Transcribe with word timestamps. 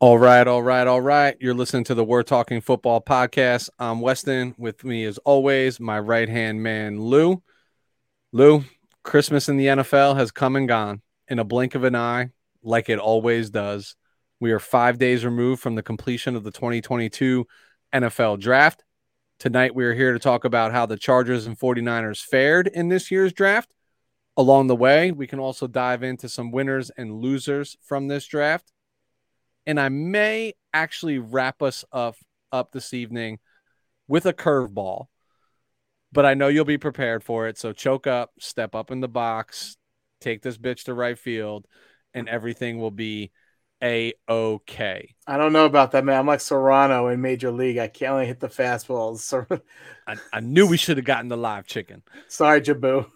All 0.00 0.16
right, 0.16 0.46
all 0.46 0.62
right, 0.62 0.86
all 0.86 1.00
right. 1.00 1.36
You're 1.40 1.54
listening 1.54 1.82
to 1.84 1.94
the 1.96 2.04
We're 2.04 2.22
Talking 2.22 2.60
Football 2.60 3.00
podcast. 3.00 3.68
I'm 3.80 4.00
Weston. 4.00 4.54
With 4.56 4.84
me, 4.84 5.04
as 5.04 5.18
always, 5.18 5.80
my 5.80 5.98
right 5.98 6.28
hand 6.28 6.62
man, 6.62 7.00
Lou. 7.00 7.42
Lou, 8.30 8.62
Christmas 9.02 9.48
in 9.48 9.56
the 9.56 9.66
NFL 9.66 10.16
has 10.16 10.30
come 10.30 10.54
and 10.54 10.68
gone 10.68 11.02
in 11.26 11.40
a 11.40 11.44
blink 11.44 11.74
of 11.74 11.82
an 11.82 11.96
eye, 11.96 12.30
like 12.62 12.88
it 12.88 13.00
always 13.00 13.50
does. 13.50 13.96
We 14.38 14.52
are 14.52 14.60
five 14.60 14.98
days 14.98 15.24
removed 15.24 15.60
from 15.60 15.74
the 15.74 15.82
completion 15.82 16.36
of 16.36 16.44
the 16.44 16.52
2022 16.52 17.44
NFL 17.92 18.38
draft. 18.38 18.84
Tonight, 19.40 19.74
we 19.74 19.84
are 19.84 19.94
here 19.94 20.12
to 20.12 20.20
talk 20.20 20.44
about 20.44 20.70
how 20.70 20.86
the 20.86 20.96
Chargers 20.96 21.44
and 21.44 21.58
49ers 21.58 22.22
fared 22.24 22.68
in 22.68 22.88
this 22.88 23.10
year's 23.10 23.32
draft. 23.32 23.74
Along 24.36 24.68
the 24.68 24.76
way, 24.76 25.10
we 25.10 25.26
can 25.26 25.40
also 25.40 25.66
dive 25.66 26.04
into 26.04 26.28
some 26.28 26.52
winners 26.52 26.92
and 26.96 27.20
losers 27.20 27.76
from 27.82 28.06
this 28.06 28.28
draft 28.28 28.70
and 29.68 29.78
I 29.78 29.90
may 29.90 30.54
actually 30.72 31.18
wrap 31.18 31.62
us 31.62 31.84
up 31.92 32.16
up 32.50 32.72
this 32.72 32.94
evening 32.94 33.38
with 34.08 34.24
a 34.24 34.32
curveball. 34.32 35.08
But 36.10 36.24
I 36.24 36.32
know 36.32 36.48
you'll 36.48 36.64
be 36.64 36.78
prepared 36.78 37.22
for 37.22 37.48
it. 37.48 37.58
So 37.58 37.74
choke 37.74 38.06
up, 38.06 38.30
step 38.40 38.74
up 38.74 38.90
in 38.90 39.00
the 39.00 39.08
box, 39.08 39.76
take 40.22 40.40
this 40.40 40.56
bitch 40.56 40.84
to 40.84 40.94
right 40.94 41.18
field, 41.18 41.66
and 42.14 42.30
everything 42.30 42.78
will 42.78 42.90
be 42.90 43.30
a 43.82 44.12
okay. 44.28 45.14
I 45.26 45.36
don't 45.36 45.52
know 45.52 45.66
about 45.66 45.92
that, 45.92 46.04
man. 46.04 46.18
I'm 46.18 46.26
like 46.26 46.40
Cerrano 46.40 47.12
in 47.12 47.20
Major 47.20 47.50
League. 47.50 47.78
I 47.78 47.86
can't 47.86 48.12
only 48.12 48.26
hit 48.26 48.40
the 48.40 48.48
fastballs. 48.48 49.18
So 49.18 49.46
I, 50.06 50.16
I 50.32 50.40
knew 50.40 50.66
we 50.66 50.76
should 50.76 50.96
have 50.96 51.06
gotten 51.06 51.28
the 51.28 51.36
live 51.36 51.66
chicken. 51.66 52.02
Sorry, 52.28 52.60
Jobu. 52.60 53.06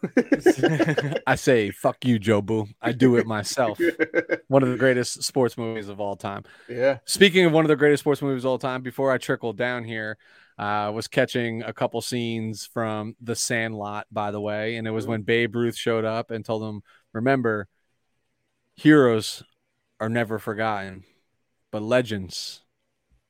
I 1.26 1.34
say 1.34 1.70
fuck 1.70 2.04
you, 2.04 2.20
Jobu. 2.20 2.68
I 2.80 2.92
do 2.92 3.16
it 3.16 3.26
myself. 3.26 3.78
One 4.48 4.62
of 4.62 4.68
the 4.68 4.76
greatest 4.76 5.24
sports 5.24 5.58
movies 5.58 5.88
of 5.88 6.00
all 6.00 6.16
time. 6.16 6.44
Yeah. 6.68 6.98
Speaking 7.06 7.44
of 7.44 7.52
one 7.52 7.64
of 7.64 7.68
the 7.68 7.76
greatest 7.76 8.02
sports 8.02 8.22
movies 8.22 8.44
of 8.44 8.50
all 8.50 8.58
time, 8.58 8.82
before 8.82 9.10
I 9.10 9.18
trickle 9.18 9.52
down 9.52 9.84
here, 9.84 10.18
I 10.58 10.86
uh, 10.86 10.92
was 10.92 11.08
catching 11.08 11.62
a 11.62 11.72
couple 11.72 12.00
scenes 12.02 12.66
from 12.66 13.16
The 13.20 13.34
Sandlot, 13.34 14.06
by 14.12 14.30
the 14.30 14.40
way, 14.40 14.76
and 14.76 14.86
it 14.86 14.90
was 14.90 15.06
when 15.06 15.22
Babe 15.22 15.56
Ruth 15.56 15.76
showed 15.76 16.04
up 16.04 16.30
and 16.30 16.44
told 16.44 16.62
them, 16.62 16.82
"Remember, 17.14 17.68
heroes 18.76 19.42
are 20.02 20.08
never 20.08 20.40
forgotten, 20.40 21.04
but 21.70 21.80
legends 21.80 22.62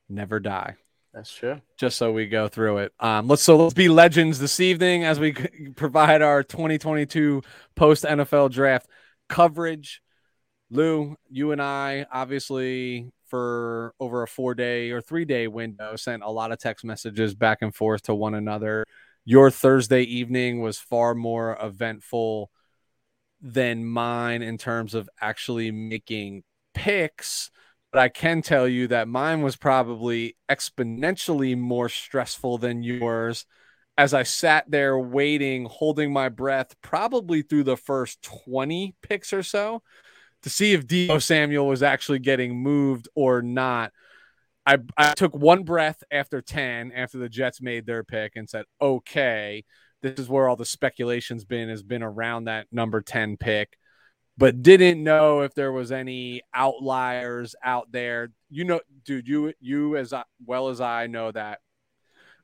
never 0.09 0.41
die. 0.41 0.77
That's 1.13 1.31
true. 1.31 1.61
Just 1.77 1.99
so 1.99 2.13
we 2.13 2.27
go 2.29 2.49
through 2.49 2.79
it. 2.79 2.93
Um, 2.99 3.29
let's 3.29 3.43
so 3.43 3.59
let's 3.59 3.75
be 3.75 3.91
legends 3.91 4.39
this 4.39 4.59
evening 4.59 5.05
as 5.05 5.21
we 5.21 5.33
provide 5.77 6.23
our 6.23 6.43
2022 6.43 7.43
post 7.77 8.05
NFL 8.05 8.53
draft 8.53 8.87
coverage. 9.29 10.01
Lou, 10.71 11.15
you 11.29 11.53
and 11.53 11.61
I 11.61 12.07
obviously 12.11 13.13
for 13.27 13.95
over 14.01 14.23
a 14.23 14.27
four 14.27 14.55
day 14.55 14.93
or 14.93 15.03
three 15.03 15.27
day 15.27 15.49
window 15.49 15.95
sent 15.97 16.23
a 16.23 16.31
lot 16.31 16.53
of 16.53 16.59
text 16.59 16.87
messages 16.87 17.35
back 17.35 17.59
and 17.61 17.75
forth 17.75 18.05
to 18.05 18.15
one 18.15 18.35
another. 18.35 18.87
Your 19.27 19.51
Thursday 19.51 20.05
evening 20.05 20.63
was 20.63 20.79
far 20.79 21.15
more 21.15 21.55
eventful 21.61 22.51
than 23.43 23.85
mine 23.85 24.41
in 24.41 24.57
terms 24.57 24.95
of 24.95 25.11
actually 25.21 25.71
making 25.71 26.45
picks, 26.75 27.51
but 27.93 28.01
I 28.01 28.09
can 28.09 28.43
tell 28.43 28.67
you 28.67 28.89
that 28.89 29.09
mine 29.09 29.43
was 29.43 29.57
probably 29.57 30.37
exponentially 30.51 31.57
more 31.57 31.89
stressful 31.89 32.59
than 32.59 32.83
yours 32.83 33.47
as 33.99 34.15
I 34.15 34.23
sat 34.23 34.71
there 34.71 34.99
waiting, 34.99 35.67
holding 35.67 36.13
my 36.13 36.29
breath, 36.29 36.75
probably 36.83 37.43
through 37.43 37.65
the 37.65 37.77
first 37.77 38.23
20 38.23 38.95
picks 39.03 39.33
or 39.33 39.43
so 39.43 39.83
to 40.43 40.51
see 40.51 40.73
if 40.73 40.87
Deebo 40.87 41.23
Samuel 41.23 41.67
was 41.67 41.83
actually 41.83 42.19
getting 42.19 42.57
moved 42.57 43.09
or 43.15 43.43
not. 43.43 43.93
I, 44.65 44.79
I 44.97 45.15
took 45.15 45.37
one 45.37 45.65
breath 45.65 46.03
after 46.11 46.41
10 46.41 46.93
after 46.93 47.19
the 47.19 47.29
Jets 47.29 47.61
made 47.61 47.85
their 47.85 48.05
pick 48.05 48.33
and 48.37 48.49
said, 48.49 48.65
okay, 48.81 49.65
this 50.03 50.19
is 50.19 50.29
where 50.29 50.49
all 50.49 50.57
the 50.57 50.65
speculation's 50.65 51.45
been 51.45 51.69
has 51.69 51.83
been 51.83 52.03
around 52.03 52.45
that 52.45 52.67
number 52.73 53.01
10 53.01 53.37
pick 53.37 53.77
but 54.37 54.63
didn't 54.63 55.03
know 55.03 55.43
if 55.43 55.55
there 55.55 55.73
was 55.73 55.93
any 55.93 56.43
outliers 56.55 57.55
out 57.63 57.93
there. 57.93 58.31
You 58.51 58.65
know, 58.65 58.81
dude, 59.05 59.29
you 59.29 59.53
you 59.61 59.97
as 59.97 60.15
well 60.45 60.69
as 60.69 60.81
I 60.81 61.07
know 61.07 61.31
that 61.33 61.61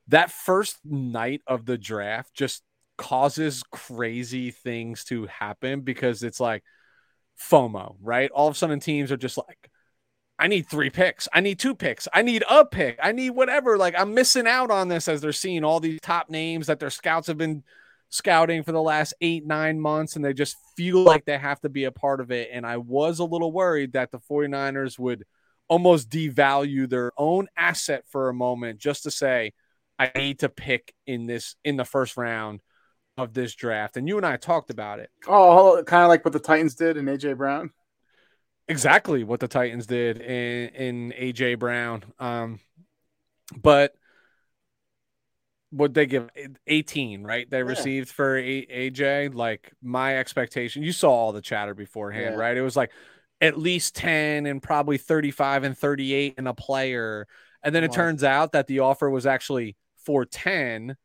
that 0.07 0.31
first 0.31 0.77
night 0.83 1.41
of 1.47 1.65
the 1.65 1.77
draft 1.77 2.33
just 2.33 2.63
causes 2.97 3.63
crazy 3.71 4.51
things 4.51 5.03
to 5.05 5.25
happen 5.27 5.81
because 5.81 6.21
it's 6.21 6.39
like 6.39 6.63
FOMO, 7.39 7.95
right? 8.01 8.29
All 8.31 8.47
of 8.47 8.55
a 8.55 8.57
sudden 8.57 8.79
teams 8.79 9.11
are 9.11 9.17
just 9.17 9.37
like 9.37 9.69
I 10.37 10.47
need 10.47 10.69
three 10.69 10.89
picks. 10.89 11.27
I 11.33 11.41
need 11.41 11.59
two 11.59 11.75
picks. 11.75 12.07
I 12.13 12.21
need 12.21 12.43
a 12.49 12.65
pick. 12.65 12.97
I 13.03 13.11
need 13.11 13.31
whatever. 13.31 13.77
Like 13.77 13.95
I'm 13.97 14.13
missing 14.13 14.47
out 14.47 14.71
on 14.71 14.87
this 14.87 15.07
as 15.07 15.21
they're 15.21 15.33
seeing 15.33 15.63
all 15.63 15.79
these 15.79 15.99
top 16.01 16.29
names 16.29 16.67
that 16.67 16.79
their 16.79 16.89
scouts 16.89 17.27
have 17.27 17.37
been 17.37 17.63
scouting 18.09 18.63
for 18.63 18.71
the 18.71 18.81
last 18.81 19.13
eight, 19.21 19.45
nine 19.45 19.79
months, 19.79 20.15
and 20.15 20.25
they 20.25 20.33
just 20.33 20.57
feel 20.75 21.03
like 21.03 21.25
they 21.25 21.37
have 21.37 21.61
to 21.61 21.69
be 21.69 21.85
a 21.85 21.91
part 21.91 22.21
of 22.21 22.31
it. 22.31 22.49
And 22.51 22.65
I 22.65 22.77
was 22.77 23.19
a 23.19 23.25
little 23.25 23.51
worried 23.51 23.93
that 23.93 24.11
the 24.11 24.19
49ers 24.19 24.97
would 24.99 25.25
almost 25.67 26.09
devalue 26.09 26.89
their 26.89 27.11
own 27.17 27.47
asset 27.55 28.03
for 28.09 28.27
a 28.27 28.33
moment 28.33 28.79
just 28.79 29.03
to 29.03 29.11
say, 29.11 29.53
I 29.99 30.11
need 30.15 30.39
to 30.39 30.49
pick 30.49 30.93
in 31.05 31.27
this 31.27 31.55
in 31.63 31.77
the 31.77 31.85
first 31.85 32.17
round 32.17 32.61
of 33.17 33.33
this 33.33 33.53
draft. 33.53 33.97
And 33.97 34.07
you 34.07 34.17
and 34.17 34.25
I 34.25 34.37
talked 34.37 34.71
about 34.71 34.99
it. 34.99 35.09
Oh, 35.27 35.83
kind 35.85 36.03
of 36.03 36.09
like 36.09 36.25
what 36.25 36.33
the 36.33 36.39
Titans 36.39 36.75
did 36.75 36.97
in 36.97 37.05
AJ 37.05 37.37
Brown. 37.37 37.71
Exactly 38.67 39.23
what 39.23 39.39
the 39.39 39.47
Titans 39.47 39.85
did 39.85 40.21
in, 40.21 40.69
in 40.69 41.13
AJ 41.19 41.59
Brown. 41.59 42.03
Um, 42.17 42.59
but 43.55 43.93
what 45.71 45.93
they 45.93 46.05
give 46.05 46.29
eh, 46.35 46.47
18 46.67 47.23
right 47.23 47.49
they 47.49 47.57
yeah. 47.57 47.63
received 47.63 48.09
for 48.09 48.37
A- 48.37 48.91
aj 48.91 49.33
like 49.35 49.71
my 49.81 50.17
expectation 50.17 50.83
you 50.83 50.91
saw 50.91 51.11
all 51.11 51.31
the 51.31 51.41
chatter 51.41 51.73
beforehand 51.73 52.35
yeah. 52.35 52.39
right 52.39 52.57
it 52.57 52.61
was 52.61 52.75
like 52.75 52.91
at 53.41 53.57
least 53.57 53.95
10 53.95 54.45
and 54.45 54.61
probably 54.61 54.97
35 54.97 55.63
and 55.63 55.77
38 55.77 56.35
in 56.37 56.47
a 56.47 56.53
player 56.53 57.27
and 57.63 57.75
then 57.75 57.83
it 57.83 57.91
turns 57.91 58.23
out 58.23 58.53
that 58.53 58.67
the 58.67 58.79
offer 58.79 59.09
was 59.09 59.25
actually 59.25 59.75
for 59.97 60.25
10 60.25 60.95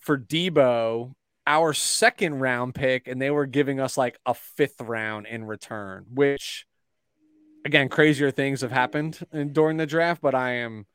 for 0.00 0.18
Deebo 0.18 1.12
our 1.46 1.72
second 1.72 2.40
round 2.40 2.74
pick 2.74 3.06
and 3.06 3.20
they 3.20 3.30
were 3.30 3.46
giving 3.46 3.78
us 3.78 3.96
like 3.96 4.18
a 4.26 4.34
fifth 4.34 4.80
round 4.80 5.26
in 5.26 5.44
return 5.44 6.06
which 6.12 6.66
again 7.64 7.88
crazier 7.88 8.30
things 8.30 8.62
have 8.62 8.72
happened 8.72 9.18
during 9.52 9.76
the 9.76 9.86
draft 9.86 10.22
but 10.22 10.34
i 10.34 10.52
am 10.52 10.86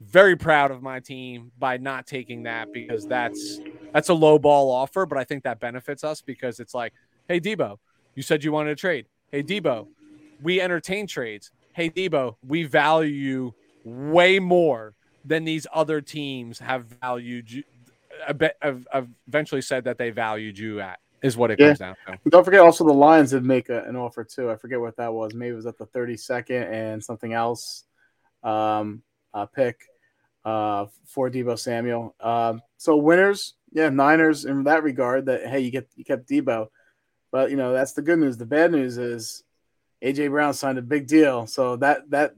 very 0.00 0.36
proud 0.36 0.70
of 0.70 0.82
my 0.82 1.00
team 1.00 1.50
by 1.58 1.76
not 1.76 2.06
taking 2.06 2.44
that 2.44 2.72
because 2.72 3.06
that's 3.06 3.58
that's 3.92 4.08
a 4.08 4.14
low 4.14 4.38
ball 4.38 4.70
offer, 4.70 5.06
but 5.06 5.18
I 5.18 5.24
think 5.24 5.44
that 5.44 5.60
benefits 5.60 6.04
us 6.04 6.20
because 6.20 6.60
it's 6.60 6.74
like, 6.74 6.92
hey 7.26 7.40
Deebo, 7.40 7.78
you 8.14 8.22
said 8.22 8.44
you 8.44 8.52
wanted 8.52 8.70
to 8.70 8.80
trade. 8.80 9.06
Hey 9.32 9.42
Deebo, 9.42 9.88
we 10.42 10.60
entertain 10.60 11.06
trades. 11.06 11.50
Hey 11.72 11.90
Deebo, 11.90 12.36
we 12.46 12.64
value 12.64 13.12
you 13.12 13.54
way 13.84 14.38
more 14.38 14.94
than 15.24 15.44
these 15.44 15.66
other 15.72 16.00
teams 16.00 16.58
have 16.58 16.84
valued 17.02 17.50
you. 17.50 17.64
I've 18.62 18.86
eventually 19.26 19.62
said 19.62 19.84
that 19.84 19.98
they 19.98 20.10
valued 20.10 20.58
you 20.58 20.80
at 20.80 20.98
is 21.22 21.36
what 21.36 21.50
it 21.50 21.58
yeah. 21.58 21.68
comes 21.68 21.78
down 21.78 21.96
to. 22.06 22.18
Don't 22.30 22.44
forget 22.44 22.60
also 22.60 22.84
the 22.84 22.92
Lions 22.92 23.30
did 23.30 23.44
make 23.44 23.68
a, 23.68 23.82
an 23.84 23.96
offer 23.96 24.24
too. 24.24 24.50
I 24.50 24.56
forget 24.56 24.80
what 24.80 24.96
that 24.96 25.12
was. 25.12 25.34
Maybe 25.34 25.52
it 25.52 25.56
was 25.56 25.66
at 25.66 25.78
the 25.78 25.86
32nd 25.86 26.70
and 26.70 27.02
something 27.02 27.32
else. 27.32 27.84
Um, 28.42 29.02
uh, 29.38 29.46
pick 29.46 29.80
uh, 30.44 30.86
for 31.06 31.30
Deebo 31.30 31.58
Samuel. 31.58 32.14
Um, 32.20 32.62
so 32.76 32.96
winners, 32.96 33.54
yeah, 33.72 33.88
Niners 33.90 34.44
in 34.44 34.64
that 34.64 34.82
regard. 34.82 35.26
That 35.26 35.46
hey, 35.46 35.60
you 35.60 35.70
get 35.70 35.88
you 35.96 36.04
kept 36.04 36.28
Deebo, 36.28 36.68
but 37.30 37.50
you 37.50 37.56
know 37.56 37.72
that's 37.72 37.92
the 37.92 38.02
good 38.02 38.18
news. 38.18 38.36
The 38.36 38.46
bad 38.46 38.72
news 38.72 38.98
is 38.98 39.44
AJ 40.02 40.30
Brown 40.30 40.54
signed 40.54 40.78
a 40.78 40.82
big 40.82 41.06
deal, 41.06 41.46
so 41.46 41.76
that 41.76 42.10
that 42.10 42.34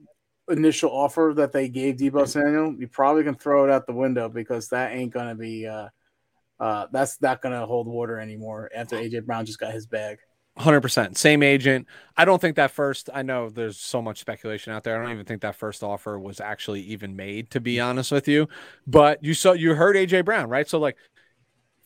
initial 0.48 0.90
offer 0.90 1.32
that 1.36 1.52
they 1.52 1.68
gave 1.68 1.96
Deebo 1.96 2.26
Samuel, 2.26 2.74
you 2.78 2.88
probably 2.88 3.22
can 3.22 3.36
throw 3.36 3.64
it 3.64 3.70
out 3.70 3.86
the 3.86 3.92
window 3.92 4.28
because 4.28 4.68
that 4.68 4.92
ain't 4.92 5.12
gonna 5.12 5.34
be. 5.34 5.66
Uh, 5.66 5.88
uh, 6.58 6.86
that's 6.92 7.22
not 7.22 7.40
gonna 7.40 7.64
hold 7.64 7.86
water 7.86 8.18
anymore 8.18 8.70
after 8.74 8.96
AJ 8.96 9.24
Brown 9.24 9.46
just 9.46 9.58
got 9.58 9.72
his 9.72 9.86
bag. 9.86 10.18
100% 10.58 11.16
same 11.16 11.42
agent. 11.42 11.86
I 12.16 12.24
don't 12.24 12.40
think 12.40 12.56
that 12.56 12.70
first 12.70 13.08
i 13.14 13.22
know 13.22 13.48
there's 13.48 13.78
so 13.78 14.02
much 14.02 14.18
speculation 14.18 14.72
out 14.72 14.84
there. 14.84 15.00
I 15.00 15.02
don't 15.02 15.12
even 15.14 15.24
think 15.24 15.42
that 15.42 15.56
first 15.56 15.82
offer 15.82 16.18
was 16.18 16.40
actually 16.40 16.82
even 16.82 17.16
made 17.16 17.50
to 17.52 17.60
be 17.60 17.80
honest 17.80 18.12
with 18.12 18.28
you. 18.28 18.48
But 18.86 19.22
you 19.24 19.34
saw 19.34 19.52
you 19.52 19.74
heard 19.74 19.96
aj 19.96 20.24
brown 20.24 20.48
right? 20.48 20.68
So 20.68 20.78
like 20.78 20.96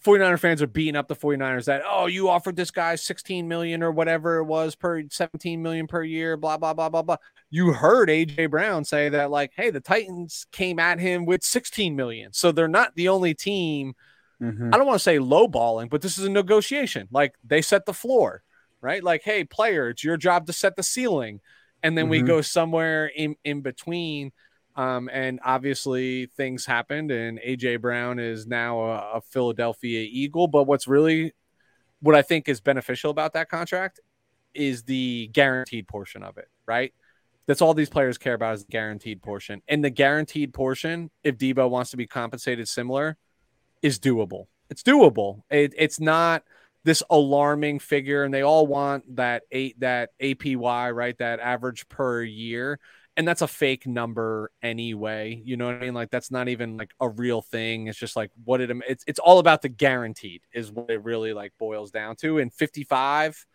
49er 0.05 0.39
fans 0.39 0.61
are 0.61 0.67
beating 0.67 0.97
up 0.97 1.09
the 1.09 1.17
49ers 1.17 1.67
that 1.67 1.83
oh 1.87 2.07
you 2.07 2.29
offered 2.29 2.57
this 2.57 2.71
guy 2.71 2.95
16 2.95 3.47
million 3.47 3.83
or 3.83 3.91
whatever 3.91 4.39
it 4.39 4.45
was 4.45 4.75
per 4.75 5.03
17 5.09 5.63
million 5.63 5.87
per 5.87 6.03
year 6.03 6.37
blah 6.37 6.57
blah 6.57 6.75
blah 6.75 6.89
blah 6.89 7.03
blah. 7.03 7.17
You 7.51 7.73
heard 7.73 8.09
aj 8.09 8.51
brown 8.51 8.85
say 8.85 9.11
that 9.11 9.31
like 9.31 9.53
hey 9.55 9.71
the 9.71 9.81
titans 9.81 10.47
came 10.53 10.79
at 10.79 10.99
him 10.99 11.27
with 11.27 11.45
16 11.45 11.95
million. 11.95 12.33
So 12.33 12.51
they're 12.51 12.67
not 12.67 12.97
the 12.97 13.09
only 13.09 13.35
team 13.35 13.95
mm-hmm. 14.43 14.75
i 14.75 14.77
don't 14.77 14.87
want 14.87 14.97
to 14.97 15.03
say 15.03 15.19
lowballing 15.19 15.89
but 15.89 16.03
this 16.03 16.19
is 16.19 16.25
a 16.25 16.31
negotiation. 16.31 17.09
Like 17.13 17.35
they 17.45 17.63
set 17.63 17.87
the 17.87 17.95
floor 17.95 18.43
right? 18.85 19.03
Like, 19.03 19.23
hey, 19.25 19.43
player, 19.45 19.89
it's 19.89 20.05
your 20.05 20.17
job 20.17 20.47
to 20.47 20.53
set 20.53 20.77
the 20.77 20.83
ceiling. 20.85 21.41
and 21.83 21.99
then 21.99 22.07
Mhm. 22.07 22.11
we 22.11 22.23
go 22.23 22.41
somewhere 22.41 23.07
in 23.15 23.37
in 23.45 23.61
between. 23.61 24.33
Um, 24.75 25.11
and 25.13 25.39
obviously 25.45 26.27
things 26.27 26.65
happened, 26.65 27.11
and 27.11 27.39
AJ 27.45 27.77
Brown 27.77 28.19
is 28.19 28.47
now 28.47 28.81
a, 28.81 29.19
a 29.19 29.21
Philadelphia 29.21 30.09
Eagle. 30.11 30.49
But 30.49 30.65
what's 30.65 30.89
really 30.89 31.33
what 32.01 32.15
I 32.15 32.23
think 32.23 32.49
is 32.49 32.61
beneficial 32.63 33.11
about 33.11 33.35
that 33.35 33.51
contract 33.51 34.01
is 34.55 34.85
the 34.85 35.29
guaranteed 35.33 35.87
portion 35.87 36.23
of 36.23 36.39
it, 36.39 36.49
right? 36.65 36.95
That's 37.47 37.61
all 37.61 37.75
these 37.75 37.91
players 37.91 38.17
care 38.17 38.35
about 38.35 38.55
is 38.55 38.65
the 38.65 38.73
guaranteed 38.73 39.21
portion. 39.23 39.61
And 39.69 39.85
the 39.85 39.91
guaranteed 39.91 40.55
portion, 40.55 41.11
if 41.23 41.37
Deebo 41.37 41.69
wants 41.69 41.91
to 41.91 41.99
be 41.99 42.07
compensated 42.07 42.67
similar, 42.67 43.19
is 43.83 43.99
doable. 43.99 44.47
It's 44.71 44.83
doable. 44.83 45.43
It, 45.51 45.75
it's 45.77 46.01
not 46.01 46.45
this 46.85 47.03
alarming 47.11 47.79
figure, 47.79 48.25
and 48.25 48.33
they 48.33 48.43
all 48.43 48.67
want 48.67 49.17
that 49.17 49.43
eight 49.51 49.81
that 49.81 50.11
APY, 50.21 50.95
right? 50.95 51.17
That 51.19 51.41
average 51.41 51.89
per 51.89 52.23
year. 52.23 52.79
And 53.17 53.29
that's 53.29 53.43
a 53.43 53.49
fake 53.49 53.87
number 53.87 54.51
anyway. 54.61 55.41
You 55.45 55.57
know 55.57 55.67
what 55.67 55.77
I 55.77 55.79
mean? 55.79 55.95
Like 55.95 56.11
that's 56.11 56.33
not 56.33 56.49
even 56.49 56.77
like 56.77 56.91
a 56.99 57.09
real 57.09 57.43
thing. 57.43 57.87
It's 57.87 57.99
just 57.99 58.17
like 58.17 58.31
what 58.45 58.61
it 58.61 58.71
it's 58.89 59.05
it's 59.07 59.21
all 59.21 59.39
about 59.39 59.63
the 59.63 59.69
guaranteed 59.69 60.43
is 60.53 60.73
what 60.73 60.91
it 60.91 61.05
really 61.05 61.33
like 61.33 61.53
boils 61.59 61.93
down 61.93 62.17
to. 62.17 62.39
And 62.39 62.53
55 62.53 63.47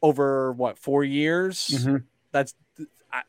over 0.00 0.52
what 0.52 0.78
four 0.78 1.04
years? 1.04 1.68
Mhm. 1.68 2.04
That's 2.32 2.54
I, 3.12 3.22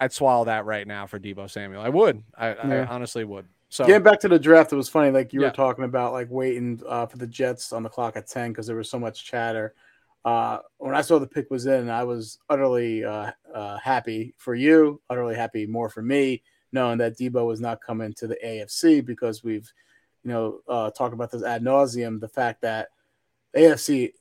I'd 0.00 0.12
swallow 0.12 0.46
that 0.46 0.64
right 0.64 0.86
now 0.86 1.06
for 1.06 1.20
Deebo 1.20 1.50
Samuel. 1.50 1.82
I 1.82 1.90
would. 1.90 2.22
I, 2.36 2.48
I 2.54 2.86
honestly 2.86 3.24
would. 3.24 3.46
So 3.70 3.86
Getting 3.86 4.02
back 4.02 4.20
to 4.20 4.28
the 4.28 4.38
draft, 4.38 4.72
it 4.72 4.76
was 4.76 4.88
funny. 4.88 5.10
Like 5.10 5.32
you 5.32 5.40
Yeah. 5.42 5.48
were 5.48 5.52
talking 5.54 5.84
about, 5.84 6.12
like 6.12 6.28
waiting 6.30 6.80
uh, 6.88 7.06
for 7.06 7.18
the 7.18 7.26
Jets 7.26 7.72
on 7.72 7.82
the 7.82 7.88
clock 7.88 8.16
at 8.16 8.26
ten 8.26 8.50
because 8.50 8.66
there 8.66 8.76
was 8.76 8.90
so 8.90 8.98
much 8.98 9.24
chatter. 9.24 9.74
Uh, 10.24 10.58
when 10.78 10.94
I 10.94 11.00
saw 11.02 11.18
the 11.18 11.26
pick 11.26 11.50
was 11.50 11.66
in, 11.66 11.88
I 11.90 12.04
was 12.04 12.38
utterly 12.48 13.04
uh, 13.04 13.30
uh, 13.54 13.78
happy 13.78 14.34
for 14.36 14.54
you, 14.54 15.00
utterly 15.08 15.34
happy 15.34 15.66
more 15.66 15.88
for 15.88 16.02
me, 16.02 16.42
knowing 16.72 16.98
that 16.98 17.16
Deebo 17.16 17.46
was 17.46 17.60
not 17.60 17.80
coming 17.80 18.12
to 18.14 18.26
the 18.26 18.36
AFC 18.44 19.04
because 19.04 19.44
we've, 19.44 19.70
you 20.24 20.30
know, 20.30 20.60
uh, 20.68 20.90
talked 20.90 21.14
about 21.14 21.30
this 21.30 21.42
ad 21.44 21.62
nauseum. 21.62 22.20
The 22.20 22.28
fact 22.28 22.62
that 22.62 22.88
AFC 23.56 24.12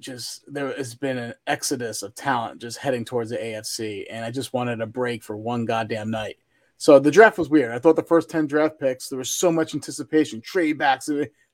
just 0.00 0.44
there 0.52 0.74
has 0.76 0.94
been 0.94 1.18
an 1.18 1.34
exodus 1.46 2.02
of 2.02 2.14
talent 2.14 2.60
just 2.60 2.78
heading 2.78 3.04
towards 3.04 3.30
the 3.30 3.36
AFC, 3.38 4.06
and 4.10 4.24
I 4.24 4.30
just 4.30 4.52
wanted 4.52 4.80
a 4.80 4.86
break 4.86 5.22
for 5.22 5.36
one 5.36 5.64
goddamn 5.64 6.10
night. 6.10 6.36
So 6.84 6.98
the 6.98 7.10
draft 7.10 7.38
was 7.38 7.48
weird. 7.48 7.72
I 7.72 7.78
thought 7.78 7.96
the 7.96 8.02
first 8.02 8.28
10 8.28 8.46
draft 8.46 8.78
picks, 8.78 9.08
there 9.08 9.18
was 9.18 9.30
so 9.30 9.50
much 9.50 9.74
anticipation, 9.74 10.42
trade 10.42 10.76
backs, 10.76 11.08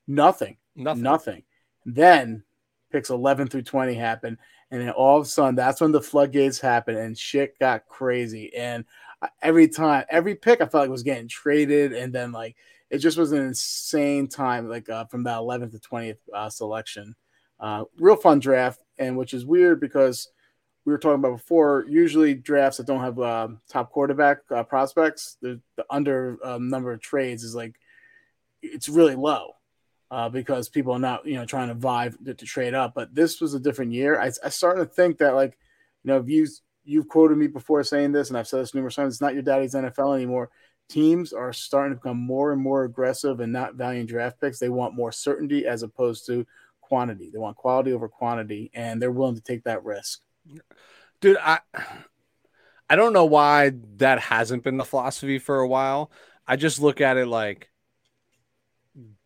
nothing, 0.08 0.56
nothing. 0.74 1.02
nothing. 1.04 1.42
Then 1.86 2.42
picks 2.90 3.10
11 3.10 3.46
through 3.46 3.62
20 3.62 3.94
happened. 3.94 4.38
And 4.72 4.80
then 4.80 4.90
all 4.90 5.20
of 5.20 5.26
a 5.26 5.28
sudden, 5.28 5.54
that's 5.54 5.80
when 5.80 5.92
the 5.92 6.00
floodgates 6.00 6.58
happened 6.58 6.98
and 6.98 7.16
shit 7.16 7.56
got 7.60 7.86
crazy. 7.86 8.52
And 8.56 8.84
every 9.40 9.68
time, 9.68 10.04
every 10.10 10.34
pick 10.34 10.60
I 10.60 10.66
felt 10.66 10.82
like 10.82 10.90
was 10.90 11.04
getting 11.04 11.28
traded. 11.28 11.92
And 11.92 12.12
then, 12.12 12.32
like, 12.32 12.56
it 12.90 12.98
just 12.98 13.16
was 13.16 13.30
an 13.30 13.38
insane 13.38 14.26
time, 14.26 14.68
like 14.68 14.88
uh, 14.88 15.04
from 15.04 15.22
that 15.22 15.38
11th 15.38 15.70
to 15.70 15.78
20th 15.78 16.18
uh, 16.34 16.50
selection. 16.50 17.14
Uh, 17.60 17.84
real 18.00 18.16
fun 18.16 18.40
draft. 18.40 18.82
And 18.98 19.16
which 19.16 19.32
is 19.32 19.46
weird 19.46 19.78
because 19.78 20.28
we 20.90 20.94
were 20.94 20.98
talking 20.98 21.20
about 21.20 21.36
before, 21.36 21.86
usually 21.88 22.34
drafts 22.34 22.78
that 22.78 22.86
don't 22.88 23.00
have 23.00 23.20
uh, 23.20 23.46
top 23.68 23.92
quarterback 23.92 24.38
uh, 24.50 24.64
prospects, 24.64 25.36
the, 25.40 25.60
the 25.76 25.84
under 25.88 26.36
um, 26.42 26.68
number 26.68 26.90
of 26.90 27.00
trades 27.00 27.44
is 27.44 27.54
like 27.54 27.76
it's 28.60 28.88
really 28.88 29.14
low 29.14 29.52
uh, 30.10 30.28
because 30.28 30.68
people 30.68 30.92
are 30.92 30.98
not 30.98 31.24
you 31.24 31.36
know 31.36 31.44
trying 31.44 31.68
to 31.68 31.76
vibe 31.76 32.22
to, 32.24 32.34
to 32.34 32.44
trade 32.44 32.74
up. 32.74 32.92
But 32.92 33.14
this 33.14 33.40
was 33.40 33.54
a 33.54 33.60
different 33.60 33.92
year. 33.92 34.20
I, 34.20 34.32
I 34.44 34.48
started 34.48 34.80
to 34.80 34.92
think 34.92 35.18
that 35.18 35.36
like 35.36 35.56
you 36.02 36.08
know 36.08 36.18
if 36.18 36.28
you 36.28 36.48
you've 36.82 37.06
quoted 37.06 37.38
me 37.38 37.46
before 37.46 37.84
saying 37.84 38.10
this, 38.10 38.28
and 38.28 38.36
I've 38.36 38.48
said 38.48 38.60
this 38.60 38.74
numerous 38.74 38.96
times. 38.96 39.14
It's 39.14 39.20
not 39.20 39.34
your 39.34 39.44
daddy's 39.44 39.74
NFL 39.74 40.16
anymore. 40.16 40.50
Teams 40.88 41.32
are 41.32 41.52
starting 41.52 41.92
to 41.92 42.00
become 42.02 42.18
more 42.18 42.50
and 42.50 42.60
more 42.60 42.82
aggressive 42.82 43.38
and 43.38 43.52
not 43.52 43.76
valuing 43.76 44.06
draft 44.06 44.40
picks. 44.40 44.58
They 44.58 44.70
want 44.70 44.96
more 44.96 45.12
certainty 45.12 45.66
as 45.66 45.84
opposed 45.84 46.26
to 46.26 46.44
quantity. 46.80 47.30
They 47.30 47.38
want 47.38 47.56
quality 47.56 47.92
over 47.92 48.08
quantity, 48.08 48.72
and 48.74 49.00
they're 49.00 49.12
willing 49.12 49.36
to 49.36 49.40
take 49.40 49.62
that 49.64 49.84
risk. 49.84 50.20
Dude 51.20 51.36
i 51.40 51.60
i 52.88 52.96
don't 52.96 53.12
know 53.12 53.24
why 53.24 53.72
that 53.96 54.18
hasn't 54.18 54.64
been 54.64 54.76
the 54.76 54.84
philosophy 54.84 55.38
for 55.38 55.60
a 55.60 55.68
while. 55.68 56.10
I 56.46 56.56
just 56.56 56.80
look 56.80 57.00
at 57.00 57.16
it 57.16 57.26
like 57.26 57.70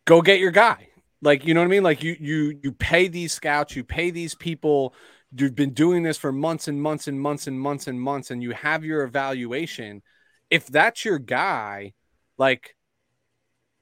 go 0.04 0.20
get 0.20 0.40
your 0.40 0.50
guy. 0.50 0.88
Like 1.22 1.46
you 1.46 1.54
know 1.54 1.60
what 1.60 1.66
i 1.66 1.70
mean? 1.70 1.82
Like 1.82 2.02
you 2.02 2.16
you 2.20 2.60
you 2.62 2.72
pay 2.72 3.08
these 3.08 3.32
scouts 3.32 3.74
you 3.74 3.84
pay 3.84 4.10
these 4.10 4.34
people. 4.34 4.94
You've 5.36 5.54
been 5.54 5.72
doing 5.72 6.02
this 6.02 6.18
for 6.18 6.30
months 6.30 6.68
and 6.68 6.80
months 6.80 7.08
and 7.08 7.20
months 7.20 7.46
and 7.46 7.58
months 7.58 7.86
and 7.86 8.00
months 8.00 8.30
and 8.30 8.42
you 8.42 8.52
have 8.52 8.84
your 8.84 9.02
evaluation. 9.02 10.02
If 10.50 10.66
that's 10.66 11.04
your 11.04 11.18
guy 11.18 11.94
like 12.36 12.76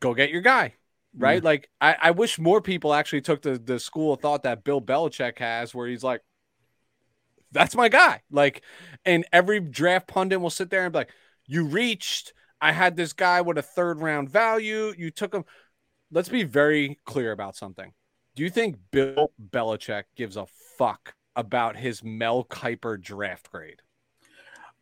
go 0.00 0.15
get 0.15 0.31
your 0.31 0.43
guy 0.43 0.75
right? 1.17 1.43
Mm. 1.43 1.44
Like 1.44 1.69
I, 1.81 1.97
I 2.00 2.11
wish 2.12 2.39
more 2.39 2.61
people 2.61 2.94
actually 2.94 3.21
took 3.21 3.43
the 3.43 3.59
the 3.59 3.79
school 3.79 4.15
of 4.15 4.21
thought 4.21 4.44
that 4.44 4.65
bill 4.65 4.81
belichick 4.81 5.39
has 5.39 5.75
where 5.75 5.89
he's 5.89 6.03
like 6.03 6.23
that's 7.53 7.75
my 7.75 7.89
guy. 7.89 8.23
Like, 8.31 8.63
and 9.05 9.25
every 9.33 9.61
draft 9.61 10.09
pundit 10.09 10.41
will 10.41 10.51
sit 10.51 10.71
there 10.71 10.85
and 10.85 10.93
be 10.93 11.01
like, 11.01 11.11
you 11.47 11.65
reached, 11.65 12.33
I 12.61 12.73
had 12.73 12.97
this 12.97 13.13
guy 13.13 13.41
with 13.41 13.59
a 13.59 13.63
third 13.63 14.01
round 14.01 14.31
value. 14.31 14.93
You 14.97 15.11
took 15.11 15.35
him. 15.35 15.45
Let's 16.11 16.29
be 16.29 16.45
very 16.45 16.99
clear 17.05 17.33
about 17.33 17.57
something. 17.57 17.93
Do 18.35 18.43
you 18.43 18.51
think 18.51 18.77
Bill 18.91 19.33
Belichick 19.51 20.05
gives 20.17 20.37
a 20.37 20.47
fuck 20.79 21.15
about 21.37 21.77
his 21.77 22.03
Mel 22.03 22.45
Kiper 22.45 23.01
draft 23.01 23.51
grade? 23.51 23.83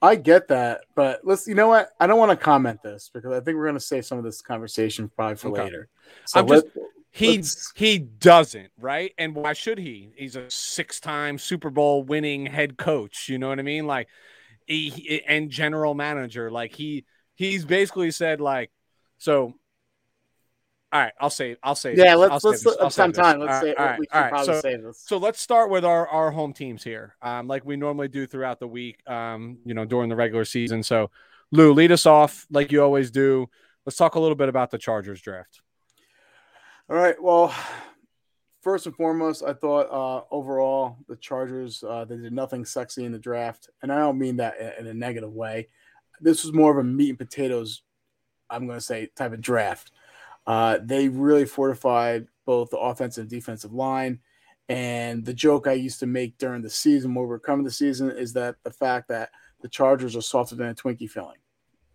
I 0.02 0.16
get 0.16 0.48
that, 0.48 0.82
but 0.94 1.20
let's. 1.24 1.46
You 1.46 1.54
know 1.54 1.68
what? 1.68 1.90
I 2.00 2.06
don't 2.06 2.18
want 2.18 2.30
to 2.30 2.36
comment 2.36 2.82
this 2.82 3.10
because 3.12 3.32
I 3.32 3.40
think 3.40 3.56
we're 3.56 3.64
going 3.66 3.74
to 3.74 3.80
save 3.80 4.06
some 4.06 4.18
of 4.18 4.24
this 4.24 4.40
conversation 4.40 5.10
probably 5.14 5.36
for 5.36 5.48
Okay. 5.48 5.64
later. 5.64 5.88
So 6.26 6.40
I'm 6.40 6.48
just- 6.48 6.66
let- 6.74 6.84
He 7.12 7.36
Let's- 7.36 7.72
he 7.74 7.98
doesn't, 7.98 8.70
right? 8.78 9.12
And 9.18 9.34
why 9.34 9.52
should 9.52 9.78
he? 9.78 10.12
He's 10.16 10.36
a 10.36 10.48
six-time 10.50 11.38
Super 11.38 11.68
Bowl 11.70 12.04
winning 12.04 12.46
head 12.46 12.78
coach. 12.78 13.28
You 13.28 13.38
know 13.38 13.48
what 13.48 13.58
I 13.58 13.62
mean? 13.62 13.86
Like, 13.86 14.08
he, 14.66 14.90
he- 14.90 15.22
and 15.24 15.50
general 15.50 15.94
manager. 15.94 16.50
Like 16.50 16.72
he 16.72 17.04
he's 17.34 17.64
basically 17.64 18.10
said 18.12 18.40
like, 18.40 18.70
so. 19.18 19.54
All 20.92 21.00
right, 21.00 21.12
I'll 21.20 21.30
say 21.30 21.56
I'll 21.62 21.76
say 21.76 21.94
yeah, 21.96 22.16
let's 22.16 22.42
let's 22.42 22.66
let's 22.66 22.96
say 22.96 23.12
time 23.12 23.38
Let's 23.38 23.54
All 23.54 23.60
say 23.60 23.74
all 23.74 23.84
right, 23.86 24.00
all 24.12 24.20
right. 24.22 24.28
probably 24.30 24.54
So- 24.54 24.60
save 24.60 24.82
this. 24.82 25.04
so 25.06 25.18
let's 25.18 25.40
start 25.40 25.70
with 25.70 25.84
our, 25.84 26.08
our 26.08 26.32
home 26.32 26.52
teams 26.52 26.82
here, 26.82 27.14
um, 27.22 27.46
like 27.46 27.64
we 27.64 27.76
normally 27.76 28.08
do 28.08 28.26
throughout 28.26 28.58
the 28.58 28.66
week, 28.66 28.98
um, 29.08 29.58
you 29.64 29.72
know, 29.72 29.84
during 29.84 30.08
the 30.08 30.16
regular 30.16 30.44
season. 30.44 30.82
So, 30.82 31.10
Lou, 31.52 31.72
lead 31.74 31.92
us 31.92 32.06
off 32.06 32.44
like 32.50 32.72
you 32.72 32.82
always 32.82 33.12
do. 33.12 33.48
Let's 33.86 33.96
talk 33.96 34.16
a 34.16 34.20
little 34.20 34.34
bit 34.34 34.48
about 34.48 34.72
the 34.72 34.78
Chargers 34.78 35.20
draft. 35.20 35.60
All 36.90 36.96
right. 36.96 37.14
Well, 37.22 37.54
first 38.62 38.86
and 38.86 38.96
foremost, 38.96 39.44
I 39.44 39.52
thought 39.52 39.92
uh, 39.92 40.24
overall 40.34 40.96
the 41.06 41.14
Chargers 41.14 41.84
uh, 41.84 42.04
they 42.04 42.16
did 42.16 42.32
nothing 42.32 42.64
sexy 42.64 43.04
in 43.04 43.12
the 43.12 43.18
draft, 43.18 43.70
and 43.80 43.92
I 43.92 43.98
don't 43.98 44.18
mean 44.18 44.38
that 44.38 44.76
in, 44.76 44.88
a 44.88 44.94
negative 44.94 45.32
way. 45.32 45.68
This 46.20 46.42
was 46.42 46.52
more 46.52 46.72
of 46.72 46.78
a 46.78 46.82
meat 46.82 47.10
and 47.10 47.18
potatoes, 47.18 47.82
I'm 48.50 48.66
going 48.66 48.76
to 48.76 48.84
say, 48.84 49.08
type 49.14 49.32
of 49.32 49.40
draft. 49.40 49.92
Uh, 50.48 50.78
they 50.82 51.08
really 51.08 51.44
fortified 51.44 52.26
both 52.44 52.70
the 52.70 52.78
offensive 52.78 53.22
and 53.22 53.30
defensive 53.30 53.72
line. 53.72 54.18
And 54.68 55.24
the 55.24 55.32
joke 55.32 55.68
I 55.68 55.74
used 55.74 56.00
to 56.00 56.06
make 56.06 56.38
during 56.38 56.60
the 56.60 56.70
season, 56.70 57.14
when 57.14 57.22
we 57.22 57.28
were 57.28 57.38
coming 57.38 57.64
the 57.64 57.70
season, 57.70 58.10
is 58.10 58.32
that 58.32 58.56
the 58.64 58.72
fact 58.72 59.06
that 59.10 59.30
the 59.60 59.68
Chargers 59.68 60.16
are 60.16 60.22
softer 60.22 60.56
than 60.56 60.70
a 60.70 60.74
Twinkie 60.74 61.08
filling. 61.08 61.38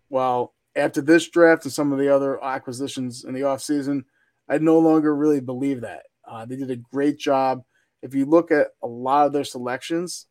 Well, 0.08 0.54
after 0.74 1.02
this 1.02 1.28
draft 1.28 1.64
and 1.64 1.72
some 1.72 1.92
of 1.92 1.98
the 1.98 2.08
other 2.08 2.42
acquisitions 2.42 3.24
in 3.24 3.34
the 3.34 3.42
offseason, 3.42 4.04
I 4.48 4.58
no 4.58 4.78
longer 4.78 5.14
really 5.14 5.40
believe 5.40 5.80
that. 5.82 6.04
Uh, 6.26 6.44
they 6.44 6.56
did 6.56 6.70
a 6.70 6.76
great 6.76 7.18
job. 7.18 7.62
If 8.02 8.14
you 8.14 8.26
look 8.26 8.50
at 8.50 8.68
a 8.82 8.86
lot 8.86 9.26
of 9.26 9.32
their 9.32 9.44
selections, 9.44 10.26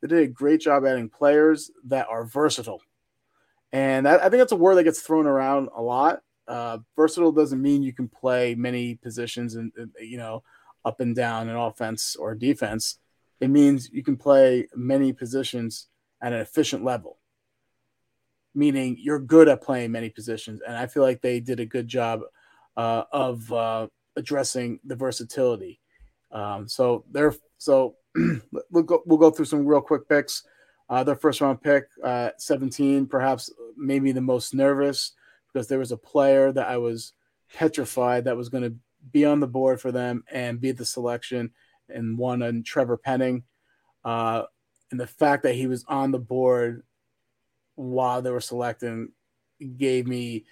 they 0.00 0.08
did 0.08 0.22
a 0.22 0.28
great 0.28 0.60
job 0.60 0.84
adding 0.84 1.08
players 1.08 1.70
that 1.86 2.08
are 2.08 2.24
versatile. 2.24 2.82
And 3.72 4.06
that, 4.06 4.20
I 4.20 4.28
think 4.28 4.40
that's 4.40 4.52
a 4.52 4.56
word 4.56 4.76
that 4.76 4.84
gets 4.84 5.00
thrown 5.00 5.26
around 5.26 5.68
a 5.76 5.82
lot. 5.82 6.22
Uh, 6.48 6.78
versatile 6.96 7.30
doesn't 7.30 7.62
mean 7.62 7.82
you 7.82 7.92
can 7.92 8.08
play 8.08 8.54
many 8.56 8.96
positions 8.96 9.54
and, 9.54 9.72
you 10.00 10.16
know, 10.16 10.42
up 10.84 11.00
and 11.00 11.14
down 11.14 11.48
in 11.48 11.54
offense 11.54 12.16
or 12.16 12.34
defense. 12.34 12.98
It 13.40 13.50
means 13.50 13.90
you 13.92 14.02
can 14.02 14.16
play 14.16 14.66
many 14.74 15.12
positions 15.12 15.86
at 16.20 16.32
an 16.32 16.40
efficient 16.40 16.84
level, 16.84 17.18
meaning 18.54 18.96
you're 18.98 19.20
good 19.20 19.48
at 19.48 19.62
playing 19.62 19.92
many 19.92 20.10
positions. 20.10 20.60
And 20.66 20.76
I 20.76 20.86
feel 20.86 21.02
like 21.02 21.20
they 21.20 21.38
did 21.38 21.60
a 21.60 21.66
good 21.66 21.86
job 21.86 22.22
uh, 22.76 23.04
of 23.12 23.52
uh, 23.52 23.86
addressing 24.16 24.80
the 24.84 24.96
versatility. 24.96 25.80
Um, 26.32 26.68
so 26.68 27.04
they're 27.10 27.34
so 27.58 27.96
we'll 28.70 28.84
go 28.84 29.02
we'll 29.06 29.18
go 29.18 29.30
through 29.30 29.46
some 29.46 29.66
real 29.66 29.80
quick 29.80 30.08
picks. 30.08 30.44
Uh, 30.88 31.04
their 31.04 31.14
first 31.14 31.40
round 31.40 31.62
pick, 31.62 31.84
uh, 32.02 32.30
17, 32.36 33.06
perhaps 33.06 33.48
maybe 33.76 34.10
the 34.10 34.20
most 34.20 34.54
nervous 34.54 35.12
because 35.46 35.68
there 35.68 35.78
was 35.78 35.92
a 35.92 35.96
player 35.96 36.50
that 36.50 36.66
I 36.66 36.78
was 36.78 37.12
petrified 37.54 38.24
that 38.24 38.36
was 38.36 38.48
going 38.48 38.64
to 38.64 38.74
be 39.12 39.24
on 39.24 39.38
the 39.38 39.46
board 39.46 39.80
for 39.80 39.92
them 39.92 40.24
and 40.30 40.60
be 40.60 40.72
the 40.72 40.84
selection, 40.84 41.52
and 41.88 42.18
one 42.18 42.42
on 42.42 42.64
Trevor 42.64 42.96
Penning. 42.96 43.44
Uh, 44.04 44.42
and 44.90 44.98
the 44.98 45.06
fact 45.06 45.44
that 45.44 45.54
he 45.54 45.68
was 45.68 45.84
on 45.86 46.10
the 46.10 46.18
board 46.18 46.82
while 47.76 48.20
they 48.20 48.30
were 48.30 48.40
selecting 48.40 49.12
gave 49.76 50.06
me. 50.06 50.44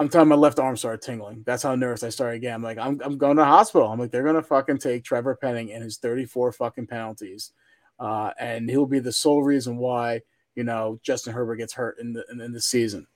I'm 0.00 0.08
telling 0.08 0.28
my 0.28 0.36
left 0.36 0.60
arm 0.60 0.76
started 0.76 1.02
tingling. 1.02 1.42
That's 1.44 1.64
how 1.64 1.74
nervous 1.74 2.04
I 2.04 2.08
started 2.10 2.36
again. 2.36 2.54
I'm 2.54 2.62
like, 2.62 2.78
I'm, 2.78 3.00
I'm 3.02 3.18
going 3.18 3.36
to 3.36 3.42
the 3.42 3.46
hospital. 3.46 3.88
I'm 3.88 3.98
like, 3.98 4.12
they're 4.12 4.22
gonna 4.22 4.42
fucking 4.42 4.78
take 4.78 5.02
Trevor 5.02 5.34
Penning 5.34 5.72
and 5.72 5.82
his 5.82 5.96
34 5.96 6.52
fucking 6.52 6.86
penalties, 6.86 7.52
uh, 7.98 8.30
and 8.38 8.70
he'll 8.70 8.86
be 8.86 9.00
the 9.00 9.12
sole 9.12 9.42
reason 9.42 9.76
why 9.76 10.20
you 10.54 10.62
know 10.64 11.00
Justin 11.02 11.32
Herbert 11.32 11.56
gets 11.56 11.72
hurt 11.72 11.98
in 11.98 12.12
the 12.12 12.24
in, 12.30 12.40
in 12.40 12.52
the 12.52 12.60
season. 12.60 13.06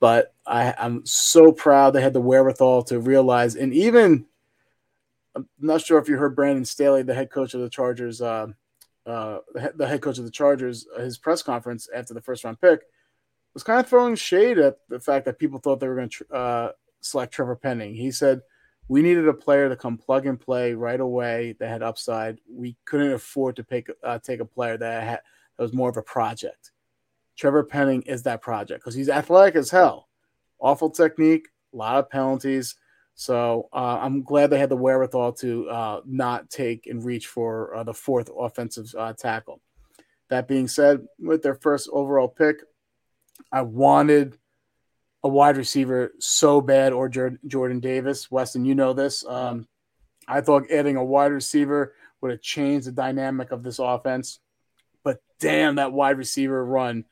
But 0.00 0.34
I, 0.46 0.74
I'm 0.78 1.04
so 1.04 1.52
proud 1.52 1.90
they 1.90 2.02
had 2.02 2.14
the 2.14 2.20
wherewithal 2.20 2.84
to 2.84 2.98
realize, 2.98 3.54
and 3.54 3.72
even 3.72 4.26
I'm 5.36 5.48
not 5.60 5.82
sure 5.82 5.98
if 5.98 6.08
you 6.08 6.16
heard 6.16 6.34
Brandon 6.34 6.64
Staley, 6.64 7.02
the 7.02 7.14
head 7.14 7.30
coach 7.30 7.54
of 7.54 7.60
the 7.60 7.70
Chargers, 7.70 8.20
uh, 8.20 8.48
uh, 9.06 9.38
the 9.76 9.86
head 9.86 10.02
coach 10.02 10.18
of 10.18 10.24
the 10.24 10.30
Chargers, 10.30 10.86
uh, 10.96 11.02
his 11.02 11.18
press 11.18 11.42
conference 11.42 11.88
after 11.94 12.14
the 12.14 12.20
first 12.20 12.42
round 12.42 12.60
pick 12.60 12.80
was 13.54 13.62
kind 13.62 13.80
of 13.80 13.88
throwing 13.88 14.14
shade 14.14 14.58
at 14.58 14.78
the 14.88 15.00
fact 15.00 15.24
that 15.24 15.38
people 15.38 15.58
thought 15.58 15.80
they 15.80 15.88
were 15.88 15.96
going 15.96 16.08
to 16.08 16.34
uh, 16.34 16.72
select 17.00 17.32
Trevor 17.32 17.56
Penning. 17.56 17.94
He 17.94 18.10
said, 18.10 18.40
We 18.88 19.02
needed 19.02 19.28
a 19.28 19.34
player 19.34 19.68
to 19.68 19.76
come 19.76 19.98
plug 19.98 20.26
and 20.26 20.40
play 20.40 20.74
right 20.74 21.00
away 21.00 21.56
that 21.58 21.68
had 21.68 21.82
upside. 21.82 22.38
We 22.48 22.76
couldn't 22.84 23.12
afford 23.12 23.56
to 23.56 23.64
pick, 23.64 23.88
uh, 24.04 24.18
take 24.18 24.40
a 24.40 24.44
player 24.44 24.76
that, 24.76 25.02
had, 25.02 25.20
that 25.56 25.62
was 25.62 25.72
more 25.72 25.90
of 25.90 25.96
a 25.96 26.02
project. 26.02 26.72
Trevor 27.36 27.64
Penning 27.64 28.02
is 28.02 28.22
that 28.24 28.42
project 28.42 28.80
because 28.80 28.94
he's 28.94 29.08
athletic 29.08 29.56
as 29.56 29.70
hell. 29.70 30.08
Awful 30.58 30.90
technique, 30.90 31.48
a 31.72 31.76
lot 31.76 31.96
of 31.96 32.10
penalties. 32.10 32.76
So 33.14 33.68
uh, 33.72 33.98
I'm 34.00 34.22
glad 34.22 34.50
they 34.50 34.58
had 34.58 34.68
the 34.68 34.76
wherewithal 34.76 35.32
to 35.34 35.68
uh, 35.68 36.00
not 36.06 36.50
take 36.50 36.86
and 36.86 37.04
reach 37.04 37.26
for 37.26 37.74
uh, 37.74 37.82
the 37.82 37.94
fourth 37.94 38.30
offensive 38.38 38.94
uh, 38.96 39.12
tackle. 39.14 39.60
That 40.28 40.48
being 40.48 40.68
said, 40.68 41.06
with 41.18 41.42
their 41.42 41.56
first 41.56 41.88
overall 41.92 42.28
pick, 42.28 42.62
I 43.52 43.62
wanted 43.62 44.38
a 45.22 45.28
wide 45.28 45.56
receiver 45.56 46.12
so 46.18 46.60
bad, 46.60 46.92
or 46.92 47.08
Jordan 47.08 47.80
Davis. 47.80 48.30
Weston, 48.30 48.64
you 48.64 48.74
know 48.74 48.92
this. 48.92 49.24
Um, 49.26 49.68
I 50.26 50.40
thought 50.40 50.70
adding 50.70 50.96
a 50.96 51.04
wide 51.04 51.32
receiver 51.32 51.94
would 52.20 52.30
have 52.30 52.40
changed 52.40 52.86
the 52.86 52.92
dynamic 52.92 53.52
of 53.52 53.62
this 53.62 53.78
offense. 53.78 54.38
But 55.02 55.20
damn, 55.38 55.76
that 55.76 55.92
wide 55.92 56.18
receiver 56.18 56.64
run, 56.64 57.04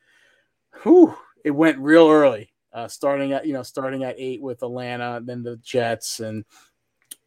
whew, 0.83 1.17
it 1.45 1.51
went 1.51 1.79
real 1.79 2.09
early 2.09 2.53
uh, 2.73 2.89
starting 2.89 3.33
at 3.33 3.47
you 3.47 3.53
know 3.53 3.63
starting 3.63 4.05
at 4.05 4.17
eight 4.19 4.41
with 4.41 4.63
Atlanta, 4.63 5.21
then 5.23 5.43
the 5.43 5.57
Jets, 5.57 6.21
and, 6.21 6.45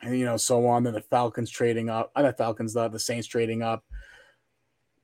and 0.01 0.17
you 0.17 0.25
know 0.25 0.37
so 0.37 0.67
on. 0.67 0.83
Then 0.83 0.93
the 0.93 1.01
Falcons 1.01 1.49
trading 1.49 1.89
up, 1.89 2.11
uh, 2.15 2.21
the 2.21 2.33
Falcons, 2.33 2.73
the, 2.73 2.87
the 2.87 2.99
Saints 2.99 3.27
trading 3.27 3.61
up. 3.61 3.83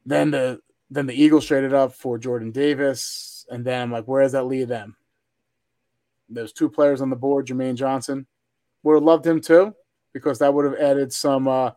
Then 0.05 0.31
the 0.31 0.61
then 0.89 1.05
the 1.05 1.21
Eagles 1.21 1.45
traded 1.45 1.73
up 1.73 1.93
for 1.93 2.17
Jordan 2.17 2.51
Davis, 2.51 3.36
and 3.49 3.65
then 3.65 3.81
I'm 3.81 3.91
like, 3.91 4.05
where 4.05 4.23
does 4.23 4.33
that 4.33 4.43
leave 4.43 4.67
them? 4.67 4.95
There's 6.29 6.53
two 6.53 6.69
players 6.69 7.01
on 7.01 7.09
the 7.09 7.15
board. 7.15 7.47
Jermaine 7.47 7.75
Johnson 7.75 8.27
would 8.83 8.95
have 8.95 9.03
loved 9.03 9.25
him 9.25 9.41
too, 9.41 9.73
because 10.13 10.39
that 10.39 10.53
would 10.53 10.65
have 10.65 10.75
added 10.75 11.13
some 11.13 11.47
uh, 11.47 11.71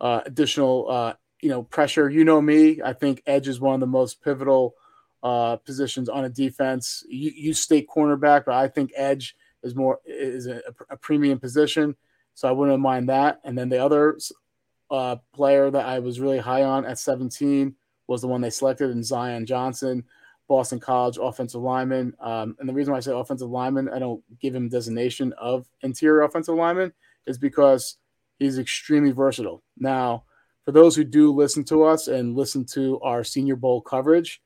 uh, 0.00 0.20
additional 0.24 0.90
uh, 0.90 1.14
you 1.40 1.48
know 1.48 1.62
pressure. 1.62 2.08
You 2.08 2.24
know 2.24 2.40
me, 2.40 2.80
I 2.82 2.92
think 2.92 3.22
edge 3.26 3.48
is 3.48 3.60
one 3.60 3.74
of 3.74 3.80
the 3.80 3.86
most 3.86 4.22
pivotal 4.22 4.74
uh, 5.22 5.56
positions 5.56 6.08
on 6.08 6.24
a 6.24 6.28
defense. 6.28 7.02
You, 7.08 7.32
you 7.34 7.54
state 7.54 7.88
cornerback, 7.88 8.44
but 8.44 8.54
I 8.54 8.68
think 8.68 8.92
edge 8.94 9.36
is 9.62 9.74
more 9.74 9.98
is 10.04 10.46
a, 10.46 10.62
a, 10.90 10.96
premium 10.96 11.40
position, 11.40 11.96
so 12.34 12.48
I 12.48 12.52
wouldn't 12.52 12.80
mind 12.80 13.08
that. 13.08 13.40
And 13.44 13.58
then 13.58 13.68
the 13.68 13.84
other 13.84 14.18
uh, 14.90 15.16
player 15.34 15.70
that 15.70 15.86
I 15.86 15.98
was 15.98 16.20
really 16.20 16.38
high 16.38 16.62
on 16.62 16.84
at 16.84 16.98
17 16.98 17.74
was 18.06 18.20
the 18.20 18.28
one 18.28 18.40
they 18.40 18.50
selected 18.50 18.90
in 18.90 19.02
Zion 19.02 19.46
Johnson, 19.46 20.04
Boston 20.48 20.80
College 20.80 21.18
offensive 21.20 21.60
lineman. 21.60 22.14
Um, 22.20 22.56
and 22.58 22.68
the 22.68 22.72
reason 22.72 22.92
why 22.92 22.98
I 22.98 23.00
say 23.00 23.12
offensive 23.12 23.50
lineman, 23.50 23.88
I 23.88 23.98
don't 23.98 24.22
give 24.40 24.54
him 24.54 24.68
designation 24.68 25.32
of 25.34 25.66
interior 25.82 26.22
offensive 26.22 26.54
lineman, 26.54 26.92
is 27.26 27.38
because 27.38 27.96
he's 28.38 28.58
extremely 28.58 29.10
versatile. 29.10 29.62
Now, 29.76 30.24
for 30.64 30.72
those 30.72 30.96
who 30.96 31.04
do 31.04 31.32
listen 31.32 31.64
to 31.64 31.84
us 31.84 32.08
and 32.08 32.36
listen 32.36 32.64
to 32.72 33.00
our 33.00 33.24
Senior 33.24 33.56
Bowl 33.56 33.80
coverage, 33.80 34.42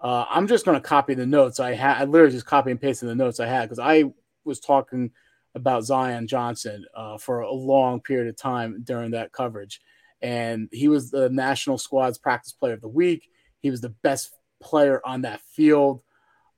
uh, 0.00 0.24
I'm 0.28 0.48
just 0.48 0.64
going 0.64 0.80
to 0.80 0.86
copy 0.86 1.14
the 1.14 1.26
notes 1.26 1.60
I 1.60 1.74
had. 1.74 1.98
I 1.98 2.04
literally 2.04 2.32
just 2.32 2.46
copy 2.46 2.72
and 2.72 2.80
pasted 2.80 3.08
the 3.08 3.14
notes 3.14 3.38
I 3.38 3.46
had 3.46 3.68
because 3.68 3.78
I 3.78 4.04
was 4.44 4.58
talking 4.58 5.12
about 5.54 5.84
Zion 5.84 6.26
Johnson 6.26 6.84
uh, 6.96 7.18
for 7.18 7.40
a 7.40 7.52
long 7.52 8.00
period 8.00 8.28
of 8.28 8.36
time 8.36 8.82
during 8.82 9.12
that 9.12 9.32
coverage. 9.32 9.80
And 10.20 10.68
he 10.72 10.88
was 10.88 11.10
the 11.10 11.28
national 11.30 11.78
squad's 11.78 12.18
practice 12.18 12.52
player 12.52 12.74
of 12.74 12.80
the 12.80 12.88
week. 12.88 13.28
He 13.60 13.70
was 13.70 13.80
the 13.80 13.94
best 14.02 14.32
player 14.62 15.00
on 15.04 15.22
that 15.22 15.40
field. 15.40 16.02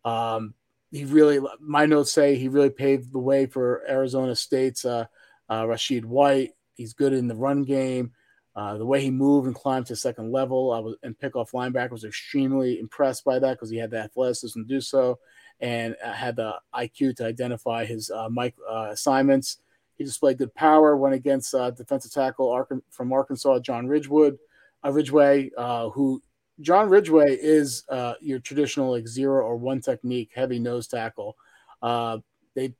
Um, 0.04 0.54
he 0.90 1.04
really, 1.04 1.40
my 1.60 1.86
notes 1.86 2.12
say 2.12 2.36
he 2.36 2.48
really 2.48 2.70
paved 2.70 3.12
the 3.12 3.18
way 3.18 3.46
for 3.46 3.82
Arizona 3.88 4.36
State's 4.36 4.84
uh, 4.84 5.06
uh 5.48 5.62
Rachaad 5.62 6.04
White. 6.04 6.52
He's 6.74 6.92
good 6.92 7.12
in 7.12 7.28
the 7.28 7.34
run 7.34 7.64
game. 7.64 8.12
Uh, 8.56 8.78
the 8.78 8.86
way 8.86 9.00
he 9.00 9.10
moved 9.10 9.46
and 9.46 9.56
climbed 9.56 9.86
to 9.86 9.96
second 9.96 10.30
level, 10.30 10.72
I 10.72 10.78
was 10.78 10.94
and 11.02 11.18
pick 11.18 11.34
off 11.34 11.50
linebacker 11.50 11.90
was 11.90 12.04
extremely 12.04 12.78
impressed 12.78 13.24
by 13.24 13.40
that 13.40 13.54
because 13.54 13.70
he 13.70 13.76
had 13.76 13.90
the 13.90 13.98
athleticism 13.98 14.62
to 14.62 14.68
do 14.68 14.80
so, 14.80 15.18
and 15.60 15.96
uh, 16.04 16.12
had 16.12 16.36
the 16.36 16.54
IQ 16.72 17.16
to 17.16 17.26
identify 17.26 17.84
his 17.84 18.10
uh, 18.10 18.28
Mike 18.30 18.54
uh, 18.70 18.90
assignments. 18.92 19.58
He 19.96 20.04
displayed 20.04 20.38
good 20.38 20.54
power. 20.54 20.96
Went 20.96 21.16
against 21.16 21.52
uh, 21.52 21.72
defensive 21.72 22.12
tackle 22.12 22.64
from 22.90 23.12
Arkansas, 23.12 23.58
John 23.58 23.88
Ridgewood, 23.88 24.38
uh, 24.84 24.92
Ridgeway, 24.92 25.50
who 25.92 26.22
John 26.60 26.88
Ridgeway 26.88 27.36
is 27.40 27.84
uh, 27.88 28.14
your 28.20 28.38
traditional 28.38 28.90
like 28.90 29.08
zero 29.08 29.44
or 29.44 29.56
one 29.56 29.80
technique 29.80 30.30
heavy 30.34 30.58
nose 30.58 30.86
tackle. 30.86 31.36
Uh, 31.82 32.18
they 32.54 32.74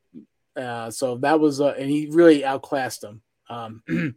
uh, 0.56 0.90
so 0.90 1.16
that 1.18 1.40
was 1.40 1.60
and 1.60 1.90
he 1.90 2.08
really 2.10 2.44
outclassed 2.44 3.02
him. 3.02 3.22
Um, 3.48 3.82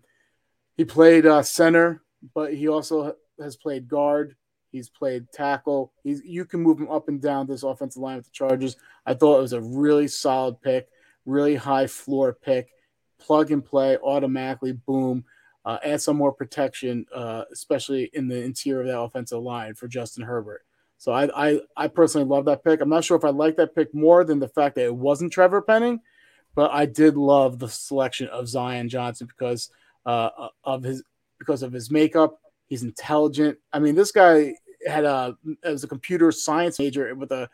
He 0.78 0.86
played 0.86 1.26
uh, 1.26 1.42
center, 1.42 2.04
but 2.36 2.54
he 2.54 2.68
also 2.68 3.16
has 3.42 3.56
played 3.56 3.88
guard. 3.88 4.36
He's 4.72 4.90
played 4.90 5.32
tackle. 5.34 5.92
He's 6.04 6.24
you 6.24 6.46
can 6.46 6.62
move 6.62 6.80
him 6.80 6.90
up 6.90 7.08
and 7.08 7.20
down 7.20 7.48
this 7.48 7.64
offensive 7.64 8.02
line 8.02 8.18
with 8.18 8.26
the 8.26 8.32
Chargers. 8.32 8.78
I 9.06 9.16
thought 9.16 9.40
it 9.40 9.42
was 9.42 9.54
a 9.54 9.62
really 9.62 10.08
solid 10.08 10.62
pick, 10.62 10.88
really 11.26 11.56
high 11.56 11.88
floor 11.88 12.38
pick, 12.40 12.70
plug 13.18 13.52
and 13.52 13.66
play 13.66 13.98
automatically. 13.98 14.74
Boom. 14.74 15.26
Uh, 15.68 15.78
add 15.84 16.02
some 16.02 16.16
more 16.16 16.32
protection, 16.32 17.06
uh, 17.14 17.44
especially 17.52 18.10
in 18.14 18.28
the 18.28 18.42
interior 18.42 18.82
of 18.82 18.88
that 18.88 19.00
offensive 19.00 19.42
line 19.44 19.74
for 19.76 19.88
Justin 19.88 20.24
Herbert. 20.24 20.64
So 20.98 21.12
I, 21.12 21.50
I, 21.50 21.60
I 21.76 21.88
personally 21.90 22.26
love 22.26 22.46
that 22.46 22.64
pick. 22.64 22.80
I'm 22.82 22.90
not 22.90 23.04
sure 23.04 23.18
if 23.18 23.26
I 23.26 23.30
like 23.30 23.58
that 23.58 23.76
pick 23.76 23.94
more 23.94 24.24
than 24.24 24.40
the 24.40 24.48
fact 24.48 24.76
that 24.76 24.86
it 24.86 24.96
wasn't 24.96 25.34
Trevor 25.34 25.62
Penning, 25.62 26.00
but 26.56 26.72
I 26.72 26.86
did 26.86 27.18
love 27.18 27.60
the 27.60 27.68
selection 27.68 28.28
of 28.30 28.48
Zion 28.48 28.90
Johnson 28.90 29.28
because– 29.28 29.70
uh, 30.08 30.48
of 30.64 30.82
his 30.82 31.04
because 31.38 31.62
of 31.62 31.72
his 31.72 31.92
makeup. 31.92 32.40
He's 32.66 32.82
intelligent. 32.82 33.60
I 33.72 33.80
mean, 33.80 33.94
this 33.94 34.12
guy 34.12 34.56
had 34.88 35.04
a 35.04 35.38
as 35.64 35.84
a 35.84 35.88
computer 35.88 36.32
science 36.32 36.80
major 36.80 37.14
with 37.14 37.32
a 37.32 37.50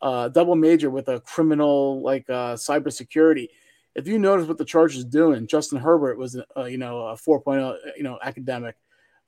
uh, 0.00 0.28
double 0.28 0.54
major 0.54 0.90
with 0.90 1.08
a 1.08 1.20
criminal 1.20 2.02
like 2.02 2.28
uh, 2.30 2.54
cybersecurity. 2.54 3.48
If 3.94 4.08
you 4.08 4.18
notice 4.18 4.48
what 4.48 4.58
the 4.58 4.64
Chargers 4.64 5.04
doing, 5.04 5.46
Justin 5.46 5.78
Herbert 5.78 6.18
was 6.18 6.40
uh, 6.56 6.64
you 6.64 6.78
know 6.78 7.06
a 7.06 7.14
4.0 7.14 7.76
you 7.96 8.02
know 8.02 8.18
academic 8.22 8.76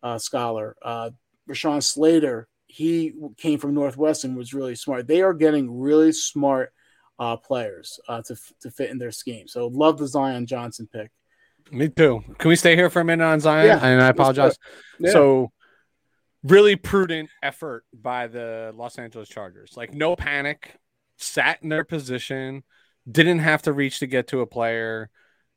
uh, 0.02 0.18
scholar. 0.18 0.76
Uh, 0.82 1.11
Rashawn 1.49 1.82
Slater, 1.82 2.49
he 2.66 3.14
came 3.37 3.58
from 3.58 3.75
Northwestern, 3.75 4.35
was 4.35 4.54
really 4.54 4.75
smart. 4.75 5.06
They 5.06 5.23
are 5.23 5.35
getting 5.35 5.78
really 5.80 6.12
smart 6.12 6.73
uh, 7.18 7.37
players 7.37 8.00
uh, 8.08 8.23
to 8.23 8.37
to 8.61 8.70
fit 8.70 8.90
in 8.90 8.99
their 8.99 9.12
scheme. 9.12 9.49
So 9.49 9.68
love 9.68 9.99
the 9.99 10.08
Zion 10.08 10.46
Johnson 10.46 10.88
pick. 10.92 11.11
Me 11.70 11.88
too. 11.88 12.23
Can 12.38 12.49
we 12.49 12.56
stay 12.56 12.76
here 12.76 12.90
for 12.90 13.00
a 13.00 13.04
minute 13.04 13.25
on 13.25 13.40
Zion? 13.40 13.66
Yeah, 13.66 13.85
and 13.85 14.00
I 14.00 14.08
apologize. 14.08 14.56
Yeah. 15.00 15.11
So, 15.11 15.52
really 16.44 16.76
prudent 16.76 17.28
effort 17.42 17.85
by 17.92 18.28
the 18.28 18.73
Los 18.76 18.99
Angeles 18.99 19.28
Chargers. 19.28 19.73
Like, 19.76 19.92
no 19.92 20.14
panic, 20.14 20.76
sat 21.16 21.58
in 21.62 21.68
their 21.68 21.85
position, 21.85 22.62
didn't 23.10 23.40
have 23.40 23.62
to 23.62 23.72
reach 23.72 24.00
to 24.00 24.06
get 24.06 24.28
to 24.28 24.40
a 24.40 24.46
player. 24.46 25.10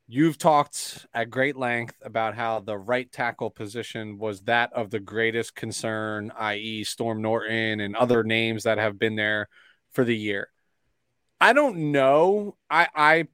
You've 0.06 0.38
talked 0.38 1.06
at 1.14 1.30
great 1.30 1.56
length 1.56 1.96
about 2.02 2.34
how 2.34 2.60
the 2.60 2.76
right 2.76 3.10
tackle 3.10 3.50
position 3.50 4.18
was 4.18 4.42
that 4.42 4.72
of 4.72 4.90
the 4.90 4.98
greatest 4.98 5.54
concern, 5.54 6.32
i.e., 6.36 6.84
Storm 6.84 7.22
Norton 7.22 7.80
and 7.80 7.94
other 7.94 8.24
names 8.24 8.64
that 8.64 8.78
have 8.78 8.98
been 8.98 9.14
there 9.14 9.48
for 9.92 10.04
the 10.04 10.16
year. 10.16 10.48
I 11.40 11.52
don't 11.52 11.92
know. 11.92 12.56
I, 12.68 12.88
I 12.94 13.24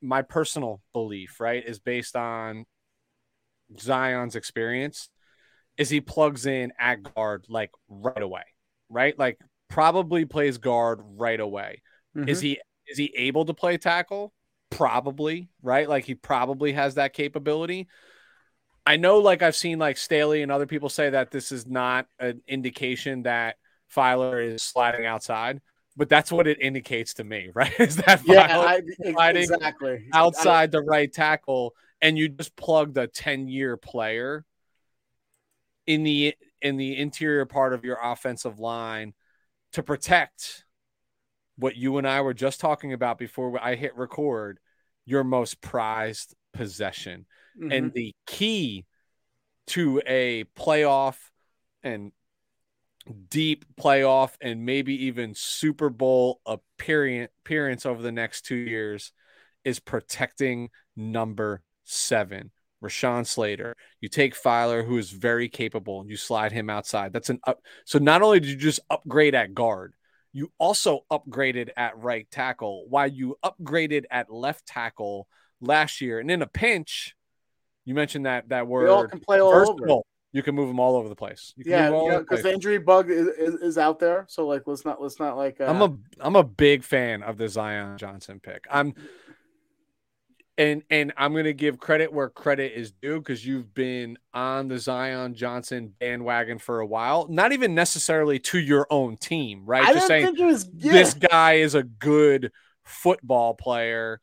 my 0.00 0.22
personal 0.22 0.80
belief, 0.92 1.40
right, 1.40 1.64
is 1.64 1.78
based 1.78 2.16
on 2.16 2.66
Zion's 3.78 4.36
experience, 4.36 5.08
is 5.76 5.88
he 5.88 6.00
plugs 6.00 6.46
in 6.46 6.72
at 6.78 7.02
guard 7.02 7.46
like 7.48 7.70
right 7.88 8.22
away, 8.22 8.42
right? 8.88 9.18
Like 9.18 9.38
probably 9.68 10.24
plays 10.24 10.58
guard 10.58 11.00
right 11.02 11.40
away. 11.40 11.82
Mm-hmm. 12.16 12.28
Is 12.28 12.40
he 12.40 12.60
is 12.86 12.98
he 12.98 13.12
able 13.16 13.44
to 13.44 13.54
play 13.54 13.78
tackle? 13.78 14.32
Probably, 14.70 15.48
right? 15.62 15.88
Like 15.88 16.04
he 16.04 16.14
probably 16.14 16.72
has 16.72 16.94
that 16.94 17.12
capability. 17.12 17.88
I 18.84 18.96
know, 18.96 19.18
like 19.18 19.42
I've 19.42 19.56
seen 19.56 19.78
like 19.78 19.96
Staley 19.96 20.42
and 20.42 20.50
other 20.50 20.66
people 20.66 20.88
say 20.88 21.10
that 21.10 21.30
this 21.30 21.52
is 21.52 21.66
not 21.66 22.06
an 22.18 22.42
indication 22.48 23.22
that 23.22 23.56
Feiler 23.94 24.54
is 24.54 24.62
sliding 24.62 25.06
outside, 25.06 25.60
but 25.96 26.08
that's 26.08 26.32
what 26.32 26.46
it 26.46 26.60
indicates 26.60 27.14
to 27.14 27.24
me, 27.24 27.50
right? 27.54 27.72
Is 27.78 27.96
that 27.96 28.22
yeah, 28.24 28.58
I, 28.58 29.30
exactly 29.30 30.08
outside 30.12 30.70
I, 30.70 30.78
the 30.78 30.82
right 30.82 31.12
tackle, 31.12 31.74
and 32.00 32.18
you 32.18 32.28
just 32.28 32.56
plugged 32.56 32.96
a 32.98 33.06
ten 33.06 33.48
year 33.48 33.76
player 33.76 34.44
in 35.86 36.02
the 36.02 36.34
in 36.60 36.76
the 36.76 36.96
interior 36.96 37.44
part 37.44 37.72
of 37.72 37.84
your 37.84 37.98
offensive 38.02 38.58
line 38.58 39.14
to 39.72 39.82
protect 39.82 40.64
what 41.56 41.76
you 41.76 41.98
and 41.98 42.06
I 42.06 42.20
were 42.20 42.34
just 42.34 42.60
talking 42.60 42.92
about 42.92 43.18
before 43.18 43.58
I 43.62 43.74
hit 43.74 43.96
record, 43.96 44.58
your 45.04 45.24
most 45.24 45.60
prized 45.60 46.34
possession. 46.52 47.26
Mm-hmm. 47.58 47.72
And 47.72 47.92
the 47.92 48.14
key 48.26 48.86
to 49.68 50.02
a 50.06 50.44
playoff 50.56 51.16
and 51.82 52.12
deep 53.28 53.64
playoff 53.80 54.34
and 54.40 54.64
maybe 54.64 55.06
even 55.06 55.34
Super 55.34 55.90
Bowl 55.90 56.40
appearance 56.46 57.86
over 57.86 58.02
the 58.02 58.12
next 58.12 58.42
two 58.42 58.56
years 58.56 59.12
is 59.64 59.80
protecting 59.80 60.70
number 60.96 61.62
seven. 61.84 62.50
Rashawn 62.82 63.26
Slater. 63.26 63.76
You 64.00 64.08
take 64.08 64.34
Feiler, 64.34 64.84
who 64.84 64.98
is 64.98 65.10
very 65.10 65.48
capable, 65.48 66.00
and 66.00 66.10
you 66.10 66.16
slide 66.16 66.52
him 66.52 66.68
outside. 66.68 67.12
That's 67.12 67.30
an 67.30 67.38
up. 67.46 67.60
So 67.84 67.98
not 67.98 68.22
only 68.22 68.40
did 68.40 68.50
you 68.50 68.56
just 68.56 68.80
upgrade 68.90 69.34
at 69.34 69.54
guard, 69.54 69.94
you 70.32 70.50
also 70.58 71.04
upgraded 71.10 71.70
at 71.76 71.98
right 71.98 72.30
tackle 72.30 72.86
while 72.88 73.06
you 73.06 73.36
upgraded 73.44 74.04
at 74.10 74.32
left 74.32 74.66
tackle 74.66 75.28
last 75.60 76.00
year. 76.00 76.18
And 76.18 76.30
in 76.30 76.42
a 76.42 76.46
pinch, 76.46 77.14
you 77.84 77.94
mentioned 77.94 78.26
that 78.26 78.48
that 78.48 78.66
word. 78.66 78.86
They 78.86 78.92
all 78.92 79.06
can 79.06 79.20
play 79.20 79.40
all 79.40 79.52
over. 79.52 80.02
you 80.32 80.42
can 80.42 80.54
move 80.54 80.68
them 80.68 80.80
all 80.80 80.96
over 80.96 81.08
the 81.08 81.16
place. 81.16 81.52
yeah, 81.58 81.90
because 82.18 82.42
the 82.42 82.52
injury 82.52 82.78
bug 82.78 83.10
is, 83.10 83.26
is, 83.26 83.54
is, 83.56 83.78
out 83.78 83.98
there. 83.98 84.24
So 84.28 84.46
like, 84.46 84.62
let's 84.66 84.84
not 84.84 85.02
let's 85.02 85.18
not 85.18 85.36
like. 85.36 85.60
Uh... 85.60 85.64
I'm 85.64 85.82
a 85.82 85.96
I'm 86.20 86.36
a 86.36 86.44
big 86.44 86.84
fan 86.84 87.22
of 87.22 87.36
the 87.36 87.48
Zion 87.48 87.98
Johnson 87.98 88.40
pick. 88.40 88.64
I'm 88.70 88.94
and 90.58 90.82
and 90.90 91.12
I'm 91.16 91.34
gonna 91.34 91.52
give 91.52 91.78
credit 91.78 92.12
where 92.12 92.28
credit 92.28 92.72
is 92.74 92.92
due 92.92 93.18
because 93.18 93.44
you've 93.44 93.72
been 93.72 94.18
on 94.34 94.68
the 94.68 94.78
Zion 94.78 95.34
Johnson 95.34 95.94
bandwagon 95.98 96.58
for 96.58 96.80
a 96.80 96.86
while. 96.86 97.26
Not 97.28 97.52
even 97.52 97.74
necessarily 97.74 98.38
to 98.40 98.58
your 98.58 98.86
own 98.90 99.16
team, 99.16 99.64
right? 99.64 99.82
I 99.82 99.94
Just 99.94 100.06
saying 100.06 100.36
was, 100.38 100.68
yeah. 100.76 100.92
this 100.92 101.14
guy 101.30 101.54
is 101.54 101.74
a 101.74 101.82
good 101.82 102.52
football 102.84 103.54
player. 103.54 104.20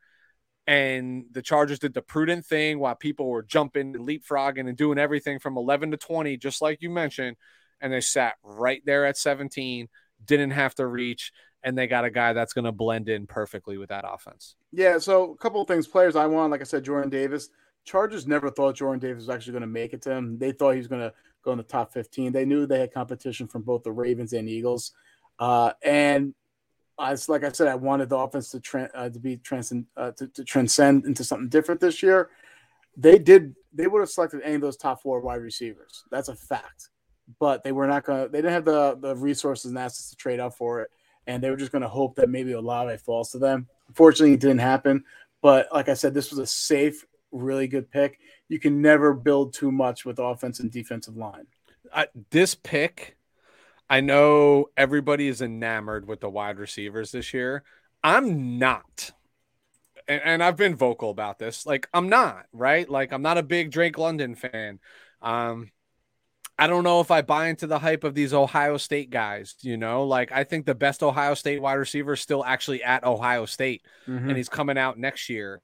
And 0.67 1.25
the 1.31 1.41
Chargers 1.41 1.79
did 1.79 1.95
the 1.95 2.03
prudent 2.03 2.45
thing 2.45 2.77
while 2.77 2.93
people 2.93 3.27
were 3.27 3.41
jumping 3.41 3.95
and 3.95 4.07
leapfrogging 4.07 4.67
and 4.67 4.77
doing 4.77 4.99
everything 4.99 5.39
from 5.39 5.57
11 5.57 5.89
to 5.91 5.97
20, 5.97 6.37
just 6.37 6.61
like 6.61 6.83
you 6.83 6.91
mentioned. 6.91 7.37
And 7.81 7.91
they 7.91 8.01
sat 8.01 8.35
right 8.43 8.83
there 8.85 9.03
at 9.05 9.17
17, 9.17 9.87
didn't 10.23 10.51
have 10.51 10.75
to 10.75 10.85
reach 10.85 11.31
and 11.63 11.77
they 11.77 11.87
got 11.87 12.05
a 12.05 12.09
guy 12.09 12.33
that's 12.33 12.53
going 12.53 12.65
to 12.65 12.71
blend 12.71 13.09
in 13.09 13.27
perfectly 13.27 13.77
with 13.77 13.89
that 13.89 14.05
offense. 14.07 14.55
Yeah, 14.71 14.97
so 14.97 15.31
a 15.31 15.37
couple 15.37 15.61
of 15.61 15.67
things. 15.67 15.87
Players 15.87 16.15
I 16.15 16.25
want, 16.25 16.51
like 16.51 16.61
I 16.61 16.65
said, 16.65 16.83
Jordan 16.83 17.09
Davis. 17.09 17.49
Chargers 17.85 18.27
never 18.27 18.49
thought 18.49 18.75
Jordan 18.75 18.99
Davis 18.99 19.25
was 19.25 19.29
actually 19.29 19.53
going 19.53 19.61
to 19.61 19.67
make 19.67 19.93
it 19.93 20.01
to 20.03 20.11
him. 20.11 20.37
They 20.37 20.51
thought 20.51 20.71
he 20.71 20.77
was 20.77 20.87
going 20.87 21.01
to 21.01 21.13
go 21.43 21.51
in 21.51 21.57
the 21.57 21.63
top 21.63 21.91
15. 21.93 22.31
They 22.31 22.45
knew 22.45 22.65
they 22.65 22.79
had 22.79 22.93
competition 22.93 23.47
from 23.47 23.63
both 23.63 23.83
the 23.83 23.91
Ravens 23.91 24.33
and 24.33 24.47
Eagles. 24.47 24.91
Uh, 25.39 25.71
and 25.81 26.33
as 26.99 27.29
like 27.29 27.43
I 27.43 27.51
said, 27.51 27.67
I 27.67 27.75
wanted 27.75 28.09
the 28.09 28.17
offense 28.17 28.51
to 28.51 28.59
tra- 28.59 28.91
uh, 28.93 29.09
to 29.09 29.19
be 29.19 29.37
transcend 29.37 29.85
uh, 29.95 30.11
to, 30.11 30.27
to 30.27 30.43
transcend 30.43 31.05
into 31.05 31.23
something 31.23 31.49
different 31.49 31.81
this 31.81 32.03
year. 32.03 32.29
They 32.97 33.17
did. 33.17 33.55
They 33.73 33.87
would 33.87 34.01
have 34.01 34.09
selected 34.09 34.41
any 34.43 34.55
of 34.55 34.61
those 34.61 34.75
top 34.75 35.01
four 35.01 35.21
wide 35.21 35.41
receivers. 35.41 36.03
That's 36.11 36.27
a 36.27 36.35
fact. 36.35 36.89
But 37.39 37.63
they 37.63 37.71
were 37.71 37.87
not 37.87 38.03
going 38.03 38.23
to. 38.25 38.29
They 38.29 38.39
didn't 38.39 38.53
have 38.53 38.65
the 38.65 38.97
the 38.99 39.15
resources 39.15 39.71
and 39.71 39.79
assets 39.79 40.09
to 40.09 40.17
trade 40.17 40.41
up 40.41 40.55
for 40.55 40.81
it 40.81 40.91
and 41.27 41.43
they 41.43 41.49
were 41.49 41.57
just 41.57 41.71
going 41.71 41.81
to 41.81 41.87
hope 41.87 42.15
that 42.15 42.29
maybe 42.29 42.53
Olave 42.53 42.97
falls 42.97 43.31
to 43.31 43.39
them. 43.39 43.67
Unfortunately, 43.87 44.33
it 44.33 44.39
didn't 44.39 44.59
happen. 44.59 45.03
But 45.41 45.67
like 45.71 45.89
I 45.89 45.93
said, 45.93 46.13
this 46.13 46.31
was 46.31 46.39
a 46.39 46.47
safe, 46.47 47.05
really 47.31 47.67
good 47.67 47.89
pick. 47.91 48.19
You 48.47 48.59
can 48.59 48.81
never 48.81 49.13
build 49.13 49.53
too 49.53 49.71
much 49.71 50.05
with 50.05 50.19
offense 50.19 50.59
and 50.59 50.71
defensive 50.71 51.15
line. 51.15 51.47
Uh, 51.93 52.05
this 52.31 52.55
pick, 52.55 53.17
I 53.89 54.01
know 54.01 54.69
everybody 54.75 55.27
is 55.27 55.41
enamored 55.41 56.07
with 56.07 56.19
the 56.19 56.29
wide 56.29 56.59
receivers 56.59 57.11
this 57.11 57.33
year. 57.33 57.63
I'm 58.03 58.57
not. 58.59 59.11
And, 60.07 60.21
and 60.23 60.43
I've 60.43 60.57
been 60.57 60.75
vocal 60.75 61.09
about 61.09 61.39
this. 61.39 61.65
Like, 61.65 61.87
I'm 61.93 62.09
not, 62.09 62.45
right? 62.51 62.89
Like, 62.89 63.11
I'm 63.11 63.21
not 63.21 63.37
a 63.37 63.43
big 63.43 63.71
Drake 63.71 63.97
London 63.97 64.35
fan. 64.35 64.79
Um, 65.21 65.71
I 66.59 66.67
don't 66.67 66.83
know 66.83 66.99
if 66.99 67.09
I 67.09 67.21
buy 67.21 67.47
into 67.47 67.67
the 67.67 67.79
hype 67.79 68.03
of 68.03 68.13
these 68.13 68.33
Ohio 68.33 68.75
State 68.75 69.09
guys. 69.09 69.55
You 69.61 69.77
know, 69.77 70.03
like 70.03 70.31
I 70.31 70.43
think 70.43 70.65
the 70.65 70.75
best 70.75 71.01
Ohio 71.01 71.33
State 71.33 71.61
wide 71.61 71.73
receiver 71.75 72.13
is 72.13 72.19
still 72.19 72.43
actually 72.43 72.83
at 72.83 73.05
Ohio 73.05 73.45
State, 73.45 73.81
mm-hmm. 74.07 74.27
and 74.27 74.37
he's 74.37 74.49
coming 74.49 74.77
out 74.77 74.99
next 74.99 75.29
year. 75.29 75.61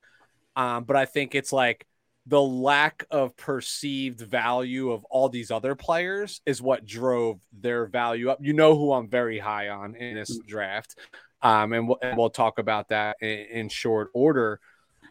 Um, 0.56 0.86
but 0.86 0.96
I 0.96 1.06
think 1.06 1.36
it's 1.36 1.52
like 1.52 1.86
the 2.26 2.42
lack 2.42 3.06
of 3.12 3.36
perceived 3.36 4.22
value 4.22 4.92
of 4.92 5.04
all 5.06 5.28
these 5.28 5.52
other 5.52 5.76
players 5.76 6.42
is 6.46 6.62
what 6.62 6.86
drove 6.86 7.40
their 7.52 7.86
value 7.88 8.30
up. 8.30 8.40
You 8.42 8.54
know 8.54 8.78
who 8.78 8.94
I'm 8.94 9.10
very 9.10 9.38
high 9.38 9.70
on 9.70 9.96
in 9.96 10.16
this 10.16 10.32
mm-hmm. 10.32 10.48
draft, 10.48 10.96
um, 11.42 11.74
and, 11.74 11.90
we'll, 11.90 11.98
and 12.02 12.18
we'll 12.18 12.30
talk 12.30 12.58
about 12.58 12.90
that 12.90 13.18
in, 13.22 13.46
in 13.52 13.70
short 13.70 14.12
order. 14.14 14.62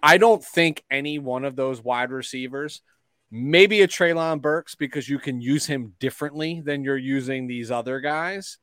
I 0.03 0.17
don't 0.17 0.43
think 0.43 0.83
any 0.91 1.19
one 1.19 1.45
of 1.45 1.57
those 1.57 1.83
wide 1.83 2.11
receivers 2.11 2.81
maybe 3.31 3.83
a 3.83 3.89
Treylon 3.89 4.41
Burks 4.41 4.75
because 4.75 5.09
you 5.09 5.19
can 5.19 5.41
use 5.41 5.67
him 5.67 5.95
differently 5.99 6.61
than 6.65 6.85
you're 6.85 6.97
using 6.97 7.47
these 7.47 7.71
other 7.71 8.01
guys 8.01 8.59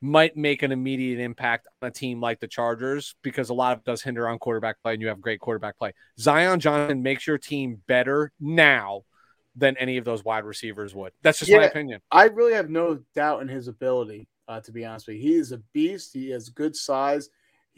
might 0.00 0.36
make 0.36 0.62
an 0.62 0.72
immediate 0.72 1.20
impact 1.20 1.68
on 1.82 1.88
a 1.88 1.90
team 1.90 2.20
like 2.20 2.40
the 2.40 2.48
Chargers 2.48 3.14
because 3.22 3.50
a 3.50 3.54
lot 3.54 3.72
of 3.72 3.78
it 3.80 3.84
does 3.84 4.02
hinder 4.02 4.26
on 4.28 4.38
quarterback 4.38 4.80
play 4.82 4.94
and 4.94 5.02
you 5.02 5.08
have 5.08 5.20
great 5.20 5.40
quarterback 5.40 5.76
play. 5.76 5.92
Zion 6.18 6.58
Johnson 6.60 7.02
makes 7.02 7.26
your 7.26 7.38
team 7.38 7.82
better 7.86 8.32
now 8.40 9.02
than 9.54 9.76
any 9.76 9.98
of 9.98 10.04
those 10.04 10.24
wide 10.24 10.44
receivers 10.44 10.94
would. 10.94 11.12
That's 11.22 11.38
just 11.38 11.50
yeah, 11.50 11.58
my 11.58 11.64
opinion. 11.64 12.00
I 12.10 12.24
really 12.24 12.54
have 12.54 12.70
no 12.70 13.00
doubt 13.14 13.42
in 13.42 13.48
his 13.48 13.68
ability, 13.68 14.26
uh, 14.48 14.60
to 14.60 14.72
be 14.72 14.84
honest 14.84 15.06
with 15.06 15.16
you. 15.16 15.22
He 15.22 15.34
is 15.34 15.52
a 15.52 15.58
beast. 15.74 16.14
He 16.14 16.30
has 16.30 16.48
good 16.48 16.74
size. 16.74 17.28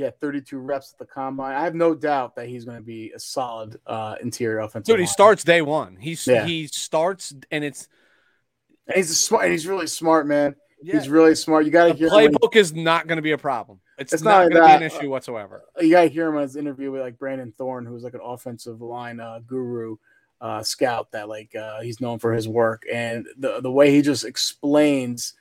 Had 0.05 0.21
32 0.21 0.59
reps 0.59 0.93
at 0.93 0.99
the 0.99 1.07
combine. 1.07 1.55
I 1.55 1.65
have 1.65 1.75
no 1.75 1.95
doubt 1.95 2.37
that 2.37 2.49
he's 2.49 2.65
going 2.65 2.77
to 2.77 2.83
be 2.83 3.12
a 3.15 3.19
solid 3.19 3.79
uh, 3.87 4.17
interior 4.21 4.61
offensive. 4.61 4.93
Dude, 4.93 5.01
he 5.01 5.07
starts 5.07 5.45
day 5.45 5.62
one. 5.62 5.97
He's 5.97 6.27
yeah. 6.27 6.45
he 6.45 6.67
starts 6.67 7.35
and 7.51 7.65
it's 7.65 7.88
and 8.87 8.97
he's 8.97 9.11
a 9.11 9.15
smart. 9.15 9.51
He's 9.51 9.67
really 9.67 9.87
smart, 9.87 10.27
man. 10.27 10.57
Yeah. 10.83 10.95
He's 10.95 11.09
really 11.09 11.35
smart. 11.35 11.65
You 11.65 11.71
got 11.71 11.87
to 11.87 11.95
hear 11.95 12.09
playbook 12.09 12.57
is 12.57 12.75
not 12.75 13.07
going 13.07 13.17
to 13.17 13.23
be 13.23 13.33
a 13.33 13.38
problem. 13.38 13.81
It's, 13.99 14.12
it's 14.12 14.23
not, 14.23 14.51
not 14.51 14.51
going 14.51 14.62
to 14.62 14.69
be 14.69 14.85
an 14.85 14.91
issue 14.91 15.11
whatsoever. 15.11 15.62
You 15.81 15.91
got 15.91 16.03
to 16.03 16.09
hear 16.09 16.29
him 16.29 16.37
on 16.37 16.43
his 16.43 16.57
interview 16.57 16.91
with 16.91 17.03
like 17.03 17.19
Brandon 17.19 17.53
Thorn, 17.53 17.87
who's 17.87 18.03
like 18.03 18.15
an 18.15 18.21
offensive 18.23 18.81
line 18.81 19.21
uh, 19.21 19.41
guru. 19.47 19.97
Uh, 20.41 20.61
scout 20.61 21.12
that 21.12 21.29
like 21.29 21.55
uh, 21.55 21.81
he's 21.83 22.01
known 22.01 22.19
for 22.19 22.33
his 22.33 22.49
work 22.49 22.83
and 22.93 23.29
the 23.38 23.61
the 23.61 23.71
way 23.71 23.93
he 23.93 24.03
just 24.03 24.25
explains 24.25 25.35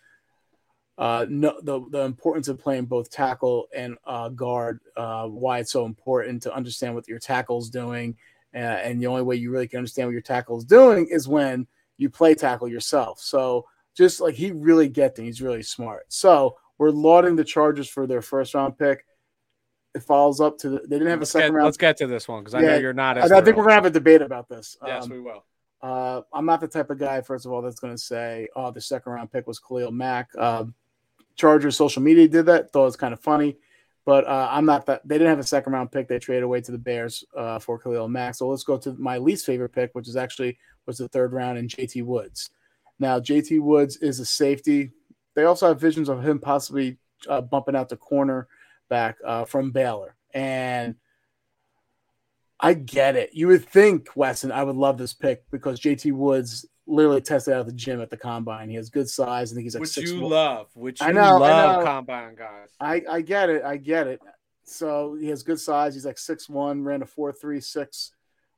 uh, 1.02 1.26
no, 1.28 1.60
the, 1.64 1.84
the 1.90 2.02
importance 2.02 2.48
of 2.48 2.60
playing 2.60 2.86
both 2.86 3.10
tackle 3.10 3.68
and 3.76 3.98
uh, 4.06 4.30
guard, 4.30 4.82
uh, 4.96 5.26
why 5.26 5.58
it's 5.58 5.72
so 5.72 5.84
important 5.84 6.44
to 6.44 6.54
understand 6.54 6.94
what 6.94 7.08
your 7.08 7.18
tackle's 7.18 7.72
doing. 7.72 8.16
Uh, 8.54 8.58
and 8.58 9.02
the 9.02 9.08
only 9.08 9.24
way 9.24 9.36
you 9.36 9.50
really 9.50 9.68
can 9.68 9.78
understand 9.80 10.08
what 10.08 10.12
your 10.12 10.22
tackle's 10.22 10.64
doing 10.64 11.08
is 11.10 11.28
when 11.28 11.66
you 11.98 12.08
play 12.08 12.36
tackle 12.36 12.68
yourself. 12.68 13.20
So 13.20 13.66
just 13.98 14.22
like 14.22 14.36
he 14.36 14.52
really 14.52 14.90
gets 14.90 15.18
it, 15.18 15.24
he's 15.24 15.42
really 15.42 15.64
smart. 15.64 16.06
So 16.10 16.56
we're 16.78 16.92
lauding 16.92 17.36
the 17.36 17.46
Chargers 17.46 17.90
for 17.90 18.06
their 18.06 18.22
first 18.22 18.54
round 18.54 18.78
pick. 18.78 19.04
It 19.96 20.04
follows 20.04 20.40
up 20.40 20.60
to 20.60 20.70
the, 20.70 20.80
they 20.82 20.98
didn't 20.98 21.08
have 21.08 21.20
let's 21.20 21.32
a 21.32 21.34
second 21.34 21.54
get, 21.54 21.56
round. 21.56 21.66
Let's 21.66 21.78
get 21.78 21.98
to 21.98 22.06
this 22.06 22.28
one 22.28 22.42
because 22.44 22.54
I 22.54 22.62
yeah, 22.62 22.68
know 22.68 22.78
you're 22.78 22.94
not. 22.94 23.18
I, 23.18 23.40
I 23.40 23.42
think 23.42 23.58
we're 23.58 23.64
gonna 23.64 23.74
have 23.74 23.86
a 23.86 23.90
debate 23.90 24.22
about 24.22 24.50
this. 24.50 24.78
Yes, 24.86 25.06
um, 25.06 25.10
we 25.10 25.20
will. 25.20 25.46
Uh, 25.82 26.22
I'm 26.32 26.46
not 26.46 26.62
the 26.62 26.68
type 26.68 26.92
of 26.92 27.00
guy, 27.00 27.22
first 27.22 27.48
of 27.48 27.52
all, 27.52 27.64
that's 27.64 27.80
going 27.80 27.94
to 27.94 28.02
say, 28.02 28.48
"Oh, 28.56 28.70
the 28.70 28.80
second 28.80 29.14
round 29.14 29.32
pick 29.32 29.48
was 29.48 29.60
Khalil 29.60 29.92
Mack." 29.92 30.30
Um, 30.38 30.76
Chargers 31.42 31.76
social 31.76 32.04
media 32.04 32.28
did 32.28 32.46
that. 32.46 32.72
Thought 32.72 32.84
it 32.84 32.86
was 32.86 32.96
kind 32.96 33.16
of 33.16 33.20
funny, 33.20 33.58
but 34.06 34.28
uh, 34.28 34.48
I'm 34.52 34.66
not 34.68 34.86
that. 34.86 35.02
They 35.04 35.16
didn't 35.16 35.32
have 35.32 35.40
a 35.40 35.44
second 35.44 35.74
round 35.74 35.92
pick. 35.92 36.08
They 36.08 36.20
traded 36.20 36.44
away 36.44 36.62
to 36.62 36.72
the 36.72 36.78
Bears 36.78 37.24
uh, 37.36 37.58
for 37.58 37.80
Khalil 37.80 38.08
Mack. 38.08 38.36
So 38.36 38.48
let's 38.48 38.64
go 38.64 38.78
to 38.78 38.94
my 38.94 39.18
least 39.18 39.48
favorite 39.48 39.74
pick, 39.74 39.90
which 39.94 40.08
is 40.08 40.16
actually 40.16 40.60
was 40.86 41.00
the 41.00 41.08
third 41.08 41.34
round 41.34 41.58
in 41.58 41.68
JT 41.68 42.06
Woods. 42.06 42.52
Now 43.00 43.20
JT 43.20 43.60
Woods 43.60 43.98
is 43.98 44.20
a 44.20 44.26
safety. 44.26 44.92
They 45.34 45.46
also 45.46 45.68
have 45.68 45.82
visions 45.82 46.10
of 46.10 46.24
him 46.24 46.38
possibly 46.38 47.00
uh, 47.28 47.42
bumping 47.42 47.76
out 47.76 47.90
the 47.90 47.98
corner 47.98 48.48
back 48.88 49.18
uh, 49.26 49.46
from 49.46 49.72
Baylor, 49.72 50.16
and 50.36 50.94
I 52.60 52.76
get 52.76 53.16
it. 53.16 53.32
You 53.34 53.48
would 53.48 53.66
think 53.66 54.10
Weston, 54.16 54.52
I 54.52 54.64
would 54.64 54.76
love 54.76 55.00
this 55.00 55.16
pick 55.16 55.50
because 55.50 55.80
JT 55.80 56.14
Woods 56.14 56.68
literally 56.92 57.22
tested 57.22 57.54
out 57.54 57.62
of 57.62 57.66
the 57.66 57.74
gym 57.74 58.02
at 58.02 58.10
the 58.10 58.18
combine. 58.18 58.70
He 58.70 58.76
has 58.76 58.90
good 58.90 59.10
size. 59.10 59.52
I 59.52 59.56
think 59.56 59.64
he's 59.64 59.76
like 59.76 59.82
which 59.82 59.92
six. 59.92 60.12
you 60.12 60.28
love, 60.28 60.68
which 60.74 61.02
you 61.02 61.08
I 61.08 61.12
know, 61.12 61.38
love 61.38 61.42
I 61.42 61.80
know. 61.80 61.86
combine 61.86 62.36
guys. 62.36 62.70
I 62.80 63.04
I 63.10 63.22
get 63.22 63.50
it. 63.50 63.64
I 63.64 63.78
get 63.78 64.08
it. 64.08 64.22
So 64.64 65.16
he 65.20 65.28
has 65.30 65.44
good 65.44 65.60
size. 65.60 65.94
He's 65.94 66.06
like 66.06 66.18
six 66.18 66.48
one, 66.48 66.84
ran 66.84 67.02
a 67.02 67.06
four 67.06 67.32
three 67.32 67.62
six 67.62 68.12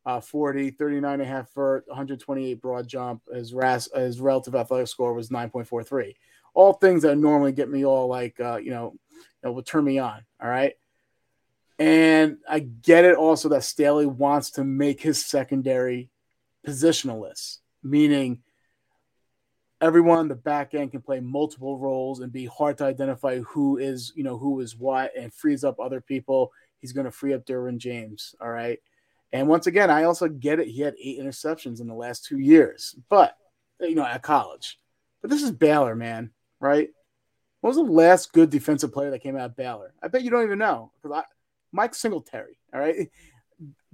uh, 0.06 0.20
40, 0.20 0.72
39 0.72 1.14
and 1.14 1.22
a 1.22 1.26
half 1.26 1.54
vert, 1.54 1.86
128 1.88 2.62
broad 2.62 2.88
jump. 2.88 3.22
His 3.34 3.54
RAS, 3.54 3.90
his 3.96 4.20
relative 4.20 4.56
athletic 4.56 4.88
score 4.88 5.14
was 5.14 5.30
9.43. 5.30 6.16
All 6.54 6.74
things 6.74 7.04
that 7.04 7.18
normally 7.18 7.52
get 7.52 7.70
me 7.70 7.86
all 7.86 8.08
like, 8.08 8.40
uh, 8.40 8.58
you 8.58 8.72
know, 8.72 8.96
that 9.42 9.52
will 9.52 9.64
turn 9.64 9.84
me 9.84 10.00
on. 10.00 10.24
All 10.42 10.50
right. 10.50 10.74
And 11.80 12.38
I 12.48 12.60
get 12.60 13.06
it 13.06 13.16
also 13.16 13.50
that 13.50 13.64
Staley 13.64 14.06
wants 14.06 14.52
to 14.52 14.64
make 14.64 15.02
his 15.02 15.26
secondary 15.26 16.10
positionless, 16.68 17.60
meaning 17.84 18.42
everyone 19.82 20.20
on 20.20 20.28
the 20.30 20.36
back 20.36 20.74
end 20.74 20.92
can 20.92 21.02
play 21.02 21.20
multiple 21.20 21.78
roles 21.78 22.22
and 22.22 22.32
be 22.32 22.46
hard 22.46 22.78
to 22.78 22.86
identify 22.86 23.40
who 23.40 23.78
is, 23.78 24.14
you 24.16 24.24
know, 24.24 24.38
who 24.38 24.62
is 24.62 24.78
what 24.78 25.12
and 25.18 25.34
frees 25.34 25.64
up 25.64 25.80
other 25.80 26.00
people. 26.00 26.52
He's 26.80 26.94
going 26.94 27.06
to 27.06 27.12
free 27.12 27.34
up 27.34 27.46
Derwin 27.46 27.78
James. 27.78 28.34
All 28.40 28.50
right. 28.50 28.80
And 29.34 29.48
once 29.48 29.68
again, 29.68 29.90
I 29.90 30.04
also 30.04 30.28
get 30.28 30.60
it. 30.60 30.68
He 30.68 30.82
had 30.82 30.96
eight 31.02 31.20
interceptions 31.20 31.82
in 31.82 31.88
the 31.88 31.94
last 31.94 32.24
two 32.24 32.40
years, 32.40 32.96
but 33.10 33.36
you 33.80 33.96
know, 33.96 34.06
at 34.06 34.22
college. 34.22 34.80
But 35.22 35.32
this 35.32 35.42
is 35.42 35.52
Baylor, 35.52 35.96
man, 35.96 36.32
right? 36.60 36.90
What 37.62 37.70
was 37.70 37.78
the 37.78 37.84
last 37.84 38.32
good 38.32 38.50
defensive 38.50 38.94
player 38.94 39.10
that 39.12 39.24
came 39.24 39.36
out 39.36 39.46
of 39.46 39.56
Baylor? 39.56 39.94
I 40.04 40.08
bet 40.08 40.24
you 40.24 40.30
don't 40.30 40.44
even 40.44 40.60
know 40.60 40.92
because 41.02 41.18
I, 41.18 41.24
Mike 41.72 41.96
Singletary. 41.96 42.60
All 42.74 42.80
right, 42.80 43.10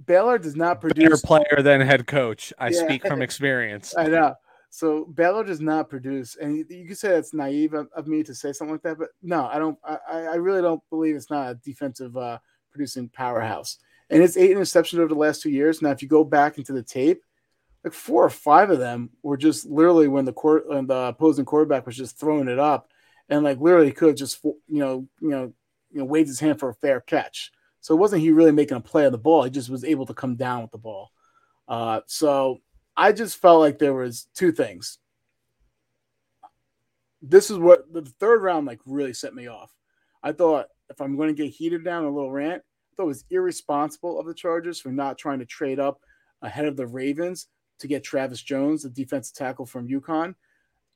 Baylor 0.04 0.38
does 0.38 0.56
not 0.56 0.80
produce 0.80 1.04
better 1.04 1.16
player 1.18 1.62
than 1.62 1.80
head 1.80 2.06
coach. 2.06 2.52
I 2.58 2.68
yeah. 2.68 2.84
speak 2.84 3.06
from 3.06 3.22
experience. 3.28 3.94
I 3.96 4.06
know. 4.06 4.34
So 4.70 5.04
Baylor 5.06 5.44
does 5.44 5.60
not 5.60 5.88
produce, 5.90 6.36
and 6.36 6.56
you, 6.56 6.66
you 6.68 6.86
can 6.86 6.94
say 6.94 7.08
that's 7.08 7.34
naive 7.34 7.74
of, 7.74 7.88
of, 7.94 8.06
me 8.06 8.22
to 8.22 8.34
say 8.34 8.52
something 8.52 8.72
like 8.72 8.82
that, 8.82 8.98
but 8.98 9.08
no, 9.20 9.46
I 9.46 9.58
don't. 9.58 9.76
I, 9.84 9.98
I 10.08 10.34
really 10.36 10.62
don't 10.62 10.82
believe 10.90 11.16
it's 11.16 11.30
not 11.30 11.50
a 11.50 11.54
defensive 11.56 12.16
uh, 12.16 12.38
producing 12.70 13.08
powerhouse 13.08 13.78
and 14.10 14.22
it's 14.22 14.36
eight 14.36 14.54
interceptions 14.54 14.98
over 14.98 15.08
the 15.08 15.14
last 15.14 15.40
two 15.40 15.50
years. 15.50 15.80
Now, 15.80 15.90
if 15.90 16.02
you 16.02 16.08
go 16.08 16.24
back 16.24 16.58
into 16.58 16.72
the 16.72 16.82
tape, 16.82 17.22
like 17.84 17.94
four 17.94 18.24
or 18.24 18.30
five 18.30 18.70
of 18.70 18.78
them 18.78 19.10
were 19.22 19.36
just 19.36 19.64
literally 19.64 20.08
when 20.08 20.24
the 20.24 20.32
court 20.32 20.64
and 20.68 20.88
the 20.88 20.96
opposing 20.96 21.44
quarterback 21.44 21.86
was 21.86 21.96
just 21.96 22.18
throwing 22.18 22.48
it 22.48 22.58
up, 22.58 22.90
and 23.28 23.44
like 23.44 23.58
literally 23.58 23.92
could 23.92 24.16
just 24.16 24.44
you 24.44 24.58
know 24.66 25.06
you 25.20 25.30
know 25.30 25.52
you 25.90 26.00
know 26.00 26.04
waved 26.04 26.28
his 26.28 26.40
hand 26.40 26.58
for 26.58 26.68
a 26.68 26.74
fair 26.74 27.00
catch. 27.00 27.52
So 27.80 27.94
it 27.94 27.98
wasn't 27.98 28.22
he 28.22 28.30
really 28.30 28.52
making 28.52 28.76
a 28.76 28.80
play 28.80 29.06
on 29.06 29.12
the 29.12 29.18
ball; 29.18 29.44
he 29.44 29.50
just 29.50 29.70
was 29.70 29.84
able 29.84 30.06
to 30.06 30.14
come 30.14 30.36
down 30.36 30.62
with 30.62 30.70
the 30.70 30.78
ball. 30.78 31.10
Uh, 31.68 32.00
so 32.06 32.58
I 32.96 33.12
just 33.12 33.38
felt 33.38 33.60
like 33.60 33.78
there 33.78 33.94
was 33.94 34.28
two 34.34 34.52
things. 34.52 34.98
This 37.22 37.50
is 37.50 37.58
what 37.58 37.92
the 37.92 38.02
third 38.02 38.42
round 38.42 38.66
like 38.66 38.80
really 38.86 39.12
set 39.12 39.34
me 39.34 39.46
off. 39.46 39.74
I 40.22 40.32
thought 40.32 40.66
if 40.88 41.00
I'm 41.00 41.16
going 41.16 41.34
to 41.34 41.42
get 41.42 41.52
heated 41.52 41.84
down 41.84 42.04
a 42.04 42.10
little 42.10 42.32
rant, 42.32 42.62
thought 43.00 43.04
it 43.04 43.08
was 43.08 43.24
irresponsible 43.30 44.20
of 44.20 44.26
the 44.26 44.34
Chargers 44.34 44.78
for 44.78 44.92
not 44.92 45.16
trying 45.16 45.38
to 45.38 45.46
trade 45.46 45.80
up 45.80 46.00
ahead 46.42 46.66
of 46.66 46.76
the 46.76 46.86
Ravens 46.86 47.46
to 47.78 47.88
get 47.88 48.04
Travis 48.04 48.42
Jones, 48.42 48.82
the 48.82 48.90
defensive 48.90 49.34
tackle 49.34 49.64
from 49.64 49.88
UConn. 49.88 50.34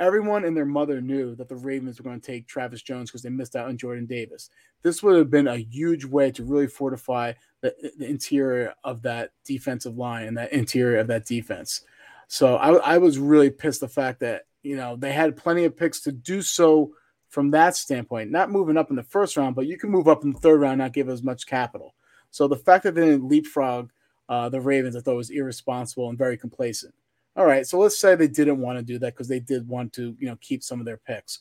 Everyone 0.00 0.44
and 0.44 0.56
their 0.56 0.64
mother 0.64 1.00
knew 1.00 1.36
that 1.36 1.48
the 1.48 1.56
Ravens 1.56 1.98
were 1.98 2.04
going 2.04 2.20
to 2.20 2.26
take 2.26 2.48
Travis 2.48 2.82
Jones 2.82 3.10
because 3.10 3.22
they 3.22 3.30
missed 3.30 3.54
out 3.54 3.68
on 3.68 3.78
Jordan 3.78 4.06
Davis. 4.06 4.50
This 4.82 5.02
would 5.02 5.16
have 5.16 5.30
been 5.30 5.46
a 5.46 5.56
huge 5.56 6.04
way 6.04 6.32
to 6.32 6.42
really 6.42 6.66
fortify 6.66 7.34
the, 7.60 7.74
the 7.98 8.06
interior 8.06 8.74
of 8.82 9.02
that 9.02 9.30
defensive 9.44 9.96
line 9.96 10.26
and 10.26 10.36
that 10.36 10.52
interior 10.52 10.98
of 10.98 11.06
that 11.06 11.26
defense. 11.26 11.82
So 12.26 12.56
I, 12.56 12.94
I 12.94 12.98
was 12.98 13.18
really 13.18 13.50
pissed 13.50 13.80
the 13.80 13.88
fact 13.88 14.20
that 14.20 14.46
you 14.62 14.76
know 14.76 14.96
they 14.96 15.12
had 15.12 15.36
plenty 15.36 15.64
of 15.64 15.76
picks 15.76 16.00
to 16.02 16.12
do 16.12 16.42
so 16.42 16.94
from 17.28 17.50
that 17.50 17.76
standpoint, 17.76 18.30
not 18.30 18.50
moving 18.50 18.76
up 18.76 18.90
in 18.90 18.96
the 18.96 19.02
first 19.02 19.36
round, 19.36 19.56
but 19.56 19.66
you 19.66 19.76
can 19.76 19.90
move 19.90 20.08
up 20.08 20.24
in 20.24 20.32
the 20.32 20.38
third 20.38 20.60
round, 20.60 20.78
not 20.78 20.92
give 20.92 21.08
as 21.08 21.22
much 21.22 21.46
capital. 21.46 21.94
So 22.30 22.48
the 22.48 22.56
fact 22.56 22.84
that 22.84 22.94
they 22.94 23.06
didn't 23.06 23.28
leapfrog 23.28 23.90
uh, 24.28 24.48
the 24.48 24.60
Ravens, 24.60 24.96
I 24.96 25.00
thought 25.00 25.16
was 25.16 25.30
irresponsible 25.30 26.08
and 26.08 26.18
very 26.18 26.36
complacent. 26.36 26.94
All 27.36 27.46
right, 27.46 27.66
so 27.66 27.78
let's 27.78 27.98
say 27.98 28.14
they 28.14 28.28
didn't 28.28 28.60
want 28.60 28.78
to 28.78 28.84
do 28.84 28.98
that 29.00 29.14
because 29.14 29.28
they 29.28 29.40
did 29.40 29.66
want 29.66 29.92
to, 29.94 30.16
you 30.18 30.26
know, 30.26 30.38
keep 30.40 30.62
some 30.62 30.78
of 30.78 30.86
their 30.86 30.98
picks. 30.98 31.40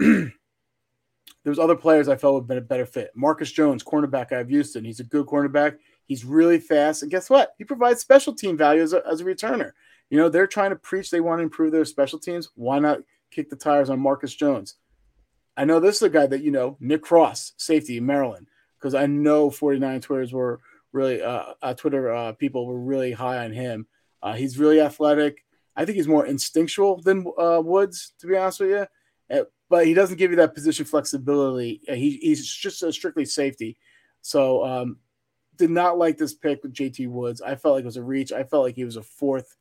There's 0.00 1.58
other 1.58 1.76
players 1.76 2.08
I 2.08 2.16
felt 2.16 2.34
would 2.34 2.40
have 2.40 2.48
been 2.48 2.58
a 2.58 2.62
better 2.62 2.86
fit. 2.86 3.12
Marcus 3.14 3.52
Jones, 3.52 3.84
cornerback 3.84 4.32
out 4.32 4.40
of 4.40 4.48
Houston. 4.48 4.84
He's 4.84 5.00
a 5.00 5.04
good 5.04 5.26
cornerback. 5.26 5.76
He's 6.06 6.24
really 6.24 6.58
fast. 6.58 7.02
And 7.02 7.10
guess 7.10 7.30
what? 7.30 7.54
He 7.58 7.64
provides 7.64 8.00
special 8.00 8.34
team 8.34 8.56
value 8.56 8.82
as 8.82 8.92
a, 8.92 9.02
as 9.06 9.20
a 9.20 9.24
returner. 9.24 9.72
You 10.10 10.18
know, 10.18 10.28
they're 10.28 10.46
trying 10.46 10.70
to 10.70 10.76
preach 10.76 11.10
they 11.10 11.20
want 11.20 11.38
to 11.38 11.44
improve 11.44 11.72
their 11.72 11.84
special 11.84 12.18
teams. 12.18 12.50
Why 12.54 12.78
not 12.78 13.00
kick 13.30 13.50
the 13.50 13.56
tires 13.56 13.90
on 13.90 14.00
Marcus 14.00 14.34
Jones? 14.34 14.76
I 15.56 15.64
know 15.64 15.80
this 15.80 15.96
is 15.96 16.02
a 16.02 16.08
guy 16.08 16.26
that 16.26 16.42
you 16.42 16.50
know, 16.50 16.76
Nick 16.80 17.02
Cross, 17.02 17.52
safety 17.56 18.00
Maryland, 18.00 18.48
because 18.78 18.94
I 18.94 19.06
know 19.06 19.50
49 19.50 20.00
Twitters 20.00 20.32
were 20.32 20.60
really 20.92 21.22
uh, 21.22 21.54
uh 21.62 21.74
Twitter 21.74 22.12
uh, 22.12 22.32
people 22.32 22.66
were 22.66 22.78
really 22.78 23.12
high 23.12 23.44
on 23.44 23.52
him. 23.52 23.86
Uh, 24.24 24.32
he's 24.32 24.58
really 24.58 24.80
athletic. 24.80 25.44
I 25.76 25.84
think 25.84 25.96
he's 25.96 26.08
more 26.08 26.26
instinctual 26.26 27.02
than 27.02 27.26
uh, 27.38 27.60
Woods, 27.62 28.14
to 28.20 28.26
be 28.26 28.36
honest 28.36 28.60
with 28.60 28.70
you. 28.70 28.86
Uh, 29.36 29.44
but 29.68 29.86
he 29.86 29.92
doesn't 29.92 30.16
give 30.16 30.30
you 30.30 30.38
that 30.38 30.54
position 30.54 30.86
flexibility. 30.86 31.82
Uh, 31.86 31.94
he, 31.94 32.16
he's 32.22 32.50
just 32.50 32.82
a 32.82 32.92
strictly 32.92 33.26
safety. 33.26 33.76
So 34.22 34.64
um, 34.64 34.96
did 35.56 35.70
not 35.70 35.98
like 35.98 36.16
this 36.16 36.32
pick 36.32 36.62
with 36.62 36.72
JT 36.72 37.08
Woods. 37.08 37.42
I 37.42 37.54
felt 37.54 37.74
like 37.74 37.82
it 37.82 37.86
was 37.86 37.98
a 37.98 38.02
reach. 38.02 38.32
I 38.32 38.44
felt 38.44 38.64
like 38.64 38.76
he 38.76 38.84
was 38.86 38.96
a 38.96 39.02
fourth, 39.02 39.56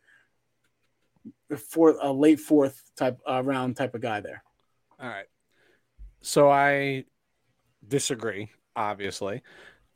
fourth, 1.57 1.97
a 2.01 2.13
late 2.13 2.39
fourth 2.39 2.81
type 2.95 3.19
uh, 3.29 3.43
round 3.43 3.75
type 3.75 3.95
of 3.95 4.01
guy 4.01 4.21
there. 4.21 4.43
All 4.97 5.09
right. 5.09 5.27
So 6.21 6.49
I 6.49 7.03
disagree, 7.85 8.49
obviously. 8.77 9.41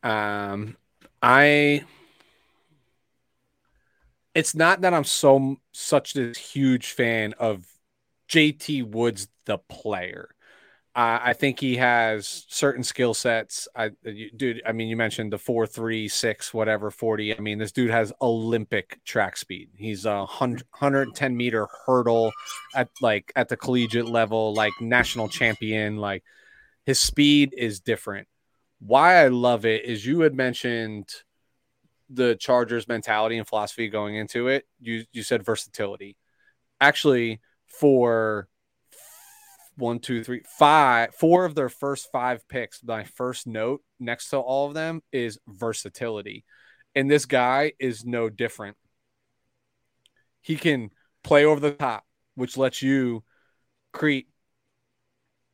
Um, 0.04 0.76
I 1.22 1.86
it's 4.38 4.54
not 4.54 4.82
that 4.82 4.94
I'm 4.94 5.04
so 5.04 5.58
such 5.72 6.14
this 6.14 6.38
huge 6.38 6.92
fan 6.92 7.34
of 7.40 7.66
JT 8.30 8.92
Woods 8.92 9.28
the 9.46 9.58
player. 9.58 10.30
Uh, 10.96 11.20
I 11.24 11.34
think 11.34 11.60
he 11.60 11.78
has 11.78 12.46
certain 12.48 12.84
skill 12.84 13.16
sets. 13.16 13.68
I, 13.76 13.92
you, 14.04 14.30
dude, 14.30 14.62
I 14.64 14.74
mean, 14.74 14.90
you 14.90 14.96
mentioned 14.96 15.34
the 15.34 15.40
four, 15.40 15.66
three, 15.66 16.08
six, 16.08 16.54
whatever, 16.54 16.92
40. 16.92 17.36
I 17.36 17.40
mean, 17.40 17.58
this 17.58 17.72
dude 17.72 17.90
has 17.90 18.14
Olympic 18.22 19.00
track 19.06 19.38
speed. 19.38 19.70
He's 19.76 20.06
a 20.06 20.18
110 20.18 21.36
meter 21.36 21.68
hurdle 21.88 22.32
at 22.76 22.90
like 23.02 23.32
at 23.36 23.50
the 23.50 23.58
collegiate 23.58 24.08
level, 24.08 24.54
like 24.54 24.74
national 24.80 25.30
champion. 25.30 25.98
Like 25.98 26.24
his 26.86 27.00
speed 27.00 27.56
is 27.58 27.80
different. 27.80 28.28
Why 28.78 29.24
I 29.24 29.30
love 29.30 29.66
it 29.66 29.84
is 29.86 30.06
you 30.06 30.20
had 30.20 30.36
mentioned 30.36 31.10
the 32.10 32.36
Chargers 32.36 32.88
mentality 32.88 33.38
and 33.38 33.48
philosophy 33.48 33.90
going 33.90 34.16
into 34.16 34.48
it. 34.48 34.66
You, 34.80 35.06
you 35.12 35.24
said 35.24 35.46
versatility. 35.46 36.18
Actually, 36.80 37.42
for 37.66 38.48
one, 39.76 40.00
two, 40.00 40.24
three, 40.24 40.42
five, 40.58 41.14
four 41.16 41.46
of 41.46 41.56
their 41.56 41.70
first 41.70 42.10
five 42.12 42.48
picks, 42.48 42.84
my 42.84 43.04
first 43.04 43.46
note 43.48 43.82
next 44.00 44.30
to 44.30 44.38
all 44.38 44.68
of 44.68 44.74
them 44.74 45.02
is 45.12 45.40
versatility. 45.48 46.46
And 46.96 47.10
this 47.10 47.26
guy 47.26 47.74
is 47.80 48.06
no 48.06 48.30
different. 48.30 48.76
He 50.42 50.56
can 50.56 50.90
play 51.24 51.46
over 51.46 51.60
the 51.60 51.72
top, 51.72 52.06
which 52.36 52.58
lets 52.58 52.82
you 52.82 53.24
create 53.92 54.30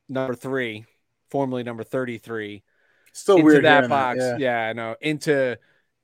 number 0.07 0.35
three, 0.35 0.85
formerly 1.29 1.63
number 1.63 1.83
33. 1.83 2.63
Still 3.11 3.35
into 3.35 3.45
weird 3.45 3.65
that 3.65 3.89
box. 3.89 4.19
That, 4.19 4.39
yeah. 4.39 4.63
yeah, 4.63 4.69
I 4.69 4.73
know. 4.73 4.95
Into 5.01 5.57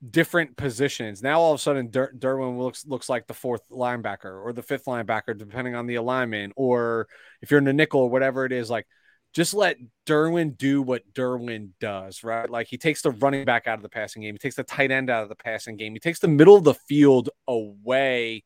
different 0.08 0.56
positions. 0.56 1.22
Now 1.22 1.40
all 1.40 1.52
of 1.52 1.60
a 1.60 1.62
sudden 1.62 1.90
Der- 1.90 2.12
Derwin 2.12 2.58
looks 2.58 2.86
looks 2.86 3.08
like 3.08 3.26
the 3.26 3.34
fourth 3.34 3.62
linebacker 3.70 4.42
or 4.42 4.52
the 4.52 4.62
fifth 4.62 4.86
linebacker, 4.86 5.36
depending 5.36 5.74
on 5.74 5.86
the 5.86 5.96
alignment, 5.96 6.54
or 6.56 7.06
if 7.42 7.50
you're 7.50 7.58
in 7.58 7.64
the 7.64 7.72
nickel 7.72 8.02
or 8.02 8.10
whatever 8.10 8.44
it 8.44 8.52
is. 8.52 8.70
Like, 8.70 8.86
just 9.34 9.54
let 9.54 9.76
Derwin 10.06 10.56
do 10.56 10.82
what 10.82 11.02
Derwin 11.12 11.70
does, 11.80 12.24
right? 12.24 12.48
Like 12.48 12.66
he 12.68 12.78
takes 12.78 13.02
the 13.02 13.10
running 13.10 13.44
back 13.44 13.66
out 13.66 13.78
of 13.78 13.82
the 13.82 13.88
passing 13.88 14.22
game, 14.22 14.34
he 14.34 14.38
takes 14.38 14.56
the 14.56 14.64
tight 14.64 14.90
end 14.90 15.10
out 15.10 15.22
of 15.22 15.28
the 15.28 15.36
passing 15.36 15.76
game, 15.76 15.92
he 15.92 16.00
takes 16.00 16.18
the 16.18 16.28
middle 16.28 16.56
of 16.56 16.64
the 16.64 16.74
field 16.74 17.30
away 17.46 18.44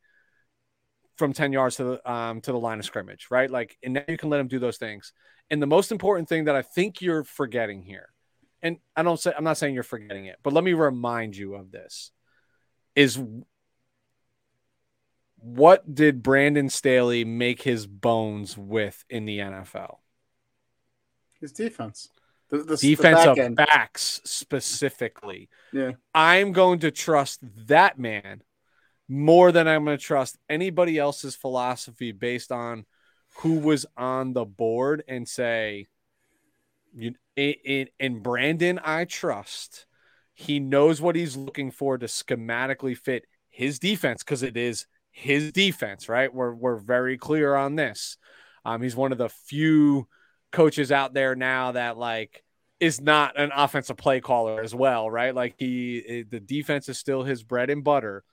from 1.16 1.32
10 1.32 1.52
yards 1.52 1.76
to 1.76 1.84
the 1.84 2.10
um 2.10 2.40
to 2.40 2.50
the 2.52 2.58
line 2.58 2.80
of 2.80 2.84
scrimmage, 2.84 3.28
right? 3.30 3.50
Like, 3.50 3.76
and 3.82 3.94
now 3.94 4.02
you 4.08 4.18
can 4.18 4.30
let 4.30 4.40
him 4.40 4.48
do 4.48 4.58
those 4.58 4.78
things. 4.78 5.12
And 5.50 5.62
the 5.62 5.66
most 5.66 5.92
important 5.92 6.28
thing 6.28 6.44
that 6.44 6.56
I 6.56 6.62
think 6.62 7.00
you're 7.00 7.24
forgetting 7.24 7.82
here 7.82 8.08
and 8.64 8.78
I 8.96 9.02
don't 9.02 9.20
say 9.20 9.32
I'm 9.36 9.44
not 9.44 9.58
saying 9.58 9.74
you're 9.74 9.84
forgetting 9.84 10.24
it, 10.24 10.38
but 10.42 10.52
let 10.52 10.64
me 10.64 10.72
remind 10.72 11.36
you 11.36 11.54
of 11.54 11.70
this. 11.70 12.10
Is 12.96 13.20
what 15.36 15.94
did 15.94 16.22
Brandon 16.22 16.70
Staley 16.70 17.24
make 17.24 17.60
his 17.62 17.86
bones 17.86 18.56
with 18.56 19.04
in 19.10 19.26
the 19.26 19.38
NFL? 19.38 19.98
His 21.40 21.52
defense. 21.52 22.08
The, 22.48 22.58
the 22.58 22.76
defensive 22.76 23.36
the 23.36 23.50
back 23.50 23.68
backs 23.68 24.22
specifically. 24.24 25.50
Yeah. 25.72 25.92
I'm 26.14 26.52
going 26.52 26.78
to 26.80 26.90
trust 26.90 27.40
that 27.66 27.98
man 27.98 28.42
more 29.08 29.52
than 29.52 29.68
I'm 29.68 29.84
going 29.84 29.98
to 29.98 30.02
trust 30.02 30.38
anybody 30.48 30.98
else's 30.98 31.36
philosophy 31.36 32.12
based 32.12 32.50
on 32.50 32.86
who 33.38 33.58
was 33.58 33.84
on 33.96 34.32
the 34.32 34.44
board 34.44 35.04
and 35.08 35.28
say, 35.28 35.88
you 36.94 37.14
in, 37.36 37.88
in 37.98 38.20
Brandon, 38.20 38.80
I 38.82 39.04
trust. 39.04 39.86
He 40.34 40.60
knows 40.60 41.00
what 41.00 41.16
he's 41.16 41.36
looking 41.36 41.70
for 41.70 41.96
to 41.98 42.06
schematically 42.06 42.96
fit 42.96 43.24
his 43.50 43.78
defense 43.78 44.22
because 44.22 44.42
it 44.42 44.56
is 44.56 44.86
his 45.10 45.52
defense, 45.52 46.08
right? 46.08 46.32
We're 46.32 46.54
we're 46.54 46.76
very 46.76 47.16
clear 47.16 47.54
on 47.54 47.76
this. 47.76 48.18
Um, 48.64 48.82
he's 48.82 48.96
one 48.96 49.12
of 49.12 49.18
the 49.18 49.28
few 49.28 50.08
coaches 50.50 50.90
out 50.90 51.14
there 51.14 51.36
now 51.36 51.72
that 51.72 51.96
like 51.96 52.42
is 52.80 53.00
not 53.00 53.38
an 53.38 53.50
offensive 53.54 53.96
play 53.96 54.20
caller 54.20 54.60
as 54.60 54.74
well, 54.74 55.08
right? 55.08 55.34
Like 55.34 55.54
he 55.56 56.02
eh, 56.06 56.22
the 56.28 56.40
defense 56.40 56.88
is 56.88 56.98
still 56.98 57.22
his 57.22 57.44
bread 57.44 57.70
and 57.70 57.84
butter. 57.84 58.24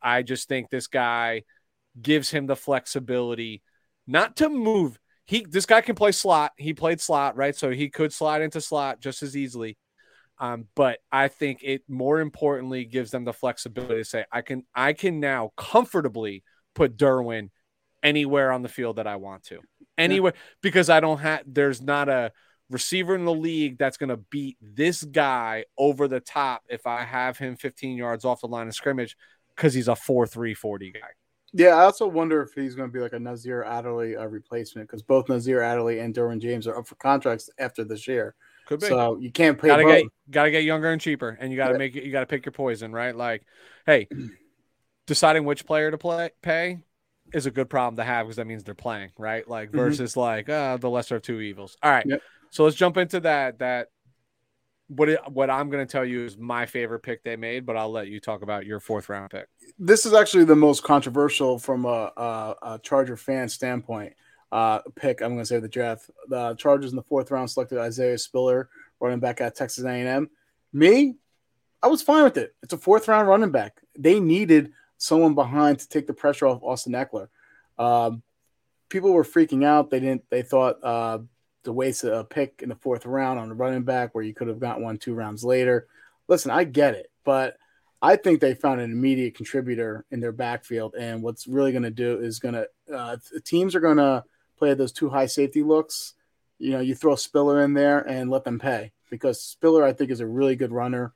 I 0.00 0.22
just 0.22 0.48
think 0.48 0.70
this 0.70 0.86
guy 0.86 1.42
gives 2.00 2.30
him 2.30 2.46
the 2.46 2.56
flexibility 2.56 3.62
not 4.06 4.36
to 4.36 4.48
move. 4.48 4.98
He 5.26 5.46
this 5.48 5.66
guy 5.66 5.80
can 5.80 5.94
play 5.94 6.12
slot. 6.12 6.52
He 6.58 6.74
played 6.74 7.00
slot, 7.00 7.36
right? 7.36 7.56
So 7.56 7.70
he 7.70 7.88
could 7.88 8.12
slide 8.12 8.42
into 8.42 8.60
slot 8.60 9.00
just 9.00 9.22
as 9.22 9.36
easily. 9.36 9.78
Um, 10.38 10.66
but 10.74 10.98
I 11.12 11.28
think 11.28 11.60
it 11.62 11.82
more 11.88 12.20
importantly 12.20 12.84
gives 12.84 13.10
them 13.10 13.24
the 13.24 13.32
flexibility 13.32 13.96
to 13.96 14.04
say, 14.04 14.24
I 14.32 14.42
can 14.42 14.64
I 14.74 14.92
can 14.92 15.20
now 15.20 15.52
comfortably 15.56 16.42
put 16.74 16.96
Derwin 16.96 17.50
anywhere 18.02 18.52
on 18.52 18.62
the 18.62 18.68
field 18.68 18.96
that 18.96 19.06
I 19.06 19.16
want 19.16 19.44
to. 19.44 19.60
Anywhere 19.96 20.32
yeah. 20.34 20.40
because 20.60 20.90
I 20.90 21.00
don't 21.00 21.18
have 21.18 21.42
there's 21.46 21.80
not 21.80 22.08
a 22.08 22.32
receiver 22.70 23.14
in 23.14 23.24
the 23.24 23.34
league 23.34 23.78
that's 23.78 23.96
going 23.96 24.08
to 24.08 24.16
beat 24.16 24.56
this 24.60 25.04
guy 25.04 25.64
over 25.78 26.08
the 26.08 26.20
top 26.20 26.62
if 26.68 26.86
I 26.86 27.04
have 27.04 27.38
him 27.38 27.56
15 27.56 27.96
yards 27.96 28.24
off 28.24 28.40
the 28.40 28.48
line 28.48 28.66
of 28.66 28.74
scrimmage 28.74 29.16
because 29.54 29.74
he's 29.74 29.88
a 29.88 29.96
4 29.96 30.26
3 30.26 30.54
40 30.54 30.92
guy. 30.92 31.00
Yeah, 31.56 31.76
I 31.76 31.84
also 31.84 32.08
wonder 32.08 32.42
if 32.42 32.52
he's 32.52 32.74
going 32.74 32.88
to 32.88 32.92
be 32.92 32.98
like 32.98 33.12
a 33.12 33.18
Nasir 33.18 33.62
Adderley 33.62 34.16
uh, 34.16 34.26
replacement 34.26 34.88
because 34.88 35.02
both 35.02 35.28
Nasir 35.28 35.62
Adderley 35.62 36.00
and 36.00 36.12
Derwin 36.12 36.40
James 36.40 36.66
are 36.66 36.76
up 36.76 36.88
for 36.88 36.96
contracts 36.96 37.48
after 37.58 37.84
this 37.84 38.08
year. 38.08 38.34
Could 38.66 38.80
be. 38.80 38.88
So 38.88 39.18
you 39.18 39.30
can't 39.30 39.56
pay. 39.56 39.68
Gotta 39.68 39.84
both. 39.84 40.02
get 40.02 40.12
gotta 40.30 40.50
get 40.50 40.64
younger 40.64 40.90
and 40.90 41.00
cheaper, 41.00 41.36
and 41.40 41.52
you 41.52 41.56
gotta 41.56 41.74
yeah. 41.74 41.78
make 41.78 41.94
it. 41.94 42.02
You 42.02 42.10
gotta 42.10 42.26
pick 42.26 42.44
your 42.44 42.52
poison, 42.52 42.92
right? 42.92 43.14
Like, 43.14 43.44
hey, 43.86 44.08
deciding 45.06 45.44
which 45.44 45.64
player 45.64 45.90
to 45.90 45.98
play 45.98 46.30
pay 46.42 46.78
is 47.32 47.46
a 47.46 47.50
good 47.50 47.70
problem 47.70 47.96
to 47.96 48.04
have 48.04 48.26
because 48.26 48.36
that 48.36 48.46
means 48.46 48.64
they're 48.64 48.74
playing, 48.74 49.10
right? 49.18 49.46
Like 49.48 49.68
mm-hmm. 49.68 49.78
versus 49.78 50.12
mm-hmm. 50.12 50.20
like 50.20 50.48
uh, 50.48 50.76
the 50.78 50.90
lesser 50.90 51.16
of 51.16 51.22
two 51.22 51.40
evils. 51.40 51.76
All 51.82 51.90
right, 51.90 52.06
yep. 52.06 52.22
so 52.50 52.64
let's 52.64 52.74
jump 52.74 52.96
into 52.96 53.20
that. 53.20 53.58
That 53.58 53.88
what 54.88 55.08
it, 55.08 55.20
what 55.30 55.50
I'm 55.50 55.70
going 55.70 55.86
to 55.86 55.90
tell 55.90 56.04
you 56.04 56.24
is 56.24 56.36
my 56.36 56.66
favorite 56.66 57.00
pick 57.00 57.22
they 57.22 57.36
made, 57.36 57.64
but 57.64 57.76
I'll 57.76 57.90
let 57.90 58.08
you 58.08 58.20
talk 58.20 58.42
about 58.42 58.66
your 58.66 58.80
fourth 58.80 59.08
round 59.08 59.30
pick. 59.30 59.46
This 59.78 60.06
is 60.06 60.12
actually 60.12 60.44
the 60.44 60.56
most 60.56 60.82
controversial 60.82 61.58
from 61.58 61.84
a, 61.84 62.12
a, 62.16 62.54
a 62.62 62.80
Charger 62.82 63.16
fan 63.16 63.48
standpoint. 63.48 64.12
Uh, 64.52 64.80
pick 64.94 65.20
I'm 65.20 65.30
going 65.30 65.40
to 65.40 65.46
say 65.46 65.58
the 65.58 65.68
draft. 65.68 66.10
The 66.28 66.54
Chargers 66.54 66.90
in 66.90 66.96
the 66.96 67.02
fourth 67.02 67.30
round 67.30 67.50
selected 67.50 67.78
Isaiah 67.78 68.18
Spiller, 68.18 68.68
running 69.00 69.20
back 69.20 69.40
at 69.40 69.56
Texas 69.56 69.84
A&M. 69.84 70.30
Me, 70.72 71.16
I 71.82 71.86
was 71.88 72.02
fine 72.02 72.24
with 72.24 72.36
it. 72.36 72.54
It's 72.62 72.72
a 72.72 72.78
fourth 72.78 73.08
round 73.08 73.26
running 73.26 73.50
back. 73.50 73.80
They 73.98 74.20
needed 74.20 74.72
someone 74.96 75.34
behind 75.34 75.78
to 75.80 75.88
take 75.88 76.06
the 76.06 76.14
pressure 76.14 76.46
off 76.46 76.62
Austin 76.62 76.92
Ekeler. 76.92 77.28
Um, 77.78 78.22
people 78.88 79.12
were 79.12 79.24
freaking 79.24 79.64
out. 79.64 79.90
They 79.90 80.00
didn't. 80.00 80.24
They 80.30 80.42
thought 80.42 80.78
uh, 80.82 81.18
to 81.64 81.72
waste 81.72 82.04
a 82.04 82.24
pick 82.24 82.60
in 82.62 82.68
the 82.68 82.76
fourth 82.76 83.06
round 83.06 83.38
on 83.38 83.50
a 83.50 83.54
running 83.54 83.82
back 83.82 84.14
where 84.14 84.24
you 84.24 84.34
could 84.34 84.48
have 84.48 84.60
got 84.60 84.80
one 84.80 84.98
two 84.98 85.14
rounds 85.14 85.44
later. 85.44 85.86
Listen, 86.28 86.50
I 86.50 86.64
get 86.64 86.94
it, 86.94 87.10
but 87.24 87.56
I 88.00 88.16
think 88.16 88.40
they 88.40 88.54
found 88.54 88.80
an 88.80 88.92
immediate 88.92 89.34
contributor 89.34 90.04
in 90.10 90.20
their 90.20 90.32
backfield. 90.32 90.94
And 90.94 91.22
what's 91.22 91.46
really 91.46 91.72
going 91.72 91.84
to 91.84 91.90
do 91.90 92.18
is 92.20 92.38
going 92.38 92.54
to 92.54 92.68
uh, 92.94 93.16
teams 93.44 93.74
are 93.74 93.80
going 93.80 93.96
to 93.96 94.24
play 94.58 94.74
those 94.74 94.92
two 94.92 95.08
high 95.08 95.26
safety 95.26 95.62
looks. 95.62 96.14
You 96.58 96.72
know, 96.72 96.80
you 96.80 96.94
throw 96.94 97.16
Spiller 97.16 97.62
in 97.62 97.74
there 97.74 98.00
and 98.00 98.30
let 98.30 98.44
them 98.44 98.58
pay 98.58 98.92
because 99.10 99.42
Spiller, 99.42 99.84
I 99.84 99.92
think, 99.92 100.10
is 100.10 100.20
a 100.20 100.26
really 100.26 100.56
good 100.56 100.72
runner. 100.72 101.12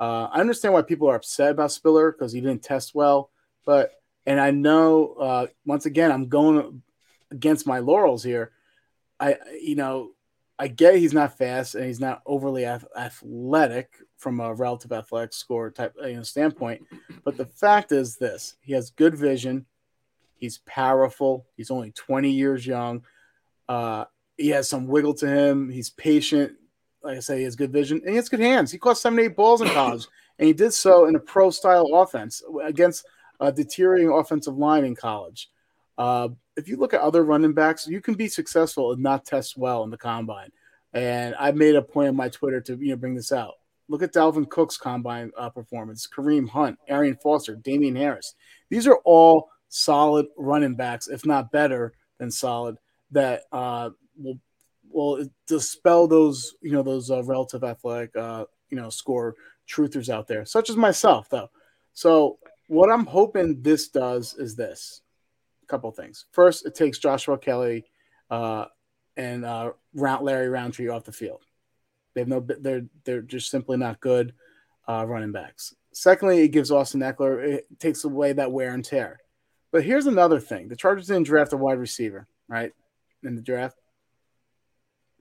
Uh, 0.00 0.28
I 0.32 0.40
understand 0.40 0.74
why 0.74 0.82
people 0.82 1.08
are 1.08 1.14
upset 1.14 1.52
about 1.52 1.70
Spiller 1.70 2.10
because 2.10 2.32
he 2.32 2.40
didn't 2.40 2.62
test 2.62 2.94
well, 2.94 3.30
but 3.64 3.92
and 4.26 4.40
I 4.40 4.50
know 4.50 5.14
uh, 5.14 5.46
once 5.64 5.86
again 5.86 6.10
I'm 6.10 6.28
going 6.28 6.82
against 7.30 7.66
my 7.66 7.78
laurels 7.78 8.24
here. 8.24 8.52
I 9.22 9.36
you 9.58 9.76
know 9.76 10.10
I 10.58 10.68
get 10.68 10.96
he's 10.96 11.14
not 11.14 11.38
fast 11.38 11.76
and 11.76 11.86
he's 11.86 12.00
not 12.00 12.22
overly 12.26 12.66
athletic 12.66 13.94
from 14.16 14.40
a 14.40 14.52
relative 14.52 14.92
athletic 14.92 15.32
score 15.32 15.70
type 15.70 15.94
you 16.04 16.14
know, 16.14 16.22
standpoint, 16.22 16.82
but 17.24 17.36
the 17.36 17.46
fact 17.46 17.92
is 17.92 18.16
this: 18.16 18.56
he 18.60 18.72
has 18.72 18.90
good 18.90 19.16
vision, 19.16 19.64
he's 20.34 20.58
powerful, 20.58 21.46
he's 21.56 21.70
only 21.70 21.92
20 21.92 22.30
years 22.30 22.66
young, 22.66 23.04
uh, 23.68 24.04
he 24.36 24.48
has 24.48 24.68
some 24.68 24.86
wiggle 24.86 25.14
to 25.14 25.28
him, 25.28 25.70
he's 25.70 25.90
patient. 25.90 26.52
Like 27.02 27.16
I 27.16 27.20
say, 27.20 27.38
he 27.38 27.44
has 27.44 27.56
good 27.56 27.72
vision 27.72 27.98
and 27.98 28.10
he 28.10 28.16
has 28.16 28.28
good 28.28 28.38
hands. 28.40 28.70
He 28.70 28.78
caught 28.78 28.98
seven, 28.98 29.18
eight 29.18 29.34
balls 29.34 29.60
in 29.60 29.68
college, 29.68 30.06
and 30.38 30.46
he 30.46 30.52
did 30.52 30.72
so 30.72 31.06
in 31.06 31.16
a 31.16 31.20
pro 31.20 31.50
style 31.50 31.88
offense 31.94 32.42
against 32.62 33.04
a 33.40 33.50
deteriorating 33.50 34.10
offensive 34.10 34.56
line 34.56 34.84
in 34.84 34.94
college. 34.94 35.50
Uh, 35.98 36.28
if 36.56 36.68
you 36.68 36.76
look 36.76 36.94
at 36.94 37.00
other 37.00 37.24
running 37.24 37.52
backs, 37.52 37.86
you 37.86 38.00
can 38.00 38.14
be 38.14 38.28
successful 38.28 38.92
and 38.92 39.02
not 39.02 39.24
test 39.24 39.56
well 39.56 39.84
in 39.84 39.90
the 39.90 39.96
combine. 39.96 40.50
And 40.92 41.34
I 41.38 41.52
made 41.52 41.74
a 41.74 41.82
point 41.82 42.08
on 42.08 42.16
my 42.16 42.28
Twitter 42.28 42.60
to 42.62 42.76
you 42.76 42.90
know 42.90 42.96
bring 42.96 43.14
this 43.14 43.32
out. 43.32 43.54
Look 43.88 44.02
at 44.02 44.12
Dalvin 44.12 44.48
Cook's 44.48 44.76
combine 44.76 45.32
uh, 45.36 45.50
performance, 45.50 46.06
Kareem 46.06 46.48
Hunt, 46.48 46.78
Arian 46.88 47.16
Foster, 47.16 47.54
Damien 47.54 47.96
Harris. 47.96 48.34
These 48.68 48.86
are 48.86 48.98
all 49.04 49.50
solid 49.68 50.26
running 50.36 50.74
backs, 50.74 51.08
if 51.08 51.26
not 51.26 51.50
better 51.50 51.94
than 52.18 52.30
solid, 52.30 52.76
that 53.10 53.44
uh, 53.52 53.90
will 54.16 54.38
will 54.90 55.26
dispel 55.46 56.06
those 56.06 56.54
you 56.60 56.72
know 56.72 56.82
those 56.82 57.10
uh, 57.10 57.22
relative 57.24 57.64
athletic 57.64 58.14
uh, 58.16 58.44
you 58.70 58.76
know 58.76 58.90
score 58.90 59.34
truthers 59.68 60.08
out 60.08 60.26
there, 60.26 60.44
such 60.44 60.68
as 60.68 60.76
myself 60.76 61.28
though. 61.30 61.50
So 61.94 62.38
what 62.68 62.90
I'm 62.90 63.06
hoping 63.06 63.62
this 63.62 63.88
does 63.88 64.34
is 64.34 64.56
this 64.56 65.01
couple 65.72 65.90
things. 65.90 66.26
First, 66.32 66.66
it 66.66 66.74
takes 66.74 66.98
Joshua 66.98 67.38
Kelley 67.38 67.86
uh, 68.30 68.66
and 69.16 69.44
uh, 69.44 69.72
Larry 69.94 70.50
Rountree 70.50 70.88
off 70.88 71.04
the 71.04 71.12
field. 71.12 71.40
They 72.14 72.20
have 72.20 72.28
no, 72.28 72.40
they're 72.40 72.84
they're 73.04 73.22
just 73.22 73.50
simply 73.50 73.78
not 73.78 74.00
good 74.00 74.34
uh, 74.86 75.06
running 75.08 75.32
backs. 75.32 75.74
Secondly, 75.92 76.42
it 76.42 76.48
gives 76.48 76.70
Austin 76.70 77.00
Ekeler, 77.00 77.42
it 77.42 77.66
takes 77.78 78.04
away 78.04 78.34
that 78.34 78.52
wear 78.52 78.74
and 78.74 78.84
tear. 78.84 79.18
But 79.70 79.82
here's 79.82 80.06
another 80.06 80.40
thing: 80.40 80.68
the 80.68 80.76
Chargers 80.76 81.06
didn't 81.06 81.24
draft 81.24 81.54
a 81.54 81.56
wide 81.56 81.78
receiver, 81.78 82.28
right? 82.48 82.72
In 83.22 83.34
the 83.34 83.40
draft, 83.40 83.78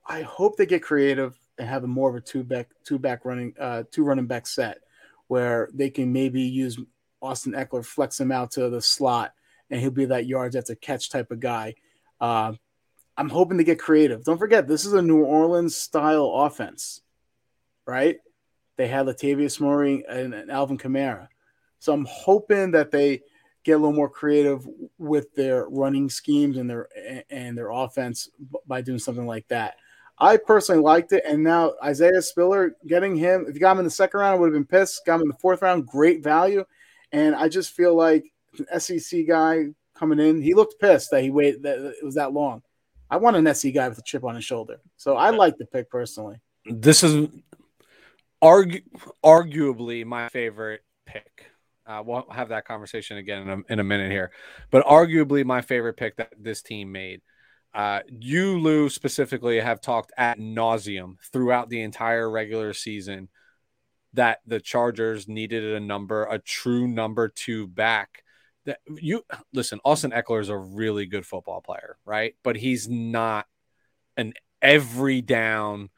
I 0.05 0.23
hope 0.23 0.57
they 0.57 0.65
get 0.65 0.83
creative 0.83 1.37
and 1.57 1.69
have 1.69 1.85
a 1.85 1.87
more 1.87 2.09
of 2.09 2.15
a 2.15 2.21
two 2.21 2.43
back 2.43 2.69
two 2.83 2.99
back 2.99 3.23
running 3.23 3.53
uh, 3.57 3.83
two 3.89 4.03
running 4.03 4.27
back 4.27 4.47
set 4.47 4.79
where 5.27 5.69
they 5.73 5.89
can 5.89 6.11
maybe 6.11 6.41
use 6.41 6.77
Austin 7.21 7.53
Ekeler 7.53 7.85
flex 7.85 8.19
him 8.19 8.33
out 8.33 8.51
to 8.51 8.69
the 8.69 8.81
slot, 8.81 9.33
and 9.71 9.79
he'll 9.79 9.89
be 9.89 10.05
that 10.05 10.27
yards 10.27 10.55
after 10.55 10.75
catch 10.75 11.09
type 11.09 11.31
of 11.31 11.39
guy. 11.39 11.75
Uh, 12.19 12.53
I'm 13.17 13.29
hoping 13.29 13.57
to 13.57 13.63
get 13.63 13.79
creative. 13.79 14.23
Don't 14.23 14.37
forget, 14.37 14.67
this 14.67 14.85
is 14.85 14.93
a 14.93 15.01
New 15.01 15.23
Orleans 15.23 15.75
style 15.75 16.31
offense, 16.35 17.01
right? 17.87 18.17
They 18.77 18.87
had 18.87 19.05
Latavius 19.05 19.59
Murray 19.59 20.03
and, 20.07 20.33
and 20.33 20.51
Alvin 20.51 20.77
Kamara. 20.77 21.27
So 21.79 21.93
I'm 21.93 22.05
hoping 22.05 22.71
that 22.71 22.91
they 22.91 23.21
get 23.63 23.73
a 23.73 23.77
little 23.77 23.93
more 23.93 24.09
creative 24.09 24.67
with 24.97 25.33
their 25.35 25.67
running 25.67 26.09
schemes 26.09 26.57
and 26.57 26.69
their 26.69 26.87
and 27.29 27.57
their 27.57 27.69
offense 27.69 28.29
by 28.67 28.81
doing 28.81 28.99
something 28.99 29.25
like 29.25 29.47
that. 29.49 29.75
I 30.17 30.37
personally 30.37 30.81
liked 30.81 31.11
it, 31.13 31.23
and 31.27 31.43
now 31.43 31.73
Isaiah 31.83 32.21
Spiller 32.21 32.75
getting 32.85 33.15
him. 33.15 33.45
If 33.47 33.55
you 33.55 33.59
got 33.59 33.73
him 33.73 33.79
in 33.79 33.85
the 33.85 33.91
second 33.91 34.19
round, 34.19 34.35
I 34.35 34.39
would 34.39 34.47
have 34.47 34.53
been 34.53 34.65
pissed. 34.65 35.05
Got 35.05 35.15
him 35.15 35.23
in 35.23 35.27
the 35.27 35.33
fourth 35.35 35.61
round, 35.61 35.87
great 35.87 36.23
value, 36.23 36.65
and 37.11 37.35
I 37.35 37.49
just 37.49 37.71
feel 37.71 37.95
like 37.95 38.31
an 38.59 38.79
SEC 38.79 39.27
guy 39.27 39.65
coming 39.95 40.19
in. 40.19 40.41
He 40.41 40.53
looked 40.53 40.79
pissed 40.79 41.11
that 41.11 41.23
he 41.23 41.29
waited 41.29 41.63
that 41.63 41.77
it 41.79 42.03
was 42.03 42.15
that 42.15 42.33
long. 42.33 42.61
I 43.09 43.17
want 43.17 43.35
an 43.35 43.53
SEC 43.53 43.73
guy 43.73 43.89
with 43.89 43.97
a 43.97 44.03
chip 44.03 44.23
on 44.23 44.35
his 44.35 44.45
shoulder, 44.45 44.79
so 44.95 45.15
I 45.15 45.31
like 45.31 45.57
the 45.57 45.65
pick 45.65 45.89
personally. 45.89 46.37
This 46.65 47.03
is 47.03 47.27
argu- 48.41 48.83
arguably 49.23 50.05
my 50.05 50.29
favorite 50.29 50.81
pick. 51.05 51.45
Uh, 51.85 52.01
we'll 52.05 52.25
have 52.31 52.49
that 52.49 52.65
conversation 52.65 53.17
again 53.17 53.41
in 53.41 53.49
a, 53.49 53.73
in 53.73 53.79
a 53.79 53.83
minute 53.83 54.11
here, 54.11 54.31
but 54.69 54.85
arguably 54.85 55.43
my 55.43 55.61
favorite 55.61 55.97
pick 55.97 56.15
that 56.17 56.31
this 56.39 56.61
team 56.61 56.91
made. 56.91 57.21
Uh, 57.73 58.01
you, 58.09 58.59
Lou, 58.59 58.89
specifically 58.89 59.59
have 59.59 59.81
talked 59.81 60.11
at 60.17 60.37
nauseum 60.37 61.15
throughout 61.31 61.69
the 61.69 61.81
entire 61.81 62.29
regular 62.29 62.73
season 62.73 63.29
that 64.13 64.39
the 64.45 64.59
Chargers 64.59 65.27
needed 65.27 65.63
a 65.63 65.79
number, 65.79 66.25
a 66.25 66.37
true 66.37 66.87
number 66.87 67.29
two 67.29 67.67
back 67.67 68.23
that 68.65 68.79
you 68.87 69.23
listen, 69.53 69.79
Austin 69.83 70.11
Ekeler 70.11 70.41
is 70.41 70.49
a 70.49 70.57
really 70.57 71.05
good 71.05 71.25
football 71.25 71.61
player, 71.61 71.97
right? 72.05 72.35
But 72.43 72.55
he's 72.55 72.87
not 72.87 73.47
an 74.17 74.33
every 74.61 75.21
down 75.21 75.89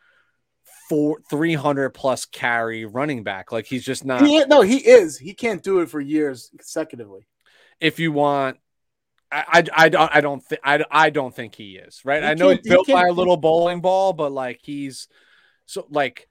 four 0.89 1.21
300 1.29 1.89
plus 1.91 2.25
carry 2.25 2.85
running 2.85 3.23
back. 3.23 3.51
Like 3.51 3.65
he's 3.65 3.83
just 3.83 4.05
not. 4.05 4.25
He, 4.25 4.43
no, 4.45 4.61
he 4.61 4.77
is. 4.77 5.17
He 5.17 5.33
can't 5.33 5.63
do 5.63 5.79
it 5.79 5.89
for 5.89 5.99
years 5.99 6.49
consecutively. 6.57 7.27
If 7.79 7.99
you 7.99 8.11
want, 8.11 8.57
I, 9.31 9.43
I, 9.47 9.85
I 9.85 9.89
don't 9.89 10.15
I 10.15 10.21
don't 10.21 10.39
think 10.41 10.61
I, 10.63 10.85
I 10.89 11.09
don't 11.09 11.35
think 11.35 11.55
he 11.55 11.75
is 11.75 12.01
right. 12.05 12.23
He 12.23 12.29
I 12.29 12.33
know 12.35 12.49
he's 12.49 12.61
built 12.61 12.87
by 12.87 13.07
a 13.07 13.11
little 13.11 13.37
bowling 13.37 13.81
ball, 13.81 14.13
but 14.13 14.31
like 14.31 14.59
he's 14.61 15.07
so 15.65 15.85
like 15.89 16.27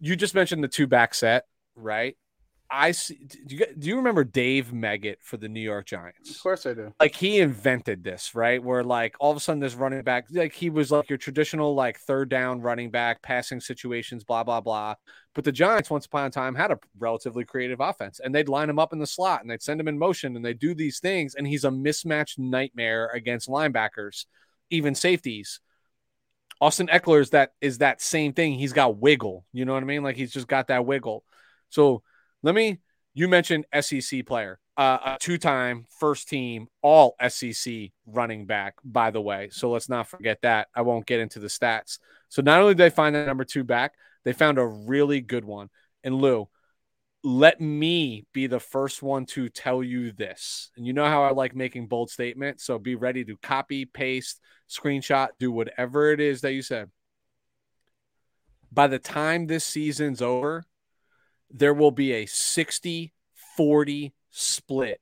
you 0.00 0.16
just 0.16 0.34
mentioned 0.34 0.62
the 0.62 0.68
two 0.68 0.86
back 0.86 1.14
set 1.14 1.44
right? 1.76 2.16
I 2.76 2.90
see. 2.90 3.20
Do 3.46 3.54
you, 3.54 3.66
do 3.78 3.88
you 3.88 3.96
remember 3.96 4.24
Dave 4.24 4.72
Meggett 4.72 5.16
for 5.20 5.36
the 5.36 5.48
New 5.48 5.60
York 5.60 5.86
Giants? 5.86 6.28
Of 6.28 6.42
course 6.42 6.66
I 6.66 6.74
do. 6.74 6.92
Like 6.98 7.14
he 7.14 7.38
invented 7.38 8.02
this, 8.02 8.34
right? 8.34 8.62
Where 8.62 8.82
like 8.82 9.14
all 9.20 9.30
of 9.30 9.36
a 9.36 9.40
sudden 9.40 9.60
this 9.60 9.74
running 9.74 10.02
back, 10.02 10.26
like 10.32 10.52
he 10.52 10.70
was 10.70 10.90
like 10.90 11.08
your 11.08 11.16
traditional 11.16 11.76
like 11.76 12.00
third 12.00 12.28
down 12.28 12.60
running 12.62 12.90
back, 12.90 13.22
passing 13.22 13.60
situations, 13.60 14.24
blah 14.24 14.42
blah 14.42 14.60
blah. 14.60 14.96
But 15.34 15.44
the 15.44 15.52
Giants 15.52 15.88
once 15.88 16.06
upon 16.06 16.26
a 16.26 16.30
time 16.30 16.56
had 16.56 16.72
a 16.72 16.80
relatively 16.98 17.44
creative 17.44 17.78
offense, 17.78 18.18
and 18.18 18.34
they'd 18.34 18.48
line 18.48 18.68
him 18.68 18.80
up 18.80 18.92
in 18.92 18.98
the 18.98 19.06
slot 19.06 19.42
and 19.42 19.50
they'd 19.50 19.62
send 19.62 19.80
him 19.80 19.88
in 19.88 19.96
motion 19.96 20.34
and 20.34 20.44
they 20.44 20.54
do 20.54 20.74
these 20.74 20.98
things, 20.98 21.36
and 21.36 21.46
he's 21.46 21.64
a 21.64 21.70
mismatched 21.70 22.40
nightmare 22.40 23.08
against 23.14 23.48
linebackers, 23.48 24.24
even 24.70 24.96
safeties. 24.96 25.60
Austin 26.60 26.88
Ekeler 26.88 27.20
is 27.20 27.30
that 27.30 27.52
is 27.60 27.78
that 27.78 28.02
same 28.02 28.32
thing. 28.32 28.54
He's 28.54 28.72
got 28.72 28.96
wiggle. 28.96 29.44
You 29.52 29.64
know 29.64 29.74
what 29.74 29.82
I 29.84 29.86
mean? 29.86 30.02
Like 30.02 30.16
he's 30.16 30.32
just 30.32 30.48
got 30.48 30.68
that 30.68 30.84
wiggle. 30.84 31.22
So 31.68 32.02
let 32.44 32.54
me. 32.54 32.78
You 33.16 33.28
mentioned 33.28 33.64
SEC 33.80 34.26
player, 34.26 34.58
uh, 34.76 34.98
a 35.04 35.16
two-time 35.20 35.86
first 36.00 36.28
team 36.28 36.66
All 36.82 37.14
SEC 37.28 37.90
running 38.06 38.44
back, 38.44 38.74
by 38.84 39.12
the 39.12 39.20
way. 39.20 39.48
So 39.52 39.70
let's 39.70 39.88
not 39.88 40.08
forget 40.08 40.42
that. 40.42 40.66
I 40.74 40.82
won't 40.82 41.06
get 41.06 41.20
into 41.20 41.38
the 41.38 41.46
stats. 41.46 41.98
So 42.28 42.42
not 42.42 42.60
only 42.60 42.74
did 42.74 42.78
they 42.78 42.90
find 42.90 43.14
that 43.14 43.26
number 43.26 43.44
two 43.44 43.62
back, 43.62 43.94
they 44.24 44.32
found 44.32 44.58
a 44.58 44.66
really 44.66 45.20
good 45.20 45.44
one. 45.44 45.70
And 46.02 46.16
Lou, 46.16 46.48
let 47.22 47.60
me 47.60 48.26
be 48.32 48.48
the 48.48 48.60
first 48.60 49.02
one 49.02 49.26
to 49.26 49.48
tell 49.48 49.82
you 49.82 50.10
this. 50.12 50.70
And 50.76 50.84
you 50.84 50.92
know 50.92 51.06
how 51.06 51.22
I 51.22 51.30
like 51.30 51.54
making 51.54 51.86
bold 51.86 52.10
statements. 52.10 52.64
So 52.64 52.78
be 52.78 52.96
ready 52.96 53.24
to 53.24 53.36
copy, 53.38 53.84
paste, 53.84 54.40
screenshot, 54.68 55.28
do 55.38 55.52
whatever 55.52 56.10
it 56.10 56.20
is 56.20 56.40
that 56.40 56.52
you 56.52 56.62
said. 56.62 56.90
By 58.72 58.88
the 58.88 58.98
time 58.98 59.46
this 59.46 59.64
season's 59.64 60.20
over, 60.20 60.64
there 61.50 61.74
will 61.74 61.90
be 61.90 62.12
a 62.12 62.26
60 62.26 63.12
40 63.56 64.12
split 64.30 65.00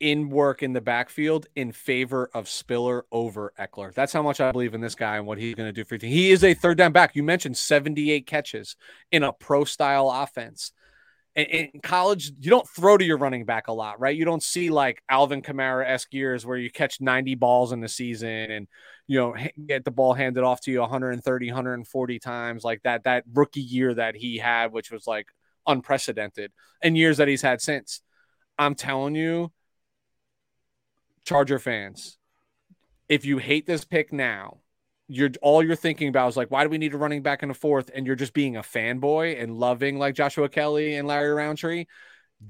in 0.00 0.28
work 0.28 0.62
in 0.62 0.72
the 0.72 0.80
backfield 0.80 1.46
in 1.54 1.72
favor 1.72 2.28
of 2.34 2.48
Spiller 2.48 3.06
over 3.12 3.52
Ekeler. 3.58 3.94
That's 3.94 4.12
how 4.12 4.22
much 4.22 4.40
I 4.40 4.52
believe 4.52 4.74
in 4.74 4.80
this 4.80 4.94
guy 4.94 5.16
and 5.16 5.26
what 5.26 5.38
he's 5.38 5.54
going 5.54 5.68
to 5.68 5.72
do 5.72 5.84
for 5.84 5.94
you. 5.94 6.08
He 6.08 6.30
is 6.30 6.42
a 6.44 6.52
third 6.52 6.78
down 6.78 6.92
back. 6.92 7.14
You 7.14 7.22
mentioned 7.22 7.56
78 7.56 8.26
catches 8.26 8.76
in 9.12 9.22
a 9.22 9.32
pro 9.32 9.64
style 9.64 10.10
offense. 10.10 10.72
In, 11.36 11.80
college, 11.82 12.30
you 12.38 12.48
don't 12.48 12.68
throw 12.68 12.96
to 12.96 13.04
your 13.04 13.18
running 13.18 13.44
back 13.44 13.66
a 13.66 13.72
lot, 13.72 13.98
right? 13.98 14.16
You 14.16 14.24
don't 14.24 14.42
see 14.42 14.70
like 14.70 15.02
Alvin 15.08 15.42
Kamara 15.42 15.84
esque 15.88 16.14
years 16.14 16.46
where 16.46 16.56
you 16.56 16.70
catch 16.70 17.00
90 17.00 17.34
balls 17.34 17.72
in 17.72 17.80
the 17.80 17.88
season 17.88 18.28
and 18.28 18.68
you 19.08 19.18
know 19.18 19.34
get 19.66 19.84
the 19.84 19.90
ball 19.90 20.14
handed 20.14 20.44
off 20.44 20.60
to 20.62 20.70
you 20.70 20.80
130, 20.80 21.48
140 21.48 22.18
times 22.20 22.62
like 22.62 22.82
that. 22.84 23.04
That 23.04 23.24
rookie 23.32 23.60
year 23.60 23.94
that 23.94 24.14
he 24.14 24.38
had, 24.38 24.70
which 24.70 24.92
was 24.92 25.08
like 25.08 25.26
unprecedented, 25.66 26.52
and 26.80 26.96
years 26.96 27.16
that 27.16 27.28
he's 27.28 27.42
had 27.42 27.60
since. 27.60 28.00
I'm 28.56 28.76
telling 28.76 29.16
you, 29.16 29.50
Charger 31.24 31.58
fans, 31.58 32.16
if 33.08 33.24
you 33.24 33.38
hate 33.38 33.66
this 33.66 33.84
pick 33.84 34.12
now, 34.12 34.58
you're 35.08 35.30
all 35.42 35.62
you're 35.62 35.76
thinking 35.76 36.08
about 36.08 36.28
is 36.28 36.36
like, 36.36 36.50
why 36.50 36.64
do 36.64 36.70
we 36.70 36.78
need 36.78 36.94
a 36.94 36.98
running 36.98 37.22
back 37.22 37.42
in 37.42 37.48
the 37.48 37.54
fourth? 37.54 37.90
And 37.94 38.06
you're 38.06 38.16
just 38.16 38.32
being 38.32 38.56
a 38.56 38.62
fanboy 38.62 39.42
and 39.42 39.56
loving 39.56 39.98
like 39.98 40.14
Joshua 40.14 40.48
Kelley 40.48 40.94
and 40.94 41.06
Larry 41.06 41.32
Rountree. 41.32 41.86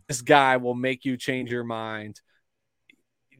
This 0.08 0.22
guy 0.22 0.56
will 0.56 0.74
make 0.74 1.04
you 1.04 1.16
change 1.16 1.50
your 1.50 1.64
mind. 1.64 2.20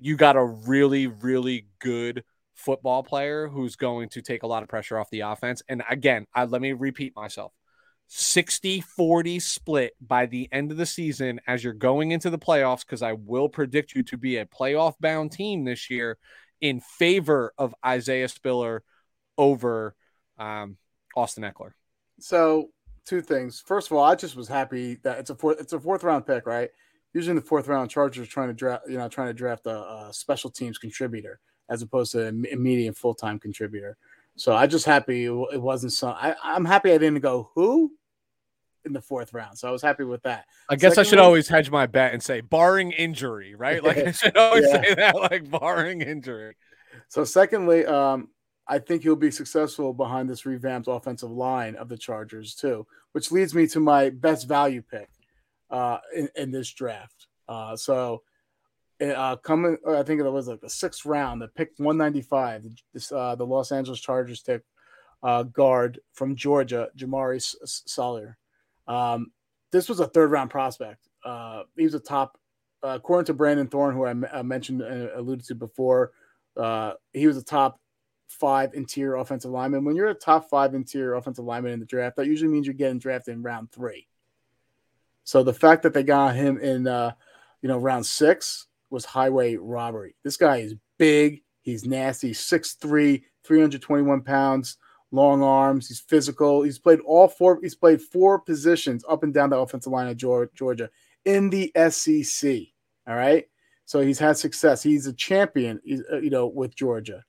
You 0.00 0.16
got 0.16 0.37
a 0.37 0.44
really, 0.44 1.07
really 1.07 1.68
good 1.79 2.24
football 2.55 3.03
player 3.03 3.48
who's 3.48 3.77
going 3.77 4.09
to 4.11 4.22
take 4.22 4.42
a 4.42 4.46
lot 4.46 4.62
of 4.62 4.68
pressure 4.68 4.98
off 4.98 5.11
the 5.11 5.20
offense. 5.20 5.62
And 5.68 5.83
again, 5.88 6.27
I, 6.35 6.44
let 6.44 6.61
me 6.61 6.72
repeat 6.72 7.14
myself 7.14 7.53
60 8.09 8.81
40 8.81 9.40
split 9.40 9.94
by 10.00 10.27
the 10.27 10.48
end 10.53 10.70
of 10.70 10.77
the 10.77 10.87
season 10.87 11.40
as 11.46 11.64
you're 11.64 11.72
going 11.72 12.11
into 12.11 12.31
the 12.31 12.38
playoffs, 12.38 12.85
because 12.85 13.03
I 13.03 13.12
will 13.12 13.48
predict 13.48 13.94
you 13.94 14.03
to 14.05 14.16
be 14.16 14.37
a 14.37 14.46
playoff 14.46 14.94
bound 15.00 15.33
team 15.33 15.64
this 15.64 15.88
year 15.88 16.18
in 16.61 16.81
favor 16.81 17.53
of 17.59 17.74
Isaiah 17.85 18.29
Spiller 18.29 18.83
over 19.38 19.94
um, 20.38 20.76
Austin 21.16 21.44
Ekeler. 21.44 21.72
So, 22.20 22.70
two 23.04 23.20
things. 23.20 23.62
First 23.64 23.90
of 23.90 23.96
all, 23.96 24.04
I 24.04 24.14
just 24.14 24.36
was 24.36 24.48
happy 24.48 24.96
that 25.02 25.18
it's 25.18 25.30
a 25.30 25.34
fourth, 25.34 25.60
it's 25.60 25.72
a 25.72 25.80
fourth 25.80 26.04
round 26.04 26.26
pick, 26.26 26.46
right? 26.46 26.70
Usually 27.12 27.30
in 27.30 27.36
the 27.36 27.42
fourth 27.42 27.68
round, 27.68 27.90
Chargers 27.90 28.28
trying 28.28 28.48
to 28.48 28.54
draft, 28.54 28.84
you 28.88 28.98
know, 28.98 29.08
trying 29.08 29.28
to 29.28 29.34
draft 29.34 29.66
a, 29.66 29.78
a 29.78 30.08
special 30.12 30.50
teams 30.50 30.78
contributor 30.78 31.38
as 31.68 31.82
opposed 31.82 32.12
to 32.12 32.26
an 32.26 32.44
immediate 32.50 32.96
full 32.96 33.14
time 33.14 33.38
contributor. 33.38 33.96
So 34.36 34.54
I 34.54 34.66
just 34.66 34.84
happy 34.84 35.26
it 35.26 35.60
wasn't 35.60 35.92
so. 35.92 36.08
I, 36.08 36.34
I'm 36.42 36.64
happy 36.64 36.90
I 36.90 36.98
didn't 36.98 37.20
go 37.20 37.50
who 37.54 37.92
in 38.84 38.92
the 38.92 39.00
fourth 39.00 39.32
round. 39.32 39.58
So 39.58 39.68
I 39.68 39.70
was 39.70 39.82
happy 39.82 40.04
with 40.04 40.22
that. 40.22 40.44
I 40.68 40.74
guess 40.74 40.94
Secondly, 40.94 41.00
I 41.00 41.10
should 41.10 41.18
always 41.20 41.48
hedge 41.48 41.70
my 41.70 41.86
bet 41.86 42.12
and 42.12 42.22
say 42.22 42.40
barring 42.40 42.92
injury, 42.92 43.54
right? 43.54 43.82
Like 43.82 43.98
I 43.98 44.10
should 44.12 44.36
always 44.36 44.66
yeah. 44.66 44.82
say 44.82 44.94
that, 44.94 45.14
like 45.14 45.48
barring 45.50 46.00
injury. 46.02 46.56
So 47.08 47.24
secondly, 47.24 47.86
um, 47.86 48.28
I 48.66 48.79
think 48.79 49.03
he'll 49.03 49.16
be 49.16 49.31
successful 49.31 49.92
behind 49.92 50.29
this 50.29 50.46
revamped 50.46 50.88
offensive 50.88 51.31
line 51.31 51.77
of 51.77 51.88
the 51.88 51.98
Chargers 51.98 52.55
too, 52.55 52.87
which 53.12 53.31
leads 53.31 53.55
me 53.55 53.66
to 53.68 53.81
my 53.81 54.11
best 54.11 54.48
value 54.48 54.83
pick 54.83 55.09
uh, 55.70 55.98
in, 56.14 56.29
in 56.37 56.50
this 56.50 56.72
draft. 56.72 57.27
Uh, 57.48 57.77
so 57.77 58.22
uh, 59.03 59.37
coming, 59.37 59.77
I 59.87 60.03
think 60.03 60.20
it 60.20 60.31
was 60.31 60.48
like 60.48 60.61
the 60.61 60.70
sixth 60.70 61.05
round, 61.05 61.42
the 61.42 61.48
pick 61.48 61.72
195. 61.77 62.66
This 62.92 63.12
uh, 63.12 63.35
the 63.35 63.44
Los 63.44 63.70
Angeles 63.70 64.00
Chargers 64.00 64.40
took 64.40 64.62
uh, 65.22 65.42
guard 65.42 66.00
from 66.12 66.37
Georgia, 66.37 66.88
Jamari 66.96 67.42
Salyer. 67.64 68.38
Um, 68.87 69.33
this 69.72 69.88
was 69.88 70.00
a 70.00 70.07
third 70.07 70.31
round 70.31 70.50
prospect. 70.50 71.09
Uh, 71.24 71.64
he 71.77 71.85
was 71.85 71.94
a 71.94 72.00
top, 72.00 72.38
according 72.83 73.27
to 73.27 73.35
Brandon 73.35 73.66
Thorn, 73.66 73.94
who 73.94 74.05
I, 74.05 74.11
m- 74.11 74.27
I 74.33 74.42
mentioned 74.42 74.81
and 74.81 75.11
alluded 75.11 75.46
to 75.46 75.55
before. 75.55 76.12
He 77.12 77.27
was 77.27 77.37
a 77.37 77.44
top 77.44 77.81
five 78.28 78.74
interior 78.74 79.16
offensive 79.16 79.50
lineman. 79.50 79.84
When 79.84 79.96
you're 79.96 80.08
a 80.08 80.14
top 80.14 80.48
five 80.48 80.74
interior 80.74 81.14
offensive 81.14 81.44
lineman 81.44 81.72
in 81.72 81.80
the 81.80 81.87
draft, 81.87 82.16
that 82.16 82.26
usually 82.26 82.50
means 82.50 82.66
you're 82.66 82.74
getting 82.74 82.98
drafted 82.98 83.34
in 83.34 83.42
round 83.42 83.70
three. 83.70 84.06
So 85.24 85.42
the 85.42 85.54
fact 85.54 85.82
that 85.82 85.94
they 85.94 86.02
got 86.02 86.34
him 86.34 86.58
in, 86.58 86.87
uh, 86.87 87.12
you 87.62 87.68
know, 87.68 87.78
round 87.78 88.04
six 88.04 88.66
was 88.90 89.04
highway 89.04 89.56
robbery. 89.56 90.16
This 90.22 90.37
guy 90.37 90.58
is 90.58 90.74
big. 90.98 91.42
He's 91.62 91.87
nasty. 91.87 92.32
6'3", 92.32 93.22
321 93.42 94.22
pounds, 94.22 94.76
long 95.10 95.42
arms. 95.42 95.88
He's 95.88 96.00
physical. 96.00 96.62
He's 96.62 96.78
played 96.78 97.00
all 97.00 97.26
four. 97.26 97.58
He's 97.62 97.74
played 97.74 98.02
four 98.02 98.38
positions 98.38 99.04
up 99.08 99.22
and 99.22 99.32
down 99.32 99.50
the 99.50 99.56
offensive 99.56 99.92
line 99.92 100.08
of 100.08 100.16
Georgia 100.16 100.90
in 101.24 101.48
the 101.48 101.72
SEC. 101.90 102.58
All 103.06 103.16
right. 103.16 103.46
So 103.87 104.00
he's 104.00 104.18
had 104.18 104.37
success. 104.37 104.82
He's 104.82 105.06
a 105.06 105.12
champion, 105.12 105.80
uh, 106.12 106.18
you 106.18 106.30
know, 106.30 106.46
with 106.46 106.74
Georgia. 106.74 107.24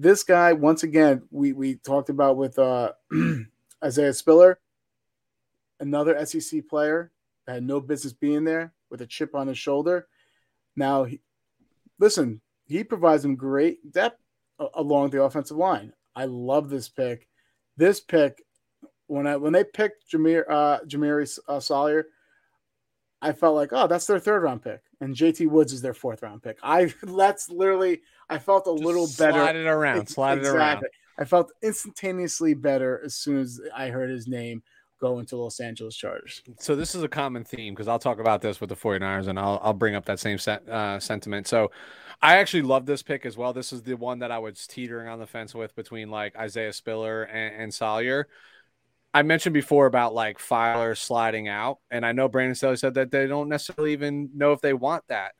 This 0.00 0.24
guy, 0.24 0.54
once 0.54 0.82
again, 0.82 1.24
we 1.30 1.52
we 1.52 1.74
talked 1.74 2.08
about 2.08 2.38
with 2.38 2.58
uh, 2.58 2.92
Isaiah 3.84 4.14
Spiller, 4.14 4.58
another 5.78 6.24
SEC 6.24 6.66
player 6.70 7.12
that 7.46 7.52
had 7.56 7.64
no 7.64 7.80
business 7.82 8.14
being 8.14 8.44
there 8.44 8.72
with 8.88 9.02
a 9.02 9.06
chip 9.06 9.34
on 9.34 9.46
his 9.46 9.58
shoulder. 9.58 10.08
Now, 10.74 11.04
he, 11.04 11.20
listen, 11.98 12.40
he 12.66 12.82
provides 12.82 13.26
him 13.26 13.36
great 13.36 13.92
depth 13.92 14.18
along 14.72 15.10
the 15.10 15.22
offensive 15.22 15.58
line. 15.58 15.92
I 16.16 16.24
love 16.24 16.70
this 16.70 16.88
pick. 16.88 17.28
This 17.76 18.00
pick, 18.00 18.42
when 19.06 19.26
I 19.26 19.36
when 19.36 19.52
they 19.52 19.64
picked 19.64 20.10
Jameer 20.10 20.44
uh, 20.48 20.78
Jameer 20.86 21.38
uh, 21.46 21.60
Salyer, 21.60 22.06
I 23.20 23.32
felt 23.32 23.54
like, 23.54 23.74
oh, 23.74 23.86
that's 23.86 24.06
their 24.06 24.18
third 24.18 24.44
round 24.44 24.62
pick, 24.62 24.80
and 25.02 25.14
JT 25.14 25.46
Woods 25.48 25.74
is 25.74 25.82
their 25.82 25.92
fourth 25.92 26.22
round 26.22 26.42
pick. 26.42 26.58
I 26.62 26.94
that's 27.02 27.50
literally 27.50 28.00
I 28.30 28.38
felt 28.38 28.66
a 28.66 28.72
Just 28.72 28.84
little 28.84 29.06
better. 29.18 29.32
Slide 29.38 29.56
it 29.56 29.66
around, 29.66 30.06
slide 30.08 30.38
exactly. 30.38 30.58
it 30.58 30.62
around. 30.62 30.84
I 31.18 31.24
felt 31.24 31.52
instantaneously 31.62 32.54
better 32.54 33.02
as 33.04 33.14
soon 33.14 33.40
as 33.40 33.60
I 33.76 33.88
heard 33.88 34.08
his 34.08 34.26
name 34.26 34.62
go 35.00 35.18
into 35.18 35.36
Los 35.36 35.60
Angeles 35.60 35.96
Chargers. 35.96 36.42
So 36.58 36.76
this 36.76 36.94
is 36.94 37.02
a 37.02 37.08
common 37.08 37.44
theme 37.44 37.74
because 37.74 37.88
I'll 37.88 37.98
talk 37.98 38.20
about 38.20 38.42
this 38.42 38.60
with 38.60 38.68
the 38.70 38.76
49ers 38.76 39.28
and 39.28 39.38
I'll, 39.38 39.58
I'll 39.62 39.74
bring 39.74 39.94
up 39.94 40.04
that 40.06 40.20
same 40.20 40.38
set, 40.38 40.66
uh, 40.68 41.00
sentiment. 41.00 41.46
So 41.46 41.70
I 42.22 42.36
actually 42.36 42.62
love 42.62 42.86
this 42.86 43.02
pick 43.02 43.24
as 43.24 43.36
well. 43.36 43.52
This 43.52 43.72
is 43.72 43.82
the 43.82 43.94
one 43.94 44.18
that 44.20 44.30
I 44.30 44.38
was 44.38 44.66
teetering 44.66 45.08
on 45.08 45.18
the 45.18 45.26
fence 45.26 45.54
with 45.54 45.74
between 45.74 46.10
like 46.10 46.36
Isaiah 46.36 46.72
Spiller 46.72 47.24
and, 47.24 47.62
and 47.62 47.74
Salyer. 47.74 48.28
I 49.12 49.22
mentioned 49.22 49.54
before 49.54 49.86
about 49.86 50.14
like 50.14 50.38
Feiler 50.38 50.96
sliding 50.96 51.48
out, 51.48 51.78
and 51.90 52.06
I 52.06 52.12
know 52.12 52.28
Brandon 52.28 52.54
Staley 52.54 52.76
said 52.76 52.94
that 52.94 53.10
they 53.10 53.26
don't 53.26 53.48
necessarily 53.48 53.92
even 53.92 54.30
know 54.34 54.52
if 54.52 54.60
they 54.60 54.72
want 54.72 55.04
that. 55.08 55.32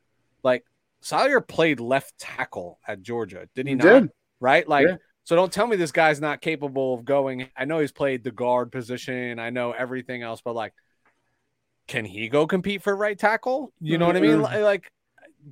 Like 0.43 0.65
Salyer 1.01 1.41
played 1.41 1.81
left 1.81 2.19
tackle 2.19 2.79
at 2.87 3.03
Georgia, 3.03 3.49
did 3.55 3.67
he, 3.67 3.73
he 3.73 3.77
not? 3.77 3.85
Did. 3.85 4.11
Right? 4.41 4.69
Like 4.69 4.87
yeah. 4.89 4.97
So 5.25 5.37
don't 5.37 5.53
tell 5.53 5.67
me 5.67 5.77
this 5.77 5.93
guy's 5.93 6.21
not 6.21 6.41
capable 6.41 6.95
of 6.95 7.05
going. 7.05 7.49
I 7.57 7.65
know 7.65 7.79
he's 7.79 7.93
played 7.93 8.25
the 8.25 8.31
guard 8.31 8.73
position. 8.73 9.39
I 9.39 9.51
know 9.51 9.73
everything 9.73 10.23
else, 10.23 10.41
but 10.41 10.55
like, 10.55 10.73
can 11.87 12.05
he 12.05 12.29
go 12.29 12.47
compete 12.47 12.83
for 12.83 12.97
right 12.97 13.19
tackle? 13.19 13.73
You 13.81 13.99
know 13.99 14.07
mm-hmm. 14.09 14.25
what 14.25 14.51
I 14.51 14.55
mean? 14.57 14.63
Like, 14.65 14.91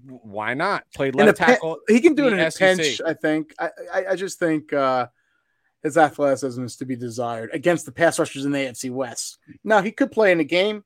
why 0.06 0.54
not? 0.54 0.84
Played 0.94 1.14
left 1.14 1.38
tackle. 1.38 1.78
he 1.88 2.00
can 2.00 2.14
do 2.14 2.26
it 2.26 2.32
in 2.32 2.40
a 2.40 2.50
pinch. 2.50 3.00
I 3.06 3.14
think. 3.14 3.54
I, 3.58 3.70
I, 3.92 4.06
I 4.10 4.16
just 4.16 4.38
think 4.38 4.72
uh, 4.72 5.06
his 5.82 5.96
athleticism 5.96 6.64
is 6.64 6.76
to 6.76 6.84
be 6.84 6.96
desired 6.96 7.50
against 7.52 7.86
the 7.86 7.92
pass 7.92 8.18
rushers 8.18 8.44
in 8.44 8.52
the 8.52 8.58
AFC 8.58 8.90
West. 8.90 9.38
Now 9.62 9.80
he 9.80 9.92
could 9.92 10.10
play 10.10 10.32
in 10.32 10.40
a 10.40 10.44
game. 10.44 10.82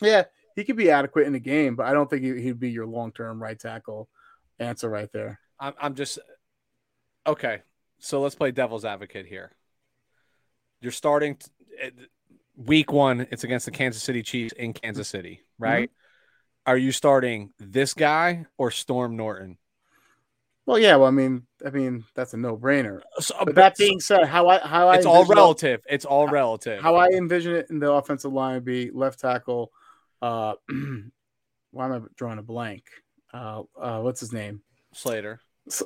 Yeah, 0.00 0.24
he 0.54 0.64
could 0.64 0.76
be 0.76 0.90
adequate 0.90 1.26
in 1.26 1.34
a 1.34 1.40
game, 1.40 1.76
but 1.76 1.86
I 1.86 1.92
don't 1.92 2.08
think 2.08 2.22
he'd 2.22 2.60
be 2.60 2.70
your 2.70 2.86
long 2.86 3.12
term 3.12 3.42
right 3.42 3.58
tackle 3.58 4.08
answer 4.58 4.88
right 4.88 5.10
there. 5.12 5.40
I'm, 5.58 5.74
I'm 5.80 5.94
just 5.94 6.18
okay. 7.26 7.62
So 7.98 8.20
let's 8.20 8.34
play 8.34 8.50
devil's 8.50 8.84
advocate 8.84 9.26
here. 9.26 9.52
You're 10.80 10.92
starting 10.92 11.36
t- 11.36 11.90
week 12.56 12.92
one. 12.92 13.26
It's 13.30 13.44
against 13.44 13.64
the 13.66 13.72
Kansas 13.72 14.02
City 14.02 14.22
Chiefs 14.22 14.52
in 14.54 14.72
Kansas 14.72 15.08
City, 15.08 15.40
right? 15.58 15.88
Mm-hmm. 15.88 16.70
Are 16.70 16.76
you 16.76 16.92
starting 16.92 17.52
this 17.58 17.94
guy 17.94 18.46
or 18.58 18.70
Storm 18.70 19.16
Norton? 19.16 19.58
Well, 20.66 20.78
yeah. 20.78 20.96
Well, 20.96 21.08
I 21.08 21.10
mean, 21.10 21.46
I 21.64 21.70
mean 21.70 22.04
that's 22.14 22.32
a 22.32 22.36
no-brainer. 22.36 23.00
So, 23.20 23.34
but 23.44 23.54
that 23.56 23.76
being 23.76 24.00
said, 24.00 24.24
how 24.24 24.48
I 24.48 24.58
how 24.58 24.88
I 24.88 24.96
it's 24.96 25.06
all 25.06 25.24
relative. 25.26 25.80
It, 25.88 25.94
it's 25.94 26.04
all 26.04 26.26
relative. 26.28 26.82
How 26.82 26.96
I 26.96 27.08
envision 27.08 27.54
it 27.54 27.66
in 27.70 27.78
the 27.80 27.90
offensive 27.92 28.32
line 28.32 28.54
would 28.54 28.64
be 28.64 28.90
left 28.90 29.20
tackle. 29.20 29.72
Uh, 30.24 30.54
why 31.70 31.84
am 31.84 31.92
I 31.92 32.00
drawing 32.16 32.38
a 32.38 32.42
blank? 32.42 32.84
Uh, 33.32 33.62
uh, 33.78 34.00
what's 34.00 34.20
his 34.20 34.32
name? 34.32 34.62
Slater. 34.94 35.40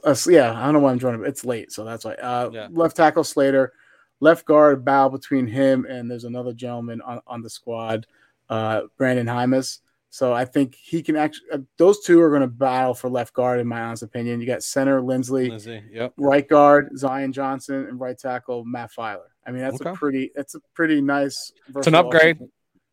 Uh, 0.05 0.15
yeah, 0.29 0.53
I 0.57 0.65
don't 0.65 0.75
know 0.75 0.81
why 0.81 0.93
I'm 0.93 0.99
drawing. 0.99 1.25
It's 1.25 1.45
late, 1.45 1.73
so 1.73 1.85
that's 1.85 2.05
why. 2.05 2.15
Uh, 2.15 2.51
yeah. 2.53 2.69
Left 2.71 2.97
tackle 2.97 3.25
Slater, 3.25 3.73
left 4.21 4.47
guard 4.47 4.85
Bow 4.85 5.09
between 5.09 5.47
him 5.47 5.87
and 5.87 6.09
there's 6.09 6.25
another 6.25 6.53
gentleman 6.53 7.01
on, 7.01 7.21
on 7.27 7.43
the 7.43 7.51
squad, 7.51 8.07
uh, 8.49 8.83
Brenden 8.99 9.27
Jaimes. 9.27 9.81
So 10.11 10.33
I 10.33 10.45
think 10.45 10.77
he 10.77 11.03
can 11.03 11.17
actually. 11.17 11.51
Uh, 11.53 11.59
those 11.77 12.01
two 12.01 12.21
are 12.21 12.31
going 12.31 12.43
to 12.43 12.47
battle 12.47 12.95
for 12.95 13.11
left 13.11 13.35
guard, 13.35 13.59
in 13.59 13.67
my 13.67 13.81
honest 13.81 14.05
opinion. 14.05 14.41
You 14.41 14.47
got 14.47 14.63
center 14.63 15.03
Linsley, 15.03 15.51
Linsley 15.51 15.83
yep. 15.93 16.15
right 16.17 16.49
guard 16.49 16.97
Zion 16.97 17.33
Johnson, 17.33 17.87
and 17.89 18.01
right 18.01 18.17
tackle 18.17 18.65
Matt 18.65 18.91
Feiler. 18.97 19.29
I 19.47 19.51
mean, 19.51 19.63
that's 19.63 19.81
okay. 19.81 19.91
a 19.91 19.95
pretty. 19.95 20.31
That's 20.35 20.55
a 20.55 20.61
pretty 20.75 21.01
nice. 21.01 21.53
It's 21.75 21.89
an 21.89 21.95
upgrade. 21.95 22.39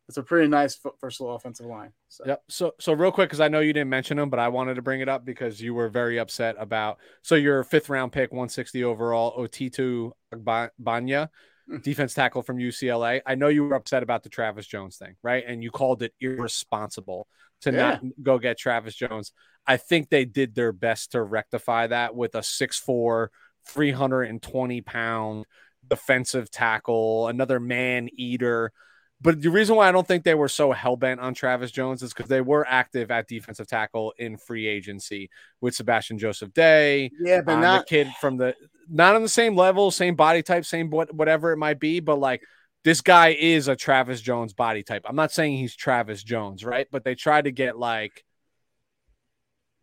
It's 0.08 0.18
a 0.18 0.22
pretty 0.22 0.46
nice 0.46 0.78
versatile 1.00 1.34
offensive 1.34 1.66
line. 1.66 1.92
So. 2.08 2.24
Yep. 2.26 2.42
So, 2.48 2.74
so 2.78 2.92
real 2.92 3.10
quick, 3.10 3.28
because 3.28 3.40
I 3.40 3.48
know 3.48 3.58
you 3.58 3.72
didn't 3.72 3.90
mention 3.90 4.16
them, 4.16 4.30
but 4.30 4.38
I 4.38 4.48
wanted 4.48 4.74
to 4.74 4.82
bring 4.82 5.00
it 5.00 5.08
up 5.08 5.24
because 5.24 5.60
you 5.60 5.74
were 5.74 5.88
very 5.88 6.18
upset 6.18 6.54
about. 6.58 6.98
So 7.22 7.34
your 7.34 7.64
fifth 7.64 7.88
round 7.88 8.12
pick, 8.12 8.30
160 8.30 8.84
overall, 8.84 9.36
Otito 9.36 10.12
Ogbonnia, 10.32 11.28
hmm. 11.68 11.78
defense 11.78 12.14
tackle 12.14 12.42
from 12.42 12.58
UCLA. 12.58 13.20
I 13.26 13.34
know 13.34 13.48
you 13.48 13.64
were 13.64 13.74
upset 13.74 14.04
about 14.04 14.22
the 14.22 14.28
Travis 14.28 14.66
Jones 14.66 14.96
thing, 14.96 15.16
right? 15.24 15.42
And 15.44 15.62
you 15.62 15.72
called 15.72 16.02
it 16.02 16.14
irresponsible 16.20 17.26
to 17.62 17.72
yeah. 17.72 17.76
not 17.76 18.02
go 18.22 18.38
get 18.38 18.58
Travis 18.58 18.94
Jones. 18.94 19.32
I 19.66 19.76
think 19.76 20.08
they 20.08 20.24
did 20.24 20.54
their 20.54 20.72
best 20.72 21.12
to 21.12 21.22
rectify 21.22 21.88
that 21.88 22.14
with 22.14 22.36
a 22.36 22.40
6'4, 22.40 23.28
320 23.66 24.80
pound 24.82 25.46
defensive 25.88 26.50
tackle, 26.50 27.26
another 27.26 27.58
man 27.58 28.08
eater 28.12 28.72
but 29.20 29.40
the 29.40 29.50
reason 29.50 29.76
why 29.76 29.88
I 29.88 29.92
don't 29.92 30.06
think 30.06 30.24
they 30.24 30.34
were 30.34 30.48
so 30.48 30.72
hell 30.72 30.96
bent 30.96 31.20
on 31.20 31.32
Travis 31.34 31.70
Jones 31.70 32.02
is 32.02 32.12
because 32.12 32.28
they 32.28 32.42
were 32.42 32.66
active 32.68 33.10
at 33.10 33.26
defensive 33.26 33.66
tackle 33.66 34.12
in 34.18 34.36
free 34.36 34.66
agency 34.66 35.30
with 35.60 35.74
Sebastian 35.74 36.18
Joseph 36.18 36.52
Day. 36.52 37.10
Yeah, 37.18 37.40
but 37.40 37.54
um, 37.54 37.60
not 37.60 37.86
the 37.86 37.86
kid 37.86 38.08
from 38.20 38.36
the 38.36 38.54
not 38.88 39.16
on 39.16 39.22
the 39.22 39.28
same 39.28 39.56
level, 39.56 39.90
same 39.90 40.16
body 40.16 40.42
type, 40.42 40.64
same 40.64 40.90
what 40.90 41.14
whatever 41.14 41.52
it 41.52 41.56
might 41.56 41.80
be, 41.80 42.00
but 42.00 42.18
like 42.18 42.42
this 42.84 43.00
guy 43.00 43.28
is 43.28 43.68
a 43.68 43.74
Travis 43.74 44.20
Jones 44.20 44.52
body 44.52 44.82
type. 44.82 45.02
I'm 45.06 45.16
not 45.16 45.32
saying 45.32 45.56
he's 45.56 45.74
Travis 45.74 46.22
Jones, 46.22 46.64
right? 46.64 46.86
But 46.90 47.02
they 47.02 47.14
tried 47.14 47.44
to 47.44 47.50
get 47.50 47.76
like 47.78 48.24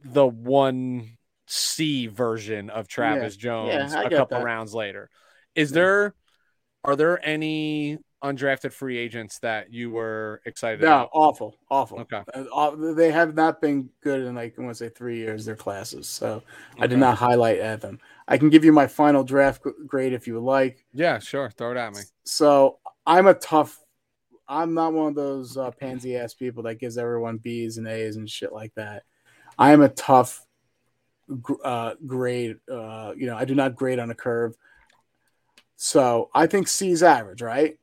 the 0.06 0.26
one 0.26 1.18
C 1.48 2.08
version 2.08 2.70
of 2.70 2.88
Travis 2.88 3.36
yeah. 3.36 3.42
Jones 3.42 3.94
yeah, 3.94 4.02
a 4.04 4.10
couple 4.10 4.38
that. 4.38 4.46
rounds 4.46 4.74
later. 4.74 5.10
Is 5.56 5.72
yeah. 5.72 5.76
there 5.76 6.16
are 6.86 6.96
there 6.96 7.26
any 7.26 7.98
undrafted 8.24 8.72
free 8.72 8.98
agents 8.98 9.40
that 9.40 9.72
you 9.72 9.92
were 9.92 10.42
excited 10.46 10.82
no, 10.82 10.88
about? 10.88 11.10
awful, 11.14 11.58
awful. 11.70 12.00
Okay. 12.00 12.22
Uh, 12.54 12.94
they 12.94 13.12
have 13.12 13.36
not 13.36 13.62
been 13.62 13.90
good 14.02 14.22
in 14.22 14.36
like 14.36 14.56
I 14.58 14.62
want 14.62 14.76
to 14.76 14.84
say 14.86 14.90
three 14.90 15.18
years. 15.18 15.46
Their 15.46 15.56
classes, 15.56 16.08
so 16.08 16.36
okay. 16.74 16.84
I 16.84 16.88
did 16.88 17.00
not 17.00 17.18
highlight 17.18 17.60
at 17.60 17.82
them. 17.82 18.00
I 18.28 18.38
can 18.38 18.50
give 18.50 18.64
you 18.64 18.72
my 18.72 18.88
final 18.88 19.24
draft 19.24 19.62
grade 19.86 20.14
if 20.14 20.26
you 20.26 20.36
would 20.36 20.44
like. 20.44 20.86
Yeah, 20.94 21.20
sure. 21.20 21.50
Throw 21.50 21.72
it 21.72 21.78
at 21.78 21.94
me. 21.94 22.02
So 22.24 22.80
I'm 23.06 23.28
a 23.28 23.34
tough. 23.34 23.80
I'm 24.48 24.74
not 24.74 24.94
one 24.94 25.08
of 25.08 25.16
those 25.16 25.58
uh, 25.58 25.72
pansy 25.72 26.18
ass 26.18 26.34
people 26.34 26.64
that 26.64 26.76
gives 26.76 26.98
everyone 26.98 27.38
B's 27.38 27.78
and 27.78 27.88
A's 27.88 28.16
and 28.16 28.30
shit 28.30 28.54
like 28.54 28.74
that. 28.76 29.04
I 29.58 29.72
am 29.72 29.82
a 29.82 29.90
tough 29.90 30.46
uh, 31.64 31.94
grade. 32.06 32.58
Uh, 32.72 33.14
you 33.16 33.26
know, 33.26 33.36
I 33.36 33.46
do 33.46 33.56
not 33.56 33.76
grade 33.76 34.00
on 34.00 34.10
a 34.10 34.16
curve. 34.16 34.56
So 35.76 36.30
I 36.34 36.48
think 36.48 36.68
C 36.68 36.92
is 36.92 37.04
average, 37.04 37.42
right? 37.42 37.78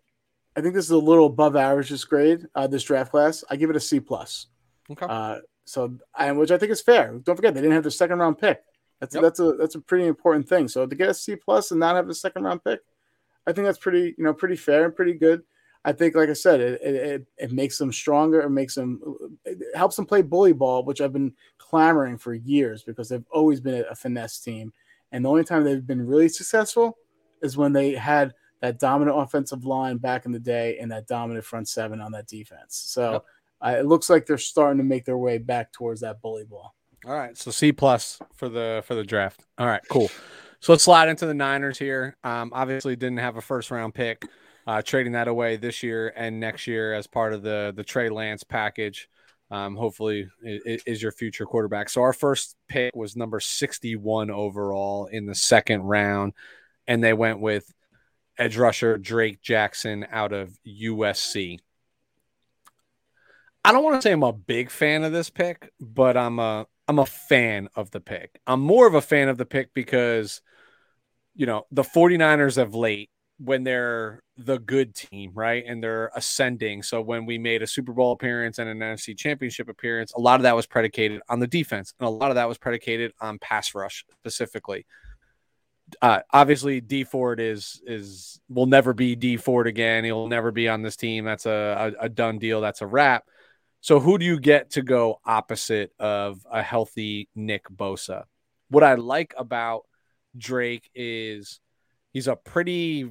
I 0.57 0.61
think 0.61 0.75
this 0.75 0.85
is 0.85 0.91
a 0.91 0.99
little 0.99 1.27
above 1.27 1.57
average 1.57 1.91
this 1.91 2.05
grade, 2.05 2.47
uh, 2.55 2.67
this 2.67 2.83
draft 2.83 3.11
class. 3.11 3.45
I 3.49 3.57
give 3.57 3.71
it 3.71 3.77
a 3.77 3.81
C 3.81 4.01
plus. 4.01 4.47
Okay. 4.91 5.07
Uh, 5.09 5.39
so, 5.65 5.97
and 6.19 6.39
which 6.39 6.51
I 6.51 6.59
think 6.59 6.73
is 6.73 6.81
fair. 6.81 7.19
Don't 7.23 7.37
forget 7.37 7.55
they 7.55 7.61
didn't 7.61 7.75
have 7.75 7.85
their 7.85 7.91
second 7.91 8.19
round 8.19 8.39
pick. 8.39 8.63
That's 8.99 9.15
yep. 9.15 9.23
that's 9.23 9.41
a 9.41 9.53
that's 9.53 9.75
a 9.77 9.81
pretty 9.81 10.07
important 10.07 10.49
thing. 10.49 10.69
So 10.69 10.87
to 10.87 10.95
get 10.95 11.09
a 11.09 11.15
C 11.15 11.37
plus 11.37 11.71
and 11.71 11.81
not 11.81 11.97
have 11.97 12.09
a 12.09 12.15
second 12.15 12.43
round 12.43 12.65
pick, 12.65 12.81
I 13.47 13.53
think 13.53 13.67
that's 13.67 13.79
pretty 13.79 14.15
you 14.19 14.25
know 14.25 14.35
pretty 14.35 14.57
fair 14.57 14.85
and 14.85 14.95
pretty 14.95 15.15
good. 15.15 15.43
I 15.83 15.93
think, 15.93 16.15
like 16.15 16.29
I 16.29 16.35
said, 16.35 16.61
it 16.61 16.83
it, 16.83 17.27
it 17.39 17.53
makes 17.53 17.79
them 17.79 17.93
stronger. 17.93 18.41
It 18.43 18.51
makes 18.51 18.75
them 18.75 19.01
it 19.45 19.59
helps 19.75 19.97
them 19.97 20.05
play 20.05 20.23
bully 20.23 20.53
ball, 20.53 20.85
which 20.85 21.01
I've 21.01 21.13
been 21.13 21.33
clamoring 21.57 22.19
for 22.19 22.35
years 22.35 22.83
because 22.83 23.09
they've 23.09 23.25
always 23.31 23.61
been 23.61 23.85
a 23.89 23.95
finesse 23.95 24.41
team. 24.41 24.73
And 25.13 25.25
the 25.25 25.31
only 25.31 25.45
time 25.45 25.65
they've 25.65 25.87
been 25.87 26.07
really 26.07 26.29
successful 26.29 26.99
is 27.43 27.57
when 27.57 27.73
they 27.73 27.93
had 27.95 28.35
that 28.61 28.79
dominant 28.79 29.19
offensive 29.19 29.65
line 29.65 29.97
back 29.97 30.27
in 30.27 30.33
the 30.33 30.39
day 30.39 30.79
and 30.79 30.91
that 30.93 31.07
dominant 31.07 31.45
front 31.45 31.69
seven 31.69 32.01
on 32.01 32.13
that 32.13 32.27
defense. 32.27 32.77
So 32.87 33.13
yep. 33.13 33.25
uh, 33.63 33.79
it 33.79 33.87
looks 33.87 34.11
like 34.11 34.27
they're 34.27 34.39
starting 34.39 34.79
to 34.79 34.85
make 34.85 35.05
their 35.05 35.19
way 35.19 35.39
back 35.39 35.73
towards 35.73 36.01
that 36.03 36.21
bully 36.21 36.45
ball. 36.45 36.75
All 37.07 37.15
right, 37.15 37.37
so 37.37 37.51
C 37.51 37.73
plus 37.73 38.21
for 38.35 38.51
the 38.51 38.83
for 38.87 38.95
the 38.95 39.05
draft. 39.05 39.47
All 39.57 39.67
right, 39.67 39.81
cool. 39.89 40.11
So 40.61 40.73
let's 40.73 40.85
slide 40.85 41.09
into 41.09 41.25
the 41.25 41.33
Niners 41.33 41.79
here. 41.79 42.17
Um, 42.23 42.51
obviously, 42.55 42.95
didn't 42.95 43.19
have 43.19 43.37
a 43.37 43.41
first 43.41 43.71
round 43.71 43.95
pick, 43.95 44.23
uh, 44.67 44.83
trading 44.83 45.13
that 45.13 45.27
away 45.27 45.57
this 45.57 45.83
year 45.83 46.13
and 46.15 46.39
next 46.39 46.67
year 46.67 46.93
as 46.93 47.07
part 47.07 47.33
of 47.33 47.43
the 47.43 47.73
the 47.75 47.85
Trey 47.85 48.11
Lance 48.11 48.45
package. 48.45 49.09
Um, 49.51 49.75
hopefully, 49.77 50.29
it, 50.43 50.83
is 50.87 51.03
your 51.03 51.11
future 51.11 51.47
quarterback. 51.47 51.89
So 51.89 52.03
our 52.03 52.13
first 52.13 52.55
pick 52.69 52.95
was 52.95 53.17
number 53.17 53.41
sixty 53.41 53.97
one 53.97 54.31
overall 54.31 55.07
in 55.07 55.25
the 55.25 55.35
second 55.35 55.81
round, 55.85 56.35
and 56.87 57.03
they 57.03 57.15
went 57.15 57.41
with 57.41 57.73
edge 58.41 58.57
rusher 58.57 58.99
Drake 58.99 59.41
Jackson 59.43 60.07
out 60.11 60.33
of 60.33 60.59
USC. 60.67 61.59
I 63.65 63.73
don't 63.73 63.85
want 63.85 63.97
to 63.97 64.03
say 64.03 64.13
I'm 64.13 64.23
a 64.23 64.33
big 64.33 64.71
fan 64.71 65.05
of 65.05 65.13
this 65.13 65.29
pick, 65.29 65.71
but 65.79 66.17
I'm 66.17 66.39
a 66.39 66.67
I'm 66.89 66.99
a 66.99 67.07
fan 67.07 67.69
of 67.77 67.91
the 67.91 68.01
pick. 68.01 68.41
I'm 68.47 68.61
more 68.61 68.87
of 68.89 68.95
a 68.95 69.03
fan 69.03 69.29
of 69.29 69.37
the 69.37 69.45
pick 69.45 69.75
because 69.75 70.41
you 71.35 71.47
know, 71.47 71.67
the 71.71 71.83
49ers 71.83 72.59
of 72.59 72.75
late 72.75 73.11
when 73.39 73.65
they're 73.65 74.23
the 74.37 74.59
good 74.59 74.95
team, 74.95 75.31
right? 75.35 75.65
And 75.67 75.83
they're 75.83 76.11
ascending. 76.15 76.83
So 76.83 77.01
when 77.01 77.25
we 77.25 77.39
made 77.39 77.63
a 77.63 77.67
Super 77.67 77.93
Bowl 77.93 78.13
appearance 78.13 78.59
and 78.59 78.69
an 78.69 78.79
NFC 78.79 79.17
championship 79.17 79.69
appearance, 79.69 80.13
a 80.13 80.21
lot 80.21 80.41
of 80.41 80.43
that 80.43 80.57
was 80.57 80.67
predicated 80.67 81.23
on 81.29 81.41
the 81.41 81.47
defense 81.47 81.95
and 81.99 82.07
a 82.07 82.11
lot 82.11 82.31
of 82.31 82.35
that 82.35 82.49
was 82.49 82.59
predicated 82.59 83.13
on 83.21 83.39
pass 83.39 83.75
rush 83.75 84.05
specifically 84.11 84.85
uh, 86.03 86.21
obviously 86.33 86.81
Dee 86.81 87.05
Ford 87.05 87.41
is 87.41 87.83
is 87.87 88.41
will 88.49 88.67
never 88.67 88.93
be 88.93 89.17
Dee 89.17 89.37
Ford 89.37 89.67
again. 89.67 90.05
He'll 90.05 90.29
never 90.29 90.51
be 90.51 90.69
on 90.69 90.83
this 90.83 90.97
team. 90.97 91.25
That's 91.25 91.47
a, 91.47 91.95
a, 92.01 92.05
a 92.05 92.09
done 92.09 92.39
deal. 92.39 92.61
That's 92.61 92.83
a 92.83 92.87
wrap. 92.87 93.25
So 93.81 93.99
who 93.99 94.19
do 94.19 94.25
you 94.25 94.39
get 94.39 94.71
to 94.73 94.83
go 94.83 95.21
opposite 95.25 95.93
of 95.99 96.47
a 96.51 96.63
healthy 96.63 97.29
Nick 97.35 97.69
Bosa? 97.69 98.25
What 98.69 98.85
I 98.85 98.95
like 98.95 99.35
about 99.39 99.83
Drake 100.37 100.91
is 100.95 101.61
he's 102.13 102.29
a 102.29 102.37
pretty 102.37 103.11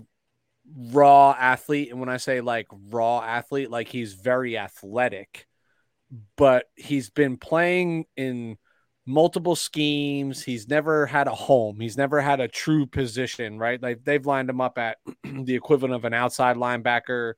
raw 0.91 1.35
athlete. 1.37 1.89
And 1.89 1.99
when 1.99 2.09
I 2.09 2.17
say 2.17 2.41
like 2.41 2.67
raw 2.89 3.21
athlete, 3.21 3.71
like 3.71 3.87
he's 3.87 4.13
very 4.13 4.57
athletic, 4.57 5.47
but 6.37 6.65
he's 6.75 7.09
been 7.09 7.37
playing 7.37 8.05
in 8.15 8.57
multiple 9.09 9.55
schemes. 9.55 10.43
He's 10.43 10.67
never 10.67 11.07
had 11.07 11.27
a 11.27 11.35
home. 11.35 11.79
He's 11.79 11.97
never 11.97 12.21
had 12.21 12.39
a 12.39 12.47
true 12.47 12.85
position, 12.85 13.57
right? 13.57 13.81
Like 13.81 14.03
they've 14.03 14.25
lined 14.25 14.49
him 14.49 14.61
up 14.61 14.77
at 14.77 14.97
the 15.23 15.55
equivalent 15.55 15.95
of 15.95 16.05
an 16.05 16.13
outside 16.13 16.55
linebacker. 16.55 17.33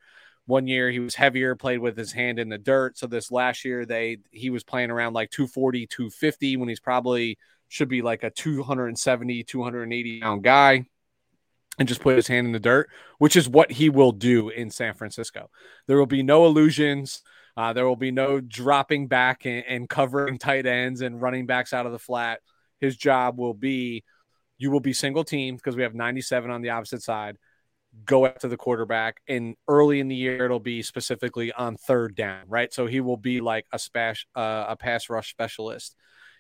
One 0.46 0.68
year 0.68 0.92
he 0.92 1.00
was 1.00 1.16
heavier, 1.16 1.56
played 1.56 1.80
with 1.80 1.98
his 1.98 2.12
hand 2.12 2.40
in 2.40 2.50
the 2.50 2.58
dirt. 2.58 2.98
So 2.98 3.08
this 3.08 3.32
last 3.32 3.64
year 3.64 3.86
they 3.86 4.18
he 4.32 4.50
was 4.50 4.64
playing 4.64 4.92
around 4.92 5.14
like 5.14 5.32
240, 5.32 5.88
250 5.88 6.58
when 6.58 6.68
he's 6.70 6.80
probably 6.80 7.38
should 7.70 7.88
be 7.88 8.02
like 8.02 8.24
a 8.24 8.30
270, 8.30 9.44
280 9.44 10.20
pound 10.20 10.44
guy 10.44 10.86
and 11.80 11.88
just 11.88 12.02
put 12.02 12.18
his 12.18 12.28
hand 12.28 12.48
in 12.48 12.54
the 12.54 12.60
dirt, 12.60 12.90
which 13.18 13.38
is 13.38 13.48
what 13.48 13.72
he 13.72 13.90
will 13.90 14.12
do 14.12 14.50
in 14.50 14.70
San 14.70 14.94
Francisco. 14.94 15.50
There 15.88 15.98
will 15.98 16.06
be 16.06 16.22
no 16.22 16.46
illusions. 16.46 17.24
Uh, 17.56 17.74
there 17.74 17.86
will 17.86 17.96
be 17.96 18.12
no 18.12 18.40
dropping 18.40 19.08
back 19.08 19.46
and, 19.46 19.64
and, 19.68 19.90
covering 19.90 20.38
tight 20.38 20.66
ends 20.66 21.02
and 21.02 21.22
running 21.22 21.46
backs 21.46 21.74
out 21.74 21.86
of 21.86 21.92
the 21.92 22.00
flat. 22.00 22.40
His 22.80 22.96
job 22.96 23.38
will 23.38 23.54
be 23.54 24.04
you 24.58 24.72
will 24.72 24.80
be 24.80 24.94
single 24.94 25.24
team 25.24 25.56
because 25.56 25.76
we 25.76 25.84
have 25.84 25.96
97 25.96 26.52
on 26.52 26.62
the 26.62 26.70
opposite 26.70 27.02
side. 27.02 27.38
Go 28.06 28.26
after 28.26 28.48
the 28.48 28.58
quarterback, 28.58 29.18
and 29.28 29.56
early 29.68 30.00
in 30.00 30.08
the 30.08 30.16
year 30.16 30.46
it'll 30.46 30.60
be 30.60 30.82
specifically 30.82 31.52
on 31.52 31.76
third 31.76 32.16
down, 32.16 32.44
right? 32.48 32.72
So 32.72 32.86
he 32.86 33.02
will 33.02 33.18
be 33.18 33.42
like 33.42 33.66
a 33.74 33.80
spash, 33.80 34.28
uh, 34.36 34.66
a 34.70 34.76
pass 34.78 35.10
rush 35.10 35.30
specialist. 35.30 35.96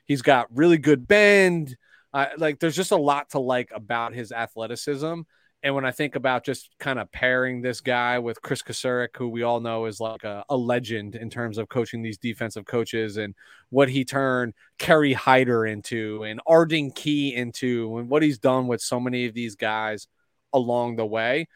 He's 0.05 0.21
got 0.21 0.55
really 0.55 0.77
good 0.77 1.07
bend. 1.07 1.75
Uh, 2.13 2.27
like 2.37 2.59
there's 2.59 2.75
just 2.75 2.91
a 2.91 2.97
lot 2.97 3.31
to 3.31 3.39
like 3.39 3.69
about 3.73 4.13
his 4.13 4.31
athleticism. 4.31 5.21
And 5.63 5.75
when 5.75 5.85
I 5.85 5.91
think 5.91 6.15
about 6.15 6.43
just 6.43 6.69
kind 6.79 6.97
of 6.97 7.11
pairing 7.11 7.61
this 7.61 7.81
guy 7.81 8.17
with 8.17 8.41
Kris 8.41 8.63
Kocurek, 8.63 9.09
who 9.15 9.29
we 9.29 9.43
all 9.43 9.59
know 9.59 9.85
is 9.85 9.99
like 9.99 10.23
a, 10.23 10.43
a, 10.49 10.57
legend 10.57 11.15
in 11.15 11.29
terms 11.29 11.59
of 11.59 11.69
coaching 11.69 12.01
these 12.01 12.17
defensive 12.17 12.65
coaches 12.65 13.17
and 13.17 13.35
what 13.69 13.87
he 13.87 14.03
turned 14.03 14.53
Kerry 14.79 15.13
Hyder 15.13 15.65
into 15.67 16.23
and 16.23 16.41
Arden 16.47 16.91
Key 16.91 17.35
into 17.35 17.97
and 17.97 18.09
what 18.09 18.23
he's 18.23 18.39
done 18.39 18.67
with 18.67 18.81
so 18.81 18.99
many 18.99 19.27
of 19.27 19.35
these 19.35 19.55
guys 19.55 20.07
along 20.51 20.95
the 20.95 21.05
way, 21.05 21.47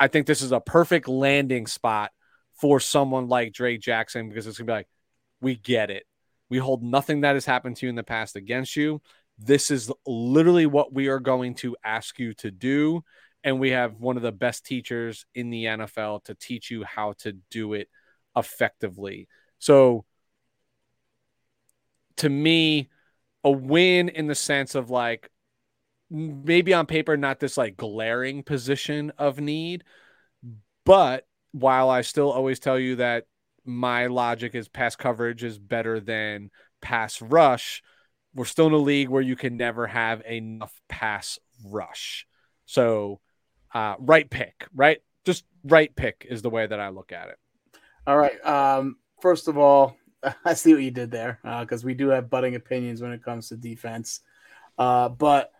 I 0.00 0.08
think 0.08 0.26
this 0.26 0.40
is 0.40 0.52
a 0.52 0.60
perfect 0.60 1.06
landing 1.06 1.66
spot 1.66 2.10
for 2.54 2.80
someone 2.80 3.28
like 3.28 3.52
Drake 3.52 3.82
Jackson 3.82 4.30
because 4.30 4.46
it's 4.46 4.56
going 4.56 4.66
to 4.66 4.70
be 4.70 4.76
like, 4.76 4.88
we 5.42 5.56
get 5.56 5.90
it. 5.90 6.04
We 6.48 6.56
hold 6.56 6.82
nothing 6.82 7.20
that 7.20 7.34
has 7.34 7.44
happened 7.44 7.76
to 7.76 7.86
you 7.86 7.90
in 7.90 7.96
the 7.96 8.02
past 8.02 8.34
against 8.34 8.76
you. 8.76 9.02
This 9.38 9.70
is 9.70 9.92
literally 10.06 10.66
what 10.66 10.92
we 10.92 11.08
are 11.08 11.20
going 11.20 11.54
to 11.56 11.76
ask 11.84 12.18
you 12.18 12.32
to 12.34 12.50
do 12.50 13.02
and 13.44 13.58
we 13.58 13.70
have 13.70 14.00
one 14.00 14.16
of 14.16 14.22
the 14.22 14.32
best 14.32 14.64
teachers 14.64 15.26
in 15.34 15.50
the 15.50 15.64
NFL 15.64 16.24
to 16.24 16.34
teach 16.34 16.70
you 16.70 16.84
how 16.84 17.14
to 17.18 17.32
do 17.50 17.74
it 17.74 17.88
effectively. 18.36 19.28
So 19.58 20.04
to 22.16 22.28
me, 22.28 22.88
a 23.44 23.50
win 23.50 24.08
in 24.08 24.26
the 24.26 24.34
sense 24.34 24.74
of 24.74 24.90
like 24.90 25.28
maybe 26.10 26.74
on 26.74 26.86
paper 26.86 27.16
not 27.16 27.40
this 27.40 27.56
like 27.56 27.76
glaring 27.76 28.42
position 28.42 29.12
of 29.18 29.40
need, 29.40 29.84
but 30.84 31.26
while 31.52 31.90
I 31.90 32.02
still 32.02 32.30
always 32.30 32.60
tell 32.60 32.78
you 32.78 32.96
that 32.96 33.24
my 33.64 34.06
logic 34.06 34.54
is 34.54 34.68
pass 34.68 34.96
coverage 34.96 35.44
is 35.44 35.58
better 35.58 36.00
than 36.00 36.50
pass 36.80 37.20
rush, 37.22 37.82
we're 38.34 38.44
still 38.44 38.66
in 38.68 38.72
a 38.72 38.78
league 38.78 39.08
where 39.08 39.22
you 39.22 39.36
can 39.36 39.56
never 39.56 39.86
have 39.86 40.22
enough 40.24 40.72
pass 40.88 41.38
rush. 41.64 42.26
So 42.66 43.20
uh, 43.74 43.94
right 43.98 44.28
pick, 44.28 44.66
right? 44.74 45.02
Just 45.24 45.44
right 45.64 45.94
pick 45.94 46.26
is 46.28 46.42
the 46.42 46.50
way 46.50 46.66
that 46.66 46.80
I 46.80 46.88
look 46.88 47.12
at 47.12 47.28
it. 47.28 47.38
All 48.06 48.16
right. 48.16 48.44
Um, 48.44 48.96
first 49.20 49.48
of 49.48 49.58
all, 49.58 49.96
I 50.44 50.54
see 50.54 50.72
what 50.72 50.82
you 50.82 50.90
did 50.90 51.10
there 51.10 51.38
because 51.60 51.84
uh, 51.84 51.86
we 51.86 51.94
do 51.94 52.08
have 52.08 52.30
budding 52.30 52.54
opinions 52.54 53.02
when 53.02 53.12
it 53.12 53.24
comes 53.24 53.48
to 53.48 53.56
defense. 53.56 54.20
Uh, 54.78 55.08
but 55.08 55.52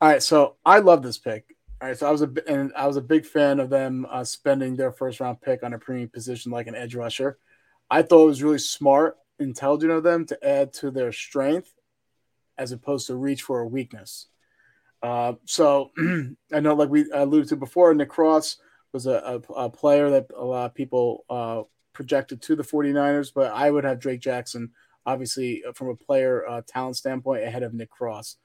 all 0.00 0.08
right, 0.08 0.22
so 0.22 0.56
I 0.64 0.78
love 0.78 1.02
this 1.02 1.18
pick. 1.18 1.44
All 1.82 1.88
right, 1.88 1.98
so 1.98 2.06
I 2.06 2.10
was 2.10 2.22
a 2.22 2.30
and 2.46 2.72
I 2.76 2.86
was 2.86 2.96
a 2.96 3.02
big 3.02 3.24
fan 3.24 3.60
of 3.60 3.70
them 3.70 4.06
uh, 4.08 4.24
spending 4.24 4.76
their 4.76 4.92
first 4.92 5.20
round 5.20 5.40
pick 5.40 5.62
on 5.62 5.74
a 5.74 5.78
premium 5.78 6.08
position 6.08 6.52
like 6.52 6.66
an 6.66 6.74
edge 6.74 6.94
rusher. 6.94 7.38
I 7.90 8.02
thought 8.02 8.24
it 8.24 8.26
was 8.26 8.42
really 8.42 8.58
smart, 8.58 9.16
intelligent 9.38 9.92
of 9.92 10.02
them 10.02 10.26
to 10.26 10.46
add 10.46 10.72
to 10.74 10.90
their 10.90 11.12
strength 11.12 11.72
as 12.56 12.72
opposed 12.72 13.06
to 13.06 13.16
reach 13.16 13.42
for 13.42 13.60
a 13.60 13.66
weakness. 13.66 14.26
Uh, 15.02 15.34
so 15.44 15.90
I 16.52 16.60
know, 16.60 16.74
like 16.74 16.90
we 16.90 17.10
alluded 17.12 17.48
to 17.50 17.56
before, 17.56 17.94
Nick 17.94 18.08
Cross 18.08 18.58
was 18.92 19.06
a, 19.06 19.40
a, 19.48 19.52
a 19.52 19.70
player 19.70 20.10
that 20.10 20.26
a 20.36 20.44
lot 20.44 20.66
of 20.66 20.74
people 20.74 21.24
uh, 21.30 21.62
projected 21.92 22.42
to 22.42 22.56
the 22.56 22.62
49ers, 22.62 23.32
but 23.34 23.52
I 23.52 23.70
would 23.70 23.84
have 23.84 24.00
Drake 24.00 24.20
Jackson, 24.20 24.70
obviously, 25.06 25.62
uh, 25.64 25.72
from 25.72 25.88
a 25.88 25.96
player 25.96 26.46
uh, 26.46 26.62
talent 26.66 26.96
standpoint, 26.96 27.44
ahead 27.44 27.62
of 27.62 27.74
Nick 27.74 27.90
Cross. 27.90 28.36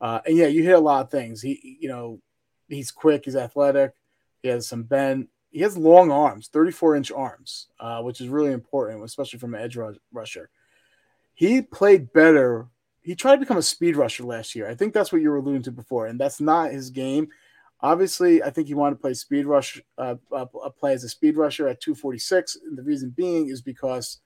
Uh, 0.00 0.20
and 0.26 0.36
yeah, 0.36 0.46
you 0.46 0.62
hit 0.62 0.76
a 0.76 0.80
lot 0.80 1.04
of 1.04 1.10
things. 1.10 1.42
He, 1.42 1.78
you 1.80 1.88
know, 1.88 2.20
he's 2.68 2.90
quick, 2.90 3.24
he's 3.24 3.36
athletic, 3.36 3.94
he 4.42 4.48
has 4.48 4.68
some 4.68 4.84
bend. 4.84 5.28
He 5.50 5.60
has 5.60 5.78
long 5.78 6.10
arms, 6.12 6.48
34 6.48 6.96
inch 6.96 7.10
arms, 7.10 7.68
uh, 7.80 8.02
which 8.02 8.20
is 8.20 8.28
really 8.28 8.52
important, 8.52 9.02
especially 9.02 9.38
from 9.38 9.54
an 9.54 9.62
edge 9.62 9.78
rusher. 10.12 10.50
He 11.34 11.62
played 11.62 12.12
better 12.12 12.66
he 13.08 13.14
tried 13.14 13.36
to 13.36 13.40
become 13.40 13.56
a 13.56 13.62
speed 13.62 13.96
rusher 13.96 14.22
last 14.22 14.54
year. 14.54 14.68
I 14.68 14.74
think 14.74 14.92
that's 14.92 15.10
what 15.10 15.22
you 15.22 15.30
were 15.30 15.38
alluding 15.38 15.62
to 15.62 15.72
before, 15.72 16.08
and 16.08 16.20
that's 16.20 16.42
not 16.42 16.72
his 16.72 16.90
game. 16.90 17.28
Obviously, 17.80 18.42
I 18.42 18.50
think 18.50 18.68
he 18.68 18.74
wanted 18.74 18.96
to 18.96 19.00
play 19.00 19.14
speed 19.14 19.46
rush, 19.46 19.80
uh, 19.96 20.16
uh, 20.30 20.44
play 20.78 20.92
as 20.92 21.04
a 21.04 21.08
speed 21.08 21.38
rusher 21.38 21.66
at 21.68 21.80
246. 21.80 22.58
And 22.66 22.76
the 22.76 22.82
reason 22.82 23.08
being 23.08 23.48
is 23.48 23.62
because 23.62 24.20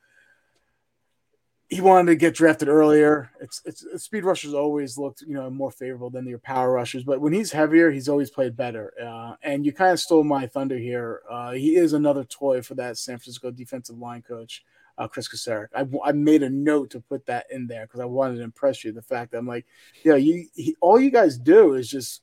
he 1.69 1.81
wanted 1.81 2.11
to 2.11 2.17
get 2.17 2.35
drafted 2.35 2.69
earlier. 2.69 3.31
It's, 3.41 3.63
it's, 3.65 4.03
speed 4.03 4.25
rushers 4.25 4.53
always 4.53 4.99
looked 4.99 5.23
you 5.23 5.35
know 5.35 5.49
more 5.49 5.71
favorable 5.71 6.11
than 6.11 6.27
your 6.27 6.41
power 6.41 6.73
rushers, 6.73 7.05
but 7.05 7.21
when 7.21 7.33
he's 7.33 7.53
heavier, 7.53 7.93
he's 7.93 8.09
always 8.09 8.31
played 8.31 8.57
better. 8.57 8.93
Uh, 9.01 9.37
and 9.45 9.65
you 9.65 9.73
kind 9.73 9.93
of 9.93 10.01
stole 10.01 10.25
my 10.25 10.49
thunder 10.49 10.77
here. 10.77 11.21
Uh, 11.31 11.53
he 11.53 11.77
is 11.77 11.93
another 11.93 12.25
toy 12.25 12.63
for 12.63 12.75
that 12.75 12.99
San 12.99 13.19
Francisco 13.19 13.53
defensive 13.53 13.99
line 13.99 14.23
coach 14.23 14.65
uh, 14.99 15.09
Kris 15.09 15.29
Kocurek. 15.29 15.69
I, 15.75 15.87
I 16.05 16.13
made 16.13 16.43
a 16.43 16.51
note 16.51 16.91
to 16.91 17.01
put 17.01 17.27
that 17.27 17.47
in 17.51 17.67
there 17.67 17.87
because 17.87 18.01
I 18.01 18.05
wanted 18.05 18.37
to 18.37 18.43
impress 18.43 18.85
you. 18.85 18.93
The 18.93 19.03
fact 19.03 19.33
that 19.33 19.39
I'm 19.39 19.47
like, 19.47 19.67
you 20.03 20.11
know, 20.11 20.17
you 20.17 20.47
he, 20.55 20.77
all 20.81 21.01
you 21.01 21.11
guys 21.11 21.39
do 21.39 21.75
is 21.75 21.91
just 21.91 22.23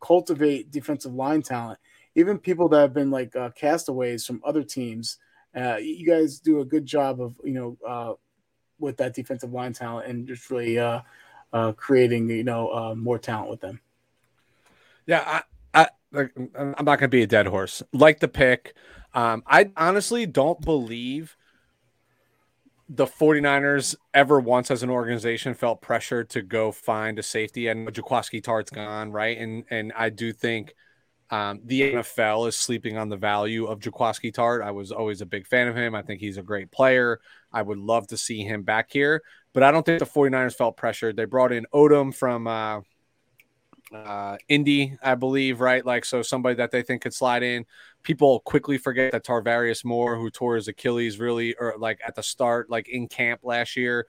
cultivate 0.00 0.70
defensive 0.70 1.14
line 1.14 1.42
talent. 1.42 1.78
Even 2.14 2.38
people 2.38 2.68
that 2.70 2.80
have 2.80 2.94
been 2.94 3.10
like 3.10 3.34
uh, 3.36 3.50
castaways 3.50 4.26
from 4.26 4.42
other 4.44 4.62
teams, 4.62 5.18
uh, 5.56 5.76
you 5.76 6.06
guys 6.06 6.40
do 6.40 6.60
a 6.60 6.64
good 6.64 6.84
job 6.84 7.20
of 7.20 7.40
you 7.44 7.54
know 7.54 7.78
uh, 7.86 8.12
with 8.78 8.96
that 8.98 9.14
defensive 9.14 9.52
line 9.52 9.72
talent 9.72 10.08
and 10.08 10.26
just 10.26 10.50
really 10.50 10.78
uh, 10.78 11.00
uh, 11.52 11.72
creating 11.72 12.28
you 12.28 12.44
know 12.44 12.68
uh, 12.68 12.94
more 12.94 13.18
talent 13.18 13.50
with 13.50 13.60
them. 13.60 13.80
Yeah, 15.06 15.42
I, 15.74 15.88
I 16.12 16.28
I'm 16.54 16.84
not 16.84 16.98
going 16.98 17.00
to 17.00 17.08
be 17.08 17.22
a 17.22 17.26
dead 17.26 17.46
horse. 17.46 17.82
Like 17.92 18.20
the 18.20 18.28
pick, 18.28 18.74
um, 19.14 19.42
I 19.46 19.70
honestly 19.76 20.26
don't 20.26 20.60
believe 20.60 21.36
the 22.88 23.06
49ers 23.06 23.94
ever 24.14 24.40
once 24.40 24.70
as 24.70 24.82
an 24.82 24.90
organization 24.90 25.54
felt 25.54 25.82
pressure 25.82 26.24
to 26.24 26.40
go 26.40 26.72
find 26.72 27.18
a 27.18 27.22
safety 27.22 27.68
and 27.68 27.86
Jaquiski 27.88 28.42
Tartt's 28.42 28.70
gone, 28.70 29.12
right? 29.12 29.36
And 29.36 29.64
and 29.70 29.92
I 29.94 30.08
do 30.08 30.32
think 30.32 30.74
um, 31.30 31.60
the 31.64 31.92
NFL 31.92 32.48
is 32.48 32.56
sleeping 32.56 32.96
on 32.96 33.10
the 33.10 33.16
value 33.16 33.66
of 33.66 33.80
Jaquiski 33.80 34.32
Tartt. 34.32 34.62
I 34.62 34.70
was 34.70 34.90
always 34.90 35.20
a 35.20 35.26
big 35.26 35.46
fan 35.46 35.68
of 35.68 35.76
him. 35.76 35.94
I 35.94 36.00
think 36.00 36.20
he's 36.20 36.38
a 36.38 36.42
great 36.42 36.70
player. 36.70 37.20
I 37.52 37.60
would 37.60 37.78
love 37.78 38.06
to 38.08 38.16
see 38.16 38.42
him 38.42 38.62
back 38.62 38.90
here, 38.90 39.22
but 39.52 39.62
I 39.62 39.70
don't 39.70 39.84
think 39.84 39.98
the 39.98 40.06
49ers 40.06 40.54
felt 40.56 40.78
pressured. 40.78 41.16
They 41.16 41.26
brought 41.26 41.52
in 41.52 41.66
Odum 41.74 42.14
from 42.14 42.46
uh, 42.46 42.80
uh, 43.92 44.36
Indy, 44.48 44.96
I 45.02 45.14
believe, 45.14 45.60
right? 45.60 45.84
Like, 45.84 46.04
so 46.04 46.22
somebody 46.22 46.56
that 46.56 46.70
they 46.70 46.82
think 46.82 47.02
could 47.02 47.14
slide 47.14 47.42
in. 47.42 47.66
People 48.02 48.40
quickly 48.40 48.78
forget 48.78 49.12
that 49.12 49.24
Tarvarius 49.24 49.84
Moore, 49.84 50.16
who 50.16 50.30
tore 50.30 50.56
his 50.56 50.68
Achilles 50.68 51.18
really, 51.18 51.54
or 51.58 51.74
like 51.78 52.00
at 52.06 52.14
the 52.14 52.22
start, 52.22 52.70
like 52.70 52.88
in 52.88 53.08
camp 53.08 53.40
last 53.42 53.76
year, 53.76 54.06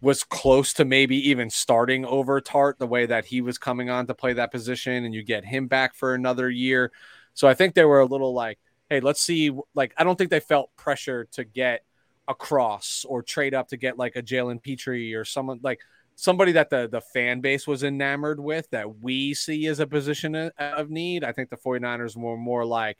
was 0.00 0.24
close 0.24 0.72
to 0.74 0.84
maybe 0.84 1.28
even 1.30 1.50
starting 1.50 2.04
over 2.04 2.40
Tartt 2.40 2.78
the 2.78 2.86
way 2.86 3.06
that 3.06 3.24
he 3.24 3.40
was 3.40 3.58
coming 3.58 3.90
on 3.90 4.06
to 4.06 4.14
play 4.14 4.32
that 4.34 4.52
position, 4.52 5.04
and 5.04 5.14
you 5.14 5.22
get 5.22 5.44
him 5.44 5.66
back 5.66 5.94
for 5.94 6.14
another 6.14 6.50
year. 6.50 6.92
So 7.34 7.48
I 7.48 7.54
think 7.54 7.74
they 7.74 7.84
were 7.84 8.00
a 8.00 8.06
little 8.06 8.34
like, 8.34 8.58
hey, 8.88 9.00
let's 9.00 9.20
see. 9.20 9.50
Like, 9.74 9.92
I 9.96 10.04
don't 10.04 10.16
think 10.16 10.30
they 10.30 10.40
felt 10.40 10.74
pressure 10.76 11.26
to 11.32 11.44
get 11.44 11.84
across 12.28 13.04
or 13.08 13.22
trade 13.22 13.54
up 13.54 13.68
to 13.68 13.76
get 13.76 13.98
like 13.98 14.16
a 14.16 14.22
Jalen 14.22 14.62
Pitre 14.62 15.14
or 15.16 15.24
someone 15.24 15.60
like 15.62 15.80
somebody 16.16 16.52
that 16.52 16.70
the, 16.70 16.88
the 16.90 17.00
fan 17.00 17.40
base 17.40 17.66
was 17.66 17.84
enamored 17.84 18.40
with 18.40 18.68
that 18.70 18.98
we 19.00 19.34
see 19.34 19.66
as 19.66 19.78
a 19.78 19.86
position 19.86 20.34
of 20.34 20.90
need. 20.90 21.22
I 21.22 21.32
think 21.32 21.50
the 21.50 21.56
49ers 21.56 22.16
were 22.16 22.38
more 22.38 22.64
like, 22.64 22.98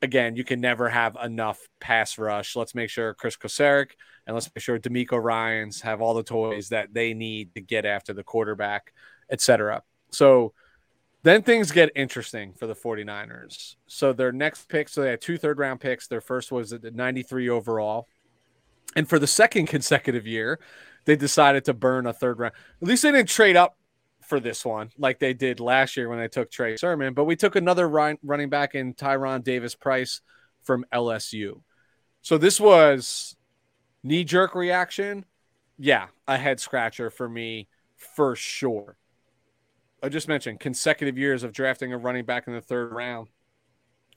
again, 0.00 0.36
you 0.36 0.44
can 0.44 0.60
never 0.60 0.88
have 0.88 1.16
enough 1.22 1.58
pass 1.80 2.16
rush. 2.16 2.54
Let's 2.54 2.76
make 2.76 2.90
sure 2.90 3.12
Kris 3.14 3.36
Kocurek 3.36 3.90
and 4.26 4.34
let's 4.34 4.48
make 4.54 4.62
sure 4.62 4.78
DeMeco 4.78 5.22
Ryans 5.22 5.80
have 5.82 6.00
all 6.00 6.14
the 6.14 6.22
toys 6.22 6.68
that 6.68 6.94
they 6.94 7.12
need 7.12 7.54
to 7.56 7.60
get 7.60 7.84
after 7.84 8.12
the 8.12 8.22
quarterback, 8.22 8.94
etc. 9.30 9.82
So 10.10 10.54
then 11.24 11.42
things 11.42 11.72
get 11.72 11.90
interesting 11.96 12.54
for 12.54 12.68
the 12.68 12.74
49ers. 12.74 13.74
So 13.88 14.12
their 14.12 14.32
next 14.32 14.68
pick, 14.68 14.88
so 14.88 15.02
they 15.02 15.10
had 15.10 15.20
two 15.20 15.38
third 15.38 15.58
round 15.58 15.80
picks. 15.80 16.06
Their 16.06 16.20
first 16.20 16.52
was 16.52 16.72
at 16.72 16.94
93 16.94 17.48
overall. 17.48 18.06
And 18.94 19.08
for 19.08 19.18
the 19.18 19.26
second 19.26 19.66
consecutive 19.68 20.26
year, 20.26 20.60
they 21.04 21.16
decided 21.16 21.64
to 21.64 21.74
burn 21.74 22.06
a 22.06 22.12
third 22.12 22.38
round. 22.38 22.54
At 22.80 22.88
least 22.88 23.02
they 23.02 23.12
didn't 23.12 23.28
trade 23.28 23.56
up 23.56 23.76
for 24.22 24.38
this 24.38 24.64
one 24.64 24.90
like 24.96 25.18
they 25.18 25.34
did 25.34 25.58
last 25.58 25.96
year 25.96 26.08
when 26.08 26.18
they 26.18 26.28
took 26.28 26.50
Trey 26.50 26.76
Sermon, 26.76 27.14
but 27.14 27.24
we 27.24 27.36
took 27.36 27.56
another 27.56 27.88
running 27.88 28.48
back 28.48 28.74
in 28.74 28.94
Tyrion 28.94 29.42
Davis 29.42 29.74
Price 29.74 30.20
from 30.62 30.84
LSU. 30.92 31.62
So 32.22 32.38
this 32.38 32.60
was 32.60 33.36
knee 34.02 34.24
jerk 34.24 34.54
reaction. 34.54 35.24
Yeah, 35.78 36.08
a 36.28 36.36
head 36.36 36.60
scratcher 36.60 37.10
for 37.10 37.28
me 37.28 37.68
for 37.96 38.36
sure. 38.36 38.96
I 40.02 40.08
just 40.08 40.28
mentioned 40.28 40.60
consecutive 40.60 41.18
years 41.18 41.42
of 41.42 41.52
drafting 41.52 41.92
a 41.92 41.98
running 41.98 42.24
back 42.24 42.46
in 42.46 42.54
the 42.54 42.60
third 42.60 42.92
round 42.92 43.28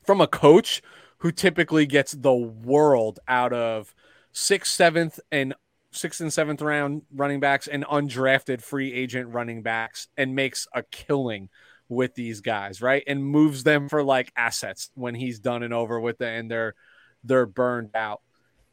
from 0.05 0.21
a 0.21 0.27
coach 0.27 0.81
who 1.19 1.31
typically 1.31 1.85
gets 1.85 2.11
the 2.11 2.33
world 2.33 3.19
out 3.27 3.53
of 3.53 3.95
sixth, 4.31 4.73
seventh, 4.73 5.19
and 5.31 5.53
sixth 5.93 6.21
and 6.21 6.33
seventh 6.33 6.61
round 6.61 7.03
running 7.13 7.39
backs 7.39 7.67
and 7.67 7.85
undrafted 7.85 8.61
free 8.61 8.93
agent 8.93 9.29
running 9.33 9.61
backs 9.61 10.07
and 10.17 10.35
makes 10.35 10.67
a 10.73 10.83
killing 10.83 11.49
with 11.89 12.15
these 12.15 12.41
guys, 12.41 12.81
right? 12.81 13.03
And 13.07 13.25
moves 13.25 13.63
them 13.63 13.89
for 13.89 14.03
like 14.03 14.31
assets 14.35 14.89
when 14.95 15.15
he's 15.15 15.39
done 15.39 15.63
and 15.63 15.73
over 15.73 15.99
with 15.99 16.21
it 16.21 16.39
and 16.39 16.49
they're 16.49 16.75
they're 17.23 17.45
burned 17.45 17.95
out. 17.95 18.21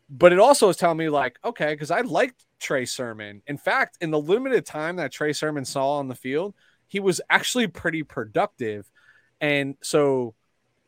But 0.09 0.33
it 0.33 0.41
also 0.41 0.69
is 0.69 0.77
telling 0.77 0.99
me 0.99 1.09
like, 1.09 1.39
okay, 1.45 1.73
because 1.73 1.91
I 1.91 2.01
liked 2.01 2.45
Trey 2.59 2.85
Sermon. 2.85 3.43
In 3.47 3.57
fact, 3.57 3.99
in 4.01 4.11
the 4.11 4.19
limited 4.19 4.67
time 4.67 4.97
that 4.97 5.13
Trey 5.13 5.33
Sermon 5.33 5.65
saw 5.65 5.99
on 5.99 6.09
the 6.09 6.17
field, 6.17 6.55
he 6.89 6.99
was 6.99 7.21
actually 7.31 7.69
pretty 7.69 8.03
productive. 8.03 8.91
And 9.41 9.77
so 9.83 10.35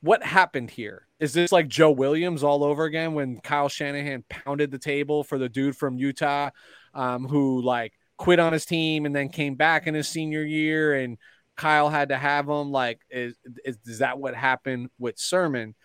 what 0.03 0.23
happened 0.23 0.71
here? 0.71 1.07
Is 1.21 1.33
this 1.33 1.53
like 1.53 1.69
Joe 1.69 1.93
Williams 1.93 2.43
all 2.43 2.65
over 2.65 2.85
again 2.85 3.15
when 3.15 3.41
Kyle 3.41 3.69
Shanahan 3.69 4.25
pounded 4.29 4.71
the 4.71 4.79
table 4.79 5.23
for 5.23 5.39
the 5.39 5.49
dude 5.49 5.77
from 5.77 5.97
Utah 5.97 6.51
um, 6.93 7.27
who 7.27 7.63
like 7.63 7.93
quit 8.17 8.41
on 8.41 8.53
his 8.53 8.67
team 8.67 9.07
and 9.07 9.15
then 9.15 9.29
came 9.29 9.55
back 9.55 9.87
in 9.87 9.95
his 9.95 10.09
senior 10.09 10.43
year 10.43 10.95
and 10.95 11.19
Kyle 11.57 11.89
had 11.89 12.09
to 12.09 12.19
have 12.19 12.49
him? 12.49 12.73
Like, 12.73 13.01
is, 13.11 13.37
is, 13.65 13.79
is 13.87 13.99
that 13.99 14.19
what 14.19 14.35
happened 14.35 14.91
with 14.99 15.19
Sermon? 15.19 15.77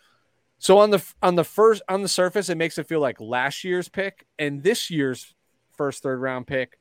So 0.57 0.79
on 0.79 0.89
the 0.89 1.03
on 1.21 1.35
the 1.35 1.43
first 1.43 1.83
on 1.87 2.01
the 2.01 2.07
surface, 2.07 2.49
it 2.49 2.57
makes 2.57 2.79
it 2.79 2.87
feel 2.87 2.99
like 2.99 3.21
last 3.21 3.63
year's 3.63 3.89
pick 3.89 4.25
and 4.39 4.63
this 4.63 4.89
year's 4.89 5.35
first 5.77 6.01
third 6.01 6.19
round 6.19 6.47
pick 6.47 6.79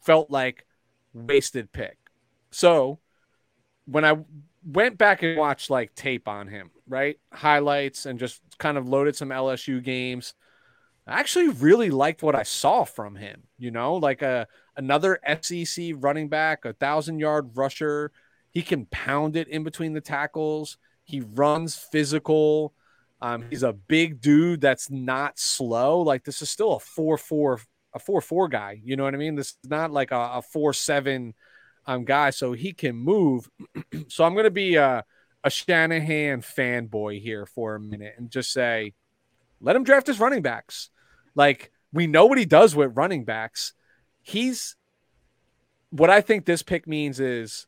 felt 0.00 0.30
like 0.30 0.64
wasted 1.12 1.70
pick. 1.70 1.98
So 2.50 3.00
when 3.84 4.06
I 4.06 4.16
went 4.64 4.98
back 4.98 5.22
and 5.22 5.36
watched 5.36 5.70
like 5.70 5.94
tape 5.94 6.28
on 6.28 6.48
him, 6.48 6.70
right? 6.88 7.18
Highlights 7.32 8.06
and 8.06 8.18
just 8.18 8.40
kind 8.58 8.78
of 8.78 8.88
loaded 8.88 9.16
some 9.16 9.28
LSU 9.28 9.82
games. 9.82 10.34
I 11.06 11.20
actually 11.20 11.48
really 11.48 11.90
liked 11.90 12.22
what 12.22 12.34
I 12.34 12.44
saw 12.44 12.84
from 12.84 13.16
him, 13.16 13.42
you 13.58 13.70
know, 13.70 13.96
like 13.96 14.22
a 14.22 14.46
another 14.76 15.20
SEC 15.42 15.92
running 15.96 16.28
back, 16.28 16.64
a 16.64 16.72
thousand 16.72 17.18
yard 17.18 17.50
rusher. 17.54 18.10
He 18.50 18.62
can 18.62 18.86
pound 18.86 19.36
it 19.36 19.48
in 19.48 19.64
between 19.64 19.92
the 19.92 20.00
tackles. 20.00 20.78
He 21.04 21.20
runs 21.20 21.76
physical. 21.76 22.72
Um, 23.20 23.44
he's 23.50 23.62
a 23.62 23.72
big 23.72 24.20
dude 24.20 24.60
that's 24.60 24.90
not 24.90 25.38
slow. 25.38 26.00
Like 26.00 26.24
this 26.24 26.40
is 26.40 26.50
still 26.50 26.74
a 26.74 26.80
four 26.80 27.18
four 27.18 27.60
a 27.92 27.98
four 27.98 28.22
four 28.22 28.48
guy. 28.48 28.80
You 28.82 28.96
know 28.96 29.04
what 29.04 29.14
I 29.14 29.18
mean? 29.18 29.34
This 29.34 29.56
is 29.62 29.70
not 29.70 29.90
like 29.90 30.10
a, 30.10 30.30
a 30.34 30.42
four 30.42 30.72
seven 30.72 31.34
um, 31.86 32.04
guy, 32.04 32.30
so 32.30 32.52
he 32.52 32.72
can 32.72 32.96
move. 32.96 33.50
so 34.08 34.24
I'm 34.24 34.34
going 34.34 34.44
to 34.44 34.50
be 34.50 34.76
a, 34.76 35.04
a 35.42 35.50
Shanahan 35.50 36.42
fanboy 36.42 37.20
here 37.20 37.46
for 37.46 37.74
a 37.74 37.80
minute 37.80 38.14
and 38.16 38.30
just 38.30 38.52
say, 38.52 38.94
let 39.60 39.76
him 39.76 39.84
draft 39.84 40.06
his 40.06 40.20
running 40.20 40.42
backs. 40.42 40.90
Like 41.34 41.72
we 41.92 42.06
know 42.06 42.26
what 42.26 42.38
he 42.38 42.44
does 42.44 42.74
with 42.74 42.96
running 42.96 43.24
backs. 43.24 43.72
He's 44.20 44.76
what 45.90 46.10
I 46.10 46.20
think 46.20 46.44
this 46.44 46.62
pick 46.62 46.86
means 46.86 47.20
is 47.20 47.66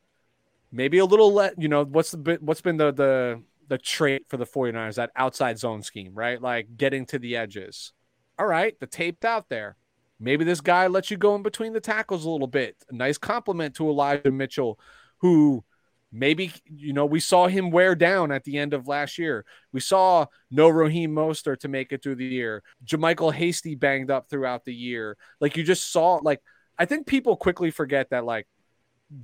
maybe 0.72 0.98
a 0.98 1.04
little 1.04 1.32
let 1.32 1.60
you 1.60 1.68
know 1.68 1.84
what's 1.84 2.10
the 2.10 2.38
what's 2.40 2.60
been 2.60 2.76
the 2.76 2.92
the 2.92 3.42
the 3.68 3.78
trait 3.78 4.28
for 4.28 4.36
the 4.36 4.46
49ers 4.46 4.94
that 4.96 5.10
outside 5.16 5.58
zone 5.58 5.82
scheme, 5.82 6.14
right? 6.14 6.40
Like 6.40 6.76
getting 6.76 7.06
to 7.06 7.18
the 7.18 7.36
edges. 7.36 7.92
All 8.38 8.46
right, 8.46 8.78
the 8.78 8.86
taped 8.86 9.24
out 9.24 9.48
there. 9.48 9.76
Maybe 10.18 10.44
this 10.44 10.60
guy 10.60 10.86
lets 10.86 11.10
you 11.10 11.16
go 11.16 11.34
in 11.34 11.42
between 11.42 11.72
the 11.72 11.80
tackles 11.80 12.24
a 12.24 12.30
little 12.30 12.46
bit. 12.46 12.76
A 12.88 12.94
nice 12.94 13.18
compliment 13.18 13.74
to 13.76 13.88
Elijah 13.88 14.30
Mitchell, 14.30 14.78
who 15.18 15.64
maybe, 16.10 16.52
you 16.64 16.92
know, 16.92 17.04
we 17.04 17.20
saw 17.20 17.46
him 17.46 17.70
wear 17.70 17.94
down 17.94 18.32
at 18.32 18.44
the 18.44 18.56
end 18.58 18.72
of 18.72 18.88
last 18.88 19.18
year. 19.18 19.44
We 19.72 19.80
saw 19.80 20.26
no 20.50 20.68
Raheem 20.68 21.14
Mostert 21.14 21.60
to 21.60 21.68
make 21.68 21.92
it 21.92 22.02
through 22.02 22.16
the 22.16 22.24
year. 22.24 22.62
JaMycal 22.86 23.34
Hasty 23.34 23.74
banged 23.74 24.10
up 24.10 24.30
throughout 24.30 24.64
the 24.64 24.74
year. 24.74 25.16
Like 25.40 25.56
you 25.56 25.62
just 25.62 25.92
saw, 25.92 26.20
like, 26.22 26.40
I 26.78 26.86
think 26.86 27.06
people 27.06 27.36
quickly 27.36 27.70
forget 27.70 28.10
that, 28.10 28.24
like, 28.24 28.46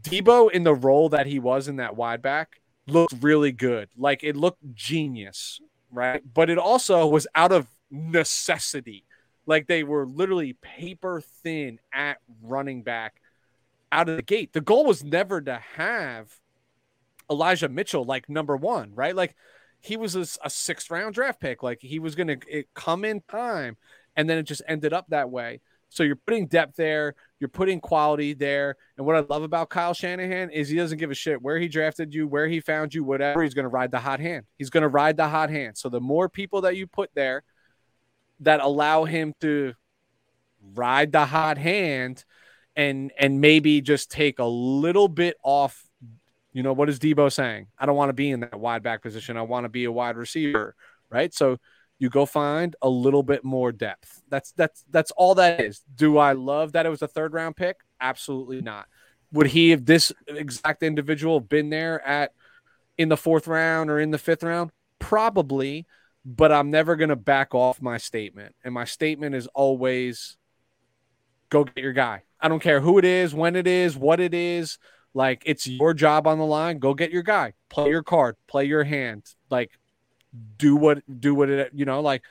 Deebo 0.03 0.51
in 0.51 0.62
the 0.62 0.74
role 0.74 1.09
that 1.09 1.26
he 1.26 1.38
was 1.38 1.68
in 1.68 1.76
that 1.76 1.97
wide 1.97 2.22
back 2.22 2.61
looked 2.86 3.14
really 3.20 3.53
good. 3.53 3.88
Like 3.97 4.22
it 4.22 4.36
looked 4.36 4.62
genius, 4.74 5.61
right? 5.90 6.22
But 6.32 6.51
it 6.51 6.59
also 6.59 7.07
was 7.07 7.26
out 7.34 7.53
of 7.53 7.66
necessity 7.90 9.05
like 9.47 9.66
they 9.66 9.82
were 9.82 10.07
literally 10.07 10.55
paper 10.55 11.22
thin 11.43 11.78
at 11.93 12.18
running 12.43 12.82
back 12.82 13.20
out 13.90 14.09
of 14.09 14.16
the 14.16 14.22
gate. 14.22 14.53
The 14.53 14.61
goal 14.61 14.84
was 14.84 15.05
never 15.05 15.40
to 15.40 15.61
have 15.76 16.32
Elijah 17.30 17.68
Mitchell 17.68 18.05
like 18.05 18.28
number 18.28 18.57
one, 18.57 18.93
right? 18.95 19.14
Like 19.14 19.34
he 19.80 19.97
was 19.97 20.14
a, 20.16 20.26
a 20.45 20.51
sixth 20.51 20.90
round 20.90 21.14
draft 21.14 21.40
pick. 21.40 21.62
Like 21.62 21.80
he 21.80 21.99
was 21.99 22.14
going 22.14 22.28
to 22.40 22.64
come 22.74 23.05
in 23.05 23.22
time, 23.28 23.76
and 24.16 24.28
then 24.28 24.38
it 24.38 24.45
just 24.45 24.62
ended 24.68 24.93
up 24.93 25.07
that 25.09 25.30
way. 25.30 25.61
So 25.88 26.05
you're 26.05 26.16
putting 26.16 26.47
depth 26.47 26.76
there, 26.76 27.14
you're 27.38 27.49
putting 27.49 27.78
quality 27.78 28.32
there. 28.32 28.76
And 28.97 29.05
what 29.05 29.14
I 29.14 29.20
love 29.20 29.43
about 29.43 29.68
Kyle 29.68 29.93
Shanahan 29.93 30.49
is 30.49 30.70
he 30.70 30.76
doesn't 30.76 30.97
give 30.97 31.11
a 31.11 31.14
shit 31.14 31.43
where 31.43 31.59
he 31.59 31.68
drafted 31.68 32.14
you, 32.14 32.26
where 32.26 32.49
he 32.49 32.61
found 32.61 32.95
you, 32.95 33.05
whatever. 33.05 33.43
He's 33.43 33.53
going 33.53 33.64
to 33.64 33.68
ride 33.68 33.90
the 33.90 33.99
hot 34.01 34.18
hand. 34.18 34.47
He's 34.57 34.70
going 34.70 34.82
to 34.82 34.88
ride 34.88 35.18
the 35.18 35.28
hot 35.28 35.51
hand. 35.51 35.76
So 35.76 35.90
the 35.90 36.01
more 36.01 36.30
people 36.30 36.62
that 36.62 36.76
you 36.76 36.86
put 36.86 37.11
there, 37.14 37.43
that 38.43 38.61
allow 38.61 39.05
him 39.05 39.34
to 39.40 39.74
ride 40.74 41.12
the 41.12 41.26
hot 41.26 41.59
hand 41.59 42.24
and 42.76 43.12
and 43.18 43.40
maybe 43.40 43.80
just 43.80 44.11
take 44.11 44.38
a 44.38 44.45
little 44.45 45.09
bit 45.09 45.36
off 45.43 45.84
you 46.53 46.62
know 46.62 46.74
what 46.74 46.90
is 46.90 46.99
Deebo 46.99 47.32
saying? 47.32 47.68
I 47.78 47.86
don't 47.86 47.97
want 47.97 48.11
to 48.11 48.14
be 48.14 48.30
in 48.30 48.40
that 48.40 48.61
wide 48.61 48.82
back 48.82 49.01
position. 49.01 49.38
I 49.38 49.43
want 49.43 49.64
to 49.64 49.70
be 49.70 49.84
a 49.84 49.93
wide 49.93 50.16
receiver 50.16 50.76
right? 51.12 51.32
So 51.32 51.59
you 51.99 52.11
go 52.11 52.26
find 52.26 52.74
a 52.82 52.88
little 52.88 53.22
bit 53.22 53.45
more 53.45 53.70
depth. 53.70 54.22
That's 54.28 54.53
that's 54.53 54.84
that's 54.90 55.12
all 55.12 55.36
that 55.36 55.61
is. 55.61 55.82
Do 55.95 56.18
I 56.18 56.32
love 56.32 56.72
that 56.72 56.86
it 56.86 56.88
was 56.88 57.03
a 57.03 57.09
third 57.09 57.32
round 57.32 57.55
pick? 57.55 57.76
Absolutely 58.01 58.61
not. 58.61 58.86
Would 59.30 59.49
he 59.49 59.70
have 59.70 59.84
this 59.84 60.11
exact 60.26 60.82
individual 60.82 61.38
been 61.38 61.70
there 61.70 62.05
at 62.07 62.32
in 62.99 63.09
the 63.09 63.16
fourth 63.16 63.47
round 63.47 63.90
or 63.90 64.01
in 64.01 64.11
the 64.11 64.18
fifth 64.18 64.43
round? 64.43 64.72
Probably 64.99 65.86
but 66.25 66.53
I'm 66.53 66.70
never 66.70 66.97
going 66.97 67.09
to 67.09 67.16
back 67.16 67.55
off 67.55 67.83
my 67.83 67.99
statement. 67.99 68.55
And 68.64 68.73
my 68.73 68.85
statement 68.85 69.35
is 69.35 69.47
always 69.49 70.37
go 71.51 71.64
get 71.64 71.79
your 71.79 71.93
guy. 71.93 72.23
I 72.41 72.49
don't 72.49 72.62
care 72.62 72.81
who 72.81 72.99
it 72.99 73.05
is, 73.05 73.35
when 73.35 73.57
it 73.57 73.66
is, 73.66 73.97
what 73.97 74.20
it 74.20 74.35
is. 74.35 74.79
Like 75.14 75.43
it's 75.45 75.66
your 75.66 75.95
job 75.95 76.27
on 76.27 76.39
the 76.39 76.45
line. 76.45 76.79
Go 76.79 76.95
get 76.95 77.11
your 77.11 77.23
guy. 77.23 77.53
Play 77.68 77.91
your 77.91 78.03
card. 78.03 78.37
Play 78.47 78.64
your 78.64 78.85
hand. 78.85 79.25
Like 79.51 79.70
do 80.57 80.77
what 80.77 81.03
do 81.20 81.35
what 81.35 81.51
it 81.51 81.70
you 81.75 81.85
know 81.85 82.01
like. 82.01 82.23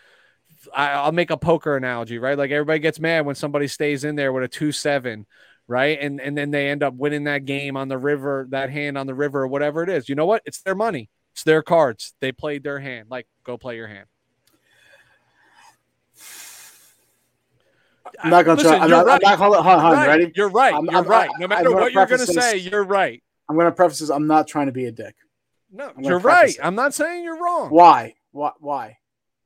I, 0.76 1.06
will 1.06 1.12
make 1.12 1.32
a 1.32 1.38
poker 1.38 1.76
analogy, 1.76 2.20
right? 2.20 2.38
Like 2.38 2.52
everybody 2.52 2.80
gets 2.80 3.00
mad 3.00 3.26
when 3.26 3.36
somebody 3.36 3.68
stays 3.68 4.04
in 4.04 4.16
there 4.16 4.32
with 4.32 4.44
a 4.44 4.48
two 4.48 4.72
seven, 4.72 5.26
right? 5.68 5.98
And 6.00 6.20
and 6.20 6.38
then 6.38 6.52
they 6.52 6.70
end 6.70 6.84
up 6.84 6.94
winning 6.96 7.26
that 7.26 7.46
game 7.46 7.78
on 7.78 7.88
the 7.88 7.98
river, 7.98 8.48
that 8.50 8.70
hand 8.70 8.98
on 8.98 9.08
the 9.08 9.16
river, 9.16 9.42
or 9.42 9.48
whatever 9.48 9.84
it 9.84 9.90
is. 9.90 10.10
You 10.10 10.16
know 10.16 10.26
what? 10.26 10.42
It's 10.46 10.62
their 10.62 10.76
money. 10.76 11.10
It's 11.34 11.44
their 11.44 11.62
cards. 11.62 12.14
They 12.20 12.32
played 12.32 12.64
their 12.64 12.80
hand. 12.80 13.10
Like, 13.10 13.28
go 13.44 13.58
play 13.58 13.76
your 13.78 13.88
hand. 13.88 14.06
I'm 18.20 18.30
not 18.30 18.46
going 18.46 18.58
to 18.58 18.64
try. 18.64 18.78
I'm 18.78 18.90
not, 18.90 19.06
right. 19.06 19.22
I'm 19.24 19.30
not 19.30 19.40
hold 19.40 19.56
on, 19.56 19.64
hold 19.64 19.96
on, 19.96 20.08
ready? 20.08 20.32
You're 20.36 20.50
right. 20.50 20.74
I'm, 20.74 20.86
you're 20.86 20.96
I'm, 20.96 21.06
right. 21.06 21.30
No 21.40 21.48
matter 21.48 21.72
what 21.72 21.94
you're 21.94 22.06
going 22.06 22.20
to 22.20 22.28
say, 22.28 22.58
you're 22.58 22.84
right. 22.84 23.24
I'm 23.48 23.56
going 23.56 23.66
to 23.68 23.72
preface 23.72 24.00
this. 24.00 24.10
I'm 24.10 24.28
not 24.28 24.48
trying 24.48 24.66
to 24.68 24.72
be 24.72 24.86
a 24.86 24.92
dick. 24.92 25.16
No, 25.72 25.92
you're 25.98 26.20
right. 26.20 26.50
It. 26.50 26.60
I'm 26.62 26.76
not 26.76 26.94
saying 26.94 27.24
you're 27.24 27.42
wrong. 27.42 27.70
Why? 27.70 28.16
Why? 28.32 28.52
Why? 28.60 28.98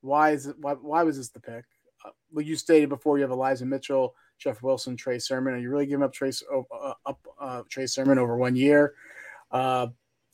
Why 0.02 0.32
is 0.32 0.48
it? 0.48 0.56
Why, 0.60 0.74
why 0.74 1.04
was 1.04 1.18
this 1.18 1.30
the 1.30 1.40
pick? 1.40 1.66
Uh, 2.04 2.10
well, 2.32 2.46
you 2.46 2.56
stated 2.56 2.90
before 2.90 3.18
you 3.18 3.22
have 3.22 3.32
Elijah 3.32 3.66
Mitchell, 3.66 4.16
Jeff 4.40 4.62
Wilson, 4.64 4.98
Trey 4.98 5.20
Sermon. 5.20 5.54
Are 5.54 5.58
you 5.58 5.70
really 5.70 5.86
giving 5.86 6.04
up 6.04 6.14
Trace 6.14 6.44
uh, 6.52 6.94
up 7.06 7.20
uh, 7.40 7.62
Trey 7.70 7.86
Sermon 7.86 8.18
over 8.18 8.38
one 8.38 8.56
year? 8.56 8.94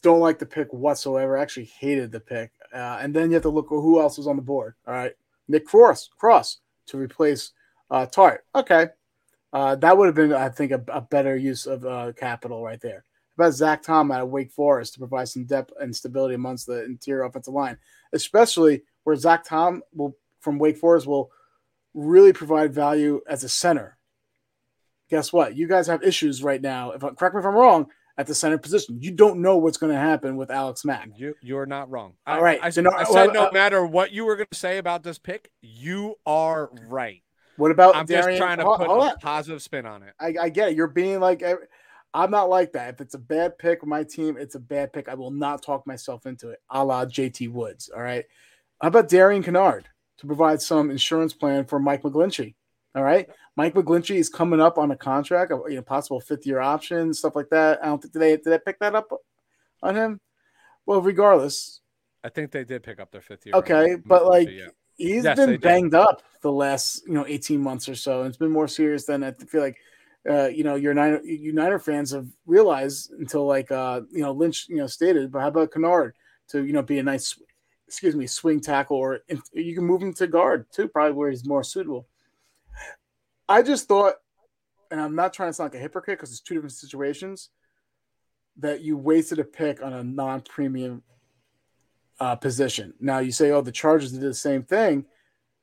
Don't 0.02 0.20
like 0.20 0.40
the 0.40 0.46
pick 0.46 0.72
whatsoever. 0.74 1.38
Actually 1.38 1.66
hated 1.66 2.12
the 2.12 2.20
pick. 2.20 2.52
Uh, 2.74 2.98
and 3.02 3.14
then 3.14 3.30
you 3.30 3.36
have 3.36 3.44
to 3.44 3.50
look 3.50 3.68
who 3.70 4.00
else 4.00 4.18
was 4.18 4.28
on 4.28 4.36
the 4.36 4.42
board. 4.42 4.76
All 4.88 4.94
right, 4.94 5.14
Nick 5.48 5.66
Cross, 5.66 6.10
Cross 6.18 6.60
to 6.88 6.98
replace 6.98 7.52
uh, 7.90 8.06
Tartt. 8.06 8.40
Okay, 8.56 8.88
uh, 9.54 9.76
that 9.76 9.98
would 9.98 10.08
have 10.08 10.16
been, 10.16 10.34
I 10.34 10.50
think, 10.50 10.72
a, 10.72 10.84
a 10.88 11.02
better 11.02 11.36
use 11.36 11.66
of 11.66 11.86
uh, 11.86 12.14
capital 12.14 12.64
right 12.64 12.82
there. 12.82 13.04
About 13.38 13.54
Zach 13.54 13.82
Tom 13.82 14.12
out 14.12 14.22
of 14.22 14.30
Wake 14.30 14.52
Forest 14.52 14.94
to 14.94 15.00
provide 15.00 15.30
some 15.30 15.46
depth 15.46 15.74
and 15.80 15.96
stability 15.96 16.36
amongst 16.36 16.68
the 16.68 16.84
interior 16.84 17.24
offensive 17.24 17.54
line, 17.54 17.78
especially 18.14 18.84
where 19.04 19.16
Zach 19.16 19.44
Tom 19.44 19.82
will 19.94 20.16
from 20.40 20.60
Wake 20.60 20.78
Forest 20.78 21.08
will 21.08 21.32
really 21.94 22.34
provide 22.34 22.74
value 22.74 23.22
as 23.28 23.44
a 23.44 23.50
center. 23.50 23.98
Guess 25.10 25.34
what? 25.34 25.56
You 25.56 25.68
guys 25.68 25.88
have 25.88 26.04
issues 26.04 26.44
right 26.44 26.62
now. 26.62 26.92
If 26.92 27.02
correct 27.02 27.36
me 27.36 27.40
if 27.40 27.46
I'm 27.46 27.54
wrong, 27.54 27.88
at 28.18 28.28
the 28.28 28.36
center 28.36 28.58
position. 28.58 28.98
You 29.02 29.12
don't 29.12 29.42
know 29.42 29.58
what's 29.58 29.78
going 29.78 29.92
to 29.92 30.00
happen 30.00 30.36
with 30.36 30.52
Alex 30.52 30.86
Mack. 30.86 31.10
You, 31.16 31.36
you're 31.42 31.66
not 31.66 31.90
wrong. 31.90 32.14
All 32.28 32.38
I, 32.38 32.42
right. 32.42 32.60
I, 32.62 32.70
so 32.70 32.82
no, 32.82 32.92
I 32.92 33.04
said 33.04 33.28
well, 33.28 33.34
no 33.34 33.48
uh, 33.48 33.52
matter 33.52 33.86
what 33.86 34.12
you 34.12 34.26
were 34.26 34.36
going 34.36 34.48
to 34.52 34.58
say 34.58 34.78
about 34.78 35.04
this 35.04 35.18
pick, 35.18 35.52
you 35.62 36.16
are 36.26 36.70
right. 36.88 37.24
What 37.58 37.72
about 37.72 37.96
I'm 37.96 38.06
Darian? 38.06 38.30
just 38.30 38.38
trying 38.38 38.58
to 38.58 38.66
put 38.66 38.88
a 38.88 39.18
positive 39.20 39.62
spin 39.62 39.86
on 39.86 40.04
it. 40.04 40.14
I, 40.20 40.36
I 40.46 40.50
get 40.50 40.70
it. 40.70 40.76
You're 40.76 40.88
being 40.88 41.20
like, 41.20 41.44
I'm 42.14 42.32
not 42.32 42.50
like 42.50 42.74
that. 42.74 42.96
If 42.96 43.02
it's 43.02 43.14
a 43.14 43.20
bad 43.20 43.58
pick 43.58 43.82
with 43.82 43.90
my 43.90 44.04
team, 44.04 44.38
it's 44.38 44.56
a 44.56 44.60
bad 44.60 44.94
pick. 44.94 45.08
I 45.08 45.14
will 45.14 45.32
not 45.32 45.62
talk 45.62 45.86
myself 45.86 46.26
into 46.26 46.50
it, 46.50 46.60
a 46.70 46.84
la 46.84 47.06
JT 47.06 47.52
Woods. 47.52 47.90
All 47.94 48.02
right. 48.02 48.26
How 48.82 48.88
about 48.88 49.10
Darian 49.10 49.44
Kinnard 49.44 49.84
to 50.18 50.26
provide 50.26 50.62
some 50.62 50.90
insurance 50.90 51.34
plan 51.34 51.66
for 51.66 51.80
Mike 51.80 52.02
McGlinchey? 52.02 52.56
All 52.94 53.04
right, 53.04 53.30
Mike 53.58 53.74
McGlinchey 53.74 54.16
is 54.16 54.30
coming 54.30 54.62
up 54.62 54.78
on 54.78 54.92
a 54.92 54.96
contract, 54.96 55.52
you 55.68 55.76
know, 55.76 55.82
possible 55.82 56.20
fifth 56.20 56.46
year 56.46 56.60
option, 56.60 57.14
stuff 57.14 57.36
like 57.36 57.50
that. 57.50 57.84
I 57.84 57.88
don't 57.88 58.02
think 58.02 58.14
did 58.14 58.22
they 58.22 58.32
did 58.32 58.46
they 58.46 58.60
pick 58.60 58.80
that 58.80 58.96
up 58.96 59.10
on 59.84 59.96
him. 59.96 60.20
Well, 60.86 61.02
regardless, 61.02 61.82
I 62.24 62.30
think 62.30 62.52
they 62.52 62.64
did 62.64 62.84
pick 62.84 63.00
up 63.00 63.12
their 63.12 63.22
fifth 63.22 63.46
year. 63.46 63.56
Okay, 63.56 63.98
but 64.06 64.26
like 64.26 64.50
yeah. 64.50 64.68
he's 64.96 65.24
yes, 65.24 65.38
been 65.38 65.60
banged 65.60 65.94
up 65.94 66.22
the 66.42 66.52
last 66.52 67.04
you 67.06 67.14
know 67.14 67.26
eighteen 67.28 67.62
months 67.62 67.90
or 67.90 67.96
so. 67.96 68.24
It's 68.24 68.38
been 68.38 68.52
more 68.52 68.68
serious 68.68 69.06
than 69.06 69.24
I 69.24 69.32
feel 69.32 69.62
like. 69.62 69.78
Uh, 70.30 70.46
you 70.46 70.64
know, 70.64 70.76
your 70.76 70.94
Niner, 70.94 71.20
United 71.24 71.80
fans 71.80 72.12
have 72.12 72.28
realized 72.46 73.12
until 73.14 73.48
like 73.48 73.72
uh, 73.72 74.02
you 74.12 74.22
know 74.22 74.32
Lynch, 74.32 74.70
you 74.70 74.78
know, 74.78 74.86
stated. 74.86 75.32
But 75.32 75.40
how 75.40 75.48
about 75.48 75.72
Kinnard 75.72 76.12
to 76.50 76.64
you 76.64 76.74
know 76.74 76.84
be 76.84 77.00
a 77.00 77.04
nice, 77.04 77.42
excuse 77.88 78.16
me, 78.16 78.28
swing 78.28 78.60
tackle, 78.60 78.98
or 78.98 79.22
you 79.52 79.74
can 79.74 79.84
move 79.84 80.04
him 80.04 80.14
to 80.14 80.28
guard 80.28 80.68
too, 80.72 80.88
probably 80.88 81.14
where 81.14 81.32
he's 81.32 81.48
more 81.48 81.64
suitable. 81.64 82.08
I 83.52 83.62
just 83.62 83.88
thought, 83.88 84.16
and 84.90 85.00
I'm 85.00 85.16
not 85.16 85.34
trying 85.34 85.50
to 85.50 85.54
sound 85.54 85.72
like 85.72 85.80
a 85.80 85.84
hypocrite 85.84 86.18
because 86.18 86.32
it's 86.32 86.42
two 86.42 86.56
different 86.56 86.72
situations, 86.74 87.50
that 88.58 88.82
you 88.82 88.98
wasted 88.98 89.40
a 89.40 89.44
pick 89.44 89.84
on 89.84 89.94
a 89.94 90.04
non-premium 90.04 91.04
uh, 92.20 92.36
position. 92.36 92.94
Now 93.00 93.20
you 93.20 93.32
say, 93.32 93.52
oh, 93.52 93.62
the 93.62 93.72
Chargers 93.72 94.12
did 94.14 94.22
the 94.22 94.34
same 94.34 94.64
thing. 94.64 95.06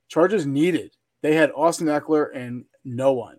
Chargers 0.08 0.46
needed. 0.46 0.94
They 1.22 1.34
had 1.34 1.50
Austin 1.54 1.86
Ekeler 1.86 2.28
and 2.34 2.64
no 2.84 3.12
one. 3.12 3.36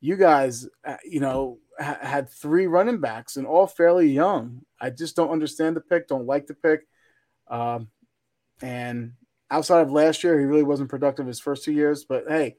You 0.00 0.16
guys, 0.16 0.68
uh, 0.84 0.96
you 1.04 1.20
know, 1.20 1.58
ha- 1.80 1.98
had 2.00 2.30
three 2.30 2.66
running 2.66 3.00
backs 3.00 3.36
and 3.36 3.46
all 3.46 3.66
fairly 3.66 4.10
young. 4.10 4.62
I 4.80 4.90
just 4.90 5.16
don't 5.16 5.30
understand 5.30 5.76
the 5.76 5.80
pick. 5.80 6.06
Don't 6.06 6.26
like 6.26 6.46
the 6.46 6.54
pick. 6.54 6.86
Um, 7.48 7.88
and 8.62 9.12
outside 9.50 9.80
of 9.80 9.90
last 9.90 10.22
year, 10.22 10.38
he 10.38 10.46
really 10.46 10.62
wasn't 10.62 10.90
productive 10.90 11.26
his 11.26 11.40
first 11.40 11.64
two 11.64 11.72
years. 11.72 12.04
But 12.04 12.24
hey, 12.28 12.56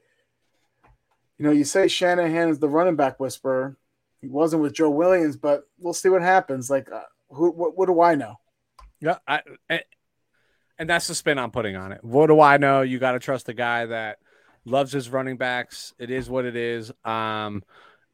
you 1.40 1.46
know, 1.46 1.52
you 1.52 1.64
say 1.64 1.88
Shanahan 1.88 2.50
is 2.50 2.58
the 2.58 2.68
running 2.68 2.96
back 2.96 3.18
whisperer. 3.18 3.78
He 4.20 4.28
wasn't 4.28 4.60
with 4.60 4.74
Joe 4.74 4.90
Williams, 4.90 5.38
but 5.38 5.62
we'll 5.78 5.94
see 5.94 6.10
what 6.10 6.20
happens. 6.20 6.68
Like, 6.68 6.92
uh, 6.92 7.00
who, 7.30 7.50
what, 7.50 7.78
what, 7.78 7.86
do 7.86 8.02
I 8.02 8.14
know? 8.14 8.34
Yeah, 9.00 9.16
I, 9.26 9.40
and 10.78 10.90
that's 10.90 11.06
the 11.06 11.14
spin 11.14 11.38
I'm 11.38 11.50
putting 11.50 11.76
on 11.76 11.92
it. 11.92 12.04
What 12.04 12.26
do 12.26 12.42
I 12.42 12.58
know? 12.58 12.82
You 12.82 12.98
got 12.98 13.12
to 13.12 13.18
trust 13.18 13.46
the 13.46 13.54
guy 13.54 13.86
that 13.86 14.18
loves 14.66 14.92
his 14.92 15.08
running 15.08 15.38
backs. 15.38 15.94
It 15.98 16.10
is 16.10 16.28
what 16.28 16.44
it 16.44 16.56
is. 16.56 16.92
Um, 17.06 17.62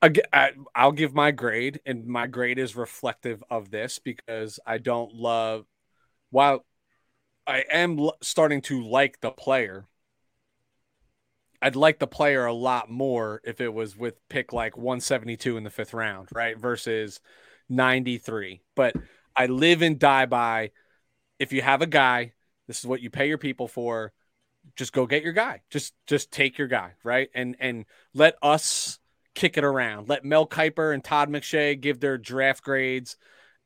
I, 0.00 0.52
I'll 0.72 0.92
give 0.92 1.12
my 1.12 1.32
grade, 1.32 1.80
and 1.84 2.06
my 2.06 2.28
grade 2.28 2.60
is 2.60 2.76
reflective 2.76 3.42
of 3.50 3.72
this 3.72 3.98
because 3.98 4.60
I 4.64 4.78
don't 4.78 5.12
love. 5.12 5.66
While 6.30 6.64
I 7.44 7.64
am 7.72 8.08
starting 8.22 8.62
to 8.62 8.86
like 8.86 9.20
the 9.20 9.32
player, 9.32 9.84
I'd 11.62 11.76
like 11.76 11.98
the 11.98 12.06
player 12.06 12.46
a 12.46 12.52
lot 12.52 12.90
more 12.90 13.40
if 13.44 13.60
it 13.60 13.72
was 13.72 13.96
with 13.96 14.16
pick 14.28 14.52
like 14.52 14.76
172 14.76 15.56
in 15.56 15.64
the 15.64 15.70
fifth 15.70 15.94
round, 15.94 16.28
right? 16.32 16.58
Versus 16.58 17.20
93. 17.68 18.62
But 18.74 18.94
I 19.34 19.46
live 19.46 19.82
and 19.82 19.98
die 19.98 20.26
by 20.26 20.70
if 21.38 21.52
you 21.52 21.62
have 21.62 21.82
a 21.82 21.86
guy, 21.86 22.32
this 22.66 22.78
is 22.78 22.86
what 22.86 23.00
you 23.00 23.10
pay 23.10 23.28
your 23.28 23.38
people 23.38 23.68
for. 23.68 24.12
Just 24.74 24.92
go 24.92 25.06
get 25.06 25.22
your 25.22 25.32
guy. 25.32 25.62
Just 25.70 25.94
just 26.06 26.32
take 26.32 26.58
your 26.58 26.68
guy, 26.68 26.92
right? 27.04 27.28
And 27.34 27.56
and 27.60 27.84
let 28.14 28.36
us 28.42 28.98
kick 29.34 29.56
it 29.56 29.64
around. 29.64 30.08
Let 30.08 30.24
Mel 30.24 30.46
Kiper 30.46 30.92
and 30.92 31.04
Todd 31.04 31.28
McShay 31.28 31.80
give 31.80 32.00
their 32.00 32.18
draft 32.18 32.64
grades 32.64 33.16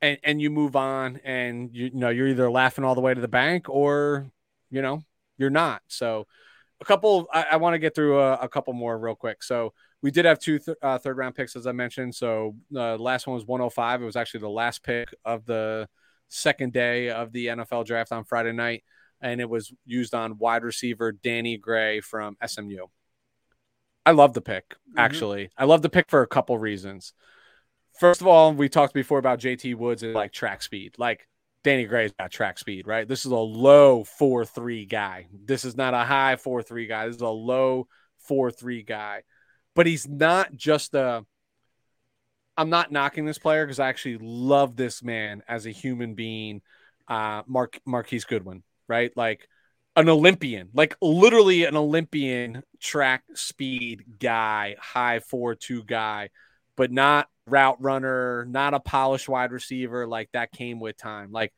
and 0.03 0.19
and 0.23 0.43
you 0.43 0.51
move 0.51 0.77
on 0.77 1.21
and 1.25 1.75
you, 1.75 1.87
you 1.87 1.95
know 1.95 2.11
you're 2.11 2.29
either 2.29 2.51
laughing 2.51 2.85
all 2.85 2.95
the 2.95 3.01
way 3.01 3.15
to 3.15 3.21
the 3.21 3.29
bank 3.29 3.69
or 3.69 4.31
you 4.71 4.83
know 4.83 5.03
you're 5.39 5.51
not. 5.51 5.83
So 5.89 6.27
a 6.81 6.85
couple. 6.85 7.29
I, 7.33 7.47
I 7.53 7.57
want 7.57 7.75
to 7.75 7.79
get 7.79 7.95
through 7.95 8.21
a, 8.21 8.35
a, 8.35 8.49
couple 8.49 8.73
more 8.73 8.99
real 8.99 9.15
quick. 9.15 9.43
So 9.43 9.73
we 10.03 10.11
did 10.11 10.25
have 10.25 10.39
two 10.39 10.59
th- 10.59 10.77
uh, 10.83 10.99
third 10.99 11.17
round 11.17 11.35
picks, 11.35 11.57
as 11.57 11.67
I 11.67 11.73
mentioned. 11.73 12.15
So 12.15 12.57
uh, 12.75 12.97
the 12.97 13.03
last 13.03 13.27
one 13.27 13.35
was 13.35 13.45
105. 13.45 14.03
It 14.03 14.05
was 14.05 14.17
actually 14.17 14.41
the 14.41 14.51
last 14.51 14.83
pick 14.83 15.09
of 15.25 15.45
the 15.47 15.89
second 16.29 16.73
day 16.73 17.11
of 17.11 17.33
the 17.33 17.47
NFL 17.47 17.87
draft 17.87 18.13
on 18.13 18.25
Friday 18.25 18.53
night, 18.53 18.85
and 19.21 19.41
it 19.41 19.49
was 19.49 19.73
used 19.85 20.15
on 20.15 20.39
wide 20.39 20.65
receiver 20.65 21.13
Danny 21.13 21.57
Gray 21.57 22.01
from 22.01 22.37
SMU. 22.45 22.87
I 24.07 24.13
love 24.13 24.33
the 24.33 24.41
pick. 24.41 24.71
Mm-hmm. 24.71 24.99
Actually, 24.99 25.45
mm-hmm. 25.45 25.63
I 25.63 25.67
love 25.67 25.83
the 25.83 25.91
pick 25.91 26.09
for 26.09 26.23
a 26.23 26.27
couple 26.27 26.59
reasons. 26.59 27.13
First 27.99 28.21
of 28.23 28.27
all, 28.27 28.55
we 28.55 28.69
talked 28.69 28.95
before 28.95 29.19
about 29.19 29.41
JT 29.41 29.75
Woods 29.75 30.03
and 30.03 30.15
like 30.15 30.33
track 30.33 30.63
speed. 30.63 30.95
Like 30.97 31.29
Danny 31.63 31.85
Gray's 31.85 32.13
got 32.13 32.31
track 32.31 32.59
speed, 32.59 32.87
right? 32.87 33.07
This 33.07 33.27
is 33.27 33.33
a 33.33 33.37
low 33.37 34.05
4 34.05 34.45
3 34.45 34.87
guy. 34.87 35.27
This 35.33 35.65
is 35.65 35.77
not 35.77 35.95
a 35.95 36.05
high 36.05 36.37
4 36.37 36.63
3 36.63 36.87
guy. 36.87 37.07
This 37.07 37.17
is 37.17 37.23
a 37.23 37.29
low 37.29 37.87
4 38.21 38.51
3 38.51 38.83
guy. 38.83 39.23
But 39.75 39.87
he's 39.87 40.09
not 40.09 40.55
just 40.55 40.95
a. 40.95 41.25
I'm 42.57 42.71
not 42.71 42.93
knocking 42.93 43.25
this 43.25 43.39
player 43.39 43.65
because 43.65 43.79
I 43.79 43.89
actually 43.89 44.19
love 44.21 44.77
this 44.77 45.03
man 45.03 45.43
as 45.49 45.67
a 45.67 45.71
human 45.71 46.15
being. 46.15 46.63
Uh, 47.07 47.43
Mark 47.47 47.81
Marquise 47.85 48.25
Goodwin, 48.25 48.63
right? 48.89 49.15
Like 49.17 49.49
an 49.97 50.09
Olympian, 50.09 50.71
like 50.73 50.95
literally 51.03 51.65
an 51.65 51.77
Olympian 51.77 52.63
track 52.79 53.25
speed 53.35 54.05
guy, 54.19 54.77
high 54.79 55.21
4 55.21 55.57
2 55.57 55.85
guy, 55.85 56.31
but 56.77 56.91
not 56.91 57.29
route 57.51 57.81
runner, 57.81 58.47
not 58.49 58.75
a 58.75 58.81
polished 58.81 59.29
wide 59.29 59.53
receiver. 59.53 60.07
Like 60.07 60.31
that 60.33 60.53
came 60.53 60.81
with 60.81 60.97
time. 60.97 61.33
Like 61.33 61.53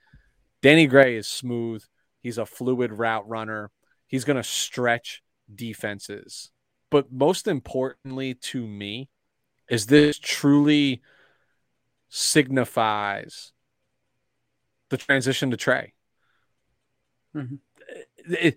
Danny 0.63 0.87
Gray 0.87 1.17
is 1.17 1.29
smooth. 1.29 1.85
He's 2.23 2.39
a 2.39 2.47
fluid 2.47 2.93
route 2.93 3.29
runner. 3.29 3.71
He's 4.07 4.25
going 4.25 4.37
to 4.37 4.43
stretch 4.43 5.23
defenses. 5.53 6.51
But 6.91 7.13
most 7.13 7.49
importantly 7.49 8.35
to 8.35 8.67
me, 8.67 9.09
is 9.69 9.87
this 9.87 10.19
truly 10.19 11.01
signifies 12.11 13.53
the 14.91 14.99
transition 14.99 15.51
to 15.51 15.57
Trey. 15.57 15.95
Mm-hmm. 17.35 18.49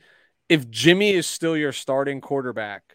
If 0.49 0.69
Jimmy 0.69 1.11
is 1.11 1.25
still 1.25 1.55
your 1.55 1.71
starting 1.71 2.19
quarterback, 2.19 2.94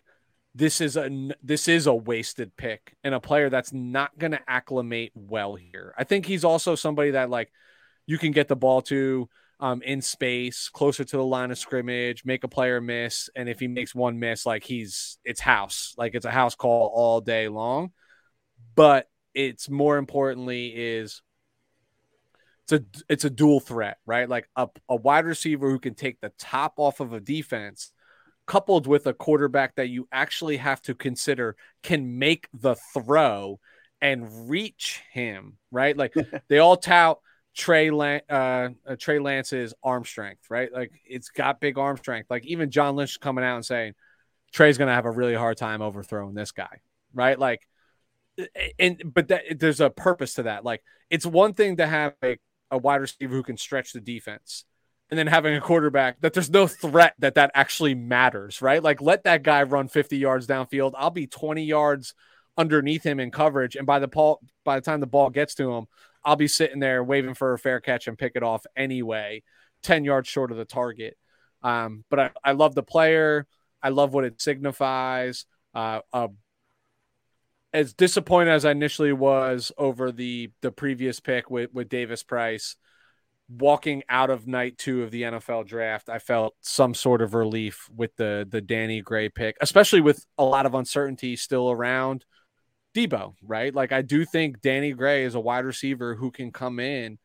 this 0.55 0.81
is 0.81 0.97
a 0.97 1.31
this 1.43 1.69
is 1.69 1.87
a 1.87 1.95
wasted 1.95 2.57
pick 2.57 2.97
and 3.05 3.15
a 3.15 3.21
player 3.21 3.51
that's 3.51 3.73
not 3.73 4.19
going 4.19 4.33
to 4.33 4.41
acclimate 4.49 5.13
well 5.15 5.55
here. 5.55 5.95
I 5.97 6.05
think 6.05 6.27
he's 6.27 6.45
also 6.45 6.75
somebody 6.75 7.13
that 7.13 7.31
like 7.31 7.53
you 8.07 8.19
can 8.19 8.33
get 8.33 8.49
the 8.49 8.57
ball 8.57 8.83
to 8.83 9.29
um, 9.61 9.83
in 9.83 10.01
space, 10.01 10.69
closer 10.71 11.05
to 11.05 11.17
the 11.17 11.25
line 11.25 11.51
of 11.51 11.59
scrimmage, 11.59 12.25
make 12.25 12.45
a 12.45 12.49
player 12.49 12.81
miss, 12.81 13.29
and 13.37 13.49
if 13.49 13.61
he 13.61 13.69
makes 13.69 13.95
one 13.95 14.19
miss, 14.19 14.47
like 14.47 14.65
he's 14.65 15.19
it's 15.25 15.41
house, 15.41 15.95
like 15.97 16.15
it's 16.15 16.25
a 16.25 16.31
house 16.31 16.55
call 16.55 16.91
all 16.95 17.21
day 17.21 17.49
long. 17.49 17.93
But 18.75 19.09
it's 19.35 19.69
more 19.71 19.99
importantly 19.99 20.69
is 20.69 21.23
it's 22.65 22.73
a 22.73 23.03
it's 23.09 23.25
a 23.25 23.31
dual 23.31 23.61
threat, 23.61 23.99
right? 24.07 24.29
Like 24.29 24.49
a, 24.57 24.69
a 24.89 24.97
wide 24.97 25.27
receiver 25.27 25.71
who 25.71 25.79
can 25.79 25.95
take 25.95 26.21
the 26.21 26.33
top 26.39 26.75
off 26.79 27.01
of 27.01 27.13
a 27.13 27.21
defense 27.21 27.93
coupled 28.51 28.89
with 28.89 29.07
a 29.07 29.15
quarterback 29.15 29.77
that 29.77 29.91
you 29.91 30.09
actually 30.11 30.57
have 30.57 30.83
to 30.83 30.93
consider 30.93 31.55
can 31.85 32.19
make 32.19 32.49
the 32.53 32.75
throw 32.93 33.61
and 34.01 34.51
reach 34.51 35.01
him, 35.13 35.57
right? 35.71 35.97
Like 35.97 36.13
they 36.49 36.59
all 36.59 36.77
tout 36.77 37.21
Trey 37.57 37.93
Lan- 37.93 38.23
uh, 38.29 38.71
uh, 38.85 38.97
Trey 38.99 39.21
Lance's 39.21 39.73
arm 39.85 40.05
strength, 40.05 40.51
right? 40.51 40.69
Like 40.73 40.91
it's 41.07 41.29
got 41.29 41.61
big 41.61 41.79
arm 41.79 41.97
strength. 41.97 42.29
Like 42.29 42.45
even 42.45 42.73
John 42.73 42.97
Lynch 42.97 43.21
coming 43.21 43.45
out 43.45 43.55
and 43.55 43.65
saying 43.65 43.95
Trey's 44.53 44.79
going 44.79 44.89
to 44.89 44.95
have 44.95 45.07
a 45.07 45.13
really 45.13 45.37
hard 45.37 45.57
time 45.57 45.81
overthrowing 45.81 46.35
this 46.35 46.51
guy, 46.51 46.81
right? 47.15 47.39
Like, 47.39 47.61
and 48.81 49.01
but 49.15 49.29
that 49.29 49.61
there's 49.61 49.81
a 49.81 49.91
purpose 49.91 50.35
to 50.35 50.43
that. 50.45 50.65
Like 50.65 50.83
it's 51.09 51.25
one 51.25 51.55
thing 51.55 51.77
to 51.77 51.87
have 51.87 52.15
a, 52.21 52.37
a 52.73 52.79
wide 52.79 53.01
receiver 53.01 53.33
who 53.33 53.45
can 53.45 53.57
stretch 53.57 53.93
the 53.93 54.01
defense 54.01 54.65
and 55.11 55.19
then 55.19 55.27
having 55.27 55.55
a 55.55 55.61
quarterback 55.61 56.21
that 56.21 56.33
there's 56.33 56.51
no 56.51 56.67
threat 56.67 57.15
that 57.19 57.35
that 57.35 57.51
actually 57.55 57.95
matters, 57.95 58.63
right? 58.63 58.83
Like 58.83 59.03
let 59.03 59.25
that 59.25 59.43
guy 59.43 59.65
run 59.65 59.89
50 59.89 60.17
yards 60.17 60.47
downfield. 60.47 60.93
I'll 60.97 61.11
be 61.11 61.27
20 61.27 61.65
yards 61.65 62.15
underneath 62.57 63.03
him 63.03 63.19
in 63.21 63.31
coverage, 63.31 63.77
and 63.77 63.87
by 63.87 63.99
the 63.99 64.09
ball, 64.09 64.41
by 64.65 64.77
the 64.77 64.85
time 64.85 65.01
the 65.01 65.07
ball 65.07 65.31
gets 65.31 65.55
to 65.57 65.73
him, 65.73 65.87
I'll 66.25 66.37
be 66.37 66.49
sitting 66.49 66.81
there 66.81 67.03
waving 67.03 67.35
for 67.35 67.53
a 67.53 67.59
fair 67.59 67.81
catch 67.81 68.07
and 68.07 68.19
pick 68.19 68.33
it 68.35 68.43
off 68.43 68.67
anyway, 68.77 69.43
10 69.83 70.05
yards 70.05 70.29
short 70.29 70.53
of 70.53 70.59
the 70.59 70.65
target. 70.65 71.17
Um, 71.63 72.05
but 72.11 72.21
I, 72.21 72.31
I 72.45 72.53
love 72.53 72.75
the 72.75 72.83
player. 72.83 73.47
I 73.83 73.89
love 73.89 74.13
what 74.13 74.25
it 74.25 74.41
signifies. 74.41 75.47
Uh, 75.75 76.01
uh, 76.13 76.29
as 77.73 77.95
disappointed 77.95 78.51
as 78.51 78.65
I 78.65 78.73
initially 78.73 79.13
was 79.13 79.73
over 79.79 80.11
the 80.13 80.51
the 80.61 80.73
previous 80.73 81.21
pick 81.21 81.51
with 81.51 81.73
with 81.73 81.89
Davis 81.89 82.23
Price, 82.23 82.77
walking 83.59 84.03
out 84.09 84.31
of 84.31 84.47
night 84.47 84.79
two 84.79 85.03
of 85.03 85.11
the 85.11 85.23
NFL 85.23 85.67
draft, 85.67 86.09
I 86.09 86.19
felt 86.19 86.55
some 86.61 86.95
sort 86.95 87.21
of 87.23 87.35
relief 87.35 87.89
with 87.95 88.15
the 88.17 88.47
the 88.49 88.61
Danny 88.61 89.01
Gray 89.01 89.29
pick, 89.29 89.57
especially 89.61 90.01
with 90.01 90.25
a 90.39 90.45
lot 90.45 90.67
of 90.67 90.75
uncertainty 90.75 91.37
still 91.37 91.71
around 91.71 92.25
Deebo, 92.95 93.35
right? 93.43 93.75
Like 93.75 93.93
I 93.93 94.03
do 94.03 94.25
think 94.25 94.61
Danny 94.61 94.93
Gray 94.93 95.25
is 95.25 95.35
a 95.35 95.41
wide 95.41 95.65
receiver 95.65 96.15
who 96.15 96.31
can 96.31 96.53
come 96.53 96.79
in 96.79 97.19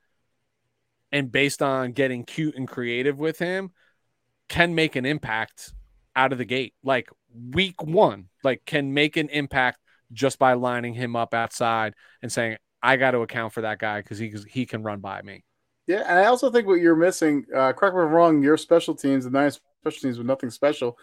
and 1.12 1.32
based 1.32 1.62
on 1.62 1.92
getting 1.92 2.24
cute 2.24 2.56
and 2.56 2.68
creative 2.68 3.20
with 3.20 3.40
him, 3.40 3.72
can 4.50 4.76
make 4.76 4.96
an 4.96 5.06
impact 5.06 5.74
out 6.16 6.32
of 6.32 6.38
the 6.38 6.46
gate, 6.46 6.74
like 6.84 7.10
week 7.52 7.82
one, 7.82 8.30
like 8.44 8.64
can 8.66 8.94
make 8.94 9.18
an 9.18 9.30
impact 9.30 9.80
just 10.12 10.40
by 10.40 10.54
lining 10.54 10.94
him 10.94 11.16
up 11.16 11.34
outside 11.34 11.94
and 12.22 12.32
saying, 12.32 12.58
I 12.82 12.98
got 12.98 13.12
to 13.12 13.20
account 13.20 13.54
for 13.54 13.62
that 13.62 13.80
guy 13.80 14.00
because 14.00 14.20
he 14.20 14.34
he 14.48 14.66
can 14.66 14.84
run 14.84 15.00
by 15.00 15.22
me. 15.22 15.44
Yeah, 15.88 16.04
and 16.08 16.20
I 16.20 16.26
also 16.26 16.50
think 16.50 16.68
what 16.68 16.76
you're 16.76 16.96
missing, 16.96 17.46
uh, 17.56 17.74
correct 17.74 17.96
me 17.96 18.02
if 18.02 18.08
I'm 18.08 18.14
wrong, 18.14 18.42
your 18.42 18.58
special 18.58 18.96
teams, 18.96 19.26
the 19.26 19.30
nine 19.30 19.52
special 19.52 20.02
teams, 20.02 20.18
with 20.18 20.26
nothing 20.26 20.50
special 20.50 20.98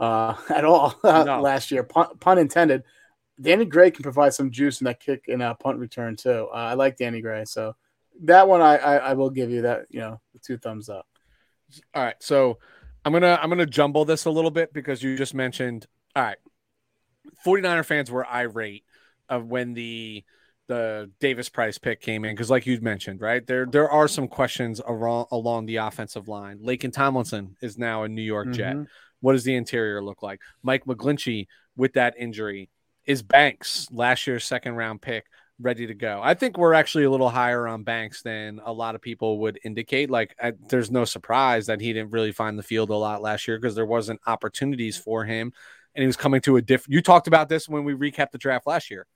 uh, 0.00 0.34
at 0.48 0.64
all 0.64 0.94
no. 1.04 1.40
last 1.40 1.70
year, 1.70 1.82
pun, 1.82 2.16
pun, 2.18 2.38
intended. 2.38 2.82
Danny 3.40 3.64
Gray 3.64 3.90
can 3.90 4.02
provide 4.02 4.34
some 4.34 4.50
juice 4.50 4.80
in 4.80 4.86
that 4.86 5.00
kick 5.00 5.24
and 5.28 5.42
uh, 5.42 5.54
punt 5.54 5.78
return 5.78 6.16
too. 6.16 6.48
Uh, 6.52 6.56
I 6.56 6.74
like 6.74 6.96
Danny 6.96 7.20
Gray, 7.20 7.44
so 7.44 7.74
that 8.24 8.48
one 8.48 8.60
I, 8.60 8.76
I, 8.76 8.96
I 8.96 9.12
will 9.14 9.30
give 9.30 9.50
you 9.50 9.62
that 9.62 9.86
you 9.90 10.00
know 10.00 10.20
two 10.42 10.58
thumbs 10.58 10.88
up. 10.88 11.06
All 11.94 12.02
right, 12.02 12.16
so 12.20 12.58
I'm 13.04 13.12
gonna 13.12 13.38
I'm 13.42 13.48
gonna 13.48 13.66
jumble 13.66 14.04
this 14.04 14.24
a 14.24 14.30
little 14.30 14.50
bit 14.50 14.72
because 14.72 15.02
you 15.02 15.16
just 15.16 15.34
mentioned 15.34 15.86
all 16.14 16.22
right, 16.22 16.38
49er 17.46 17.84
fans 17.84 18.10
were 18.10 18.26
irate 18.26 18.84
of 19.28 19.46
when 19.46 19.74
the 19.74 20.24
the 20.68 21.10
Davis 21.20 21.48
Price 21.48 21.78
pick 21.78 22.00
came 22.00 22.24
in 22.24 22.34
because, 22.34 22.50
like 22.50 22.66
you 22.66 22.80
mentioned, 22.80 23.20
right 23.20 23.46
there 23.46 23.66
there 23.66 23.90
are 23.90 24.08
some 24.08 24.28
questions 24.28 24.80
around, 24.86 25.26
along 25.30 25.66
the 25.66 25.76
offensive 25.76 26.28
line. 26.28 26.58
Laken 26.58 26.92
Tomlinson 26.92 27.56
is 27.60 27.78
now 27.78 28.04
a 28.04 28.08
New 28.08 28.22
York 28.22 28.48
mm-hmm. 28.48 28.54
Jet. 28.54 28.76
What 29.20 29.32
does 29.32 29.44
the 29.44 29.54
interior 29.54 30.02
look 30.02 30.22
like? 30.22 30.40
Mike 30.62 30.84
McGlinchey 30.84 31.46
with 31.76 31.94
that 31.94 32.14
injury 32.18 32.70
is 33.06 33.22
Banks 33.22 33.88
last 33.90 34.26
year's 34.26 34.44
second 34.44 34.74
round 34.74 35.02
pick 35.02 35.26
ready 35.60 35.86
to 35.86 35.94
go. 35.94 36.20
I 36.22 36.34
think 36.34 36.58
we're 36.58 36.74
actually 36.74 37.04
a 37.04 37.10
little 37.10 37.28
higher 37.28 37.66
on 37.66 37.84
Banks 37.84 38.22
than 38.22 38.60
a 38.64 38.72
lot 38.72 38.94
of 38.94 39.00
people 39.00 39.38
would 39.40 39.58
indicate. 39.64 40.10
Like, 40.10 40.34
I, 40.42 40.52
there's 40.68 40.90
no 40.90 41.04
surprise 41.04 41.66
that 41.66 41.80
he 41.80 41.92
didn't 41.92 42.10
really 42.10 42.32
find 42.32 42.58
the 42.58 42.62
field 42.62 42.90
a 42.90 42.96
lot 42.96 43.22
last 43.22 43.46
year 43.46 43.58
because 43.58 43.74
there 43.74 43.86
wasn't 43.86 44.20
opportunities 44.26 44.96
for 44.96 45.24
him, 45.24 45.52
and 45.94 46.02
he 46.02 46.06
was 46.06 46.16
coming 46.16 46.40
to 46.42 46.56
a 46.56 46.62
different. 46.62 46.92
You 46.92 47.02
talked 47.02 47.28
about 47.28 47.48
this 47.48 47.68
when 47.68 47.84
we 47.84 47.94
recapped 47.94 48.32
the 48.32 48.38
draft 48.38 48.66
last 48.66 48.90
year. 48.90 49.06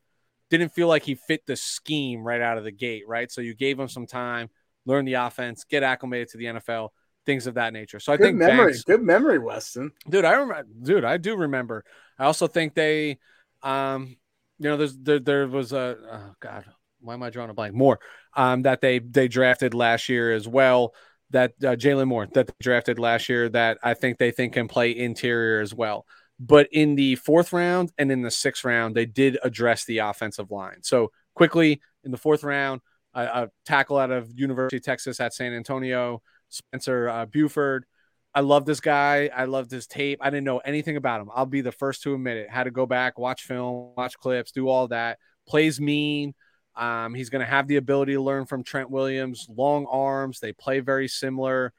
Didn't 0.50 0.70
feel 0.70 0.88
like 0.88 1.02
he 1.02 1.14
fit 1.14 1.46
the 1.46 1.56
scheme 1.56 2.22
right 2.22 2.40
out 2.40 2.58
of 2.58 2.64
the 2.64 2.72
gate, 2.72 3.04
right? 3.06 3.30
So 3.30 3.40
you 3.40 3.54
gave 3.54 3.78
him 3.78 3.88
some 3.88 4.06
time, 4.06 4.48
learn 4.84 5.04
the 5.04 5.14
offense, 5.14 5.64
get 5.64 5.82
acclimated 5.82 6.28
to 6.30 6.38
the 6.38 6.44
NFL, 6.44 6.90
things 7.26 7.46
of 7.46 7.54
that 7.54 7.72
nature. 7.72 8.00
So 8.00 8.12
I 8.12 8.16
good 8.16 8.24
think 8.24 8.38
memory, 8.38 8.72
Banks, 8.72 8.84
good 8.84 9.02
memory, 9.02 9.38
Weston. 9.38 9.92
Dude, 10.08 10.24
I 10.24 10.32
remember. 10.32 10.66
Dude, 10.82 11.04
I 11.04 11.16
do 11.16 11.36
remember. 11.36 11.84
I 12.18 12.24
also 12.24 12.46
think 12.46 12.74
they, 12.74 13.18
um, 13.62 14.16
you 14.58 14.70
know, 14.70 14.76
there's 14.76 14.96
there, 14.96 15.18
there 15.18 15.48
was 15.48 15.72
a 15.72 15.96
oh 16.10 16.34
God, 16.40 16.64
why 17.00 17.14
am 17.14 17.22
I 17.22 17.30
drawing 17.30 17.50
a 17.50 17.54
blank? 17.54 17.74
More 17.74 17.98
um, 18.34 18.62
that 18.62 18.80
they 18.80 19.00
they 19.00 19.28
drafted 19.28 19.74
last 19.74 20.08
year 20.08 20.32
as 20.32 20.48
well. 20.48 20.94
That 21.30 21.54
uh, 21.62 21.74
Jaylon 21.74 22.06
Moore 22.06 22.28
that 22.34 22.46
they 22.46 22.54
drafted 22.60 23.00
last 23.00 23.28
year 23.28 23.48
that 23.48 23.78
I 23.82 23.94
think 23.94 24.18
they 24.18 24.30
think 24.30 24.52
can 24.52 24.68
play 24.68 24.96
interior 24.96 25.60
as 25.60 25.74
well. 25.74 26.06
But 26.38 26.68
in 26.70 26.96
the 26.96 27.16
fourth 27.16 27.52
round 27.52 27.92
and 27.96 28.12
in 28.12 28.22
the 28.22 28.30
sixth 28.30 28.64
round, 28.64 28.94
they 28.94 29.06
did 29.06 29.38
address 29.42 29.84
the 29.84 29.98
offensive 29.98 30.50
line. 30.50 30.82
So 30.82 31.10
quickly 31.34 31.80
in 32.04 32.10
the 32.10 32.18
fourth 32.18 32.44
round, 32.44 32.82
a, 33.14 33.22
a 33.22 33.50
tackle 33.64 33.96
out 33.96 34.10
of 34.10 34.30
University 34.34 34.76
of 34.76 34.82
Texas 34.82 35.18
at 35.20 35.32
San 35.32 35.54
Antonio, 35.54 36.22
Spencer 36.48 37.08
uh, 37.08 37.26
Burford. 37.26 37.86
I 38.34 38.40
love 38.40 38.66
this 38.66 38.80
guy. 38.80 39.30
I 39.34 39.46
love 39.46 39.70
his 39.70 39.86
tape. 39.86 40.18
I 40.20 40.28
didn't 40.28 40.44
know 40.44 40.58
anything 40.58 40.98
about 40.98 41.22
him. 41.22 41.30
I'll 41.34 41.46
be 41.46 41.62
the 41.62 41.72
first 41.72 42.02
to 42.02 42.12
admit 42.12 42.36
it. 42.36 42.50
Had 42.50 42.64
to 42.64 42.70
go 42.70 42.84
back, 42.84 43.18
watch 43.18 43.44
film, 43.44 43.94
watch 43.96 44.18
clips, 44.18 44.52
do 44.52 44.68
all 44.68 44.88
that. 44.88 45.18
Plays 45.48 45.80
mean. 45.80 46.34
Um, 46.74 47.14
he's 47.14 47.30
going 47.30 47.40
to 47.40 47.50
have 47.50 47.66
the 47.66 47.76
ability 47.76 48.12
to 48.12 48.20
learn 48.20 48.44
from 48.44 48.62
Trent 48.62 48.90
Williams. 48.90 49.46
Long 49.48 49.86
arms. 49.86 50.40
They 50.40 50.52
play 50.52 50.80
very 50.80 51.08
similar, 51.08 51.72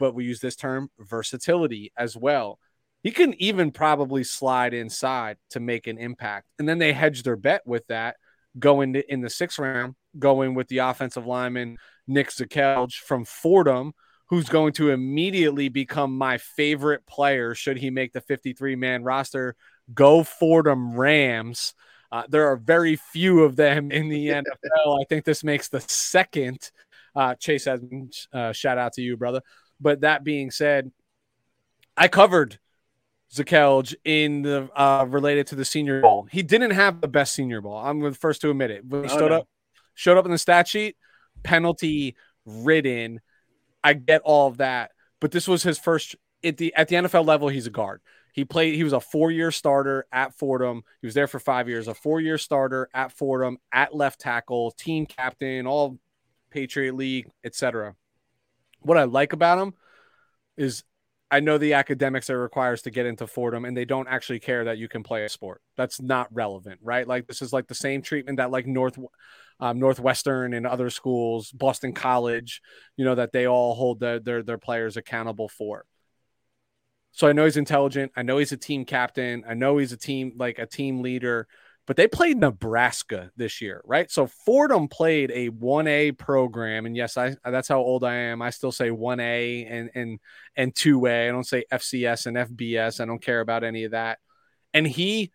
but 0.00 0.12
we 0.16 0.24
use 0.24 0.40
this 0.40 0.56
term 0.56 0.90
versatility 0.98 1.92
as 1.96 2.16
well. 2.16 2.58
He 3.02 3.10
can 3.10 3.34
even 3.40 3.70
probably 3.70 4.24
slide 4.24 4.74
inside 4.74 5.38
to 5.50 5.60
make 5.60 5.86
an 5.86 5.98
impact. 5.98 6.46
And 6.58 6.68
then 6.68 6.78
they 6.78 6.92
hedge 6.92 7.22
their 7.22 7.36
bet 7.36 7.62
with 7.66 7.86
that, 7.86 8.16
going 8.58 8.92
to, 8.94 9.12
in 9.12 9.20
the 9.20 9.30
sixth 9.30 9.58
round, 9.58 9.94
going 10.18 10.54
with 10.54 10.68
the 10.68 10.78
offensive 10.78 11.26
lineman 11.26 11.78
Nick 12.06 12.30
Zakelj 12.30 12.94
from 12.94 13.24
Fordham 13.24 13.94
who's 14.30 14.48
going 14.48 14.72
to 14.72 14.90
immediately 14.90 15.68
become 15.68 16.16
my 16.16 16.38
favorite 16.38 17.04
player 17.04 17.52
should 17.52 17.76
he 17.76 17.90
make 17.90 18.12
the 18.12 18.20
53 18.20 18.76
man 18.76 19.02
roster. 19.02 19.56
Go 19.92 20.22
Fordham 20.22 20.94
Rams. 20.94 21.74
Uh, 22.12 22.22
there 22.28 22.46
are 22.46 22.56
very 22.56 22.94
few 22.94 23.42
of 23.42 23.56
them 23.56 23.90
in 23.90 24.08
the 24.08 24.28
NFL. 24.28 25.00
I 25.00 25.04
think 25.08 25.24
this 25.24 25.42
makes 25.42 25.68
the 25.68 25.80
second. 25.80 26.70
Uh, 27.14 27.34
Chase 27.34 27.66
Edmonds, 27.66 28.28
uh, 28.32 28.52
shout 28.52 28.78
out 28.78 28.92
to 28.94 29.02
you, 29.02 29.16
brother. 29.16 29.42
But 29.80 30.02
that 30.02 30.22
being 30.22 30.52
said, 30.52 30.92
I 31.96 32.06
covered 32.06 32.60
Zakelj 33.32 33.94
in 34.04 34.42
the 34.42 34.68
uh, 34.74 35.06
related 35.08 35.46
to 35.48 35.54
the 35.54 35.64
Senior 35.64 36.00
Bowl. 36.00 36.26
He 36.30 36.42
didn't 36.42 36.72
have 36.72 37.00
the 37.00 37.08
best 37.08 37.34
Senior 37.34 37.60
Bowl. 37.60 37.76
I'm 37.76 38.00
the 38.00 38.12
first 38.12 38.40
to 38.42 38.50
admit 38.50 38.70
it. 38.70 38.84
When 38.84 39.04
he 39.04 39.10
oh, 39.10 39.18
showed 39.18 39.30
no. 39.30 39.38
up, 39.38 39.48
showed 39.94 40.18
up 40.18 40.24
in 40.24 40.30
the 40.30 40.38
stat 40.38 40.66
sheet, 40.66 40.96
penalty 41.42 42.16
ridden 42.44 43.20
I 43.82 43.94
get 43.94 44.22
all 44.22 44.48
of 44.48 44.58
that, 44.58 44.92
but 45.20 45.30
this 45.30 45.48
was 45.48 45.62
his 45.62 45.78
first 45.78 46.16
at 46.44 46.56
the 46.56 46.74
at 46.74 46.88
the 46.88 46.96
NFL 46.96 47.26
level. 47.26 47.48
He's 47.48 47.66
a 47.66 47.70
guard. 47.70 48.00
He 48.32 48.44
played. 48.44 48.74
He 48.74 48.84
was 48.84 48.92
a 48.92 49.00
four-year 49.00 49.50
starter 49.50 50.06
at 50.12 50.34
Fordham. 50.34 50.84
He 51.00 51.06
was 51.06 51.14
there 51.14 51.26
for 51.26 51.40
five 51.40 51.68
years. 51.68 51.88
A 51.88 51.94
four-year 51.94 52.38
starter 52.38 52.88
at 52.94 53.12
Fordham 53.12 53.58
at 53.72 53.94
left 53.94 54.20
tackle, 54.20 54.70
team 54.72 55.06
captain, 55.06 55.66
all 55.66 55.98
Patriot 56.50 56.94
League, 56.94 57.28
etc. 57.42 57.96
What 58.80 58.98
I 58.98 59.04
like 59.04 59.32
about 59.32 59.58
him 59.58 59.74
is 60.56 60.84
I 61.30 61.40
know 61.40 61.58
the 61.58 61.74
academics 61.74 62.28
are 62.28 62.38
requires 62.38 62.82
to 62.82 62.90
get 62.90 63.06
into 63.06 63.26
Fordham, 63.26 63.64
and 63.64 63.76
they 63.76 63.84
don't 63.84 64.08
actually 64.08 64.40
care 64.40 64.64
that 64.64 64.78
you 64.78 64.88
can 64.88 65.02
play 65.02 65.24
a 65.24 65.28
sport. 65.28 65.62
That's 65.76 66.00
not 66.00 66.28
relevant, 66.34 66.80
right? 66.82 67.06
Like 67.06 67.26
this 67.26 67.40
is 67.40 67.52
like 67.52 67.68
the 67.68 67.74
same 67.74 68.02
treatment 68.02 68.38
that 68.38 68.50
like 68.50 68.66
North 68.66 68.98
um, 69.60 69.78
Northwestern 69.78 70.54
and 70.54 70.66
other 70.66 70.90
schools, 70.90 71.52
Boston 71.52 71.92
College, 71.92 72.62
you 72.96 73.04
know, 73.04 73.14
that 73.14 73.32
they 73.32 73.46
all 73.46 73.74
hold 73.74 74.00
the, 74.00 74.20
their 74.24 74.42
their 74.42 74.58
players 74.58 74.96
accountable 74.96 75.48
for. 75.48 75.84
So 77.12 77.28
I 77.28 77.32
know 77.32 77.44
he's 77.44 77.56
intelligent. 77.56 78.12
I 78.16 78.22
know 78.22 78.38
he's 78.38 78.52
a 78.52 78.56
team 78.56 78.84
captain. 78.84 79.44
I 79.48 79.54
know 79.54 79.78
he's 79.78 79.92
a 79.92 79.96
team 79.96 80.32
like 80.36 80.58
a 80.58 80.66
team 80.66 81.00
leader. 81.00 81.46
But 81.90 81.96
they 81.96 82.06
played 82.06 82.38
Nebraska 82.38 83.32
this 83.36 83.60
year, 83.60 83.82
right? 83.84 84.08
So 84.08 84.28
Fordham 84.28 84.86
played 84.86 85.32
a 85.32 85.50
1A 85.50 86.16
program, 86.16 86.86
and 86.86 86.96
yes, 86.96 87.16
I 87.16 87.34
that's 87.44 87.66
how 87.66 87.80
old 87.80 88.04
I 88.04 88.14
am. 88.14 88.42
I 88.42 88.50
still 88.50 88.70
say 88.70 88.90
1A 88.90 89.66
and 89.68 89.90
and 89.96 90.20
and 90.54 90.72
2A. 90.72 91.28
I 91.28 91.32
don't 91.32 91.42
say 91.42 91.64
FCS 91.72 92.26
and 92.26 92.36
FBS. 92.36 93.00
I 93.00 93.06
don't 93.06 93.20
care 93.20 93.40
about 93.40 93.64
any 93.64 93.82
of 93.82 93.90
that. 93.90 94.20
And 94.72 94.86
he 94.86 95.32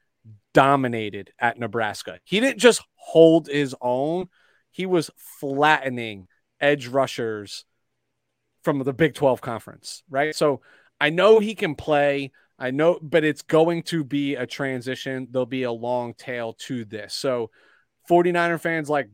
dominated 0.54 1.34
at 1.40 1.60
Nebraska. 1.60 2.22
He 2.24 2.40
didn't 2.40 2.60
just 2.60 2.82
hold 2.96 3.48
his 3.48 3.76
own, 3.82 4.30
he 4.72 4.86
was 4.86 5.12
flattening 5.18 6.30
edge 6.62 6.88
rushers 6.88 7.66
from 8.64 8.82
the 8.82 8.94
Big 8.94 9.14
12 9.14 9.42
conference, 9.42 10.04
right? 10.10 10.34
So 10.34 10.62
I 11.02 11.10
know 11.10 11.40
he 11.40 11.54
can 11.54 11.76
play. 11.76 12.32
I 12.58 12.72
know, 12.72 13.00
but 13.02 13.24
it's 13.24 13.42
going 13.42 13.84
to 13.84 14.04
be 14.04 14.36
a 14.36 14.48
transition. 14.48 15.28
There'll 15.30 15.46
be 15.46 15.64
a 15.64 15.72
long 15.72 16.14
tail 16.14 16.54
to 16.60 16.86
this. 16.86 17.14
So 17.14 17.52
49er 18.10 18.60
fans 18.60 18.90
like 18.90 19.10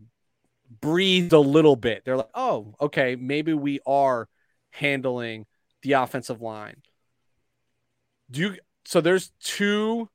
breathed 0.79 1.33
a 1.33 1.39
little 1.39 1.75
bit. 1.75 2.03
They're 2.05 2.17
like, 2.17 2.29
oh, 2.35 2.75
okay, 2.79 3.15
maybe 3.15 3.53
we 3.53 3.79
are 3.85 4.27
handling 4.69 5.45
the 5.81 5.93
offensive 5.93 6.41
line. 6.41 6.81
Do 8.29 8.41
you 8.41 8.55
so 8.85 9.01
there's 9.01 9.31
two 9.41 10.09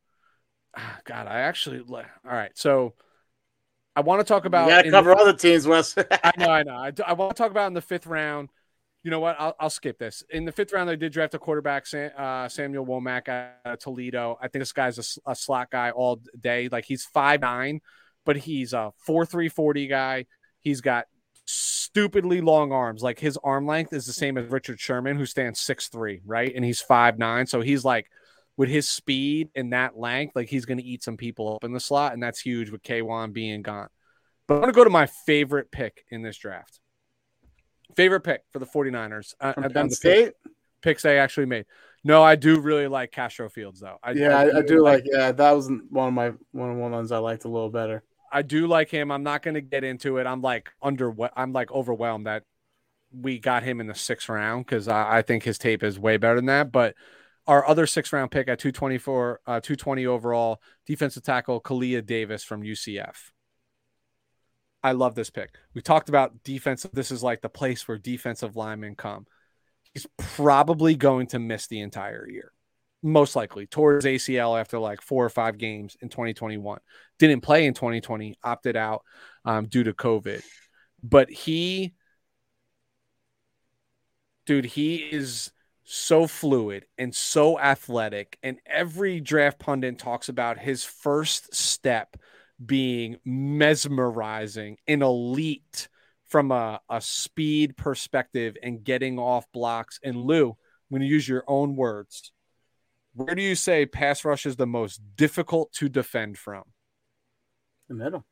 ah, 0.77 0.99
God, 1.05 1.27
I 1.27 1.41
actually 1.41 1.81
all 1.81 2.03
right. 2.25 2.53
So 2.55 2.95
I 3.95 4.01
want 4.01 4.21
to 4.21 4.25
talk 4.25 4.45
about. 4.45 4.69
Yeah, 4.69 4.83
cover 4.91 5.15
the, 5.15 5.21
other 5.21 5.33
teams, 5.33 5.67
Wes. 5.67 5.97
I 6.25 6.33
know, 6.39 6.51
I 6.51 6.63
know. 6.63 6.75
I, 6.75 6.93
I, 7.07 7.15
want 7.15 7.35
to 7.35 7.43
talk 7.43 7.51
about 7.51 7.69
in 7.69 7.73
the 7.73 7.81
fifth 7.81 8.07
round. 8.07 8.51
You 9.07 9.11
know 9.11 9.21
what? 9.21 9.37
I'll, 9.39 9.55
I'll 9.61 9.71
skip 9.71 10.01
this. 10.01 10.25
In 10.31 10.47
the 10.47 10.51
fifth 10.51 10.73
round, 10.73 10.89
they 10.89 10.97
did 10.97 11.13
draft 11.13 11.33
a 11.35 11.39
quarterback, 11.39 11.87
uh, 11.95 12.49
Samuel 12.49 12.85
Womack 12.85 13.29
out 13.29 13.53
of 13.65 13.79
Toledo. 13.79 14.37
I 14.43 14.49
think 14.49 14.63
this 14.63 14.73
guy's 14.73 14.99
a, 14.99 15.31
a 15.31 15.37
slot 15.37 15.71
guy 15.71 15.93
all 15.93 16.21
day. 16.41 16.69
Like 16.69 16.87
he's 16.87 17.05
five 17.05 17.41
nine, 17.41 17.83
but 18.25 18.37
he's 18.37 18.73
a 18.73 18.91
four 18.97 19.25
three 19.25 19.49
forty 19.49 19.87
guy. 19.87 20.27
He's 20.59 20.81
got 20.81 21.05
stupidly 21.45 22.41
long 22.41 22.73
arms. 22.73 23.01
Like 23.01 23.21
his 23.21 23.39
arm 23.45 23.65
length 23.65 23.93
is 23.93 24.07
the 24.07 24.13
same 24.13 24.37
as 24.37 24.51
Richard 24.51 24.81
Sherman, 24.81 25.17
who 25.17 25.25
stands 25.25 25.61
six 25.61 25.87
three, 25.87 26.21
right? 26.27 26.53
And 26.53 26.65
he's 26.65 26.81
five 26.81 27.17
nine, 27.17 27.47
so 27.47 27.61
he's 27.61 27.85
like 27.85 28.09
with 28.57 28.69
his 28.69 28.89
speed 28.89 29.51
and 29.55 29.73
that 29.73 29.97
length, 29.97 30.35
like 30.35 30.49
he's 30.49 30.67
going 30.67 30.79
to 30.79 30.85
eat 30.85 31.05
some 31.05 31.17
people 31.17 31.55
up 31.55 31.63
in 31.63 31.73
the 31.73 31.79
slot, 31.79 32.13
and 32.13 32.21
that's 32.21 32.41
huge 32.41 32.71
with 32.71 32.83
K1 32.83 33.33
being 33.33 33.63
gone. 33.63 33.87
But 34.49 34.55
I 34.55 34.59
want 34.59 34.71
to 34.71 34.77
go 34.77 34.83
to 34.83 34.91
my 34.91 35.07
favorite 35.07 35.71
pick 35.71 36.05
in 36.11 36.23
this 36.23 36.37
draft. 36.37 36.81
Favorite 37.97 38.21
pick 38.21 38.43
for 38.53 38.59
the 38.59 38.67
49ers. 38.67 39.35
Uh, 39.41 39.53
From 39.55 39.73
Penn 39.73 39.91
State? 39.91 40.35
Picks 40.83 41.05
I 41.05 41.15
actually 41.15 41.47
made. 41.47 41.65
No, 42.05 42.23
I 42.23 42.37
do 42.37 42.61
really 42.61 42.87
like 42.87 43.11
Castro 43.11 43.49
Fields 43.49 43.81
though. 43.81 43.97
I, 44.03 44.13
yeah, 44.13 44.39
I, 44.39 44.59
I 44.59 44.63
do 44.63 44.83
like, 44.83 45.05
like. 45.05 45.13
Yeah, 45.13 45.33
that 45.33 45.51
was 45.53 45.69
one 45.91 46.09
of 46.09 46.15
my 46.15 46.33
one 46.53 46.71
of 46.71 46.77
the 46.77 46.83
ones 46.83 47.11
I 47.11 47.19
liked 47.19 47.45
a 47.45 47.49
little 47.49 47.71
better. 47.71 48.05
I 48.31 48.43
do 48.43 48.67
like 48.67 48.91
him. 48.91 49.11
I'm 49.11 49.23
not 49.23 49.43
going 49.43 49.55
to 49.55 49.61
get 49.61 49.83
into 49.83 50.19
it. 50.19 50.27
I'm 50.27 50.43
like 50.43 50.71
under. 50.81 51.13
I'm 51.35 51.53
like 51.53 51.73
overwhelmed 51.73 52.27
that 52.27 52.45
we 53.13 53.39
got 53.39 53.63
him 53.63 53.81
in 53.81 53.87
the 53.87 53.95
sixth 53.95 54.29
round 54.29 54.67
because 54.67 54.89
I, 54.89 55.19
I 55.19 55.23
think 55.23 55.43
his 55.43 55.59
tape 55.59 55.83
is 55.83 55.99
way 55.99 56.17
better 56.17 56.37
than 56.37 56.47
that. 56.47 56.71
But 56.71 56.95
our 57.47 57.67
other 57.67 57.87
sixth 57.87 58.13
round 58.13 58.31
pick 58.31 58.49
at 58.49 58.59
224, 58.59 59.41
uh, 59.47 59.61
220 59.61 60.07
overall, 60.07 60.61
defensive 60.87 61.23
tackle 61.23 61.61
Kalia 61.61 62.05
Davis 62.05 62.45
from 62.45 62.63
UCF. 62.63 63.31
I 64.83 64.93
love 64.93 65.15
this 65.15 65.31
pick. 65.31 65.55
We 65.75 65.83
talked 65.83 66.09
about 66.09 66.43
defensive. 66.45 66.93
This 66.93 67.11
is 67.11 67.23
like 67.23 67.41
the 67.41 67.49
place 67.49 67.87
where 67.89 67.99
defensive 67.99 68.57
linemen 68.57 68.95
come. 68.95 69.27
He's 69.93 70.07
probably 70.19 70.95
going 70.95 71.29
to 71.29 71.39
miss 71.39 71.67
the 71.67 71.81
entire 71.81 72.29
year, 72.29 72.53
most 73.03 73.35
likely 73.35 73.67
towards 73.67 74.05
ACL 74.05 74.61
after 74.61 74.79
like 74.79 75.01
four 75.01 75.25
or 75.25 75.31
five 75.31 75.59
games 75.59 75.97
in 76.01 76.09
2021. 76.09 76.79
Didn't 77.19 77.41
play 77.41 77.67
in 77.67 77.75
2020, 77.75 78.39
opted 78.45 78.77
out 78.77 79.03
um, 79.45 79.67
due 79.67 79.85
to 79.85 79.93
COVID. 79.93 80.43
But 81.03 81.31
he, 81.31 81.95
dude, 84.45 84.67
he 84.67 84.97
is 84.97 85.51
so 85.85 86.27
fluid 86.27 86.85
and 86.99 87.15
so 87.15 87.59
athletic. 87.59 88.39
And 88.43 88.59
every 88.67 89.21
draft 89.21 89.59
pundit 89.59 89.99
talks 89.99 90.29
about 90.29 90.59
his 90.59 90.85
first 90.85 91.55
step 91.55 92.17
being 92.65 93.17
mesmerizing 93.25 94.79
and 94.87 95.03
elite 95.03 95.89
from 96.29 96.51
a, 96.51 96.81
a 96.89 97.01
speed 97.01 97.77
perspective 97.77 98.57
and 98.63 98.83
getting 98.83 99.19
off 99.19 99.51
blocks. 99.53 100.01
And 100.03 100.17
Lou, 100.17 100.49
I'm 100.51 100.57
going 100.91 101.03
to 101.03 101.07
use 101.07 101.29
your 101.29 101.45
own 101.47 101.77
words. 101.77 102.33
Where 103.15 103.35
do 103.35 103.43
you 103.43 103.55
say 103.55 103.87
pass 103.87 104.25
rush 104.25 104.47
is 104.47 104.57
the 104.57 104.67
most 104.67 105.01
difficult 105.17 105.73
to 105.75 105.89
defend 105.89 106.39
from? 106.39 106.65
The 107.89 107.95
middle. 107.95 108.25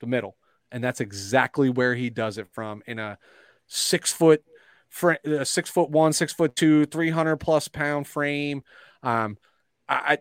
The 0.00 0.06
middle. 0.06 0.36
And 0.70 0.82
that's 0.82 1.00
exactly 1.00 1.68
where 1.68 1.94
he 1.94 2.08
does 2.08 2.38
it 2.38 2.48
from 2.52 2.82
in 2.86 2.98
a 2.98 3.18
six 3.66 4.12
foot 4.12 4.42
uh, 5.02 5.44
six 5.44 5.70
foot 5.70 5.90
one, 5.90 6.12
six 6.12 6.32
foot 6.32 6.54
two, 6.54 6.84
300 6.86 7.36
plus 7.36 7.68
pound 7.68 8.06
frame. 8.06 8.62
Um, 9.02 9.36
I, 9.88 10.18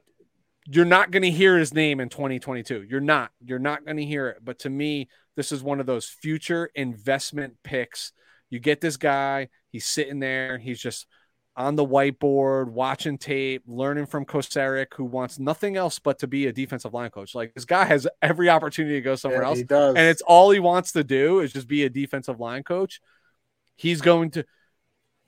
you're 0.68 0.86
not 0.86 1.12
going 1.12 1.24
to 1.24 1.32
hear 1.32 1.58
his 1.58 1.74
name 1.74 2.00
in 2.00 2.10
2022. 2.10 2.84
You're 2.90 3.00
not. 3.00 3.32
You're 3.44 3.60
not 3.60 3.84
going 3.86 3.98
to 3.98 4.06
hear 4.06 4.28
it. 4.30 4.38
But 4.44 4.60
to 4.60 4.70
me, 4.70 5.10
this 5.36 5.52
is 5.52 5.64
one 5.64 5.80
of 5.80 5.86
those 5.86 6.06
future 6.06 6.70
investment 6.76 7.56
picks. 7.64 8.12
You 8.50 8.60
get 8.60 8.82
this 8.82 8.98
guy, 8.98 9.50
he's 9.70 9.86
sitting 9.88 10.20
there, 10.20 10.58
he's 10.58 10.80
just 10.80 11.08
on 11.56 11.76
the 11.76 11.86
whiteboard, 11.86 12.70
watching 12.70 13.18
tape, 13.18 13.64
learning 13.66 14.06
from 14.06 14.26
Kocurek, 14.26 14.88
who 14.96 15.04
wants 15.06 15.40
nothing 15.40 15.76
else 15.78 16.00
but 16.00 16.20
to 16.20 16.28
be 16.28 16.48
a 16.48 16.54
defensive 16.54 16.94
line 16.94 17.10
coach. 17.10 17.34
Like 17.36 17.54
this 17.54 17.66
guy 17.66 17.86
has 17.86 18.08
every 18.22 18.50
opportunity 18.50 18.96
to 18.96 19.02
go 19.02 19.16
somewhere 19.16 19.42
Yeah, 19.42 19.48
else. 19.48 19.58
he 19.58 19.64
does. 19.64 19.96
And 19.96 20.08
it's 20.08 20.22
all 20.22 20.52
he 20.52 20.60
wants 20.60 20.94
to 20.94 21.04
do 21.04 21.40
is 21.40 21.52
just 21.54 21.68
be 21.68 21.84
a 21.84 21.90
defensive 21.90 22.40
line 22.40 22.64
coach. 22.64 23.02
He's 23.76 24.02
going 24.02 24.32
to 24.32 24.46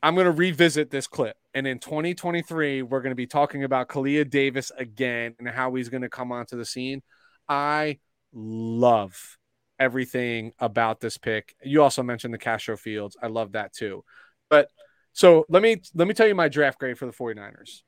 I'm 0.02 0.16
going 0.16 0.26
to 0.26 0.32
revisit 0.32 0.92
this 0.92 1.08
clip. 1.08 1.38
And 1.54 1.68
in 1.68 1.80
2023, 1.80 2.82
we're 2.82 3.02
going 3.02 3.12
to 3.12 3.16
be 3.16 3.28
talking 3.28 3.64
about 3.64 3.88
Kalia 3.88 4.28
Davis 4.28 4.72
again 4.78 5.36
and 5.38 5.48
how 5.48 5.74
he's 5.76 5.90
going 5.90 6.02
to 6.02 6.10
come 6.10 6.32
onto 6.32 6.58
the 6.58 6.66
scene. 6.66 7.04
I 7.48 8.00
love 8.34 9.38
everything 9.80 10.54
about 10.60 11.00
this 11.00 11.18
pick. 11.18 11.56
You 11.64 11.84
also 11.84 12.02
mentioned 12.02 12.34
the 12.34 12.40
Castro 12.40 12.76
Fields. 12.78 13.18
I 13.22 13.28
love 13.28 13.52
that 13.52 13.74
too. 13.74 14.04
But 14.50 14.70
so 15.14 15.46
let 15.50 15.62
me 15.62 15.82
let 15.94 16.08
me 16.08 16.14
tell 16.14 16.28
you 16.28 16.36
my 16.36 16.50
draft 16.50 16.80
grade 16.80 16.98
for 16.98 17.06
the 17.06 17.12
49ers. 17.12 17.82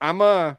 I'm 0.00 0.20
a 0.20 0.58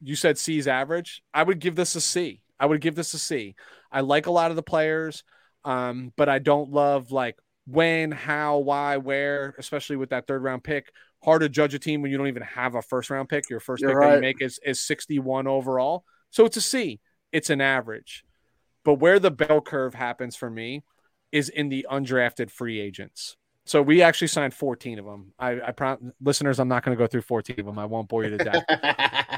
you 0.00 0.16
said 0.16 0.36
C's 0.38 0.66
average. 0.66 1.22
I 1.32 1.42
would 1.42 1.60
give 1.60 1.76
this 1.76 1.94
a 1.94 2.00
C. 2.00 2.42
I 2.58 2.66
would 2.66 2.80
give 2.80 2.94
this 2.94 3.14
a 3.14 3.18
C. 3.18 3.54
I 3.92 4.00
like 4.00 4.26
a 4.26 4.32
lot 4.32 4.50
of 4.50 4.56
the 4.56 4.62
players, 4.62 5.22
um, 5.64 6.12
but 6.16 6.28
I 6.28 6.38
don't 6.38 6.70
love 6.70 7.12
like 7.12 7.36
when, 7.66 8.10
how, 8.10 8.58
why, 8.58 8.96
where, 8.96 9.54
especially 9.58 9.96
with 9.96 10.10
that 10.10 10.26
third 10.26 10.42
round 10.42 10.64
pick. 10.64 10.92
Hard 11.22 11.42
to 11.42 11.48
judge 11.48 11.74
a 11.74 11.78
team 11.78 12.02
when 12.02 12.10
you 12.10 12.16
don't 12.16 12.28
even 12.28 12.42
have 12.42 12.74
a 12.74 12.82
first 12.82 13.10
round 13.10 13.28
pick. 13.28 13.50
Your 13.50 13.60
first 13.60 13.82
You're 13.82 13.90
pick 13.90 14.00
that 14.00 14.14
you 14.16 14.20
make 14.20 14.40
is, 14.40 14.58
is 14.64 14.80
61 14.80 15.46
overall. 15.46 16.04
So 16.30 16.44
it's 16.44 16.56
a 16.56 16.60
C. 16.60 17.00
It's 17.32 17.50
an 17.50 17.60
average. 17.60 18.24
But 18.84 18.94
where 18.94 19.18
the 19.18 19.30
bell 19.30 19.60
curve 19.60 19.94
happens 19.94 20.36
for 20.36 20.50
me 20.50 20.82
is 21.32 21.48
in 21.48 21.68
the 21.68 21.86
undrafted 21.90 22.50
free 22.50 22.80
agents. 22.80 23.36
So 23.66 23.82
we 23.82 24.02
actually 24.02 24.28
signed 24.28 24.54
14 24.54 24.98
of 24.98 25.04
them. 25.04 25.32
I, 25.38 25.60
I 25.60 25.72
prom- 25.72 26.12
listeners, 26.20 26.58
I'm 26.58 26.68
not 26.68 26.82
going 26.82 26.96
to 26.96 27.00
go 27.00 27.06
through 27.06 27.22
14 27.22 27.60
of 27.60 27.66
them. 27.66 27.78
I 27.78 27.84
won't 27.84 28.08
bore 28.08 28.24
you 28.24 28.36
to 28.36 28.38
death 28.38 28.64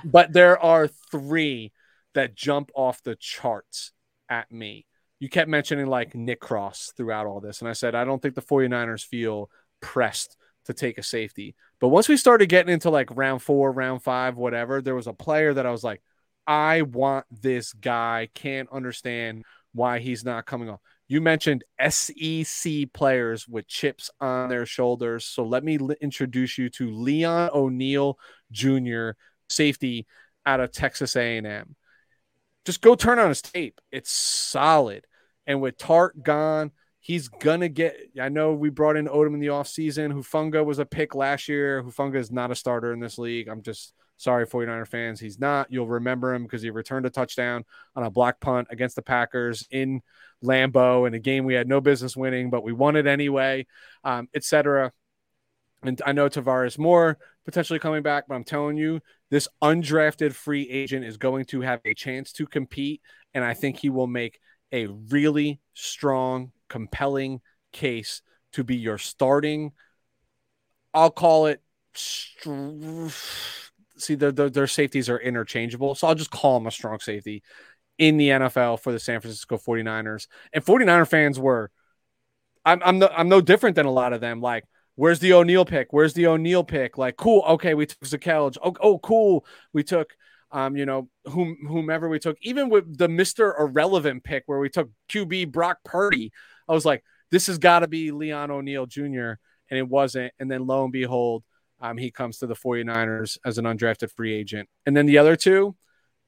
but 0.05 0.33
there 0.33 0.59
are 0.59 0.89
three 1.11 1.73
that 2.15 2.35
jump 2.35 2.71
off 2.75 3.03
the 3.03 3.17
charts 3.17 3.93
at 4.29 4.51
me. 4.51 4.87
You 5.19 5.29
kept 5.29 5.49
mentioning 5.49 5.87
like 5.87 6.15
Nick 6.15 6.41
Cross 6.41 6.93
throughout 6.97 7.27
all 7.27 7.41
this. 7.41 7.61
And 7.61 7.69
I 7.69 7.75
said, 7.75 7.95
I 7.95 8.05
don't 8.05 8.21
think 8.21 8.35
the 8.35 8.43
49ers 8.43 9.05
feel 9.05 9.51
pressed 9.81 10.37
to 10.67 10.73
take 10.73 10.99
a 10.99 11.03
safety. 11.03 11.55
But 11.83 11.89
once 11.89 12.09
we 12.09 12.17
started 12.17 12.49
getting 12.49 12.73
into 12.73 12.91
like 12.91 13.09
round 13.11 13.43
four, 13.43 13.73
round 13.73 14.05
five, 14.05 14.37
whatever, 14.37 14.81
there 14.81 14.95
was 14.95 15.09
a 15.09 15.13
player 15.13 15.53
that 15.53 15.67
I 15.67 15.73
was 15.73 15.83
like, 15.83 16.01
I 16.47 16.83
want 16.83 17.27
this 17.33 17.73
guy. 17.73 18.29
Can't 18.35 18.69
understand 18.71 19.43
why 19.73 19.99
he's 19.99 20.25
not 20.25 20.47
coming 20.47 20.71
off. 20.71 20.79
You 21.09 21.21
mentioned 21.21 21.65
SEC 21.91 22.93
players 22.93 23.49
with 23.49 23.67
chips 23.67 24.11
on 24.21 24.49
their 24.49 24.65
shoulders. 24.65 25.25
So 25.25 25.45
let 25.45 25.65
me 25.65 25.77
li- 25.77 25.97
introduce 26.01 26.57
you 26.57 26.71
to 26.71 26.89
Leon 26.89 27.51
O'Neal 27.53 28.17
Jr., 28.53 29.11
safety 29.49 30.07
out 30.47 30.61
of 30.61 30.71
Texas 30.71 31.17
A&M. 31.17 31.75
Just 32.65 32.81
go 32.81 32.95
turn 32.95 33.19
on 33.19 33.29
his 33.29 33.43
tape. 33.43 33.81
It's 33.91 34.13
solid. 34.13 35.05
And 35.49 35.61
with 35.61 35.79
Tartt 35.79 36.23
gone, 36.23 36.71
he's 37.03 37.29
gonna 37.29 37.69
get. 37.69 37.97
I 38.19 38.31
know 38.31 38.55
we 38.55 38.71
brought 38.71 38.97
in 38.97 39.07
Odum 39.07 39.35
in 39.35 39.41
the 39.41 39.49
offseason. 39.49 40.13
Hufanga 40.15 40.65
was 40.65 40.79
a 40.79 40.87
pick 40.87 41.15
last 41.15 41.49
year. 41.49 41.83
Hufanga 41.83 42.17
is 42.17 42.33
not 42.33 42.51
a 42.51 42.55
starter 42.55 42.93
in 42.93 43.01
this 43.01 43.19
league. 43.19 43.49
I'm 43.49 43.61
just 43.61 43.93
sorry, 44.17 44.47
49er 44.47 44.87
fans. 44.87 45.21
He's 45.21 45.39
not. 45.39 45.67
You'll 45.71 45.89
remember 45.89 46.33
him 46.33 46.45
because 46.45 46.63
he 46.63 46.71
returned 46.71 47.05
a 47.05 47.11
touchdown 47.11 47.65
on 47.97 48.05
a 48.05 48.11
block 48.11 48.41
punt 48.41 48.69
against 48.71 48.97
the 48.97 49.03
Packers 49.03 49.67
in 49.71 50.01
Lambeau 50.43 51.07
in 51.07 51.15
a 51.15 51.19
game 51.19 51.45
we 51.45 51.55
had 51.55 51.69
no 51.69 51.81
business 51.81 52.17
winning, 52.17 52.49
but 52.49 52.63
we 52.63 52.73
won 52.73 52.97
it 52.97 53.07
anyway, 53.07 53.67
um, 54.05 54.29
etc. 54.35 54.93
And 55.83 56.01
I 56.07 56.13
know 56.13 56.29
Tarvarius 56.29 56.79
Moore 56.79 57.19
potentially 57.45 57.81
coming 57.81 58.03
back, 58.03 58.25
but 58.29 58.37
I'm 58.37 58.45
telling 58.45 58.77
you, 58.77 59.01
this 59.31 59.49
undrafted 59.63 60.33
free 60.33 60.69
agent 60.71 61.05
is 61.05 61.17
going 61.17 61.47
to 61.47 61.61
have 61.63 61.81
a 61.85 61.95
chance 61.95 62.33
to 62.35 62.47
compete, 62.47 63.03
and 63.35 63.45
I 63.45 63.55
think 63.55 63.79
he 63.79 63.91
will 63.91 64.07
make 64.07 64.39
a 64.73 64.87
really 64.87 65.61
strong, 65.75 66.53
compelling 66.73 67.41
case 67.73 68.23
to 68.53 68.65
be 68.65 68.77
your 68.77 68.99
starting. 68.99 69.73
I'll 70.95 71.11
call 71.11 71.47
it. 71.47 71.63
See, 73.97 74.15
their, 74.15 74.33
their, 74.33 74.51
their 74.51 74.67
safeties 74.67 75.11
are 75.11 75.19
interchangeable, 75.19 75.95
so 75.95 76.09
I'll 76.09 76.15
just 76.15 76.31
call 76.31 76.57
him 76.57 76.67
a 76.67 76.71
strong 76.71 76.99
safety 76.99 77.43
in 77.99 78.17
the 78.17 78.31
NFL 78.31 78.81
for 78.81 78.91
the 78.91 78.99
San 78.99 79.21
Francisco 79.21 79.59
49ers. 79.59 80.27
And 80.53 80.65
49er 80.65 81.07
fans 81.07 81.39
were, 81.39 81.71
I'm, 82.65 82.83
I'm, 82.83 82.99
no, 82.99 83.09
I'm 83.15 83.29
no 83.29 83.41
different 83.41 83.77
than 83.77 83.87
a 83.87 83.93
lot 83.93 84.13
of 84.13 84.21
them. 84.21 84.41
Like, 84.41 84.65
where's 84.95 85.19
the 85.19 85.35
O'Neal 85.35 85.65
pick? 85.65 85.93
Where's 85.93 86.15
the 86.15 86.27
O'Neal 86.27 86.65
pick? 86.65 86.97
Like, 86.97 87.17
cool. 87.17 87.45
Okay, 87.47 87.75
we 87.75 87.87
took 87.87 88.01
Zakelj. 88.01 88.57
Oh, 88.63 88.75
oh, 88.81 88.99
cool. 88.99 89.45
We 89.73 89.83
took, 89.83 90.17
um, 90.51 90.77
you 90.77 90.87
know, 90.87 91.09
whom, 91.27 91.59
whomever 91.69 92.09
we 92.09 92.19
took, 92.19 92.39
even 92.41 92.71
with 92.71 92.97
the 92.97 93.09
Mr. 93.09 93.59
Irrelevant 93.61 94.25
pick 94.25 94.45
where 94.47 94.59
we 94.59 94.69
took 94.69 94.91
QB 95.09 95.53
Brock 95.53 95.79
Purdy. 95.85 96.33
I 96.69 96.73
was 96.73 96.85
like, 96.85 97.03
this 97.31 97.47
has 97.47 97.59
got 97.59 97.81
to 97.81 97.89
be 97.89 98.11
Leon 98.11 98.51
O'Neal 98.51 98.87
Jr. 98.87 99.35
And 99.71 99.79
it 99.79 99.89
wasn't. 99.89 100.33
And 100.39 100.51
then 100.51 100.67
lo 100.67 100.85
and 100.85 100.93
behold, 100.93 101.45
um, 101.81 101.97
he 101.97 102.11
comes 102.11 102.39
to 102.39 102.47
the 102.47 102.55
49ers 102.55 103.39
as 103.45 103.59
an 103.59 103.65
undrafted 103.65 104.11
free 104.13 104.33
agent. 104.33 104.69
And 104.87 104.97
then 104.97 105.07
the 105.07 105.19
other 105.19 105.35
two, 105.35 105.75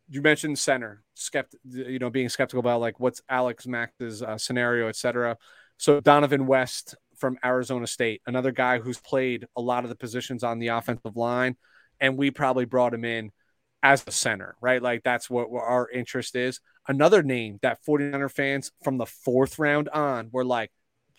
you 0.08 0.20
mentioned 0.20 0.58
center, 0.58 1.02
skept, 1.16 1.54
you 1.64 1.98
know, 1.98 2.10
being 2.10 2.28
skeptical 2.28 2.60
about 2.60 2.80
like 2.80 2.98
what's 3.00 3.22
Alex 3.28 3.66
Mack's 3.66 4.22
uh, 4.22 4.36
scenario, 4.36 4.88
et 4.88 4.96
cetera. 4.96 5.36
So 5.76 6.00
Dohnovan 6.00 6.46
West 6.46 6.96
from 7.16 7.38
Arizona 7.44 7.86
State, 7.86 8.20
another 8.26 8.52
guy 8.52 8.78
who's 8.78 8.98
played 8.98 9.46
a 9.56 9.60
lot 9.60 9.84
of 9.84 9.90
the 9.90 9.96
positions 9.96 10.42
on 10.42 10.58
the 10.58 10.68
offensive 10.68 11.16
line, 11.16 11.56
and 12.00 12.16
we 12.16 12.30
probably 12.30 12.64
brought 12.64 12.92
him 12.92 13.04
in 13.04 13.30
as 13.82 14.04
a 14.06 14.10
center, 14.10 14.56
right? 14.60 14.82
Like 14.82 15.02
that's 15.04 15.30
what 15.30 15.48
our 15.52 15.88
interest 15.88 16.36
is. 16.36 16.60
Another 16.86 17.22
name 17.22 17.58
that 17.62 17.84
49er 17.84 18.30
fans 18.30 18.70
from 18.82 18.98
the 18.98 19.06
fourth 19.06 19.58
round 19.58 19.88
on 19.88 20.28
were 20.32 20.44
like, 20.44 20.70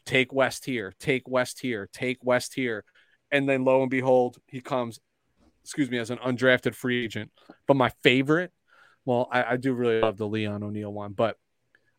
take 0.06 0.32
West 0.32 0.66
here, 0.66 0.94
take 1.00 1.28
West 1.28 1.60
here, 1.60 1.90
take 1.92 2.24
West 2.24 2.54
here. 2.54 2.84
And 3.32 3.50
then 3.50 3.66
lo 3.66 3.82
and 3.82 3.90
behold, 3.90 4.38
he 4.48 4.62
comes, 4.62 5.00
excuse 5.64 5.90
me, 5.90 5.98
as 5.98 6.12
an 6.12 6.20
undrafted 6.20 6.76
free 6.76 7.04
agent. 7.04 7.32
But 7.68 7.78
my 7.78 7.90
favorite, 8.04 8.52
well, 9.06 9.28
I, 9.32 9.54
I 9.54 9.58
do 9.58 9.74
really 9.74 10.00
love 10.00 10.18
the 10.18 10.28
Leon 10.28 10.64
O'Neal 10.64 10.94
one, 10.94 11.14
but 11.14 11.38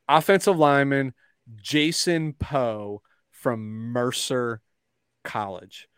offensive 0.08 0.56
lineman 0.56 1.14
Jason 1.56 2.32
Poe 2.32 3.02
from 3.30 3.92
Mercer 3.92 4.60
College. 5.24 5.88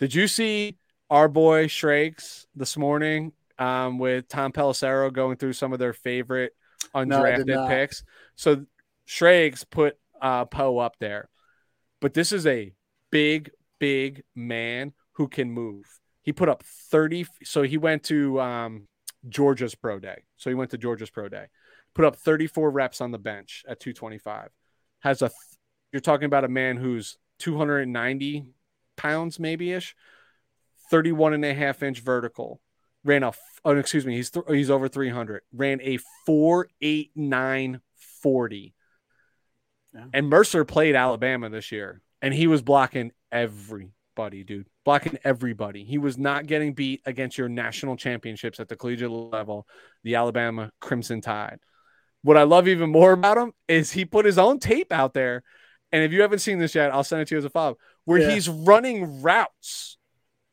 Did 0.00 0.14
you 0.14 0.26
see 0.26 0.78
our 1.10 1.28
boy 1.28 1.68
Shrakes 1.68 2.46
this 2.56 2.76
morning 2.76 3.32
um, 3.58 3.98
with 3.98 4.28
Tom 4.28 4.52
Pelissero 4.52 5.12
going 5.12 5.36
through 5.36 5.52
some 5.52 5.72
of 5.72 5.78
their 5.78 5.92
favorite 5.92 6.52
undrafted 6.94 7.46
not. 7.46 7.68
picks? 7.68 8.04
So 8.36 8.66
Shrakes 9.04 9.64
put 9.64 9.98
uh, 10.20 10.44
Poe 10.44 10.78
up 10.78 10.96
there, 10.98 11.28
but 12.00 12.14
this 12.14 12.32
is 12.32 12.46
a 12.46 12.72
big, 13.10 13.50
big 13.78 14.22
man 14.34 14.92
who 15.12 15.28
can 15.28 15.50
move. 15.50 15.84
He 16.22 16.32
put 16.32 16.48
up 16.48 16.62
30. 16.62 17.26
So 17.44 17.62
he 17.62 17.78
went 17.78 18.04
to 18.04 18.40
um, 18.40 18.88
Georgia's 19.28 19.74
pro 19.74 19.98
day. 19.98 20.22
So 20.36 20.50
he 20.50 20.54
went 20.54 20.70
to 20.70 20.78
Georgia's 20.78 21.10
pro 21.10 21.28
day, 21.28 21.46
put 21.94 22.04
up 22.04 22.16
34 22.16 22.70
reps 22.70 23.00
on 23.00 23.10
the 23.10 23.18
bench 23.18 23.64
at 23.68 23.80
225. 23.80 24.50
Has 25.00 25.22
a, 25.22 25.30
you're 25.92 26.00
talking 26.00 26.26
about 26.26 26.44
a 26.44 26.48
man 26.48 26.76
who's 26.76 27.18
290 27.38 28.46
pounds, 28.96 29.38
maybe 29.38 29.72
ish, 29.72 29.94
31 30.90 31.34
and 31.34 31.44
a 31.44 31.54
half 31.54 31.82
inch 31.82 32.00
vertical, 32.00 32.60
ran 33.04 33.22
a, 33.22 33.32
oh, 33.64 33.76
excuse 33.76 34.06
me, 34.06 34.16
he's, 34.16 34.30
th- 34.30 34.46
he's 34.48 34.70
over 34.70 34.88
300, 34.88 35.42
ran 35.52 35.80
a 35.82 35.98
489 36.26 37.80
40. 38.22 38.74
Yeah. 39.94 40.04
And 40.12 40.28
Mercer 40.28 40.64
played 40.64 40.94
Alabama 40.94 41.50
this 41.50 41.72
year, 41.72 42.00
and 42.20 42.32
he 42.32 42.46
was 42.46 42.62
blocking 42.62 43.12
everybody, 43.30 44.44
dude 44.44 44.66
blocking 44.84 45.18
everybody. 45.24 45.84
He 45.84 45.98
was 45.98 46.18
not 46.18 46.46
getting 46.46 46.74
beat 46.74 47.02
against 47.06 47.38
your 47.38 47.48
national 47.48 47.96
championships 47.96 48.60
at 48.60 48.68
the 48.68 48.76
collegiate 48.76 49.10
level, 49.10 49.66
the 50.02 50.16
Alabama 50.16 50.70
Crimson 50.80 51.20
Tide. 51.20 51.58
What 52.22 52.36
I 52.36 52.44
love 52.44 52.68
even 52.68 52.90
more 52.90 53.12
about 53.12 53.38
him 53.38 53.52
is 53.68 53.92
he 53.92 54.04
put 54.04 54.24
his 54.24 54.38
own 54.38 54.58
tape 54.58 54.92
out 54.92 55.14
there. 55.14 55.42
And 55.90 56.02
if 56.02 56.12
you 56.12 56.22
haven't 56.22 56.38
seen 56.38 56.58
this 56.58 56.74
yet, 56.74 56.92
I'll 56.92 57.04
send 57.04 57.22
it 57.22 57.28
to 57.28 57.34
you 57.34 57.38
as 57.38 57.44
a 57.44 57.50
follow 57.50 57.76
where 58.04 58.20
yeah. 58.20 58.30
he's 58.30 58.48
running 58.48 59.22
routes, 59.22 59.98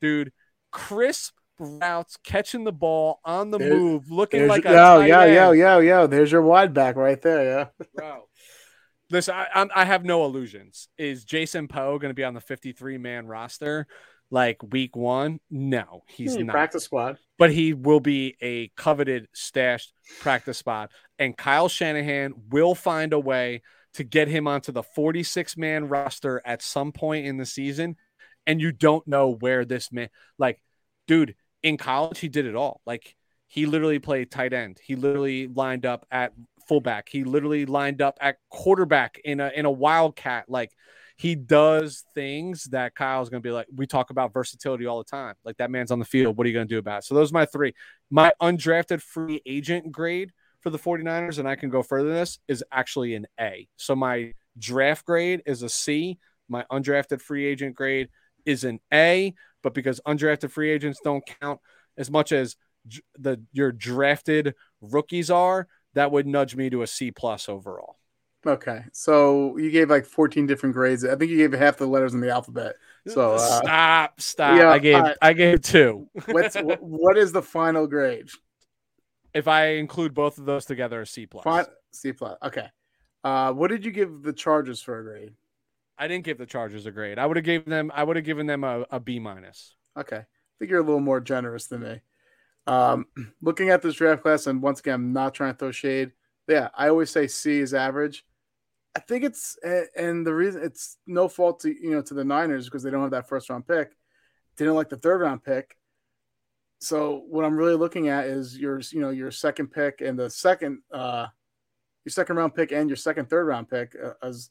dude. 0.02 0.32
Crisp 0.72 1.34
routes, 1.60 2.18
catching 2.24 2.64
the 2.64 2.72
ball 2.72 3.20
on 3.24 3.52
the 3.52 3.58
there's, 3.58 3.74
move, 3.74 4.12
looking 4.12 4.48
like 4.48 4.66
a 4.66 4.72
yo, 4.72 5.00
yo, 5.02 5.24
yo, 5.26 5.52
yo, 5.52 5.80
yo. 5.80 6.08
There's 6.08 6.32
your 6.32 6.42
wide 6.42 6.74
back 6.74 6.96
right 6.96 7.22
there, 7.22 7.44
yeah. 7.44 7.86
Bro, 7.96 8.24
listen, 9.10 9.36
I, 9.36 9.68
I, 9.76 9.86
have 9.86 10.06
no 10.06 10.26
illusions. 10.26 10.88
Is 10.98 11.24
Jason 11.24 11.68
Poe 11.68 12.00
going 12.00 12.12
to 12.12 12.16
be 12.16 12.24
on 12.24 12.34
the 12.34 12.42
53 12.42 12.98
man 12.98 13.28
roster? 13.28 13.88
like 14.32 14.62
week 14.72 14.96
one. 14.96 15.40
No, 15.50 16.04
he's 16.08 16.36
hmm, 16.36 16.46
not. 16.46 16.54
Practice 16.54 16.84
squad. 16.84 17.18
But 17.38 17.52
he 17.52 17.74
will 17.74 18.00
be 18.00 18.36
a 18.42 18.70
coveted 18.76 19.28
stashed 19.34 19.94
practice 20.20 20.58
spot. 20.58 20.92
And 21.18 21.38
Kyle 21.38 21.70
Shanahan 21.70 22.34
will 22.50 22.76
find 22.76 23.14
a 23.14 23.20
way 23.20 23.62
to 23.96 24.04
get 24.04 24.28
him 24.28 24.48
onto 24.48 24.72
the 24.72 24.84
46 24.84 25.58
man 25.58 25.88
roster 25.88 26.42
at 26.46 26.62
some 26.62 26.92
point 26.92 27.26
in 27.26 27.38
the 27.38 27.46
season. 27.46 27.96
And 28.46 28.62
you 28.62 28.72
don't 28.72 29.08
know 29.08 29.30
where 29.30 29.66
this 29.66 29.92
man, 29.92 30.10
like, 30.38 30.62
dude, 31.08 31.36
in 31.64 31.78
college, 31.78 32.20
he 32.20 32.28
did 32.28 32.46
it 32.46 32.56
all. 32.56 32.82
Like, 32.86 33.16
he 33.48 33.66
literally 33.66 34.00
played 34.00 34.30
tight 34.32 34.54
end. 34.54 34.80
He 34.84 34.96
literally 34.96 35.48
lined 35.48 35.86
up 35.86 36.06
at 36.12 36.34
fullback. 36.68 37.10
He 37.10 37.24
literally 37.24 37.66
lined 37.66 38.02
up 38.02 38.18
at 38.22 38.38
quarterback 38.50 39.20
in 39.26 39.40
a 39.40 39.52
in 39.56 39.66
a 39.66 39.72
wildcat. 39.72 40.46
Like 40.48 40.72
he 41.18 41.36
does 41.36 42.06
things 42.14 42.66
that 42.66 42.96
Kyle's 42.96 43.28
going 43.30 43.42
to 43.42 43.48
be 43.48 43.52
like, 43.52 43.68
we 43.76 43.88
talk 43.88 44.12
about 44.12 44.32
versatility 44.32 44.86
all 44.86 45.00
the 45.00 45.04
time. 45.04 45.34
Like 45.44 45.58
that 45.58 45.72
man's 45.72 45.92
on 45.92 46.00
the 46.00 46.06
field. 46.06 46.38
What 46.38 46.46
are 46.46 46.48
you 46.48 46.54
going 46.54 46.68
to 46.68 46.74
do 46.74 46.78
about 46.78 47.00
it? 47.00 47.06
So 47.06 47.16
those 47.16 47.32
are 47.32 47.34
my 47.34 47.46
three. 47.46 47.74
My 48.10 48.32
undrafted 48.42 49.02
free 49.02 49.42
agent 49.46 49.92
grade 49.92 50.32
for 50.62 50.70
the 50.70 50.80
49ers, 50.80 51.40
and 51.40 51.48
I 51.48 51.56
can 51.56 51.70
go 51.70 51.82
further 51.82 52.10
than 52.10 52.18
this, 52.18 52.40
is 52.48 52.64
actually 52.72 53.16
an 53.16 53.26
A. 53.40 53.68
So 53.76 53.96
my 53.96 54.34
draft 54.58 55.06
grade 55.06 55.42
is 55.46 55.64
a 55.64 55.70
C. 55.70 56.20
My 56.48 56.66
undrafted 56.72 57.22
free 57.22 57.46
agent 57.46 57.76
grade 57.76 58.10
is 58.46 58.64
an 58.64 58.80
A. 58.94 59.34
But 59.62 59.74
because 59.74 60.00
undrafted 60.08 60.52
free 60.52 60.70
agents 60.70 61.00
don't 61.04 61.24
count 61.42 61.60
as 61.98 62.10
much 62.10 62.32
as 62.32 62.56
the 63.18 63.42
your 63.52 63.72
drafted 63.72 64.56
rookies 64.82 65.30
are, 65.30 65.68
that 65.94 66.12
would 66.12 66.28
nudge 66.28 66.56
me 66.56 66.70
to 66.70 66.82
a 66.82 66.88
C 66.88 67.12
plus 67.12 67.50
overall. 67.50 67.98
Okay, 68.46 68.84
so 68.94 69.58
you 69.58 69.70
gave 69.70 69.90
like 69.90 70.06
14 70.06 70.48
different 70.48 70.74
grades. 70.74 71.04
I 71.04 71.16
think 71.16 71.30
you 71.30 71.38
gave 71.38 71.52
half 71.52 71.78
the 71.78 71.86
letters 71.86 72.14
in 72.14 72.22
the 72.22 72.30
alphabet. 72.30 72.76
So 73.06 73.34
uh, 73.34 73.38
stop, 73.38 74.22
stop. 74.22 74.58
Yeah, 74.58 74.70
I 74.70 74.80
gave 74.80 75.04
I 75.22 75.34
gave 75.34 75.62
two. 75.62 76.08
What's 76.26 76.56
what, 76.56 76.82
what 76.82 77.18
is 77.18 77.34
the 77.34 77.42
final 77.42 77.86
grade? 77.86 78.30
If 79.34 79.48
I 79.48 79.74
include 79.74 80.14
both 80.14 80.38
of 80.38 80.46
those 80.46 80.66
together, 80.66 81.02
a 81.02 81.06
C 81.06 81.26
plus. 81.26 81.68
C 81.92 82.14
plus. 82.14 82.38
Okay. 82.42 82.68
Uh, 83.24 83.52
what 83.52 83.70
did 83.70 83.84
you 83.84 83.92
give 83.92 84.24
the 84.24 84.34
Chargers 84.34 84.82
for 84.82 85.00
a 85.00 85.04
grade? 85.04 85.34
I 86.00 86.08
didn't 86.08 86.24
give 86.24 86.38
the 86.38 86.46
Chargers 86.46 86.86
a 86.86 86.92
grade. 86.92 87.20
I 87.20 87.26
would 87.26 87.36
have 87.36 87.46
given 87.46 87.70
them. 87.70 87.92
I 87.94 88.04
would 88.04 88.16
have 88.16 88.26
given 88.26 88.48
them 88.48 88.64
a, 88.64 88.86
a 88.90 89.00
B 89.00 89.20
minus. 89.20 89.76
Okay, 89.98 90.18
I 90.18 90.26
think 90.58 90.72
you're 90.72 90.80
a 90.80 90.84
little 90.84 91.02
more 91.02 91.20
generous 91.20 91.68
than 91.68 91.82
me. 91.82 92.02
Um, 92.66 93.06
looking 93.42 93.70
at 93.70 93.82
this 93.82 93.96
draft 93.96 94.24
class, 94.24 94.48
and 94.48 94.62
once 94.62 94.80
again, 94.80 94.96
I'm 94.96 95.14
not 95.14 95.34
trying 95.34 95.54
to 95.54 95.58
throw 95.58 95.72
shade. 95.72 96.12
Yeah, 96.48 96.70
I 96.76 96.88
always 96.88 97.10
say 97.10 97.28
C 97.28 97.60
is 97.60 97.74
average. 97.74 98.26
I 98.96 99.02
think 99.02 99.24
it's 99.24 99.58
and 99.96 100.26
the 100.26 100.34
reason 100.34 100.64
it's 100.64 100.98
no 101.06 101.28
fault 101.28 101.60
to 101.62 101.70
you 101.70 101.92
know 101.92 102.02
to 102.02 102.14
the 102.14 102.24
Niners 102.24 102.66
because 102.66 102.82
they 102.82 102.90
don't 102.90 103.02
have 103.02 103.12
that 103.12 103.28
first 103.28 103.50
round 103.50 103.68
pick. 103.68 103.92
Didn't 104.58 104.76
like 104.76 104.90
the 104.90 104.98
third 104.98 105.22
round 105.22 105.44
pick. 105.44 105.76
So 106.80 107.24
what 107.28 107.44
I'm 107.44 107.58
really 107.58 107.76
looking 107.76 108.08
at 108.08 108.26
is 108.26 108.58
your 108.58 108.80
you 108.92 109.02
know 109.02 109.10
your 109.10 109.32
second 109.32 109.68
pick 109.68 110.02
and 110.02 110.18
the 110.18 110.30
second 110.30 110.80
uh 110.92 111.28
your 112.06 112.12
second 112.12 112.38
round 112.38 112.56
pick 112.56 112.72
and 112.72 112.90
your 112.90 112.96
second 112.96 113.30
third 113.30 113.46
round 113.46 113.70
pick 113.70 113.96
uh, 114.02 114.14
as 114.24 114.50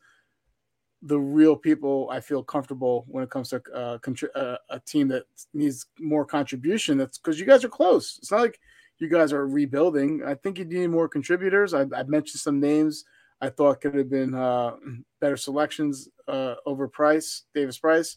the 1.02 1.18
real 1.18 1.54
people 1.54 2.08
I 2.10 2.20
feel 2.20 2.42
comfortable 2.42 3.04
when 3.08 3.22
it 3.22 3.30
comes 3.30 3.50
to 3.50 3.62
uh, 3.72 3.98
contri- 3.98 4.34
uh, 4.34 4.58
a 4.70 4.80
team 4.80 5.08
that 5.08 5.24
needs 5.54 5.86
more 6.00 6.24
contribution. 6.24 6.98
That's 6.98 7.18
because 7.18 7.38
you 7.38 7.46
guys 7.46 7.64
are 7.64 7.68
close. 7.68 8.18
It's 8.18 8.30
not 8.30 8.40
like 8.40 8.58
you 8.98 9.08
guys 9.08 9.32
are 9.32 9.46
rebuilding. 9.46 10.22
I 10.26 10.34
think 10.34 10.58
you 10.58 10.64
need 10.64 10.88
more 10.88 11.08
contributors. 11.08 11.72
I, 11.72 11.82
I 11.94 12.02
mentioned 12.04 12.40
some 12.40 12.58
names 12.58 13.04
I 13.40 13.50
thought 13.50 13.80
could 13.80 13.94
have 13.94 14.10
been 14.10 14.34
uh, 14.34 14.72
better 15.20 15.36
selections 15.36 16.08
uh, 16.26 16.56
over 16.66 16.88
Price, 16.88 17.44
Davis 17.54 17.78
Price. 17.78 18.16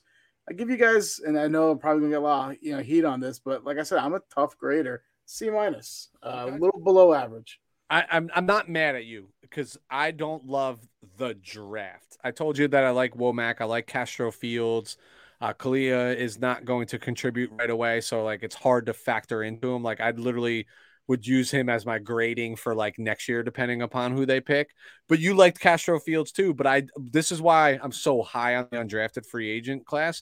I 0.49 0.53
give 0.53 0.69
you 0.69 0.77
guys, 0.77 1.19
and 1.19 1.37
I 1.37 1.47
know 1.47 1.69
I'm 1.71 1.77
probably 1.77 2.01
gonna 2.01 2.13
get 2.13 2.19
a 2.19 2.21
lot 2.21 2.63
you 2.63 2.75
know 2.75 2.81
heat 2.81 3.05
on 3.05 3.19
this, 3.19 3.39
but 3.39 3.63
like 3.63 3.77
I 3.77 3.83
said, 3.83 3.99
I'm 3.99 4.15
a 4.15 4.21
tough 4.33 4.57
grader, 4.57 5.03
C 5.25 5.49
minus, 5.49 6.09
uh, 6.23 6.47
a 6.49 6.57
little 6.57 6.81
below 6.83 7.13
average. 7.13 7.59
I, 7.89 8.05
I'm 8.09 8.31
I'm 8.33 8.47
not 8.47 8.69
mad 8.69 8.95
at 8.95 9.05
you 9.05 9.29
because 9.41 9.77
I 9.89 10.11
don't 10.11 10.45
love 10.45 10.79
the 11.17 11.33
draft. 11.33 12.17
I 12.23 12.31
told 12.31 12.57
you 12.57 12.67
that 12.69 12.83
I 12.83 12.91
like 12.91 13.15
Womack, 13.15 13.55
I 13.59 13.65
like 13.65 13.87
Castro 13.87 14.31
Fields. 14.31 14.97
Uh, 15.39 15.53
Kalia 15.53 16.15
is 16.15 16.39
not 16.39 16.65
going 16.65 16.85
to 16.87 16.99
contribute 16.99 17.51
right 17.51 17.69
away, 17.69 18.01
so 18.01 18.23
like 18.23 18.43
it's 18.43 18.55
hard 18.55 18.85
to 18.85 18.93
factor 18.93 19.41
into 19.41 19.73
him. 19.73 19.81
Like 19.81 19.99
I'd 19.99 20.19
literally 20.19 20.67
would 21.07 21.25
use 21.25 21.49
him 21.49 21.67
as 21.67 21.85
my 21.85 21.97
grading 21.97 22.55
for 22.55 22.75
like 22.75 22.99
next 22.99 23.27
year, 23.27 23.41
depending 23.41 23.81
upon 23.81 24.15
who 24.15 24.25
they 24.25 24.39
pick. 24.39 24.69
But 25.09 25.19
you 25.19 25.33
liked 25.33 25.59
Castro 25.59 25.99
Fields 25.99 26.31
too. 26.31 26.53
But 26.53 26.67
I 26.67 26.83
this 26.95 27.31
is 27.31 27.41
why 27.41 27.79
I'm 27.81 27.91
so 27.91 28.21
high 28.21 28.55
on 28.55 28.67
the 28.71 28.77
undrafted 28.77 29.25
free 29.25 29.49
agent 29.49 29.85
class, 29.85 30.21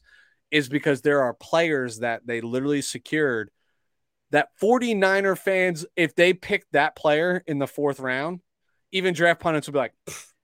is 0.52 0.70
because 0.70 1.02
there 1.02 1.22
are 1.22 1.34
players 1.34 2.00
that 2.00 2.26
they 2.26 2.42
literally 2.42 2.82
secured 2.82 3.52
that 4.32 4.50
49er 4.62 5.38
fans, 5.38 5.86
if 5.96 6.16
they 6.16 6.34
picked 6.34 6.72
that 6.74 6.96
player 6.96 7.44
in 7.48 7.60
the 7.60 7.68
fourth 7.68 8.00
round, 8.00 8.42
even 8.92 9.14
draft 9.14 9.42
pundits 9.42 9.68
would 9.68 9.74
be 9.74 9.80
like, 9.80 9.94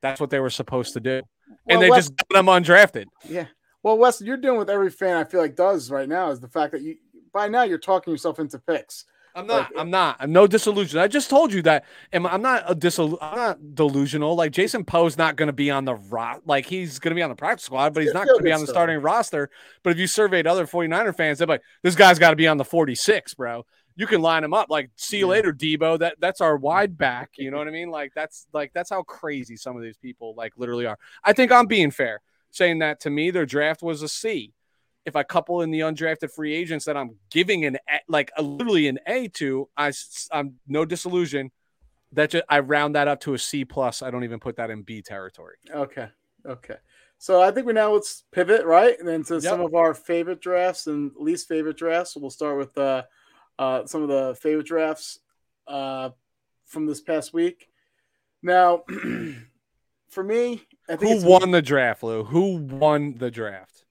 that's 0.02 0.20
what 0.20 0.30
they 0.30 0.40
were 0.40 0.50
supposed 0.50 0.94
to 0.94 1.00
do. 1.00 1.22
Well, 1.48 1.58
and 1.68 1.82
they 1.82 1.90
Wes, 1.90 2.08
just 2.08 2.18
got 2.18 2.38
them 2.38 2.46
undrafted. 2.48 3.06
Yeah. 3.28 3.46
Well, 3.84 3.98
Wes, 3.98 4.22
you're 4.22 4.38
doing 4.38 4.58
what 4.58 4.70
every 4.70 4.90
fan 4.90 5.18
I 5.18 5.24
feel 5.24 5.40
like 5.40 5.56
does 5.56 5.92
right 5.92 6.10
now 6.10 6.32
is 6.32 6.40
the 6.40 6.48
fact 6.50 6.72
that 6.72 6.82
you 6.82 6.96
by 7.34 7.48
now 7.48 7.64
you're 7.64 7.78
talking 7.78 8.12
yourself 8.12 8.40
into 8.40 8.58
picks. 8.60 9.06
I'm 9.36 9.46
not. 9.46 9.72
Like, 9.72 9.82
I'm 9.82 9.90
not. 9.90 10.16
I'm 10.20 10.32
no 10.32 10.48
disillusion. 10.48 11.00
I 11.00 11.08
just 11.08 11.30
told 11.30 11.52
you 11.52 11.62
that. 11.64 11.84
And 12.14 12.26
I'm 12.26 12.42
not 12.42 12.64
a 12.72 12.74
disil- 12.74 13.18
I'm 13.22 13.36
not 13.36 13.76
delusional. 13.76 14.34
Like 14.36 14.54
Jason 14.54 14.86
Poe's 14.86 15.18
not 15.18 15.36
going 15.36 15.48
to 15.48 15.54
be 15.54 15.70
on 15.70 15.84
the 15.84 15.96
rot. 15.96 16.44
like 16.46 16.66
he's 16.66 17.00
going 17.00 17.12
to 17.12 17.16
be 17.16 17.22
on 17.22 17.30
the 17.30 17.36
practice 17.36 17.66
squad, 17.66 17.94
but 17.94 18.04
he's 18.04 18.14
not 18.14 18.26
going 18.26 18.40
to 18.40 18.44
be 18.44 18.54
on 18.54 18.62
the 18.62 18.68
starting 18.68 19.02
roster. 19.02 19.50
But 19.84 19.92
if 19.92 20.00
you 20.00 20.08
surveyed 20.08 20.48
other 20.48 20.66
49er 20.66 21.16
fans, 21.16 21.40
they're 21.40 21.48
like, 21.48 21.64
this 21.84 21.96
guy's 21.96 22.18
got 22.18 22.30
to 22.30 22.36
be 22.38 22.48
on 22.48 22.58
the 22.58 22.66
46, 22.66 23.34
bro. 23.34 23.66
You 23.96 24.08
can 24.08 24.22
line 24.22 24.44
him 24.44 24.54
up. 24.54 24.70
Like, 24.70 24.90
see 24.96 25.20
you 25.20 25.26
yeah. 25.26 25.32
later, 25.32 25.54
Deebo. 25.54 26.00
That 26.00 26.16
that's 26.20 26.42
our 26.42 26.58
wide 26.58 26.98
back. 26.98 27.32
You 27.38 27.52
know 27.52 27.58
what 27.60 27.68
I 27.68 27.72
mean? 27.72 27.90
Like 27.90 28.14
that's 28.16 28.48
like 28.54 28.72
that's 28.74 28.90
how 28.90 29.04
crazy 29.04 29.56
some 29.56 29.76
of 29.76 29.84
these 29.84 29.98
people 29.98 30.34
like 30.36 30.54
literally 30.58 30.86
are. 30.86 30.98
I 31.24 31.34
think 31.34 31.52
I'm 31.52 31.68
being 31.68 31.92
fair 31.92 32.22
saying 32.52 32.80
that 32.80 33.02
to 33.02 33.10
me, 33.10 33.32
their 33.32 33.46
draft 33.46 33.82
was 33.82 34.02
a 34.02 34.08
C 34.08 34.54
if 35.06 35.16
I 35.16 35.24
couple 35.24 35.62
in 35.62 35.72
the 35.72 35.82
undrafted 35.82 36.32
free 36.32 36.54
agents 36.54 36.86
that 36.86 36.98
I'm 36.98 37.16
giving 37.30 37.64
an 37.64 37.78
a, 37.88 38.00
like 38.08 38.32
a, 38.38 38.42
literally 38.42 38.88
an 38.88 39.00
A 39.08 39.28
to, 39.30 39.70
I 39.78 39.94
I'm 40.32 40.56
no 40.68 40.84
disillusion. 40.84 41.52
That 42.12 42.32
just, 42.32 42.46
I 42.50 42.60
round 42.60 42.96
that 42.96 43.08
up 43.08 43.20
to 43.22 43.34
a 43.34 43.38
C 43.38 43.66
plus. 43.66 44.02
I 44.02 44.10
don't 44.10 44.24
even 44.24 44.40
put 44.40 44.56
that 44.58 44.70
in 44.70 44.82
B 44.82 45.02
territory. 45.02 45.58
Okay, 45.70 46.08
okay. 46.46 46.76
So 47.18 47.42
I 47.42 47.52
think 47.52 47.68
we 47.68 47.74
now 47.74 47.94
let's 47.94 48.24
pivot 48.32 48.66
right 48.66 48.98
and 49.00 49.08
then 49.08 49.24
to 49.26 49.36
yep. 49.36 49.44
some 49.44 49.62
of 49.62 49.76
our 49.76 49.94
favorite 49.94 50.42
drafts 50.42 50.88
and 50.88 51.12
least 51.18 51.48
favorite 51.48 51.78
drafts. 51.78 52.14
So 52.14 52.20
we'll 52.20 52.30
start 52.30 52.58
with 52.58 52.78
uh, 52.78 53.04
uh, 53.60 53.86
some 53.86 54.02
of 54.04 54.10
the 54.10 54.38
favorite 54.42 54.68
drafts 54.68 55.20
uh, 55.68 56.10
from 56.66 56.86
this 56.86 57.02
past 57.02 57.34
week. 57.34 57.70
Now, 58.42 58.84
for 60.10 60.24
me, 60.24 60.62
I 60.90 60.96
think 60.96 61.22
who 61.22 61.30
won 61.30 61.46
me. 61.46 61.52
the 61.52 61.62
draft, 61.62 62.04
Lou? 62.04 62.24
Who 62.24 62.58
won 62.58 63.16
the 63.18 63.32
draft? 63.32 63.86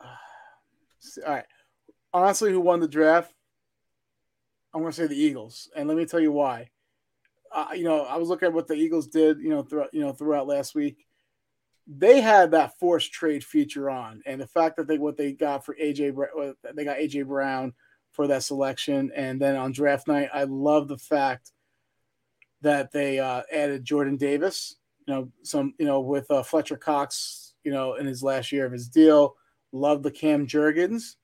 all 0.02 1.32
right. 1.32 1.44
Honestly, 2.12 2.50
who 2.50 2.60
won 2.60 2.80
the 2.80 2.88
draft? 2.88 3.32
I'm 4.72 4.82
going 4.82 4.92
to 4.92 4.96
say 4.96 5.06
the 5.06 5.16
Eagles, 5.16 5.70
and 5.74 5.88
let 5.88 5.96
me 5.96 6.04
tell 6.04 6.20
you 6.20 6.32
why. 6.32 6.70
Uh, 7.52 7.68
you 7.74 7.84
know, 7.84 8.02
I 8.02 8.18
was 8.18 8.28
looking 8.28 8.48
at 8.48 8.52
what 8.52 8.68
the 8.68 8.74
Eagles 8.74 9.06
did. 9.06 9.40
You 9.40 9.48
know, 9.48 9.62
throughout 9.62 9.92
you 9.94 10.00
know 10.00 10.12
throughout 10.12 10.46
last 10.46 10.74
week. 10.74 11.06
they 11.86 12.20
had 12.20 12.50
that 12.50 12.78
forced 12.78 13.12
trade 13.12 13.42
feature 13.42 13.88
on, 13.88 14.22
and 14.26 14.40
the 14.40 14.46
fact 14.46 14.76
that 14.76 14.86
they 14.86 14.98
what 14.98 15.16
they 15.16 15.32
got 15.32 15.64
for 15.64 15.74
AJ 15.74 16.14
they 16.74 16.84
got 16.84 16.98
AJ 16.98 17.26
Brown 17.26 17.72
for 18.16 18.26
that 18.26 18.42
selection, 18.42 19.12
and 19.14 19.40
then 19.40 19.54
on 19.54 19.72
draft 19.72 20.08
night, 20.08 20.30
I 20.32 20.44
love 20.44 20.88
the 20.88 20.98
fact 20.98 21.52
that 22.62 22.90
they 22.90 23.20
uh, 23.20 23.42
added 23.52 23.84
Jordan 23.84 24.16
Davis. 24.16 24.76
You 25.06 25.14
know, 25.14 25.32
some 25.42 25.74
you 25.78 25.86
know 25.86 26.00
with 26.00 26.28
uh, 26.30 26.42
Fletcher 26.42 26.78
Cox, 26.78 27.54
you 27.62 27.70
know, 27.70 27.94
in 27.94 28.06
his 28.06 28.22
last 28.22 28.50
year 28.50 28.66
of 28.66 28.72
his 28.72 28.88
deal. 28.88 29.36
Love 29.72 30.02
the 30.02 30.10
Cam 30.10 30.46
Jurgens 30.46 31.16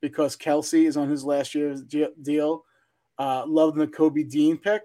because 0.00 0.36
Kelce 0.36 0.86
is 0.86 0.96
on 0.96 1.10
his 1.10 1.22
last 1.22 1.54
year's 1.54 1.82
deal. 1.82 2.64
Uh, 3.18 3.44
love 3.46 3.74
the 3.74 3.86
Kobe 3.86 4.22
Dean 4.22 4.56
pick. 4.56 4.82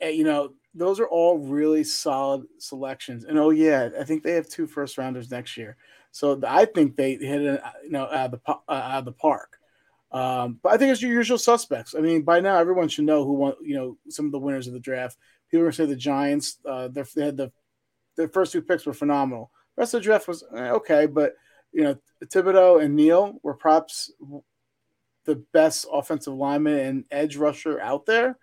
you 0.00 0.22
know, 0.22 0.52
those 0.74 1.00
are 1.00 1.08
all 1.08 1.38
really 1.38 1.82
solid 1.82 2.44
selections. 2.58 3.24
And 3.24 3.38
oh 3.38 3.50
yeah, 3.50 3.88
I 3.98 4.04
think 4.04 4.22
they 4.22 4.34
have 4.34 4.48
two 4.48 4.68
first 4.68 4.96
rounders 4.98 5.30
next 5.30 5.56
year. 5.56 5.76
So 6.12 6.40
I 6.46 6.64
think 6.64 6.96
they 6.96 7.14
hit 7.14 7.42
it, 7.42 7.60
you 7.84 7.90
know, 7.90 8.04
out 8.04 8.26
of 8.26 8.30
the 8.30 8.40
uh, 8.46 8.60
out 8.68 8.98
of 9.00 9.04
the 9.04 9.12
park. 9.12 9.57
Um, 10.10 10.58
but 10.62 10.72
I 10.72 10.78
think 10.78 10.92
it's 10.92 11.02
your 11.02 11.12
usual 11.12 11.38
suspects. 11.38 11.94
I 11.94 12.00
mean, 12.00 12.22
by 12.22 12.40
now 12.40 12.56
everyone 12.58 12.88
should 12.88 13.04
know 13.04 13.24
who 13.24 13.34
won. 13.34 13.54
You 13.62 13.76
know, 13.76 13.98
some 14.08 14.26
of 14.26 14.32
the 14.32 14.38
winners 14.38 14.66
of 14.66 14.72
the 14.72 14.80
draft. 14.80 15.18
People 15.50 15.62
are 15.62 15.64
going 15.64 15.72
to 15.72 15.76
say 15.76 15.86
the 15.86 15.96
Giants. 15.96 16.58
Uh, 16.64 16.88
they 16.88 17.24
had 17.24 17.36
the 17.36 17.52
their 18.16 18.28
first 18.28 18.52
two 18.52 18.62
picks 18.62 18.86
were 18.86 18.92
phenomenal. 18.92 19.50
The 19.76 19.82
rest 19.82 19.94
of 19.94 20.00
the 20.00 20.04
draft 20.04 20.28
was 20.28 20.44
eh, 20.54 20.70
okay, 20.70 21.06
but 21.06 21.34
you 21.72 21.84
know, 21.84 21.96
Thibodeaux 22.24 22.82
and 22.82 22.96
Neal 22.96 23.38
were 23.42 23.54
perhaps 23.54 24.10
the 25.24 25.36
best 25.52 25.86
offensive 25.92 26.34
lineman 26.34 26.78
and 26.78 27.04
edge 27.10 27.36
rusher 27.36 27.80
out 27.80 28.06
there. 28.06 28.38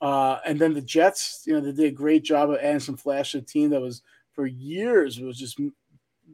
Uh, 0.00 0.38
and 0.46 0.58
then 0.58 0.74
the 0.74 0.80
Jets, 0.80 1.42
you 1.46 1.52
know, 1.52 1.60
they 1.60 1.72
did 1.72 1.86
a 1.86 1.90
great 1.90 2.22
job 2.22 2.50
of 2.50 2.58
adding 2.58 2.80
some 2.80 2.96
flash 2.96 3.32
to 3.32 3.40
the 3.40 3.46
team 3.46 3.70
that 3.70 3.80
was 3.80 4.02
for 4.32 4.46
years 4.46 5.18
was 5.18 5.38
just 5.38 5.60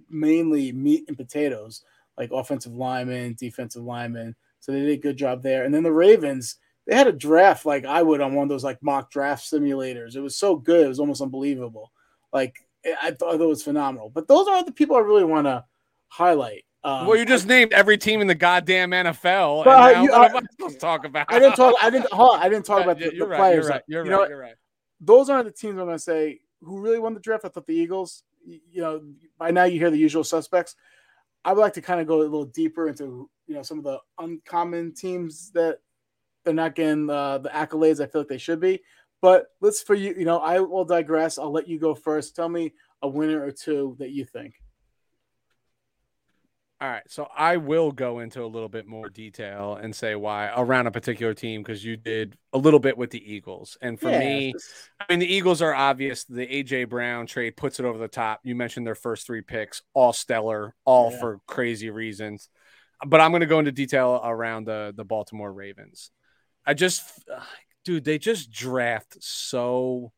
mainly 0.09 0.72
meat 0.72 1.05
and 1.09 1.16
potatoes, 1.16 1.82
like 2.18 2.30
offensive 2.32 2.74
lineman, 2.74 3.34
defensive 3.38 3.82
linemen. 3.82 4.36
So 4.66 4.72
they 4.72 4.80
did 4.80 4.90
a 4.90 4.97
good 4.97 5.16
job 5.16 5.44
there. 5.44 5.64
And 5.64 5.72
then 5.72 5.84
the 5.84 5.93
Ravens, 5.93 6.56
they 6.88 6.97
had 6.97 7.06
a 7.06 7.12
draft 7.12 7.64
like 7.64 7.84
I 7.84 8.02
would 8.02 8.20
on 8.20 8.34
one 8.34 8.43
of 8.43 8.48
those 8.48 8.64
like 8.64 8.82
mock 8.82 9.12
draft 9.12 9.44
simulators. 9.44 10.16
It 10.16 10.20
was 10.20 10.36
so 10.36 10.56
good, 10.56 10.86
it 10.86 10.88
was 10.88 10.98
almost 10.98 11.22
unbelievable. 11.22 11.93
Like 12.32 12.56
I 13.01 13.12
thought 13.12 13.40
it 13.40 13.47
was 13.47 13.62
phenomenal. 13.62 14.10
But 14.10 14.26
those 14.26 14.48
aren't 14.48 14.66
the 14.66 14.72
people 14.72 14.97
I 14.97 15.01
really 15.01 15.22
want 15.22 15.47
to 15.47 15.64
highlight. 16.09 16.64
Um, 16.82 17.06
well, 17.06 17.16
you 17.16 17.24
just 17.24 17.44
I, 17.44 17.48
named 17.48 17.72
every 17.72 17.97
team 17.97 18.20
in 18.20 18.26
the 18.26 18.34
goddamn 18.34 18.90
NFL. 18.90 19.64
But, 19.64 19.93
now, 19.93 20.02
you, 20.02 20.10
what 20.10 20.30
am 20.32 20.36
I 20.36 20.40
supposed 20.51 20.74
to 20.74 20.80
talk 20.80 21.05
about? 21.05 21.26
I 21.28 21.38
didn't 21.38 21.55
talk. 21.55 21.76
I 21.80 21.88
didn't. 21.88 22.12
Hold 22.12 22.38
on, 22.38 22.43
I 22.43 22.48
didn't 22.48 22.66
talk 22.66 22.82
about 22.82 22.98
the, 22.98 23.10
the 23.10 23.24
right, 23.24 23.38
players. 23.38 23.64
You're 23.64 23.70
right. 23.70 23.82
You're, 23.86 24.06
you 24.06 24.16
right, 24.16 24.28
you're 24.28 24.40
right. 24.40 24.55
Those 25.01 25.30
aren't 25.30 25.47
the 25.47 25.52
teams 25.52 25.78
I'm 25.78 25.86
going 25.86 25.97
to 25.97 25.98
say 26.02 26.40
who 26.60 26.80
really 26.80 26.98
won 26.98 27.14
the 27.14 27.20
draft. 27.20 27.44
I 27.44 27.51
thought 27.51 27.66
the 27.66 27.74
Eagles. 27.74 28.24
You 28.44 28.80
know, 28.80 29.02
by 29.38 29.52
now 29.52 29.62
you 29.62 29.78
hear 29.78 29.93
the 29.93 29.97
usual 29.97 30.24
suspects. 30.24 30.74
I 31.44 31.52
would 31.52 31.60
like 31.60 31.74
to 31.74 31.82
kind 31.82 32.01
of 32.01 32.09
go 32.09 32.18
a 32.18 32.22
little 32.22 32.44
deeper 32.44 32.88
into 32.88 33.30
you 33.47 33.55
know 33.55 33.62
some 33.62 33.78
of 33.78 33.85
the 33.85 33.98
uncommon 34.18 34.94
teams 34.94 35.51
that 35.52 35.78
they're 36.44 36.55
not 36.55 36.74
getting 36.74 37.10
uh, 37.10 37.39
the 37.39 37.48
accolades 37.48 38.01
I 38.01 38.06
feel 38.06 38.23
like 38.23 38.28
they 38.28 38.39
should 38.39 38.60
be. 38.60 38.81
But 39.20 39.47
let's 39.60 39.82
for 39.82 39.94
you, 39.94 40.14
you 40.16 40.24
know, 40.24 40.39
I 40.39 40.60
will 40.60 40.85
digress. 40.85 41.39
I'll 41.39 41.52
let 41.52 41.68
you 41.68 41.78
go 41.78 41.94
first. 41.94 42.36
Tell 42.36 42.48
me 42.48 42.74
a 43.02 43.09
winner 43.09 43.43
or 43.43 43.51
two 43.51 43.97
that 43.98 44.10
you 44.10 44.24
think. 44.24 44.55
All 46.78 46.89
right, 46.89 47.02
so 47.09 47.27
I 47.35 47.56
will 47.56 47.90
go 47.90 48.18
into 48.18 48.44
a 48.44 48.47
little 48.47 48.68
bit 48.68 48.86
more 48.86 49.09
detail 49.09 49.78
and 49.81 49.97
say 49.97 50.14
why 50.14 50.52
around 50.55 50.86
a 50.86 50.90
particular 50.90 51.32
team 51.32 51.62
because 51.62 51.82
you 51.82 51.97
did 51.97 52.36
a 52.52 52.59
little 52.59 52.81
bit 52.81 52.98
with 52.98 53.09
the 53.09 53.32
Eagles, 53.32 53.78
and 53.81 53.98
for 53.98 54.10
yeah, 54.10 54.18
me, 54.18 54.55
I 55.01 55.06
mean 55.09 55.20
the 55.20 55.35
Eagles 55.35 55.62
are 55.62 55.74
obvious. 55.74 56.24
The 56.24 56.47
AJ 56.47 56.90
Brown 56.90 57.27
trade 57.27 57.56
puts 57.56 57.81
it 57.81 57.86
over 57.86 57.97
the 57.97 58.09
top. 58.09 58.40
You 58.43 58.55
mentioned 58.55 58.86
their 58.86 58.94
first 58.94 59.27
three 59.27 59.40
picks, 59.40 59.81
all 59.94 60.12
stellar, 60.12 60.74
all 60.85 61.10
yeah. 61.10 61.18
for 61.18 61.40
crazy 61.47 61.89
reasons. 61.89 62.51
But 63.05 63.20
I'm 63.20 63.31
going 63.31 63.40
to 63.40 63.47
go 63.47 63.59
into 63.59 63.73
detail 63.73 64.20
around 64.23 64.66
the 64.66 64.94
the 64.97 65.05
Baltimore 65.05 65.52
Ravens. 65.52 66.10
I 66.64 66.74
just, 66.74 67.05
dude, 67.85 68.05
they 68.05 68.18
just 68.18 68.51
draft 68.51 69.16
so 69.20 70.12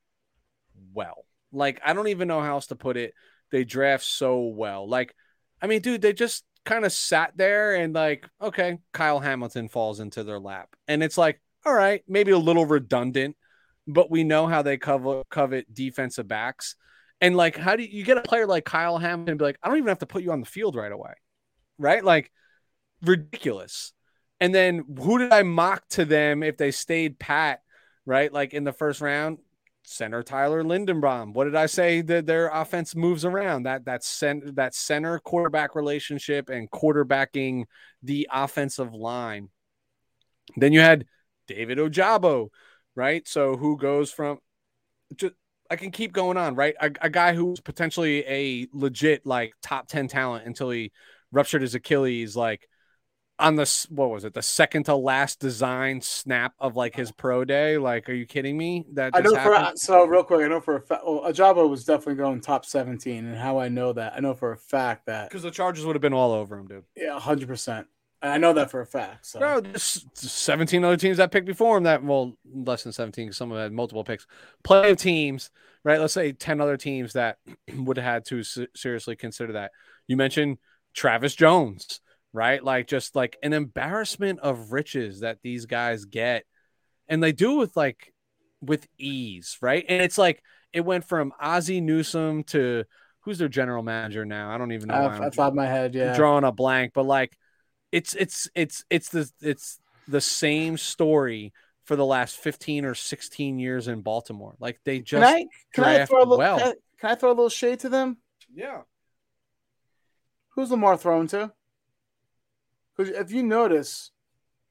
well. 0.93 1.25
Like 1.53 1.81
I 1.85 1.93
don't 1.93 2.09
even 2.09 2.29
know 2.29 2.41
how 2.41 2.53
else 2.53 2.69
to 2.69 2.77
put 2.77 2.97
it. 2.97 3.15
They 3.51 3.65
draft 3.65 4.05
so 4.05 4.41
well. 4.41 4.89
Like 4.89 5.15
I 5.61 5.67
mean, 5.67 5.81
dude, 5.81 6.03
they 6.03 6.13
just 6.13 6.45
kind 6.65 6.85
of 6.85 6.93
sat 6.93 7.33
there 7.37 7.75
and 7.75 7.95
like, 7.95 8.29
okay, 8.41 8.79
Kyle 8.93 9.21
Hamilton 9.21 9.69
falls 9.69 10.01
into 10.01 10.23
their 10.23 10.39
lap. 10.39 10.69
And 10.87 11.03
it's 11.03 11.19
like, 11.19 11.41
all 11.65 11.75
right, 11.75 12.03
maybe 12.07 12.31
a 12.31 12.39
little 12.39 12.67
redundant, 12.67 13.37
but 13.87 14.11
we 14.11 14.23
know 14.23 14.47
how 14.47 14.63
they 14.63 14.77
cover 14.77 15.23
covet 15.31 15.73
defensive 15.73 16.29
backs. 16.29 16.77
And 17.21 17.37
like, 17.37 17.57
how 17.57 17.75
do 17.75 17.83
you, 17.83 17.89
you 17.91 18.05
get 18.05 18.19
a 18.19 18.23
player 18.23 18.47
like 18.47 18.65
Kyle 18.65 18.99
Hamilton 18.99 19.39
be 19.39 19.45
like, 19.45 19.59
I 19.63 19.69
don't 19.69 19.79
even 19.79 19.89
have 19.89 19.99
to 20.01 20.07
put 20.07 20.23
you 20.23 20.31
on 20.31 20.41
the 20.41 20.47
field 20.47 20.77
right 20.77 20.93
away. 20.93 21.15
Right? 21.79 22.05
Like 22.05 22.31
ridiculous. 23.03 23.93
And 24.41 24.55
then 24.55 24.85
who 25.01 25.19
did 25.19 25.33
I 25.33 25.43
mock 25.43 25.89
to 25.91 26.05
them 26.05 26.43
if 26.43 26.57
they 26.57 26.71
stayed 26.71 27.19
pat, 27.19 27.61
right? 28.07 28.33
Like 28.33 28.55
in 28.55 28.65
the 28.65 28.73
first 28.73 29.01
round, 29.01 29.39
center 29.89 30.23
Tyler 30.23 30.63
Linderbaum. 30.63 31.33
What 31.33 31.45
did 31.45 31.57
I 31.57 31.67
say 31.67 32.03
that 32.03 32.27
their 32.27 32.49
offense 32.49 32.95
moves 32.95 33.25
around? 33.25 33.65
That 33.65 33.87
that 33.87 34.05
center 34.05 34.53
that 34.53 34.75
center 34.75 35.19
quarterback 35.19 35.75
relationship 35.75 36.51
and 36.51 36.71
quarterbacking 36.71 37.65
the 38.03 38.29
offensive 38.31 38.93
line. 38.93 39.49
Then 40.57 40.73
you 40.73 40.81
had 40.81 41.07
David 41.47 41.79
Ojabo, 41.79 42.49
right? 42.95 43.27
So 43.27 43.57
who 43.57 43.77
goes 43.79 44.13
from 44.13 44.39
just 45.17 45.35
I 45.71 45.77
can 45.77 45.91
keep 45.91 46.13
going 46.13 46.37
on, 46.37 46.55
right? 46.55 46.75
A, 46.81 46.91
a 47.03 47.11
guy 47.11 47.35
who's 47.35 47.61
potentially 47.61 48.25
a 48.27 48.69
legit 48.73 49.27
like 49.27 49.53
top 49.63 49.89
10 49.89 50.09
talent 50.09 50.47
until 50.47 50.71
he 50.71 50.93
ruptured 51.31 51.63
his 51.63 51.75
Achilles 51.75 52.37
like 52.37 52.69
on 53.39 53.55
the 53.55 53.87
what 53.91 54.11
was 54.11 54.25
it 54.25 54.35
the 54.35 54.43
second 54.43 54.85
to 54.85 54.95
last 54.95 55.39
design 55.39 56.01
snap 56.01 56.55
of 56.59 56.77
like 56.77 56.95
his 56.95 57.13
pro 57.13 57.45
day 57.45 57.79
like 57.79 58.09
are 58.09 58.15
you 58.15 58.27
kidding 58.27 58.57
me 58.57 58.85
that 58.93 59.13
i 59.15 59.21
know 59.21 59.35
happened? 59.35 59.71
for 59.71 59.77
so 59.77 60.05
real 60.05 60.25
quick 60.25 60.45
i 60.45 60.49
know 60.49 60.61
for 60.61 60.77
a 60.77 60.81
fact 60.81 61.03
well 61.07 61.23
Ojabo 61.23 61.69
was 61.69 61.85
definitely 61.85 62.17
going 62.17 62.41
top 62.41 62.65
17 62.65 63.27
and 63.27 63.37
how 63.37 63.59
i 63.59 63.69
know 63.69 63.93
that 63.93 64.15
i 64.15 64.21
know 64.21 64.35
for 64.35 64.53
a 64.53 64.57
fact 64.57 65.07
that 65.07 65.29
because 65.29 65.43
the 65.43 65.51
Chargers 65.51 65.87
would 65.87 65.95
have 65.95 66.03
been 66.03 66.13
all 66.13 66.33
over 66.33 66.57
him 66.59 66.67
dude 66.67 66.85
yeah 66.97 67.19
100% 67.19 67.87
I 68.21 68.39
know 68.39 68.53
that 68.55 68.71
for 68.71 68.81
a 68.81 68.87
fact. 68.87 69.27
So. 69.27 69.39
No, 69.39 69.61
there's 69.61 70.05
17 70.15 70.85
other 70.85 70.97
teams 70.97 71.19
that 71.19 71.31
picked 71.31 71.47
before 71.47 71.77
him 71.77 71.85
that, 71.85 72.03
well, 72.03 72.37
less 72.53 72.83
than 72.83 72.93
17 72.93 73.27
because 73.27 73.37
some 73.37 73.53
of 73.53 73.57
them 73.57 73.63
had 73.63 73.73
multiple 73.73 74.03
picks. 74.03 74.27
Plenty 74.65 74.91
of 74.91 74.97
teams, 74.97 75.51
right? 75.85 76.01
Let's 76.01 76.15
say 76.15 76.33
10 76.33 76.61
other 76.61 76.77
teams 76.77 77.13
that 77.13 77.39
would 77.77 77.97
have 77.97 78.05
had 78.05 78.25
to 78.27 78.43
seriously 78.75 79.15
consider 79.15 79.53
that. 79.53 79.71
You 80.09 80.17
mentioned 80.17 80.59
Travis 80.95 81.37
Jones, 81.37 82.01
right? 82.33 82.63
Like 82.63 82.87
just 82.87 83.17
like 83.17 83.37
an 83.43 83.53
embarrassment 83.53 84.41
of 84.41 84.73
riches 84.73 85.21
that 85.21 85.39
these 85.43 85.67
guys 85.67 86.05
get. 86.05 86.45
And 87.09 87.23
they 87.23 87.33
do 87.33 87.57
with 87.57 87.77
like 87.77 88.13
with 88.61 88.87
ease, 88.99 89.57
right? 89.61 89.85
And 89.89 90.03
it's 90.03 90.19
like 90.19 90.43
it 90.73 90.83
went 90.83 91.09
from 91.09 91.33
Ozzie 91.41 91.81
Newsome 91.81 92.45
to 92.45 92.85
who's 93.21 93.39
their 93.39 93.49
general 93.49 93.83
manager 93.83 94.25
now? 94.25 94.51
I 94.51 94.59
don't 94.59 94.73
even 94.73 94.89
know. 94.89 94.95
Uh, 94.95 95.21
off 95.21 95.37
top 95.37 95.49
of 95.49 95.55
my 95.55 95.67
head, 95.67 95.95
yeah. 95.95 96.15
Drawing 96.17 96.45
a 96.45 96.53
blank, 96.53 96.93
but 96.95 97.07
like 97.07 97.37
it's 97.93 98.15
it's 98.15 98.49
it's 98.55 98.85
it's 98.91 99.09
the 99.09 99.31
it's 99.41 99.79
the 100.07 100.21
same 100.21 100.77
story 100.77 101.53
for 101.85 101.97
the 101.97 102.05
last 102.05 102.37
15 102.37 102.85
or 102.85 102.95
16 102.95 103.59
years 103.59 103.89
in 103.89 104.03
Baltimore. 104.03 104.55
Like 104.61 104.79
they 104.85 105.01
just 105.01 105.23
can 105.23 105.35
I, 105.35 105.47
can 105.73 105.85
I 105.85 106.05
throw 106.07 106.19
a 106.19 106.21
little, 106.21 106.39
well. 106.39 106.59
Can 106.59 106.69
I, 106.69 106.75
can 107.01 107.11
I 107.11 107.15
throw 107.15 107.31
a 107.31 107.33
little 107.33 107.49
shade 107.49 107.81
to 107.81 107.89
them? 107.89 108.19
Yeah. 108.53 108.83
Who's 110.51 110.71
Lamar 110.71 110.99
thrown 110.99 111.29
to? 111.29 111.53
Because 112.99 113.15
if 113.15 113.33
you 113.33 113.43
notice, 113.43 114.11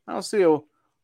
I 0.08 0.14
don't 0.14 0.22
see 0.22 0.44
a 0.44 0.60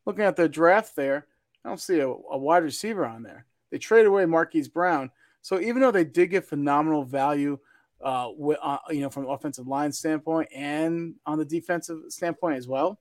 looking 0.06 0.24
at 0.24 0.36
the 0.36 0.48
draft 0.48 0.94
there. 0.94 1.26
I 1.64 1.70
don't 1.70 1.80
see 1.80 1.98
a, 1.98 2.08
a 2.08 2.38
wide 2.38 2.62
receiver 2.62 3.04
on 3.04 3.22
there. 3.22 3.46
They 3.70 3.78
traded 3.78 4.06
away 4.06 4.26
Marquise 4.26 4.68
Brown, 4.68 5.10
so 5.42 5.58
even 5.58 5.80
though 5.80 5.90
they 5.90 6.04
did 6.04 6.28
get 6.28 6.46
phenomenal 6.46 7.04
value, 7.04 7.58
uh, 8.02 8.28
with, 8.36 8.58
uh, 8.62 8.78
you 8.90 9.00
know, 9.00 9.08
from 9.08 9.28
offensive 9.28 9.66
line 9.66 9.90
standpoint 9.90 10.48
and 10.54 11.14
on 11.24 11.38
the 11.38 11.44
defensive 11.44 12.00
standpoint 12.08 12.56
as 12.56 12.68
well, 12.68 13.00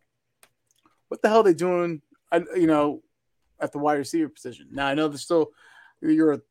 what 1.09 1.21
the 1.21 1.27
hell 1.27 1.41
are 1.41 1.43
they 1.43 1.53
doing? 1.53 2.01
you 2.55 2.65
know, 2.65 3.03
at 3.59 3.71
the 3.71 3.77
wide 3.77 3.99
receiver 3.99 4.29
position. 4.29 4.67
Now 4.71 4.87
I 4.87 4.95
know 4.95 5.07
there's 5.07 5.21
still 5.21 5.51
you're 6.01 6.33
a 6.33 6.41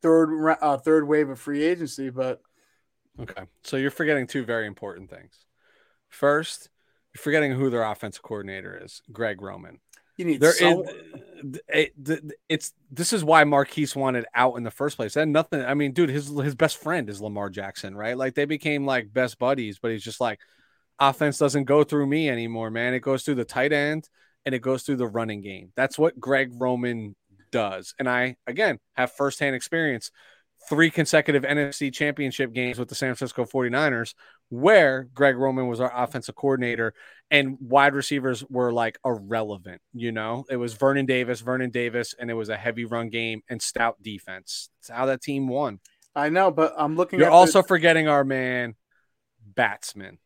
third 0.00 0.56
uh, 0.60 0.76
third 0.76 1.08
wave 1.08 1.28
of 1.28 1.40
free 1.40 1.64
agency, 1.64 2.08
but 2.08 2.40
okay. 3.18 3.42
So 3.64 3.76
you're 3.76 3.90
forgetting 3.90 4.26
two 4.26 4.44
very 4.44 4.66
important 4.66 5.10
things. 5.10 5.34
First, 6.08 6.68
forgetting 7.16 7.52
who 7.52 7.70
their 7.70 7.82
offensive 7.82 8.22
coordinator 8.22 8.80
is, 8.82 9.02
Greg 9.12 9.42
Roman. 9.42 9.80
You 10.18 10.26
need 10.26 10.40
there 10.40 10.50
is, 10.50 10.88
it, 11.68 12.32
it's 12.48 12.72
this 12.90 13.12
is 13.12 13.24
why 13.24 13.44
Marquise 13.44 13.96
wanted 13.96 14.26
out 14.34 14.56
in 14.56 14.62
the 14.62 14.70
first 14.70 14.96
place. 14.96 15.16
And 15.16 15.32
nothing. 15.32 15.62
I 15.62 15.74
mean, 15.74 15.92
dude, 15.92 16.10
his 16.10 16.28
his 16.28 16.54
best 16.54 16.76
friend 16.76 17.08
is 17.08 17.20
Lamar 17.20 17.48
Jackson, 17.48 17.96
right? 17.96 18.16
Like 18.16 18.34
they 18.34 18.44
became 18.44 18.84
like 18.84 19.12
best 19.12 19.38
buddies, 19.38 19.78
but 19.78 19.90
he's 19.90 20.04
just 20.04 20.20
like, 20.20 20.38
offense 20.98 21.38
doesn't 21.38 21.64
go 21.64 21.82
through 21.82 22.06
me 22.06 22.28
anymore, 22.28 22.70
man. 22.70 22.94
It 22.94 23.00
goes 23.00 23.22
through 23.22 23.36
the 23.36 23.44
tight 23.44 23.72
end 23.72 24.08
and 24.44 24.54
it 24.54 24.60
goes 24.60 24.82
through 24.82 24.96
the 24.96 25.06
running 25.06 25.40
game. 25.40 25.72
That's 25.76 25.98
what 25.98 26.20
Greg 26.20 26.50
Roman 26.52 27.16
does. 27.50 27.94
And 27.98 28.08
I 28.08 28.36
again 28.46 28.78
have 28.94 29.12
firsthand 29.12 29.56
experience 29.56 30.10
three 30.68 30.90
consecutive 30.90 31.42
NFC 31.42 31.92
championship 31.92 32.52
games 32.52 32.78
with 32.78 32.88
the 32.88 32.94
San 32.94 33.14
Francisco 33.14 33.44
49ers, 33.44 34.14
where 34.52 35.08
Greg 35.14 35.38
Roman 35.38 35.66
was 35.66 35.80
our 35.80 35.90
offensive 35.94 36.34
coordinator 36.34 36.92
and 37.30 37.56
wide 37.58 37.94
receivers 37.94 38.44
were 38.50 38.70
like 38.70 38.98
irrelevant. 39.02 39.80
You 39.94 40.12
know, 40.12 40.44
it 40.50 40.56
was 40.56 40.74
Vernon 40.74 41.06
Davis, 41.06 41.40
Vernon 41.40 41.70
Davis, 41.70 42.14
and 42.18 42.30
it 42.30 42.34
was 42.34 42.50
a 42.50 42.56
heavy 42.56 42.84
run 42.84 43.08
game 43.08 43.40
and 43.48 43.62
stout 43.62 44.02
defense. 44.02 44.68
That's 44.76 44.94
how 44.94 45.06
that 45.06 45.22
team 45.22 45.48
won. 45.48 45.80
I 46.14 46.28
know, 46.28 46.50
but 46.50 46.74
I'm 46.76 46.96
looking 46.96 47.18
You're 47.18 47.30
also 47.30 47.62
the... 47.62 47.68
forgetting 47.68 48.08
our 48.08 48.24
man, 48.24 48.74
Batsman. 49.42 50.18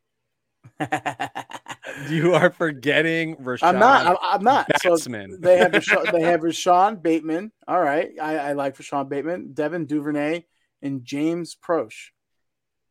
you 2.08 2.34
are 2.34 2.50
forgetting 2.50 3.36
Rashod. 3.38 3.76
I'm 3.76 3.78
not. 3.78 4.06
I'm, 4.06 4.16
I'm 4.20 4.42
not. 4.42 4.66
Batsman. 4.66 5.30
So 5.30 5.36
they 5.38 5.58
have 5.58 5.70
Rashawn, 5.70 6.10
they 6.10 6.22
have 6.22 6.42
Rashod 6.42 7.00
Bateman. 7.00 7.52
All 7.68 7.80
right, 7.80 8.10
I, 8.20 8.38
I 8.38 8.52
like 8.54 8.76
Rashod 8.76 9.08
Bateman, 9.08 9.52
Devin 9.52 9.86
Duvernay, 9.86 10.44
and 10.82 11.04
James 11.04 11.56
Proche. 11.56 12.08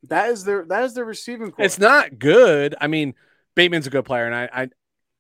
That 0.10 0.30
is 0.30 0.44
their 0.44 0.66
that 0.66 0.84
is 0.84 0.94
their 0.94 1.06
receiving 1.06 1.52
core. 1.52 1.66
It's 1.66 1.80
not 1.80 2.20
good. 2.20 2.76
I 2.80 2.88
mean, 2.88 3.14
Bateman's 3.56 3.88
a 3.88 3.90
good 3.90 4.06
player, 4.06 4.26
and 4.26 4.36
I, 4.36 4.50
I, 4.54 4.70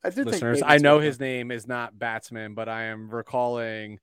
I 0.03 0.09
do 0.09 0.23
listeners, 0.23 0.61
I 0.65 0.77
know 0.77 0.99
his 0.99 1.19
name 1.19 1.51
is 1.51 1.67
not 1.67 1.97
Batsman, 1.97 2.53
but 2.53 2.69
I 2.69 2.85
am 2.85 3.09
recalling 3.09 3.99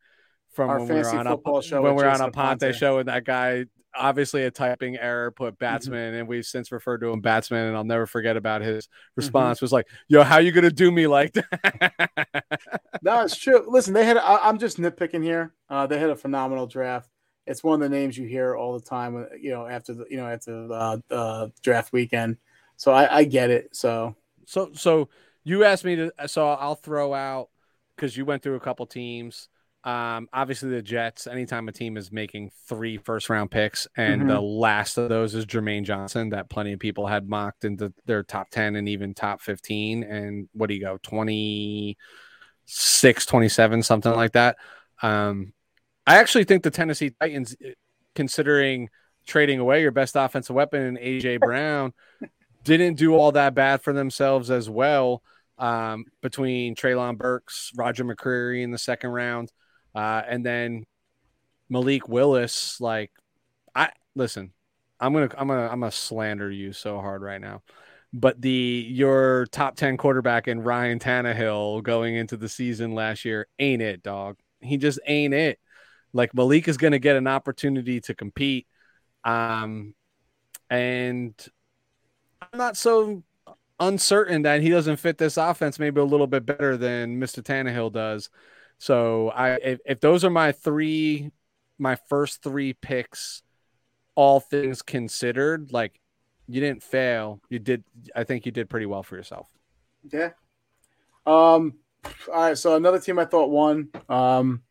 from 0.53 0.71
Our 0.71 0.79
when 0.81 0.89
we 0.89 0.95
were 0.95 1.17
on 1.17 1.27
a 1.27 1.63
show 1.63 1.83
when 1.83 1.95
we 1.95 2.03
were 2.03 2.09
on 2.09 2.21
a 2.21 2.31
Ponte, 2.31 2.61
Ponte 2.61 2.75
show, 2.75 2.99
and 2.99 3.09
that 3.09 3.25
guy 3.25 3.65
obviously 3.95 4.45
a 4.45 4.51
typing 4.51 4.97
error 4.97 5.31
put 5.31 5.55
mm-hmm. 5.55 5.65
batsman 5.65 6.11
mm-hmm. 6.13 6.21
and 6.21 6.29
we've 6.29 6.47
since 6.47 6.73
referred 6.73 6.99
to 6.99 7.11
him 7.11 7.21
batsman 7.21 7.67
and 7.67 7.77
i'll 7.77 7.85
never 7.85 8.07
forget 8.07 8.37
about 8.37 8.63
his 8.63 8.87
mm-hmm. 8.87 9.13
response 9.17 9.59
mm-hmm. 9.59 9.65
was 9.65 9.73
like 9.73 9.87
yo 10.09 10.23
how 10.23 10.39
you 10.39 10.53
gonna 10.53 10.71
do 10.71 10.91
me 10.91 11.07
like 11.07 11.33
that 11.33 12.45
no 13.03 13.21
it's 13.23 13.37
true 13.37 13.65
listen 13.69 13.93
they 13.93 14.05
had 14.05 14.17
I, 14.17 14.49
am 14.49 14.59
just 14.59 14.79
nitpicking 14.79 15.23
here 15.23 15.53
uh, 15.69 15.87
they 15.87 15.99
had 15.99 16.11
a 16.11 16.17
phenomenal 16.17 16.67
draft 16.67 17.11
it's 17.47 17.65
one 17.65 17.83
of 17.83 17.91
the 17.91 17.97
names 17.97 18.17
you 18.17 18.27
hear 18.27 18.55
all 18.55 18.79
the 18.79 18.85
time 18.85 19.17
uh, 19.17 19.35
you 19.41 19.51
know 19.51 19.67
after 19.67 19.95
the 19.95 20.05
you 20.11 20.17
know 20.17 20.27
after 20.27 20.67
the 20.67 21.03
uh, 21.11 21.49
draft 21.63 21.93
weekend 21.93 22.37
so 22.77 22.93
I, 22.93 23.19
I 23.19 23.25
get 23.25 23.51
it 23.51 23.75
so 23.75 24.15
so 24.47 24.71
so 24.75 25.09
you 25.45 25.65
asked 25.65 25.85
me 25.85 25.97
to 25.97 26.13
so 26.27 26.49
i'll 26.49 26.75
throw 26.75 27.15
out 27.15 27.49
because 27.97 28.17
you 28.17 28.25
went 28.25 28.43
through 28.43 28.57
a 28.57 28.61
couple 28.61 28.87
teams 28.87 29.49
um, 29.85 30.29
obviously, 30.33 30.71
the 30.71 30.81
Jets, 30.81 31.27
anytime 31.27 31.69
a 31.69 31.73
team 31.73 31.97
is 31.97 32.13
making 32.13 32.53
three 32.69 32.99
first 32.99 33.29
round 33.29 33.51
picks, 33.51 33.89
and 33.97 34.21
mm-hmm. 34.21 34.31
the 34.31 34.41
last 34.41 34.97
of 34.97 35.09
those 35.09 35.35
is 35.35 35.45
Jermaine 35.45 35.83
Johnson, 35.83 36.29
that 36.31 36.49
plenty 36.49 36.73
of 36.73 36.79
people 36.79 37.09
had 37.09 37.29
mocked 37.29 37.65
into 37.65 37.93
their 38.07 38.23
top 38.23 38.49
10 38.51 38.77
and 38.77 38.89
even 38.89 39.13
top 39.13 39.41
15. 39.41 40.05
And 40.05 40.49
what 40.53 40.69
do 40.69 40.75
you 40.75 40.81
go, 40.81 41.01
26, 41.03 43.27
27, 43.27 43.83
something 43.83 44.13
like 44.13 44.31
that. 44.33 44.57
Um, 45.03 45.53
I 46.07 46.19
actually 46.19 46.45
think 46.45 46.63
the 46.63 46.71
Tennessee 46.71 47.11
Titans, 47.21 47.57
eh, 47.65 47.73
considering 48.15 48.89
trading 49.27 49.61
away 49.61 49.83
your 49.83 49.93
best 49.93 50.17
offensive 50.17 50.55
weapon 50.55 50.83
in 50.83 50.97
AJ 50.97 51.41
Brown, 51.41 51.93
didn't 52.65 52.95
do 52.95 53.15
all 53.15 53.33
that 53.33 53.55
bad 53.55 53.83
for 53.83 53.93
themselves 53.93 54.51
as 54.51 54.69
well. 54.69 55.23
Um, 55.59 56.07
between 56.23 56.75
Treylon 56.75 57.19
Burks, 57.19 57.71
Roger 57.77 58.05
McCreary 58.05 58.63
in 58.63 58.73
the 58.73 58.79
second 58.79 59.11
round. 59.11 59.53
Uh, 59.95 60.23
and 60.27 60.45
then 60.45 60.87
Malik 61.69 62.09
Willis, 62.09 62.81
like 62.81 63.13
I 63.75 63.91
listen, 64.15 64.53
I'm 64.99 65.13
gonna 65.13 65.29
I'm 65.37 65.49
gonna 65.49 65.69
I'm 65.69 65.81
gonna 65.81 65.91
slander 65.91 66.51
you 66.51 66.73
so 66.73 67.01
hard 67.01 67.23
right 67.23 67.41
now. 67.41 67.63
But 68.13 68.41
the 68.41 68.87
your 68.89 69.47
top 69.47 69.77
ten 69.77 69.97
quarterback 69.97 70.49
in 70.49 70.63
Ryan 70.63 70.99
Tannehill 70.99 71.83
going 71.83 72.15
into 72.15 72.37
the 72.37 72.49
season 72.49 72.95
last 72.95 73.25
year 73.25 73.47
ain't 73.59 73.83
it, 73.83 74.03
dog. 74.03 74.39
He 74.61 74.77
just 74.77 74.99
ain't 75.07 75.35
it. 75.35 75.59
Like 76.13 76.35
Malik 76.35 76.69
is 76.69 76.77
gonna 76.77 76.99
get 76.99 77.17
an 77.17 77.27
opportunity 77.27 78.01
to 78.03 78.15
compete. 78.15 78.67
Um 79.25 79.95
and 80.71 81.35
I'm 82.41 82.59
not 82.59 82.77
so 82.77 83.23
uncertain 83.79 84.43
that 84.43 84.63
he 84.63 84.71
doesn't 84.71 84.97
fit 84.97 85.19
this 85.19 85.37
offense 85.37 85.79
maybe 85.79 86.01
a 86.01 86.05
little 86.05 86.27
bit 86.27 86.47
better 86.47 86.77
than 86.77 87.21
Mr. 87.21 87.43
Tannehill 87.43 87.93
does. 87.93 88.31
So 88.79 89.31
I 89.31 89.51
if, 89.55 89.81
if 89.85 90.01
those 90.01 90.25
are 90.25 90.31
my 90.31 90.53
three 90.53 91.31
my 91.79 91.97
first 92.09 92.43
three 92.43 92.73
picks, 92.75 93.43
all 94.15 94.41
things 94.41 94.83
considered, 94.83 95.73
like 95.73 96.01
you 96.49 96.61
didn't 96.61 96.83
fail. 96.83 97.41
You 97.49 97.59
did 97.59 97.85
I 98.15 98.25
think 98.25 98.47
you 98.47 98.53
did 98.53 98.71
pretty 98.71 98.87
well 98.87 99.03
for 99.03 99.17
yourself. 99.17 99.49
Yeah. 100.11 100.31
Um 101.27 101.75
all 102.33 102.43
right, 102.43 102.59
so 102.59 102.77
another 102.77 102.99
team 102.99 103.19
I 103.19 103.25
thought 103.25 103.51
won. 103.51 103.89
Um 104.09 104.63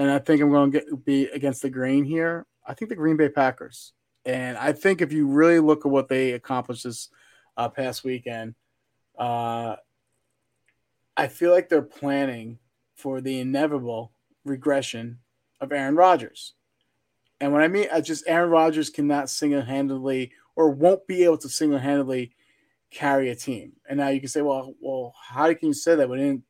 and 0.00 0.10
I 0.10 0.18
think 0.18 0.40
I'm 0.40 0.50
going 0.50 0.72
to 0.72 0.96
be 0.96 1.26
against 1.26 1.60
the 1.60 1.68
grain 1.68 2.04
here. 2.04 2.46
I 2.66 2.72
think 2.72 2.88
the 2.88 2.96
Green 2.96 3.18
Bay 3.18 3.28
Packers. 3.28 3.92
And 4.24 4.56
I 4.56 4.72
think 4.72 5.02
if 5.02 5.12
you 5.12 5.26
really 5.26 5.58
look 5.58 5.84
at 5.84 5.92
what 5.92 6.08
they 6.08 6.32
accomplished 6.32 6.84
this 6.84 7.10
uh, 7.58 7.68
past 7.68 8.02
weekend, 8.02 8.54
uh, 9.18 9.76
I 11.18 11.28
feel 11.28 11.52
like 11.52 11.68
they're 11.68 11.82
planning 11.82 12.58
for 12.94 13.20
the 13.20 13.40
inevitable 13.40 14.12
regression 14.46 15.18
of 15.60 15.70
Aaron 15.70 15.96
Rodgers. 15.96 16.54
And 17.38 17.52
what 17.52 17.62
I 17.62 17.68
mean, 17.68 17.88
I 17.92 18.00
just 18.00 18.24
Aaron 18.26 18.48
Rodgers 18.48 18.88
cannot 18.88 19.28
single 19.28 19.60
handedly 19.60 20.32
or 20.56 20.70
won't 20.70 21.06
be 21.06 21.24
able 21.24 21.38
to 21.38 21.48
single 21.50 21.78
handedly 21.78 22.32
carry 22.90 23.28
a 23.28 23.34
team. 23.34 23.72
And 23.86 23.98
now 23.98 24.08
you 24.08 24.20
can 24.20 24.30
say, 24.30 24.40
well, 24.40 24.74
well, 24.80 25.14
how 25.28 25.52
can 25.52 25.68
you 25.68 25.74
say 25.74 25.94
that 25.94 26.08
when 26.08 26.20
didn't 26.20 26.44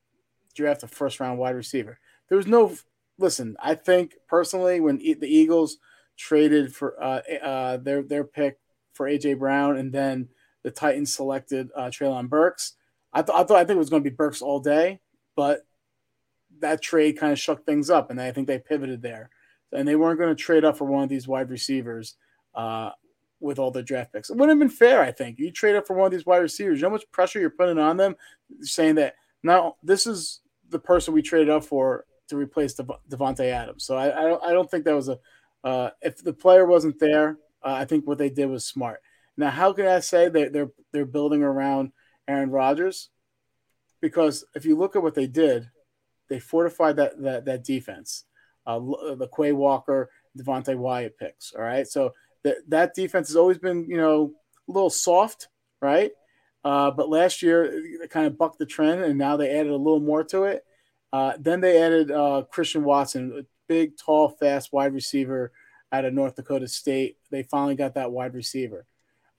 draft 0.55 0.85
a 0.85 0.87
first 0.87 1.19
round 1.19 1.41
wide 1.41 1.57
receiver? 1.57 1.99
There 2.29 2.39
was 2.39 2.47
no. 2.47 2.77
Listen, 3.21 3.57
I 3.63 3.75
think 3.75 4.15
personally, 4.27 4.81
when 4.81 4.97
the 4.97 5.29
Eagles 5.29 5.77
traded 6.17 6.75
for 6.75 7.01
uh, 7.03 7.21
uh, 7.43 7.77
their 7.77 8.03
their 8.03 8.25
pick 8.25 8.59
for 8.95 9.07
AJ 9.07 9.39
Brown, 9.39 9.77
and 9.77 9.93
then 9.93 10.29
the 10.63 10.71
Titans 10.71 11.15
selected 11.15 11.69
uh, 11.77 11.87
Treylon 11.87 12.31
Burks, 12.31 12.75
I, 13.13 13.21
I 13.21 13.23
thought 13.23 13.53
I 13.53 13.65
think 13.65 13.77
it 13.77 13.79
was 13.79 13.91
going 13.91 14.03
to 14.03 14.11
be 14.11 14.17
Burks 14.17 14.41
all 14.41 14.59
day, 14.59 15.01
but 15.37 15.67
that 16.61 16.83
trade 16.83 17.19
kind 17.19 17.33
of 17.33 17.39
shook 17.39 17.65
things 17.65 17.91
up, 17.91 18.11
and 18.11 18.21
I 18.21 18.33
think 18.33 18.47
they 18.47 18.59
pivoted 18.59 19.03
there. 19.03 19.31
And 19.73 19.87
they 19.87 19.97
weren't 19.97 20.19
going 20.19 20.35
to 20.35 20.43
trade 20.43 20.65
up 20.65 20.79
for 20.79 20.87
one 20.87 21.05
of 21.05 21.09
these 21.09 21.29
wide 21.29 21.51
receivers 21.51 22.17
uh, 22.55 22.91
with 23.39 23.59
all 23.59 23.71
the 23.71 23.83
draft 23.83 24.13
picks. 24.13 24.31
It 24.31 24.37
wouldn't 24.37 24.59
have 24.61 24.69
been 24.69 24.77
fair, 24.77 25.03
I 25.03 25.13
think. 25.13 25.39
You 25.39 25.53
trade 25.53 25.77
up 25.77 25.87
for 25.87 25.95
one 25.95 26.07
of 26.07 26.13
these 26.13 26.27
wide 26.27 26.39
receivers. 26.39 26.79
You 26.79 26.83
know 26.83 26.89
how 26.89 26.95
much 26.95 27.11
pressure 27.13 27.39
you're 27.39 27.51
putting 27.51 27.79
on 27.79 27.97
them, 27.97 28.17
saying 28.63 28.97
that 28.97 29.15
now 29.43 29.77
this 29.83 30.07
is 30.07 30.41
the 30.71 30.79
person 30.79 31.15
we 31.15 31.23
traded 31.23 31.51
up 31.51 31.65
for 31.65 32.05
to 32.31 32.37
replace 32.37 32.75
Dev- 32.75 32.91
Davante 33.09 33.51
Adams. 33.51 33.85
So 33.85 33.97
I, 33.97 34.07
I, 34.19 34.23
don't, 34.23 34.45
I 34.45 34.53
don't 34.53 34.71
think 34.71 34.85
that 34.85 34.97
was 34.97 35.09
a. 35.09 35.19
Uh, 35.63 35.91
if 36.01 36.25
the 36.25 36.33
player 36.33 36.65
wasn't 36.65 36.99
there, 36.99 37.37
uh, 37.63 37.75
I 37.75 37.85
think 37.85 38.07
what 38.07 38.17
they 38.17 38.31
did 38.31 38.47
was 38.47 38.65
smart. 38.65 39.03
Now, 39.37 39.51
how 39.51 39.73
can 39.73 39.87
I 39.87 40.01
say 40.01 40.29
that 40.29 40.53
they're 40.53 40.71
they're 40.93 41.05
building 41.05 41.43
around 41.43 41.93
Aaron 42.27 42.51
Rodgers? 42.51 43.11
Because 44.01 44.45
if 44.55 44.65
you 44.65 44.77
look 44.77 44.97
at 44.97 45.03
what 45.03 45.15
they 45.15 45.27
did, 45.27 45.69
they 46.29 46.39
fortified 46.39 46.97
that 46.97 47.21
that, 47.23 47.45
that 47.45 47.65
defense. 47.65 48.25
Uh, 48.67 48.79
the 48.79 49.29
Quay 49.35 49.53
Walker, 49.53 50.11
Devonte 50.39 50.77
Wyatt 50.77 51.19
picks. 51.19 51.53
All 51.53 51.63
right, 51.63 51.87
so 51.87 52.15
that 52.45 52.57
that 52.69 52.95
defense 52.95 53.29
has 53.29 53.37
always 53.37 53.59
been 53.59 53.89
you 53.89 53.97
know 53.97 54.33
a 54.69 54.73
little 54.73 54.91
soft, 54.91 55.49
right? 55.83 56.13
Uh, 56.63 56.91
but 56.91 57.09
last 57.09 57.43
year 57.43 57.83
they 58.01 58.07
kind 58.07 58.27
of 58.27 58.39
bucked 58.39 58.59
the 58.59 58.67
trend, 58.67 59.03
and 59.03 59.19
now 59.19 59.37
they 59.37 59.51
added 59.51 59.73
a 59.73 59.77
little 59.77 60.01
more 60.01 60.25
to 60.25 60.45
it. 60.45 60.65
Uh, 61.13 61.35
then 61.39 61.61
they 61.61 61.83
added 61.83 62.11
uh, 62.11 62.45
Christian 62.51 62.85
Watson, 62.85 63.33
a 63.41 63.43
big, 63.69 63.97
tall, 63.97 64.29
fast 64.29 64.73
wide 64.73 64.95
receiver 64.95 65.53
out 65.93 66.05
of 66.05 66.15
North 66.15 66.37
Dakota 66.37 66.69
State. 66.69 67.17
They 67.31 67.43
finally 67.43 67.75
got 67.75 67.95
that 67.95 68.13
wide 68.13 68.35
receiver. 68.35 68.87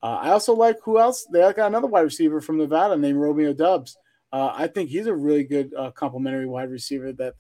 Uh, 0.03 0.19
I 0.22 0.30
also 0.30 0.53
like 0.53 0.77
who 0.84 0.99
else? 0.99 1.26
They 1.31 1.39
got 1.39 1.60
another 1.60 1.88
wide 1.88 2.02
receiver 2.02 2.41
from 2.41 2.57
Nevada 2.57 2.98
named 2.98 3.19
Romeo 3.19 3.53
Doubs. 3.53 3.98
Uh, 4.34 4.52
I 4.53 4.68
think 4.68 4.89
he's 4.89 5.07
a 5.07 5.15
really 5.15 5.43
good 5.43 5.73
uh, 5.77 5.91
complementary 5.91 6.48
wide 6.48 6.72
receiver 6.72 7.14
that 7.14 7.35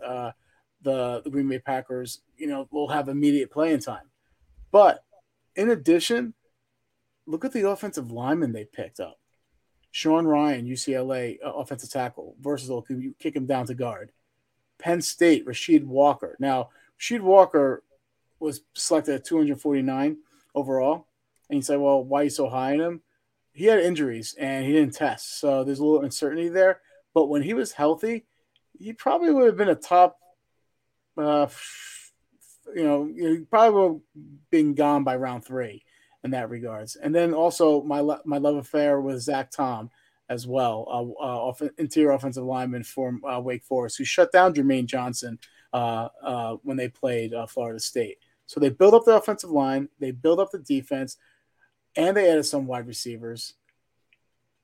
the, 0.83 1.21
the 1.23 1.29
Green 1.29 1.47
Bay 1.47 1.59
Packers, 1.59 2.21
you 2.37 2.47
know, 2.47 2.67
will 2.71 2.87
have 2.87 3.07
immediate 3.07 3.51
playing 3.51 3.79
time. 3.79 4.09
But 4.71 5.03
in 5.55 5.69
addition, 5.69 6.33
look 7.25 7.45
at 7.45 7.53
the 7.53 7.69
offensive 7.69 8.11
lineman 8.11 8.51
they 8.51 8.65
picked 8.65 8.99
up. 8.99 9.19
Sean 9.91 10.25
Rhyan, 10.25 10.67
UCLA 10.67 11.37
uh, 11.45 11.51
offensive 11.51 11.91
tackle, 11.91 12.35
versatile, 12.39 12.81
can 12.81 13.13
kick 13.19 13.35
him 13.35 13.45
down 13.45 13.65
to 13.67 13.73
guard. 13.73 14.11
Penn 14.81 15.01
State, 15.01 15.45
Rasheed 15.45 15.85
Walker. 15.85 16.35
Now, 16.39 16.69
Rasheed 16.99 17.21
Walker 17.21 17.83
was 18.39 18.61
selected 18.73 19.15
at 19.15 19.25
249 19.25 20.17
overall. 20.55 21.07
And 21.49 21.57
you 21.57 21.61
say, 21.61 21.77
well, 21.77 22.03
why 22.03 22.21
are 22.21 22.23
you 22.25 22.29
so 22.29 22.49
high 22.49 22.73
on 22.73 22.81
him? 22.81 23.01
he 23.53 23.65
had 23.65 23.79
injuries 23.79 24.35
and 24.39 24.65
he 24.65 24.71
didn't 24.71 24.95
test, 24.95 25.39
so 25.39 25.63
there's 25.63 25.79
a 25.79 25.85
little 25.85 26.03
uncertainty 26.03 26.49
there. 26.49 26.79
But 27.13 27.27
when 27.27 27.41
he 27.41 27.53
was 27.53 27.73
healthy, 27.73 28.25
he 28.77 28.93
probably 28.93 29.31
would 29.31 29.45
have 29.45 29.57
been 29.57 29.69
a 29.69 29.75
top. 29.75 30.17
Uh, 31.17 31.47
you 32.73 32.83
know, 32.83 33.05
he 33.05 33.39
probably 33.39 33.79
would 33.79 33.91
have 33.93 34.49
been 34.49 34.73
gone 34.73 35.03
by 35.03 35.17
round 35.17 35.43
three 35.43 35.83
in 36.23 36.31
that 36.31 36.49
regards. 36.49 36.95
And 36.95 37.13
then 37.13 37.33
also 37.33 37.83
my 37.83 38.01
my 38.25 38.37
love 38.37 38.55
affair 38.55 39.01
with 39.01 39.21
Zach 39.21 39.51
Tom 39.51 39.89
as 40.31 40.47
well, 40.47 40.87
uh, 40.87 41.21
uh, 41.21 41.39
off, 41.49 41.61
interior 41.77 42.11
offensive 42.11 42.45
lineman 42.45 42.85
for 42.85 43.19
uh, 43.29 43.37
Wake 43.41 43.65
Forest, 43.65 43.97
who 43.97 44.05
shut 44.05 44.31
down 44.31 44.53
Jermaine 44.53 44.85
Johnson 44.85 45.37
uh, 45.73 46.07
uh, 46.23 46.55
when 46.63 46.77
they 46.77 46.87
played 46.87 47.33
uh, 47.33 47.45
Florida 47.45 47.81
State. 47.81 48.17
So 48.45 48.61
they 48.61 48.69
build 48.69 48.93
up 48.93 49.03
the 49.03 49.17
offensive 49.17 49.49
line, 49.49 49.89
they 49.99 50.11
build 50.11 50.39
up 50.39 50.51
the 50.51 50.59
defense, 50.59 51.17
and 51.97 52.15
they 52.15 52.31
added 52.31 52.45
some 52.45 52.65
wide 52.65 52.87
receivers. 52.87 53.55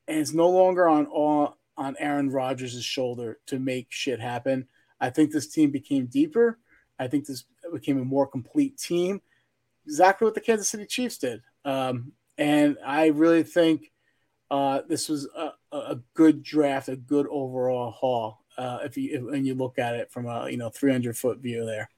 And 0.07 0.19
it's 0.19 0.33
no 0.33 0.49
longer 0.49 0.87
on 0.87 1.05
all 1.07 1.57
on 1.75 1.97
Aaron 1.99 2.31
Rodgers' 2.31 2.81
shoulder 2.81 3.39
to 3.47 3.59
make 3.59 3.87
shit 3.89 4.21
happen. 4.21 4.67
I 5.01 5.09
think 5.09 5.31
this 5.31 5.47
team 5.47 5.69
became 5.69 6.05
deeper. 6.05 6.59
I 6.97 7.07
think 7.07 7.27
this 7.27 7.43
became 7.73 7.99
a 7.99 8.05
more 8.05 8.25
complete 8.25 8.77
team. 8.77 9.21
Exactly 9.85 10.25
what 10.25 10.33
the 10.33 10.41
Kansas 10.41 10.69
City 10.69 10.85
Chiefs 10.85 11.17
did. 11.17 11.41
Um, 11.65 12.13
and 12.37 12.77
I 12.85 13.07
really 13.07 13.43
think 13.43 13.91
uh, 14.49 14.81
this 14.87 15.09
was 15.09 15.27
a, 15.35 15.51
a, 15.77 15.99
good 16.13 16.43
draft, 16.43 16.89
a 16.89 16.95
good 16.95 17.27
overall 17.29 17.91
haul. 17.91 18.43
Uh, 18.57 18.79
if 18.83 18.97
you 18.97 19.11
if, 19.13 19.23
when 19.23 19.45
you 19.45 19.53
look 19.53 19.77
at 19.77 19.95
it 19.95 20.11
from 20.11 20.25
a 20.25 20.49
you 20.49 20.57
know 20.57 20.69
300 20.69 21.15
foot 21.15 21.39
view 21.39 21.65
there. 21.65 21.89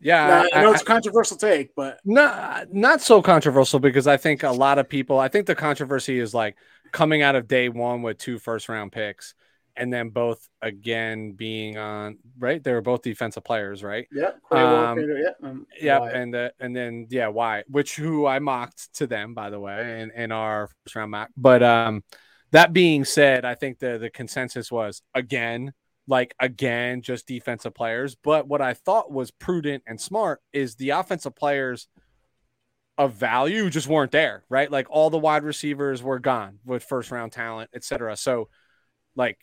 Yeah, 0.00 0.26
now, 0.26 0.58
I, 0.58 0.62
know 0.62 0.72
it's 0.72 0.82
a 0.82 0.84
controversial 0.84 1.36
take, 1.36 1.76
but 1.76 2.00
not 2.04 2.72
not 2.72 3.00
so 3.00 3.22
controversial 3.22 3.78
because 3.78 4.08
I 4.08 4.16
think 4.16 4.42
a 4.42 4.50
lot 4.50 4.78
of 4.78 4.88
people. 4.88 5.18
I 5.18 5.28
think 5.28 5.46
the 5.46 5.54
controversy 5.54 6.18
is 6.18 6.34
like 6.34 6.56
coming 6.90 7.22
out 7.22 7.36
of 7.36 7.46
day 7.46 7.68
one 7.68 8.02
with 8.02 8.18
two 8.18 8.38
first 8.38 8.68
round 8.68 8.90
picks, 8.90 9.34
and 9.76 9.92
then 9.92 10.10
both 10.10 10.48
again 10.60 11.32
being 11.32 11.78
on 11.78 12.18
right. 12.38 12.62
They 12.62 12.72
were 12.72 12.82
both 12.82 13.02
defensive 13.02 13.44
players, 13.44 13.82
right? 13.82 14.06
Yeah, 14.12 14.32
um, 14.50 14.98
yeah, 14.98 15.30
um, 15.42 15.66
yeah, 15.80 16.02
and 16.02 16.34
the, 16.34 16.52
and 16.60 16.74
then 16.76 17.06
yeah, 17.10 17.28
why? 17.28 17.64
Which 17.68 17.96
who 17.96 18.26
I 18.26 18.38
mocked 18.38 18.94
to 18.94 19.06
them, 19.06 19.34
by 19.34 19.50
the 19.50 19.60
way, 19.60 20.00
in, 20.00 20.10
in 20.10 20.32
our 20.32 20.68
first 20.84 20.96
round 20.96 21.10
mock. 21.10 21.30
But 21.36 21.62
um, 21.62 22.04
that 22.50 22.72
being 22.72 23.04
said, 23.04 23.44
I 23.44 23.54
think 23.54 23.78
the 23.78 23.98
the 23.98 24.10
consensus 24.10 24.70
was 24.70 25.02
again 25.14 25.72
like 26.06 26.34
again 26.40 27.02
just 27.02 27.26
defensive 27.26 27.74
players. 27.74 28.14
But 28.14 28.46
what 28.46 28.60
I 28.60 28.74
thought 28.74 29.10
was 29.10 29.30
prudent 29.30 29.84
and 29.86 30.00
smart 30.00 30.40
is 30.52 30.74
the 30.74 30.90
offensive 30.90 31.34
players 31.34 31.88
of 32.98 33.14
value 33.14 33.70
just 33.70 33.88
weren't 33.88 34.12
there, 34.12 34.44
right? 34.48 34.70
Like 34.70 34.86
all 34.90 35.10
the 35.10 35.18
wide 35.18 35.44
receivers 35.44 36.02
were 36.02 36.18
gone 36.18 36.58
with 36.64 36.84
first 36.84 37.10
round 37.10 37.32
talent, 37.32 37.70
etc. 37.74 38.16
So 38.16 38.48
like 39.16 39.38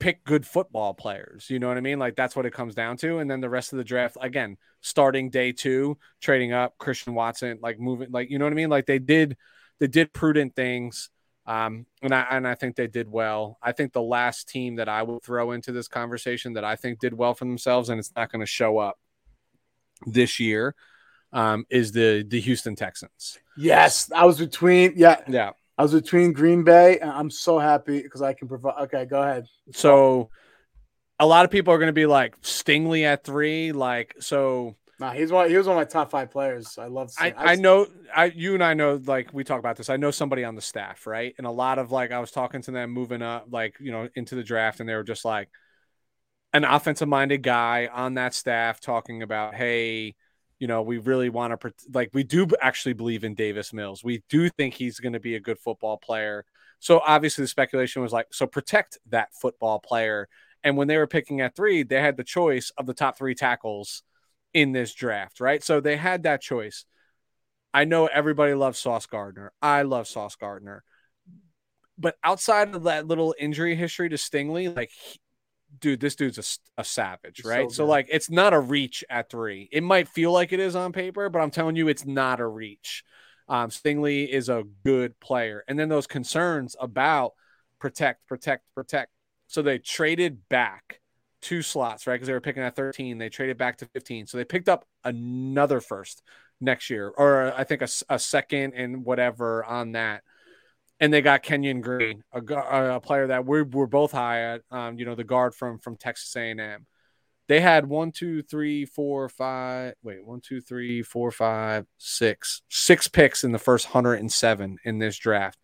pick 0.00 0.24
good 0.24 0.46
football 0.46 0.94
players, 0.94 1.48
you 1.48 1.58
know 1.58 1.68
what 1.68 1.76
I 1.76 1.80
mean? 1.80 1.98
Like 1.98 2.16
that's 2.16 2.36
what 2.36 2.46
it 2.46 2.52
comes 2.52 2.74
down 2.74 2.96
to. 2.98 3.18
And 3.18 3.30
then 3.30 3.40
the 3.40 3.50
rest 3.50 3.72
of 3.72 3.78
the 3.78 3.84
draft, 3.84 4.16
again, 4.20 4.56
starting 4.80 5.30
day 5.30 5.52
two, 5.52 5.98
trading 6.20 6.52
up 6.52 6.76
Christian 6.78 7.14
Watson, 7.14 7.58
like 7.62 7.78
moving, 7.78 8.10
like 8.10 8.30
you 8.30 8.38
know 8.38 8.44
what 8.44 8.52
I 8.52 8.56
mean? 8.56 8.70
Like 8.70 8.86
they 8.86 8.98
did 8.98 9.36
they 9.80 9.86
did 9.86 10.12
prudent 10.12 10.54
things 10.54 11.10
um, 11.46 11.86
and 12.02 12.14
I 12.14 12.26
and 12.30 12.48
I 12.48 12.54
think 12.54 12.76
they 12.76 12.86
did 12.86 13.10
well. 13.10 13.58
I 13.62 13.72
think 13.72 13.92
the 13.92 14.02
last 14.02 14.48
team 14.48 14.76
that 14.76 14.88
I 14.88 15.02
would 15.02 15.22
throw 15.22 15.52
into 15.52 15.72
this 15.72 15.88
conversation 15.88 16.54
that 16.54 16.64
I 16.64 16.76
think 16.76 17.00
did 17.00 17.12
well 17.12 17.34
for 17.34 17.44
themselves, 17.44 17.90
and 17.90 17.98
it's 17.98 18.12
not 18.16 18.32
going 18.32 18.40
to 18.40 18.46
show 18.46 18.78
up 18.78 18.98
this 20.06 20.40
year, 20.40 20.74
um, 21.32 21.66
is 21.68 21.92
the 21.92 22.24
the 22.26 22.40
Houston 22.40 22.76
Texans. 22.76 23.38
Yes, 23.58 24.10
I 24.14 24.24
was 24.24 24.38
between. 24.38 24.94
Yeah, 24.96 25.20
yeah, 25.28 25.50
I 25.76 25.82
was 25.82 25.92
between 25.92 26.32
Green 26.32 26.62
Bay, 26.62 26.98
and 27.00 27.10
I'm 27.10 27.30
so 27.30 27.58
happy 27.58 28.00
because 28.02 28.22
I 28.22 28.32
can 28.32 28.48
provide. 28.48 28.82
Okay, 28.82 29.04
go 29.06 29.22
ahead. 29.22 29.46
So, 29.72 30.30
a 31.18 31.26
lot 31.26 31.44
of 31.44 31.50
people 31.50 31.74
are 31.74 31.78
going 31.78 31.88
to 31.88 31.92
be 31.92 32.06
like 32.06 32.40
Stingley 32.42 33.04
at 33.04 33.24
three, 33.24 33.72
like 33.72 34.14
so. 34.20 34.76
Nah, 35.00 35.10
he's 35.10 35.32
one. 35.32 35.50
He 35.50 35.56
was 35.56 35.66
one 35.66 35.76
of 35.76 35.80
my 35.80 35.84
top 35.84 36.10
five 36.12 36.30
players. 36.30 36.78
I 36.78 36.86
love. 36.86 37.10
I, 37.18 37.34
I 37.36 37.54
know. 37.56 37.88
I 38.14 38.26
you 38.26 38.54
and 38.54 38.62
I 38.62 38.74
know. 38.74 39.00
Like 39.04 39.32
we 39.32 39.42
talk 39.42 39.58
about 39.58 39.76
this. 39.76 39.90
I 39.90 39.96
know 39.96 40.12
somebody 40.12 40.44
on 40.44 40.54
the 40.54 40.62
staff, 40.62 41.06
right? 41.06 41.34
And 41.38 41.46
a 41.46 41.50
lot 41.50 41.80
of 41.80 41.90
like 41.90 42.12
I 42.12 42.20
was 42.20 42.30
talking 42.30 42.62
to 42.62 42.70
them 42.70 42.90
moving 42.90 43.22
up, 43.22 43.46
like 43.50 43.74
you 43.80 43.90
know, 43.90 44.08
into 44.14 44.36
the 44.36 44.44
draft, 44.44 44.78
and 44.78 44.88
they 44.88 44.94
were 44.94 45.02
just 45.02 45.24
like 45.24 45.48
an 46.52 46.62
offensive 46.62 47.08
minded 47.08 47.42
guy 47.42 47.88
on 47.92 48.14
that 48.14 48.32
staff 48.32 48.80
talking 48.80 49.24
about, 49.24 49.56
hey, 49.56 50.14
you 50.64 50.68
know, 50.68 50.80
we 50.80 50.96
really 50.96 51.28
want 51.28 51.60
to 51.60 51.74
like 51.92 52.08
we 52.14 52.24
do 52.24 52.48
actually 52.58 52.94
believe 52.94 53.22
in 53.22 53.34
Davis 53.34 53.74
Mills. 53.74 54.02
We 54.02 54.22
do 54.30 54.48
think 54.48 54.72
he's 54.72 54.98
going 54.98 55.12
to 55.12 55.20
be 55.20 55.34
a 55.34 55.40
good 55.40 55.58
football 55.58 55.98
player. 55.98 56.46
So 56.78 57.02
obviously 57.04 57.44
the 57.44 57.48
speculation 57.48 58.00
was 58.00 58.14
like, 58.14 58.28
so 58.32 58.46
protect 58.46 58.96
that 59.10 59.28
football 59.34 59.78
player. 59.78 60.26
And 60.62 60.78
when 60.78 60.88
they 60.88 60.96
were 60.96 61.06
picking 61.06 61.42
at 61.42 61.54
three, 61.54 61.82
they 61.82 62.00
had 62.00 62.16
the 62.16 62.24
choice 62.24 62.72
of 62.78 62.86
the 62.86 62.94
top 62.94 63.18
three 63.18 63.34
tackles 63.34 64.04
in 64.54 64.72
this 64.72 64.94
draft, 64.94 65.38
right? 65.38 65.62
So 65.62 65.80
they 65.80 65.98
had 65.98 66.22
that 66.22 66.40
choice. 66.40 66.86
I 67.74 67.84
know 67.84 68.06
everybody 68.06 68.54
loves 68.54 68.78
Sauce 68.78 69.04
Gardner. 69.04 69.52
I 69.60 69.82
love 69.82 70.08
Sauce 70.08 70.36
Gardner. 70.36 70.82
But 71.98 72.16
outside 72.24 72.74
of 72.74 72.84
that 72.84 73.06
little 73.06 73.34
injury 73.38 73.76
history 73.76 74.08
to 74.08 74.16
Stingley, 74.16 74.74
like, 74.74 74.92
dude, 75.80 76.00
this 76.00 76.16
dude's 76.16 76.38
a, 76.38 76.80
a 76.80 76.84
savage, 76.84 77.44
right? 77.44 77.70
So, 77.70 77.76
so, 77.76 77.86
like, 77.86 78.08
it's 78.10 78.30
not 78.30 78.54
a 78.54 78.60
reach 78.60 79.04
at 79.08 79.30
three. 79.30 79.68
It 79.72 79.82
might 79.82 80.08
feel 80.08 80.32
like 80.32 80.52
it 80.52 80.60
is 80.60 80.76
on 80.76 80.92
paper, 80.92 81.28
but 81.28 81.40
I'm 81.40 81.50
telling 81.50 81.76
you, 81.76 81.88
it's 81.88 82.06
not 82.06 82.40
a 82.40 82.46
reach. 82.46 83.04
Um, 83.48 83.70
Stingley 83.70 84.28
is 84.28 84.48
a 84.48 84.64
good 84.84 85.18
player. 85.20 85.64
And 85.68 85.78
then 85.78 85.88
those 85.88 86.06
concerns 86.06 86.76
about 86.80 87.32
protect, 87.78 88.26
protect, 88.26 88.64
protect. 88.74 89.10
So 89.46 89.62
they 89.62 89.78
traded 89.78 90.48
back 90.48 91.00
two 91.42 91.60
slots, 91.60 92.06
right? 92.06 92.14
Because 92.14 92.26
they 92.26 92.32
were 92.32 92.40
picking 92.40 92.62
at 92.62 92.74
13. 92.74 93.18
They 93.18 93.28
traded 93.28 93.58
back 93.58 93.76
to 93.78 93.86
15. 93.86 94.26
So 94.26 94.38
they 94.38 94.44
picked 94.44 94.68
up 94.68 94.86
another 95.04 95.80
first 95.80 96.22
next 96.60 96.88
year, 96.88 97.08
or 97.08 97.52
I 97.54 97.64
think 97.64 97.82
a, 97.82 97.88
a 98.08 98.18
second 98.18 98.72
and 98.74 99.04
whatever 99.04 99.64
on 99.64 99.92
that. 99.92 100.22
And 101.04 101.12
they 101.12 101.20
got 101.20 101.42
Kenyon 101.42 101.82
Green, 101.82 102.24
a, 102.32 102.40
a 102.94 102.98
player 102.98 103.26
that 103.26 103.44
we 103.44 103.60
were 103.60 103.86
both 103.86 104.12
high 104.12 104.54
at, 104.54 104.62
um, 104.70 104.98
you 104.98 105.04
know, 105.04 105.14
the 105.14 105.22
guard 105.22 105.54
from 105.54 105.78
from 105.78 105.98
Texas 105.98 106.34
A&M. 106.34 106.86
They 107.46 107.60
had 107.60 107.84
one, 107.84 108.10
two, 108.10 108.40
three, 108.40 108.86
four, 108.86 109.28
five. 109.28 109.96
Wait, 110.02 110.24
one, 110.24 110.40
two, 110.40 110.62
three, 110.62 111.02
four, 111.02 111.30
five, 111.30 111.84
six, 111.98 112.62
six 112.70 113.06
picks 113.06 113.44
in 113.44 113.52
the 113.52 113.58
first 113.58 113.88
107 113.88 114.78
in 114.82 114.98
this 114.98 115.18
draft. 115.18 115.58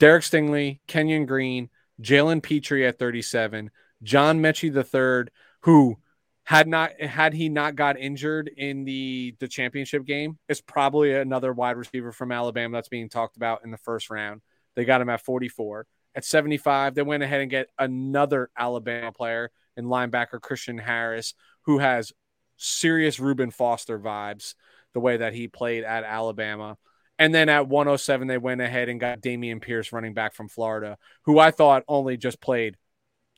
Derek 0.00 0.22
Stingley, 0.22 0.80
Kenyon 0.86 1.26
Green, 1.26 1.68
Jalen 2.00 2.42
Pitre 2.42 2.86
at 2.86 2.98
37, 2.98 3.70
John 4.02 4.40
Metchie 4.40 4.86
third, 4.86 5.30
who 5.60 5.98
had 6.44 6.66
not 6.66 6.98
had 6.98 7.34
he 7.34 7.50
not 7.50 7.76
got 7.76 7.98
injured 7.98 8.50
in 8.56 8.84
the 8.84 9.36
the 9.38 9.48
championship 9.48 10.06
game, 10.06 10.38
is 10.48 10.62
probably 10.62 11.14
another 11.14 11.52
wide 11.52 11.76
receiver 11.76 12.10
from 12.10 12.32
Alabama 12.32 12.78
that's 12.78 12.88
being 12.88 13.10
talked 13.10 13.36
about 13.36 13.66
in 13.66 13.70
the 13.70 13.76
first 13.76 14.08
round. 14.08 14.40
They 14.74 14.84
got 14.84 15.00
him 15.00 15.08
at 15.08 15.24
44. 15.24 15.86
At 16.14 16.24
75, 16.24 16.94
they 16.94 17.02
went 17.02 17.22
ahead 17.22 17.40
and 17.40 17.50
get 17.50 17.68
another 17.78 18.50
Alabama 18.56 19.12
player 19.12 19.50
in 19.76 19.86
linebacker 19.86 20.40
Christian 20.40 20.78
Harris, 20.78 21.34
who 21.62 21.78
has 21.78 22.12
serious 22.56 23.18
Reuben 23.18 23.50
Foster 23.50 23.98
vibes, 23.98 24.54
the 24.92 25.00
way 25.00 25.16
that 25.16 25.34
he 25.34 25.48
played 25.48 25.84
at 25.84 26.04
Alabama. 26.04 26.76
And 27.18 27.34
then 27.34 27.48
at 27.48 27.68
107, 27.68 28.28
they 28.28 28.38
went 28.38 28.60
ahead 28.60 28.88
and 28.88 29.00
got 29.00 29.20
Dameon 29.20 29.60
Pierce 29.60 29.92
running 29.92 30.14
back 30.14 30.34
from 30.34 30.48
Florida, 30.48 30.98
who 31.24 31.38
I 31.38 31.50
thought 31.50 31.84
only 31.88 32.16
just 32.16 32.40
played 32.40 32.76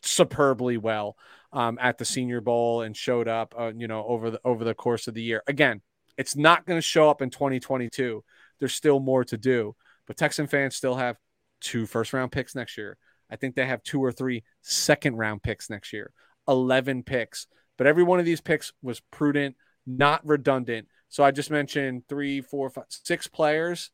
superbly 0.03 0.77
well 0.77 1.17
um, 1.53 1.79
at 1.81 1.99
the 1.99 2.05
Senior 2.05 2.41
Bowl 2.41 2.83
and 2.83 2.97
showed 2.97 3.29
up, 3.29 3.55
uh, 3.59 3.73
you 3.77 3.87
know, 3.87 4.05
over 4.07 4.31
the 4.31 4.41
over 4.45 4.65
the 4.65 4.75
course 4.75 5.07
of 5.07 5.15
the 5.15 5.23
year. 5.23 5.43
Again, 5.47 5.83
it's 6.17 6.37
not 6.37 6.67
going 6.67 6.79
to 6.79 6.83
show 6.83 7.11
up 7.11 7.23
in 7.23 7.31
2022. 7.31 8.25
There's 8.59 8.75
still 8.75 9.01
more 9.01 9.25
to 9.25 9.37
do, 9.37 9.75
but 10.07 10.17
Texan 10.17 10.47
fans 10.47 10.75
still 10.75 10.97
have 10.97 11.19
two 11.61 11.87
first 11.87 12.13
round 12.13 12.33
picks 12.33 12.55
next 12.55 12.77
year. 12.77 12.97
I 13.31 13.37
think 13.37 13.55
they 13.55 13.67
have 13.67 13.83
two 13.83 14.03
or 14.03 14.13
three 14.13 14.45
second 14.63 15.17
round 15.17 15.43
picks 15.43 15.71
next 15.71 15.93
year, 15.93 16.13
11 16.47 17.03
picks. 17.03 17.47
But 17.77 17.87
every 17.87 18.05
one 18.05 18.21
of 18.21 18.25
these 18.25 18.41
picks 18.41 18.73
was 18.83 19.01
prudent, 19.11 19.57
not 19.87 20.25
redundant. 20.25 20.89
So 21.09 21.25
I 21.25 21.31
just 21.31 21.51
mentioned 21.51 22.03
three, 22.09 22.41
four, 22.41 22.71
five, 22.71 22.85
six 22.89 23.27
players 23.27 23.91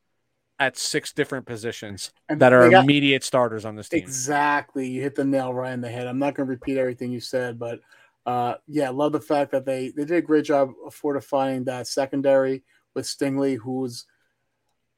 at 0.59 0.77
six 0.77 1.12
different 1.15 1.47
positions 1.47 2.12
and 2.28 2.39
that 2.41 2.53
are 2.53 2.69
got, 2.69 2.85
immediate 2.85 3.24
starters 3.24 3.65
on 3.65 3.77
this 3.77 3.89
team. 3.89 4.01
Exactly. 4.01 4.87
You 4.87 5.01
hit 5.01 5.15
the 5.15 5.24
nail 5.24 5.55
right 5.55 5.73
in 5.73 5.81
the 5.81 5.89
head. 5.89 6.07
I'm 6.07 6.19
not 6.19 6.35
going 6.35 6.47
to 6.47 6.51
repeat 6.51 6.77
everything 6.77 7.11
you 7.11 7.20
said, 7.20 7.59
but 7.59 7.81
uh, 8.27 8.55
yeah, 8.66 8.91
love 8.91 9.12
the 9.12 9.20
fact 9.20 9.53
that 9.53 9.65
they, 9.65 9.91
they 9.97 10.05
did 10.05 10.19
a 10.19 10.23
great 10.23 10.45
job 10.45 10.70
of 10.85 10.95
fortifying 10.95 11.65
that 11.65 11.87
secondary 11.87 12.62
with 12.95 13.07
Stingley, 13.07 13.57
who's 13.57 14.05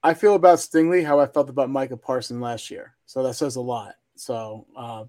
I 0.03 0.15
feel 0.15 0.35
about 0.35 0.59
Stingley 0.59 1.05
how 1.05 1.21
I 1.21 1.27
felt 1.27 1.49
about 1.49 1.71
Micah 1.71 1.97
Parson 1.97 2.41
last 2.41 2.71
year. 2.71 2.97
So 3.07 3.23
that 3.23 3.35
says 3.35 3.57
a 3.57 3.61
lot. 3.61 3.95
So 4.17 4.67
uh, 4.77 5.05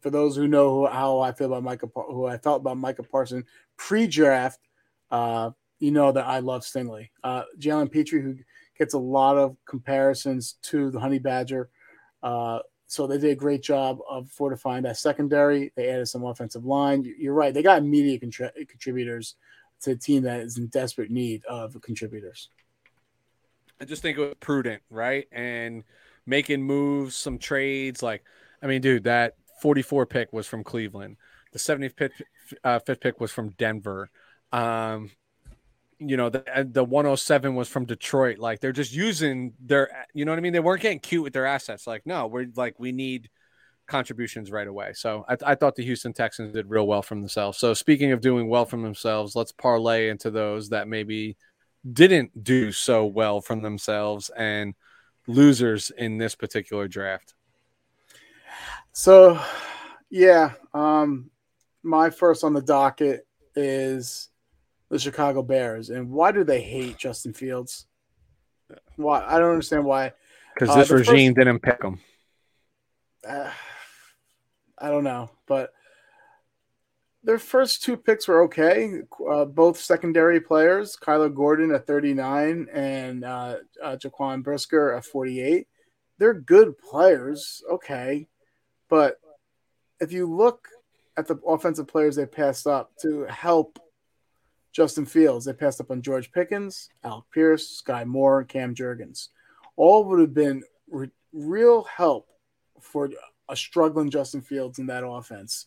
for 0.00 0.10
those 0.10 0.36
who 0.36 0.48
know 0.48 0.86
how 0.86 1.20
I 1.20 1.32
feel 1.32 1.46
about 1.46 1.62
Micah, 1.62 1.88
who 1.94 2.26
I 2.26 2.38
felt 2.38 2.60
about 2.60 2.76
Micah 2.76 3.02
Parson 3.02 3.44
pre-draft, 3.76 4.58
uh, 5.10 5.50
you 5.78 5.92
know 5.92 6.10
that 6.10 6.26
I 6.26 6.40
love 6.40 6.62
Stingley. 6.62 7.10
Uh, 7.22 7.44
Jalen 7.58 7.90
Pitre, 7.90 8.20
who 8.20 8.36
gets 8.76 8.94
a 8.94 8.98
lot 8.98 9.36
of 9.36 9.56
comparisons 9.64 10.54
to 10.62 10.90
the 10.90 10.98
Honey 10.98 11.20
Badger. 11.20 11.70
Uh, 12.22 12.58
so 12.86 13.06
they 13.06 13.18
did 13.18 13.30
a 13.30 13.36
great 13.36 13.62
job 13.62 13.98
of 14.08 14.28
fortifying 14.30 14.82
that 14.84 14.96
secondary. 14.96 15.72
They 15.76 15.88
added 15.88 16.08
some 16.08 16.24
offensive 16.24 16.64
line. 16.64 17.04
You're 17.18 17.34
right; 17.34 17.54
they 17.54 17.62
got 17.62 17.78
immediate 17.78 18.22
contri- 18.22 18.66
contributors 18.66 19.36
to 19.82 19.92
a 19.92 19.96
team 19.96 20.24
that 20.24 20.40
is 20.40 20.58
in 20.58 20.66
desperate 20.66 21.10
need 21.10 21.44
of 21.44 21.80
contributors. 21.80 22.48
I 23.80 23.84
just 23.84 24.02
think 24.02 24.18
it 24.18 24.20
was 24.20 24.34
prudent, 24.40 24.82
right? 24.90 25.26
And 25.32 25.84
making 26.26 26.62
moves, 26.62 27.16
some 27.16 27.38
trades. 27.38 28.02
Like, 28.02 28.24
I 28.62 28.66
mean, 28.66 28.80
dude, 28.80 29.04
that 29.04 29.34
44 29.62 30.06
pick 30.06 30.32
was 30.32 30.46
from 30.46 30.64
Cleveland. 30.64 31.16
The 31.52 31.58
75th 31.58 32.10
uh, 32.64 32.78
fifth 32.80 33.00
pick 33.00 33.20
was 33.20 33.32
from 33.32 33.50
Denver. 33.50 34.10
Um, 34.52 35.10
you 35.98 36.16
know, 36.16 36.28
the 36.28 36.68
the 36.70 36.84
107 36.84 37.54
was 37.54 37.68
from 37.68 37.84
Detroit. 37.84 38.38
Like 38.38 38.60
they're 38.60 38.72
just 38.72 38.92
using 38.92 39.54
their, 39.58 39.90
you 40.14 40.24
know 40.24 40.32
what 40.32 40.38
I 40.38 40.42
mean? 40.42 40.52
They 40.52 40.60
weren't 40.60 40.82
getting 40.82 41.00
cute 41.00 41.24
with 41.24 41.32
their 41.32 41.46
assets. 41.46 41.86
Like, 41.86 42.06
no, 42.06 42.26
we're 42.26 42.46
like 42.54 42.78
we 42.78 42.92
need 42.92 43.28
contributions 43.88 44.50
right 44.50 44.68
away. 44.68 44.92
So 44.92 45.24
I, 45.28 45.36
I 45.44 45.54
thought 45.54 45.74
the 45.74 45.84
Houston 45.84 46.12
Texans 46.12 46.52
did 46.52 46.70
real 46.70 46.86
well 46.86 47.02
from 47.02 47.20
themselves. 47.20 47.58
So 47.58 47.74
speaking 47.74 48.12
of 48.12 48.20
doing 48.20 48.48
well 48.48 48.66
from 48.66 48.82
themselves, 48.82 49.34
let's 49.34 49.52
parlay 49.52 50.10
into 50.10 50.30
those 50.30 50.68
that 50.68 50.86
maybe 50.86 51.36
didn't 51.92 52.44
do 52.44 52.72
so 52.72 53.06
well 53.06 53.40
from 53.40 53.62
themselves 53.62 54.30
and 54.36 54.74
losers 55.26 55.90
in 55.90 56.18
this 56.18 56.34
particular 56.34 56.88
draft. 56.88 57.34
So, 58.92 59.40
yeah, 60.10 60.52
um, 60.74 61.30
my 61.82 62.10
first 62.10 62.44
on 62.44 62.52
the 62.52 62.62
docket 62.62 63.26
is 63.54 64.28
the 64.88 64.98
Chicago 64.98 65.42
Bears, 65.42 65.90
and 65.90 66.10
why 66.10 66.32
do 66.32 66.44
they 66.44 66.60
hate 66.60 66.96
Justin 66.96 67.32
Fields? 67.32 67.86
Why 68.96 69.24
I 69.26 69.38
don't 69.38 69.50
understand 69.50 69.84
why. 69.84 70.12
Because 70.54 70.70
uh, 70.70 70.76
this 70.76 70.90
regime 70.90 71.34
did 71.34 71.44
didn't 71.44 71.60
pick 71.60 71.82
him. 71.82 72.00
Uh, 73.26 73.50
I 74.78 74.90
don't 74.90 75.04
know, 75.04 75.30
but 75.46 75.72
their 77.28 77.38
first 77.38 77.82
two 77.82 77.94
picks 77.94 78.26
were 78.26 78.44
okay. 78.44 79.02
Uh, 79.30 79.44
both 79.44 79.78
secondary 79.78 80.40
players, 80.40 80.96
Kyler 80.96 81.32
Gordon 81.32 81.70
at 81.74 81.86
39 81.86 82.68
and 82.72 83.22
uh, 83.22 83.56
uh, 83.84 83.96
Jaquan 83.96 84.42
Brisker 84.42 84.94
at 84.94 85.04
48. 85.04 85.68
They're 86.16 86.32
good 86.32 86.78
players, 86.78 87.62
okay, 87.70 88.28
but 88.88 89.20
if 90.00 90.10
you 90.10 90.24
look 90.24 90.68
at 91.18 91.26
the 91.26 91.36
offensive 91.46 91.86
players 91.86 92.16
they 92.16 92.24
passed 92.24 92.66
up 92.66 92.92
to 93.02 93.24
help 93.24 93.78
Justin 94.72 95.04
Fields, 95.04 95.44
they 95.44 95.52
passed 95.52 95.82
up 95.82 95.90
on 95.90 96.00
George 96.00 96.32
Pickens, 96.32 96.88
Alec 97.04 97.24
Pierce, 97.30 97.82
Skyy 97.86 98.06
Moore, 98.06 98.42
Cam 98.42 98.74
Jurgens. 98.74 99.28
All 99.76 100.02
would 100.04 100.20
have 100.20 100.32
been 100.32 100.62
re- 100.90 101.10
real 101.34 101.82
help 101.82 102.26
for 102.80 103.10
a 103.50 103.54
struggling 103.54 104.08
Justin 104.08 104.40
Fields 104.40 104.78
in 104.78 104.86
that 104.86 105.06
offense. 105.06 105.66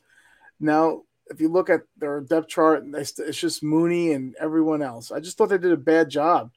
Now, 0.60 1.04
if 1.32 1.40
you 1.42 1.50
look 1.50 1.70
at 1.70 1.82
their 1.98 2.22
depth 2.22 2.50
chart, 2.50 2.84
it's 2.94 3.40
just 3.40 3.64
Mooney 3.64 4.12
and 4.12 4.36
everyone 4.40 4.82
else. 4.82 5.12
I 5.12 5.20
just 5.20 5.38
thought 5.38 5.48
they 5.48 5.58
did 5.58 5.72
a 5.72 5.78
bad 5.78 6.10
job 6.10 6.52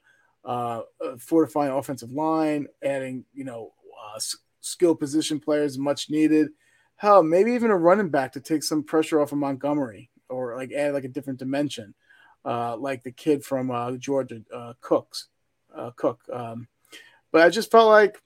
uh, 0.44 0.82
fortifying 1.18 1.72
offensive 1.72 2.12
line, 2.12 2.66
adding 2.82 3.24
you 3.32 3.44
know 3.44 3.72
uh, 4.14 4.20
skill 4.60 4.94
position 4.94 5.40
players 5.40 5.78
much 5.78 6.10
needed. 6.10 6.48
Hell, 6.96 7.22
maybe 7.22 7.52
even 7.52 7.70
a 7.70 7.76
running 7.76 8.08
back 8.08 8.32
to 8.32 8.40
take 8.40 8.62
some 8.62 8.82
pressure 8.82 9.20
off 9.20 9.32
of 9.32 9.38
Montgomery 9.38 10.10
or 10.28 10.56
like 10.56 10.72
add 10.72 10.94
like 10.94 11.04
a 11.04 11.08
different 11.08 11.38
dimension, 11.38 11.94
uh, 12.44 12.76
like 12.76 13.02
the 13.02 13.12
kid 13.12 13.44
from 13.44 13.70
uh, 13.70 13.92
Georgia, 13.92 14.42
uh, 14.52 14.74
Cooks, 14.80 15.28
uh, 15.74 15.90
Cook. 15.96 16.20
Um, 16.32 16.68
but 17.32 17.42
I 17.42 17.48
just 17.48 17.70
felt 17.70 17.88
like 17.88 18.20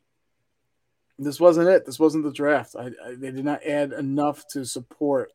this 1.19 1.41
wasn't 1.41 1.69
it. 1.69 1.85
This 1.87 1.99
wasn't 1.99 2.25
the 2.25 2.33
draft. 2.33 2.75
I, 2.79 2.87
I, 3.05 3.15
they 3.17 3.31
did 3.31 3.45
not 3.45 3.65
add 3.65 3.93
enough 3.93 4.47
to 4.49 4.65
support 4.65 5.33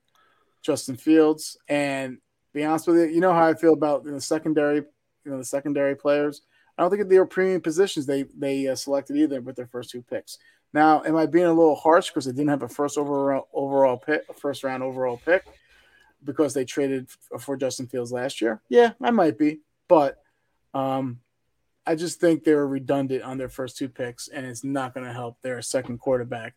Justin 0.63 0.95
Fields. 0.95 1.57
And 1.67 2.17
be 2.53 2.63
honest 2.63 2.87
with 2.87 2.97
you, 2.97 3.05
you 3.05 3.21
know 3.21 3.33
how 3.33 3.47
I 3.47 3.53
feel 3.53 3.73
about 3.73 4.03
the 4.03 4.19
secondary, 4.19 4.77
you 4.77 5.31
know, 5.31 5.37
the 5.37 5.45
secondary 5.45 5.95
players. 5.95 6.41
I 6.77 6.81
don't 6.81 6.89
think 6.89 7.07
they 7.07 7.19
were 7.19 7.27
premium 7.27 7.61
positions 7.61 8.07
they 8.07 8.23
they 8.35 8.67
uh, 8.67 8.75
selected 8.75 9.15
either 9.15 9.41
with 9.41 9.55
their 9.55 9.67
first 9.67 9.91
two 9.91 10.01
picks. 10.01 10.39
Now, 10.73 11.03
am 11.03 11.15
I 11.15 11.27
being 11.27 11.45
a 11.45 11.53
little 11.53 11.75
harsh 11.75 12.07
because 12.07 12.25
they 12.25 12.31
didn't 12.31 12.49
have 12.49 12.63
a 12.63 12.67
first 12.67 12.97
overall 12.97 13.47
overall 13.53 13.97
pick, 13.97 14.23
a 14.29 14.33
first 14.33 14.63
round 14.63 14.81
overall 14.81 15.21
pick, 15.23 15.43
because 16.23 16.53
they 16.53 16.65
traded 16.65 17.09
for 17.39 17.55
Justin 17.55 17.87
Fields 17.87 18.11
last 18.11 18.41
year? 18.41 18.59
Yeah, 18.69 18.93
I 18.99 19.11
might 19.11 19.37
be, 19.37 19.59
but 19.87 20.17
um, 20.73 21.19
I 21.85 21.93
just 21.95 22.19
think 22.19 22.43
they 22.43 22.55
were 22.55 22.67
redundant 22.67 23.21
on 23.23 23.37
their 23.37 23.49
first 23.49 23.77
two 23.77 23.89
picks, 23.89 24.29
and 24.29 24.45
it's 24.45 24.63
not 24.63 24.95
going 24.95 25.05
to 25.05 25.13
help 25.13 25.39
their 25.41 25.61
second 25.61 25.99
quarterback. 25.99 26.55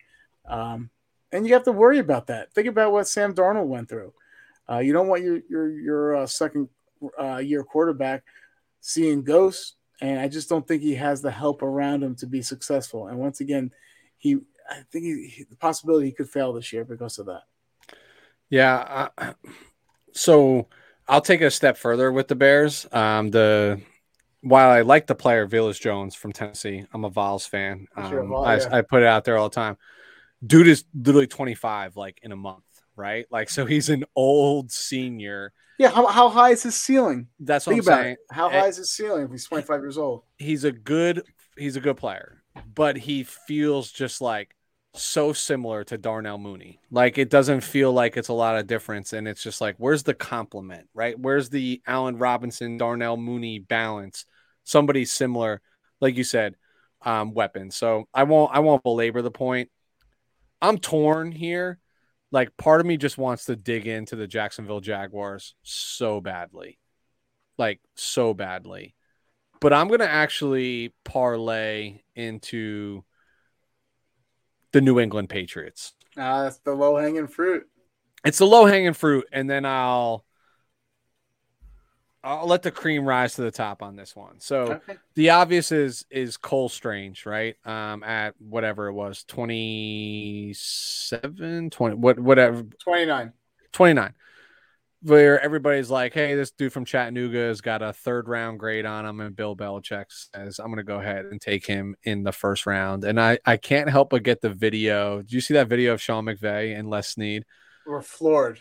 Um, 0.49 0.89
and 1.37 1.47
you 1.47 1.53
have 1.53 1.65
to 1.65 1.73
worry 1.73 1.99
about 1.99 2.29
that. 2.29 2.53
Think 2.55 2.67
about 2.67 2.93
what 2.93 3.07
Sam 3.07 3.35
Darnold 3.35 3.67
went 3.67 3.89
through. 3.89 4.13
Uh, 4.69 4.79
you 4.79 4.93
don't 4.93 5.09
want 5.09 5.23
your 5.23 5.41
your 5.49 5.71
your 5.71 6.17
uh, 6.17 6.27
second 6.27 6.69
uh, 7.21 7.37
year 7.37 7.63
quarterback 7.63 8.25
seeing 8.81 9.23
ghosts, 9.23 9.75
and 10.01 10.19
I 10.19 10.29
just 10.29 10.49
don't 10.49 10.67
think 10.67 10.83
he 10.83 10.95
has 10.95 11.21
the 11.21 11.31
help 11.31 11.63
around 11.63 12.03
him 12.03 12.15
to 12.17 12.27
be 12.27 12.43
successful. 12.43 13.09
And 13.09 13.19
once 13.19 13.41
again, 13.41 13.71
he 14.17 14.39
I 14.69 14.81
think 14.91 15.05
he, 15.05 15.45
the 15.49 15.57
possibility 15.57 16.07
he 16.07 16.13
could 16.13 16.31
fail 16.31 16.53
this 16.53 16.73
year 16.73 16.85
because 16.85 17.19
of 17.19 17.27
that. 17.27 17.43
Yeah. 18.49 19.09
Uh, 19.19 19.33
so 20.13 20.69
I'll 21.07 21.21
take 21.21 21.41
a 21.41 21.51
step 21.51 21.77
further 21.77 22.11
with 22.11 22.29
the 22.29 22.35
Bears. 22.35 22.87
Um, 22.93 23.31
the 23.31 23.81
while 24.41 24.71
I 24.71 24.83
like 24.83 25.07
the 25.07 25.15
player 25.15 25.47
Velus 25.47 25.81
Jones 25.81 26.15
from 26.15 26.33
Tennessee, 26.33 26.87
I'm 26.93 27.05
a 27.05 27.11
Vols 27.11 27.47
fan. 27.47 27.89
Um, 27.97 28.29
Vol, 28.29 28.45
yeah. 28.45 28.69
I, 28.71 28.79
I, 28.79 28.83
put 28.83 29.03
it 29.03 29.09
out 29.09 29.25
there 29.25 29.37
all 29.37 29.49
the 29.49 29.55
time. 29.55 29.77
Dude 30.45 30.69
is 30.69 30.85
literally 30.95 31.27
25, 31.27 31.97
like 31.97 32.19
in 32.23 32.33
a 32.33 32.37
month, 32.37 32.65
right? 32.95 33.27
Like, 33.31 33.51
so 33.51 33.65
he's 33.65 33.89
an 33.89 34.05
old 34.15 34.71
senior. 34.71 35.53
Yeah. 35.79 35.91
How, 35.91 36.07
how 36.07 36.29
high 36.29 36.51
is 36.51 36.63
his 36.63 36.77
ceiling? 36.77 37.29
That's 37.41 37.67
what 37.67 37.73
Think 37.75 37.87
I'm 37.87 37.93
about 37.93 38.03
saying. 38.03 38.13
It. 38.15 38.35
How 38.35 38.51
high 38.51 38.67
is 38.67 38.77
his 38.77 38.91
ceiling 38.91 39.25
if 39.25 39.31
he's 39.31 39.47
25 39.47 39.81
years 39.81 39.99
old? 39.99 40.23
He's 40.39 40.65
a 40.65 40.73
good, 40.73 41.23
he's 41.57 41.77
a 41.77 41.81
good 41.81 41.97
player, 41.97 42.43
but 42.75 42.97
he 42.97 43.25
feels 43.25 43.91
just 43.91 44.21
like 44.21 44.55
so 44.99 45.33
similar 45.33 45.85
to 45.85 45.99
Darnell 45.99 46.39
Mooney. 46.39 46.81
Like 46.91 47.19
it 47.19 47.31
doesn't 47.31 47.61
feel 47.61 47.93
like 47.93 48.17
it's 48.17 48.29
a 48.29 48.35
lot 48.35 48.59
of 48.59 48.67
difference. 48.67 49.13
And 49.13 49.29
it's 49.29 49.43
just 49.43 49.61
like, 49.61 49.77
where's 49.79 50.03
the 50.03 50.15
compliment, 50.15 50.89
right? 50.95 51.19
Where's 51.19 51.49
the 51.49 51.83
Allen 51.87 52.19
Robinson, 52.19 52.77
Darnell 52.77 53.17
Mooney 53.17 53.59
balance? 53.59 54.25
Somebody 54.65 55.05
similar, 55.05 55.61
like 56.01 56.17
you 56.17 56.25
said, 56.25 56.57
um, 57.03 57.35
weapon. 57.35 57.71
So 57.71 58.09
I 58.13 58.25
won't 58.25 58.55
I 58.55 58.61
won't 58.61 58.83
belabor 58.83 59.23
the 59.23 59.31
point. 59.31 59.71
I'm 60.67 60.79
torn 60.79 61.31
here. 61.33 61.79
Like 62.33 62.57
part 62.57 62.81
of 62.81 62.87
me 62.87 62.97
just 62.97 63.19
wants 63.19 63.47
to 63.47 63.57
dig 63.57 63.87
into 63.87 64.17
the 64.17 64.27
Jacksonville 64.27 64.81
Jaguars 64.81 65.55
so 65.63 66.21
badly. 66.21 66.79
Like 67.57 67.81
so 67.95 68.35
badly. 68.35 68.95
But 69.61 69.73
I'm 69.73 69.89
gonna 69.89 70.05
actually 70.05 70.93
parlay 71.05 72.01
into 72.15 73.05
the 74.73 74.81
New 74.81 75.01
England 75.01 75.29
Patriots. 75.29 75.95
Ah, 76.19 76.43
that's 76.43 76.59
the 76.59 76.75
low 76.75 76.97
hanging 76.97 77.29
fruit. 77.29 77.67
It's 78.25 78.39
the 78.39 78.47
low 78.47 78.67
hanging 78.67 78.93
fruit, 78.93 79.27
and 79.33 79.49
then 79.49 79.65
I'll 79.65 80.26
I'll 82.27 82.49
let 82.49 82.63
the 82.63 82.73
cream 82.73 83.05
rise 83.05 83.35
to 83.35 83.43
the 83.43 83.51
top 83.51 83.83
on 83.83 83.95
this 83.95 84.17
one. 84.17 84.41
So 84.41 84.73
okay. 84.73 84.97
the 85.15 85.29
obvious 85.31 85.71
is 85.71 86.07
is 86.11 86.37
Cole 86.37 86.69
Strange, 86.69 87.25
right? 87.25 87.55
Um, 87.65 88.03
at 88.03 88.35
whatever 88.41 88.89
it 88.89 88.95
was, 88.95 89.23
27, 89.25 91.71
20, 91.71 91.97
what 91.97 92.19
whatever 92.19 92.65
29. 92.83 93.33
29 93.73 94.15
where 95.03 95.39
everybody's 95.41 95.91
like, 95.91 96.15
hey, 96.15 96.35
this 96.35 96.51
dude 96.51 96.73
from 96.73 96.85
Chattanooga 96.85 97.39
has 97.39 97.61
got 97.61 97.81
a 97.81 97.93
third 97.93 98.27
round 98.29 98.59
grade 98.59 98.87
on 98.87 99.07
him, 99.07 99.21
and 99.21 99.37
Bill 99.37 99.55
Belichick 99.55 100.07
says, 100.09 100.59
I'm 100.59 100.67
going 100.67 100.79
to 100.79 100.83
go 100.83 100.99
ahead 100.99 101.27
and 101.27 101.41
take 101.41 101.65
him 101.65 101.95
in 102.03 102.25
the 102.25 102.33
first 102.33 102.67
round. 102.67 103.05
And 103.05 103.21
I, 103.21 103.39
I 103.45 103.57
can't 103.57 103.89
help 103.89 104.11
but 104.11 104.25
get 104.25 104.41
the 104.41 104.51
video. 104.51 105.19
Did 105.19 105.33
you 105.33 105.41
see 105.41 105.55
that 105.55 105.69
video 105.69 105.93
of 105.93 106.03
Sean 106.03 106.25
McVay 106.25 106.77
and 106.77 106.91
Les 106.91 107.07
Snead? 107.09 107.45
We're 107.87 108.03
floored. 108.03 108.59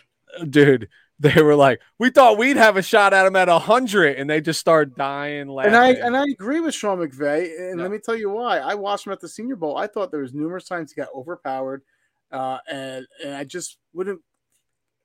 Dude, 0.48 0.88
they 1.20 1.42
were 1.42 1.54
like, 1.54 1.80
we 1.98 2.10
thought 2.10 2.36
we'd 2.36 2.56
have 2.56 2.76
a 2.76 2.82
shot 2.82 3.14
at 3.14 3.26
him 3.26 3.36
at 3.36 3.48
100, 3.48 4.18
and 4.18 4.28
they 4.28 4.40
just 4.40 4.60
start 4.60 4.96
dying 4.96 5.48
laughing. 5.48 5.74
And 5.74 5.82
I, 5.82 5.88
and 5.92 6.16
I 6.16 6.24
agree 6.24 6.60
with 6.60 6.74
Sean 6.74 6.98
McVay. 6.98 7.70
And 7.70 7.80
let 7.80 7.90
me 7.90 7.98
tell 7.98 8.16
you 8.16 8.30
why. 8.30 8.58
I 8.58 8.74
watched 8.74 9.06
him 9.06 9.12
at 9.12 9.20
the 9.20 9.28
Senior 9.28 9.56
Bowl. 9.56 9.78
I 9.78 9.86
thought 9.86 10.10
there 10.10 10.20
was 10.20 10.34
numerous 10.34 10.68
times 10.68 10.92
he 10.92 11.00
got 11.00 11.08
overpowered. 11.14 11.82
Uh, 12.30 12.58
and, 12.70 13.06
and 13.24 13.34
I 13.34 13.44
just 13.44 13.78
wouldn't 13.94 14.20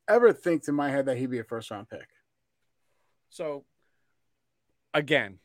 ever 0.09 0.33
think 0.33 0.67
in 0.67 0.75
my 0.75 0.89
head 0.89 1.05
that 1.05 1.17
he'd 1.17 1.29
be 1.29 1.39
a 1.39 1.43
first 1.43 1.71
round 1.71 1.89
pick. 1.89 2.07
So 3.29 3.63
again, 4.93 5.39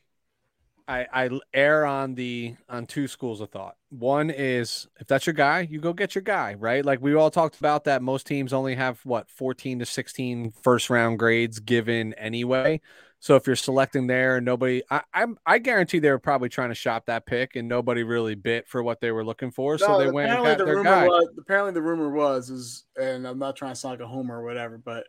I, 0.87 1.05
I 1.13 1.29
err 1.53 1.85
on 1.85 2.15
the 2.15 2.55
on 2.69 2.85
two 2.85 3.07
schools 3.07 3.41
of 3.41 3.49
thought. 3.49 3.75
One 3.89 4.29
is 4.29 4.87
if 4.99 5.07
that's 5.07 5.25
your 5.25 5.33
guy, 5.33 5.67
you 5.69 5.79
go 5.79 5.93
get 5.93 6.15
your 6.15 6.21
guy, 6.21 6.53
right? 6.53 6.85
Like 6.85 7.01
we 7.01 7.13
all 7.13 7.29
talked 7.29 7.59
about 7.59 7.83
that 7.85 8.01
most 8.01 8.25
teams 8.25 8.53
only 8.53 8.75
have 8.75 8.99
what 9.03 9.29
14 9.29 9.79
to 9.79 9.85
16 9.85 10.53
first 10.63 10.89
round 10.89 11.19
grades 11.19 11.59
given 11.59 12.13
anyway. 12.13 12.81
So 13.19 13.35
if 13.35 13.47
you're 13.47 13.55
selecting 13.55 14.07
there 14.07 14.37
and 14.37 14.45
nobody, 14.45 14.83
I, 14.89 15.01
I'm 15.13 15.37
I 15.45 15.57
guarantee 15.57 15.99
they 15.99 16.11
were 16.11 16.19
probably 16.19 16.49
trying 16.49 16.69
to 16.69 16.75
shop 16.75 17.07
that 17.07 17.25
pick 17.25 17.55
and 17.55 17.67
nobody 17.67 18.03
really 18.03 18.35
bit 18.35 18.67
for 18.67 18.81
what 18.81 19.01
they 19.01 19.11
were 19.11 19.25
looking 19.25 19.51
for. 19.51 19.73
No, 19.73 19.77
so 19.77 19.97
they 19.97 20.09
went 20.09 20.31
and 20.31 20.43
got 20.43 20.57
the 20.59 20.65
their 20.65 20.83
guy. 20.83 21.07
Was, 21.07 21.27
apparently 21.37 21.73
the 21.73 21.81
rumor 21.81 22.11
was 22.11 22.49
is, 22.49 22.85
and 22.95 23.27
I'm 23.27 23.39
not 23.39 23.55
trying 23.55 23.73
to 23.73 23.75
sound 23.75 23.93
like 23.99 24.07
a 24.07 24.07
homer 24.07 24.39
or 24.39 24.45
whatever, 24.45 24.77
but 24.77 25.07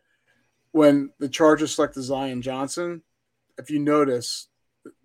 when 0.73 1.11
the 1.19 1.29
Chargers 1.29 1.75
selected 1.75 2.03
Zion 2.03 2.43
Johnson, 2.43 3.03
if 3.59 3.71
you 3.71 3.79
notice, 3.79 4.49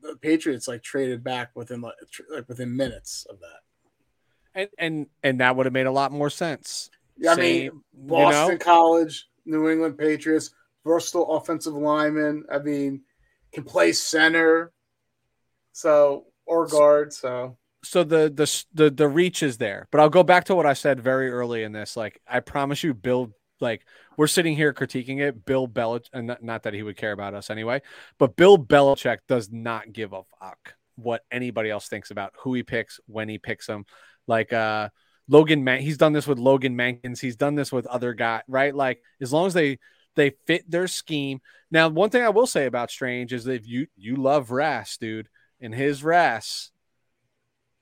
the 0.01 0.15
Patriots 0.17 0.67
like 0.67 0.83
traded 0.83 1.23
back 1.23 1.51
within 1.55 1.81
like, 1.81 1.95
like 2.29 2.47
within 2.47 2.75
minutes 2.75 3.25
of 3.29 3.39
that. 3.39 3.59
And 4.55 4.69
and 4.77 5.07
and 5.23 5.39
that 5.39 5.55
would 5.55 5.65
have 5.65 5.73
made 5.73 5.87
a 5.87 5.91
lot 5.91 6.11
more 6.11 6.29
sense. 6.29 6.89
Yeah, 7.17 7.35
Same, 7.35 7.39
I 7.39 7.43
mean 7.43 7.83
Boston 7.93 8.43
you 8.43 8.51
know? 8.53 8.57
College, 8.57 9.27
New 9.45 9.69
England 9.69 9.97
Patriots 9.97 10.51
versatile 10.85 11.35
offensive 11.35 11.73
lineman. 11.73 12.45
I 12.51 12.59
mean, 12.59 13.01
can 13.53 13.63
play 13.63 13.93
center. 13.93 14.71
So 15.71 16.25
or 16.45 16.67
guard. 16.67 17.13
So 17.13 17.57
so 17.83 18.03
the 18.03 18.31
the 18.33 18.63
the 18.73 18.89
the 18.89 19.07
reach 19.07 19.43
is 19.43 19.57
there. 19.57 19.87
But 19.91 20.01
I'll 20.01 20.09
go 20.09 20.23
back 20.23 20.45
to 20.45 20.55
what 20.55 20.65
I 20.65 20.73
said 20.73 21.01
very 21.01 21.29
early 21.29 21.63
in 21.63 21.71
this. 21.71 21.97
Like 21.97 22.21
I 22.27 22.39
promise 22.39 22.83
you, 22.83 22.93
Bill. 22.93 23.33
Like 23.63 23.85
we're 24.17 24.27
sitting 24.27 24.55
here 24.55 24.73
critiquing 24.73 25.19
it. 25.19 25.43
Bill 25.45 25.67
Belichick, 25.67 26.09
and 26.13 26.37
not, 26.41 26.63
that 26.63 26.75
he 26.75 26.83
would 26.83 26.97
care 26.97 27.11
about 27.13 27.33
us 27.33 27.49
anyway, 27.49 27.81
but 28.19 28.35
Bill 28.35 28.57
Belichick 28.59 29.19
does 29.27 29.51
not 29.51 29.91
give 29.91 30.13
a 30.13 30.21
fuck 30.39 30.75
what 30.95 31.23
anybody 31.31 31.71
else 31.71 31.87
thinks 31.87 32.11
about 32.11 32.33
who 32.37 32.53
he 32.53 32.61
picks 32.61 32.99
when 33.07 33.27
he 33.27 33.39
picks 33.39 33.65
them. 33.65 33.85
Like 34.27 34.53
uh 34.53 34.89
Logan 35.27 35.63
Man, 35.63 35.81
he's 35.81 35.97
done 35.97 36.13
this 36.13 36.27
with 36.27 36.37
Logan 36.37 36.75
Mankins. 36.75 37.19
He's 37.19 37.37
done 37.37 37.55
this 37.55 37.71
with 37.71 37.87
other 37.87 38.13
guy, 38.13 38.43
right? 38.47 38.75
Like 38.75 39.01
as 39.21 39.33
long 39.33 39.47
as 39.47 39.53
they 39.53 39.79
they 40.15 40.31
fit 40.45 40.69
their 40.69 40.87
scheme. 40.87 41.39
Now, 41.71 41.89
one 41.89 42.09
thing 42.09 42.21
I 42.21 42.29
will 42.29 42.45
say 42.45 42.65
about 42.65 42.91
Strange 42.91 43.33
is 43.33 43.45
that 43.45 43.53
if 43.53 43.67
you 43.67 43.87
you 43.95 44.17
love 44.17 44.51
RAS, 44.51 44.97
dude, 44.97 45.29
and 45.59 45.73
his 45.73 46.03
RAS 46.03 46.71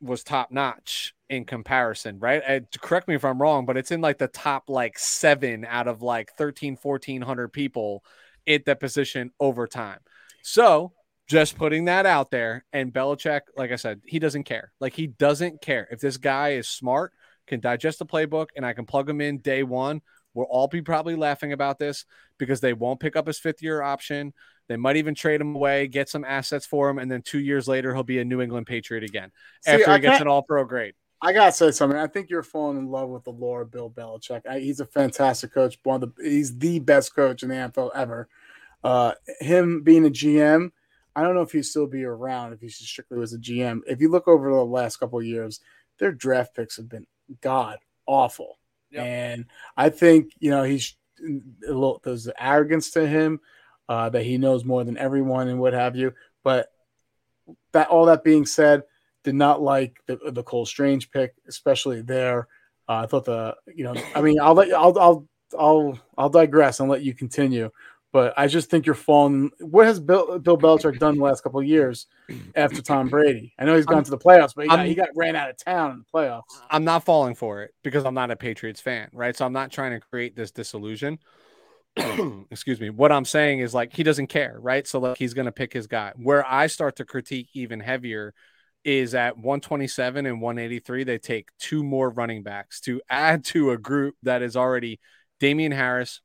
was 0.01 0.23
top 0.23 0.51
notch 0.51 1.13
in 1.29 1.45
comparison, 1.45 2.19
right? 2.19 2.63
Correct 2.81 3.07
me 3.07 3.15
if 3.15 3.23
I'm 3.23 3.41
wrong, 3.41 3.65
but 3.65 3.77
it's 3.77 3.91
in 3.91 4.01
like 4.01 4.17
the 4.17 4.27
top 4.27 4.69
like 4.69 4.97
seven 4.97 5.65
out 5.65 5.87
of 5.87 6.01
like 6.01 6.31
13, 6.37 6.77
1400 6.81 7.49
people 7.49 8.03
at 8.47 8.65
that 8.65 8.79
position 8.79 9.31
over 9.39 9.67
time. 9.67 9.99
So 10.41 10.93
just 11.27 11.57
putting 11.57 11.85
that 11.85 12.05
out 12.05 12.31
there. 12.31 12.65
And 12.73 12.91
Belichick, 12.91 13.41
like 13.55 13.71
I 13.71 13.77
said, 13.77 14.01
he 14.05 14.19
doesn't 14.19 14.43
care. 14.43 14.71
Like 14.79 14.93
he 14.93 15.07
doesn't 15.07 15.61
care. 15.61 15.87
If 15.91 15.99
this 15.99 16.17
guy 16.17 16.53
is 16.53 16.67
smart, 16.67 17.13
can 17.47 17.59
digest 17.59 17.99
the 17.99 18.05
playbook, 18.05 18.47
and 18.55 18.65
I 18.65 18.73
can 18.73 18.85
plug 18.85 19.09
him 19.09 19.21
in 19.21 19.39
day 19.39 19.63
one, 19.63 20.01
we'll 20.33 20.45
all 20.45 20.67
be 20.67 20.81
probably 20.81 21.15
laughing 21.15 21.53
about 21.53 21.79
this 21.79 22.05
because 22.37 22.61
they 22.61 22.73
won't 22.73 22.99
pick 22.99 23.15
up 23.15 23.27
his 23.27 23.39
fifth 23.39 23.61
year 23.61 23.81
option. 23.81 24.33
They 24.71 24.77
might 24.77 24.95
even 24.95 25.13
trade 25.13 25.41
him 25.41 25.53
away, 25.53 25.87
get 25.87 26.07
some 26.07 26.23
assets 26.23 26.65
for 26.65 26.89
him, 26.89 26.97
and 26.97 27.11
then 27.11 27.21
two 27.21 27.39
years 27.39 27.67
later 27.67 27.93
he'll 27.93 28.03
be 28.03 28.19
a 28.19 28.25
New 28.25 28.39
England 28.39 28.67
Patriot 28.67 29.03
again 29.03 29.31
See, 29.63 29.71
after 29.71 29.93
he 29.93 29.99
gets 29.99 30.21
an 30.21 30.27
All 30.27 30.43
Pro 30.43 30.63
grade. 30.63 30.93
I 31.21 31.33
gotta 31.33 31.51
say 31.51 31.71
something. 31.71 31.99
I 31.99 32.07
think 32.07 32.29
you're 32.29 32.41
falling 32.41 32.77
in 32.77 32.87
love 32.87 33.09
with 33.09 33.25
the 33.25 33.31
lore 33.31 33.61
of 33.61 33.71
Bill 33.71 33.89
Belichick. 33.89 34.47
I, 34.49 34.59
he's 34.59 34.79
a 34.79 34.85
fantastic 34.85 35.53
coach. 35.53 35.77
One 35.83 36.01
of 36.01 36.15
the 36.15 36.23
he's 36.23 36.57
the 36.57 36.79
best 36.79 37.13
coach 37.13 37.43
in 37.43 37.49
the 37.49 37.55
NFL 37.55 37.91
ever. 37.93 38.29
Uh, 38.83 39.11
him 39.39 39.83
being 39.83 40.05
a 40.07 40.09
GM, 40.09 40.71
I 41.15 41.21
don't 41.21 41.35
know 41.35 41.41
if 41.41 41.51
he'd 41.51 41.63
still 41.63 41.85
be 41.85 42.05
around 42.05 42.53
if 42.53 42.61
he 42.61 42.69
strictly 42.69 43.19
was 43.19 43.33
a 43.33 43.37
GM. 43.37 43.81
If 43.85 44.01
you 44.01 44.09
look 44.09 44.27
over 44.27 44.49
the 44.49 44.65
last 44.65 44.97
couple 44.97 45.19
of 45.19 45.25
years, 45.25 45.59
their 45.99 46.11
draft 46.11 46.55
picks 46.55 46.77
have 46.77 46.89
been 46.89 47.05
god 47.41 47.77
awful. 48.07 48.57
Yep. 48.91 49.05
And 49.05 49.45
I 49.77 49.89
think 49.89 50.31
you 50.39 50.49
know 50.49 50.63
he's 50.63 50.95
a 51.23 51.67
little 51.67 52.01
there's 52.03 52.29
arrogance 52.39 52.91
to 52.91 53.05
him 53.05 53.39
uh, 53.91 54.07
that 54.07 54.23
he 54.23 54.37
knows 54.37 54.63
more 54.63 54.85
than 54.85 54.97
everyone 54.97 55.49
and 55.49 55.59
what 55.59 55.73
have 55.73 55.97
you. 55.97 56.13
But 56.45 56.71
that 57.73 57.89
all 57.89 58.05
that 58.05 58.23
being 58.23 58.45
said, 58.45 58.83
did 59.25 59.35
not 59.35 59.61
like 59.61 59.97
the 60.05 60.17
the 60.31 60.43
Cole 60.43 60.65
Strange 60.65 61.11
pick, 61.11 61.33
especially 61.45 62.01
there. 62.01 62.47
Uh, 62.87 63.03
I 63.03 63.05
thought 63.05 63.25
the 63.25 63.57
you 63.67 63.83
know 63.83 63.93
I 64.15 64.21
mean 64.21 64.39
I'll 64.39 64.53
let 64.53 64.71
I'll 64.71 64.97
I'll 64.97 65.27
I'll 65.59 65.99
I'll 66.17 66.29
digress 66.29 66.79
and 66.79 66.89
let 66.89 67.03
you 67.03 67.13
continue. 67.13 67.69
But 68.13 68.33
I 68.37 68.47
just 68.47 68.69
think 68.69 68.85
you're 68.85 68.95
falling. 68.95 69.51
What 69.59 69.85
has 69.87 69.99
Bill 69.99 70.39
Bill 70.39 70.57
Belichick 70.57 70.97
done 70.97 71.17
the 71.17 71.23
last 71.25 71.43
couple 71.43 71.59
of 71.59 71.65
years 71.65 72.07
after 72.55 72.81
Tom 72.81 73.09
Brady? 73.09 73.53
I 73.59 73.65
know 73.65 73.75
he's 73.75 73.85
gone 73.85 73.99
I'm, 73.99 74.03
to 74.05 74.11
the 74.11 74.17
playoffs, 74.17 74.55
but 74.55 74.63
he 74.63 74.69
got, 74.69 74.85
he 74.85 74.95
got, 74.95 75.09
ran 75.17 75.35
out 75.35 75.49
of 75.49 75.57
town 75.57 75.91
in 75.91 75.99
the 75.99 76.05
playoffs. 76.13 76.61
I'm 76.69 76.85
not 76.85 77.03
falling 77.03 77.35
for 77.35 77.63
it 77.63 77.73
because 77.83 78.05
I'm 78.05 78.13
not 78.13 78.31
a 78.31 78.37
Patriots 78.37 78.79
fan, 78.79 79.09
right? 79.11 79.35
So 79.35 79.45
I'm 79.45 79.53
not 79.53 79.69
trying 79.69 79.91
to 79.91 79.99
create 79.99 80.37
this 80.37 80.51
disillusion. 80.51 81.19
excuse 82.51 82.79
me 82.79 82.89
what 82.89 83.11
i'm 83.11 83.25
saying 83.25 83.59
is 83.59 83.73
like 83.73 83.93
he 83.93 84.03
doesn't 84.03 84.27
care 84.27 84.55
right? 84.59 84.87
So 84.87 84.99
like 84.99 85.17
he's 85.17 85.33
gonna 85.33 85.51
pick 85.51 85.73
his 85.73 85.87
guy. 85.87 86.13
Where 86.15 86.45
i 86.47 86.67
start 86.67 86.95
to 86.97 87.05
critique 87.05 87.49
even 87.53 87.81
heavier 87.81 88.33
is 88.85 89.13
at 89.13 89.35
127 89.35 90.25
and 90.25 90.41
183 90.41 91.03
they 91.03 91.17
take 91.17 91.49
two 91.59 91.83
more 91.83 92.09
running 92.09 92.43
backs 92.43 92.79
to 92.81 93.01
add 93.09 93.43
to 93.45 93.71
a 93.71 93.77
group 93.77 94.15
that 94.23 94.41
is 94.41 94.55
already 94.55 94.99
damien 95.39 95.71
harris 95.71 96.21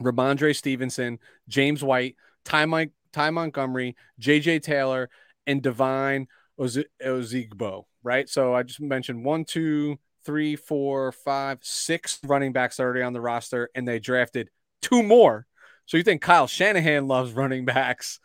rhamondre 0.00 0.54
stevenson 0.54 1.18
james 1.48 1.82
white 1.82 2.16
ty, 2.44 2.66
Mike, 2.66 2.90
ty 3.12 3.30
montgomery 3.30 3.96
jj 4.20 4.60
taylor 4.60 5.08
and 5.46 5.62
devine 5.62 6.26
Oz- 6.58 6.84
ozigbo 7.02 7.84
right? 8.02 8.28
So 8.28 8.54
i 8.54 8.62
just 8.62 8.80
mentioned 8.80 9.24
one 9.24 9.44
two 9.44 9.98
three, 10.24 10.56
four, 10.56 11.12
five, 11.12 11.58
six 11.62 12.18
running 12.24 12.52
backs 12.52 12.80
already 12.80 13.02
on 13.02 13.12
the 13.12 13.20
roster, 13.20 13.68
and 13.74 13.86
they 13.86 13.98
drafted 13.98 14.50
two 14.84 15.02
more. 15.02 15.46
So 15.86 15.96
you 15.96 16.02
think 16.02 16.22
Kyle 16.22 16.46
Shanahan 16.46 17.08
loves 17.08 17.32
running 17.32 17.64
backs? 17.64 18.20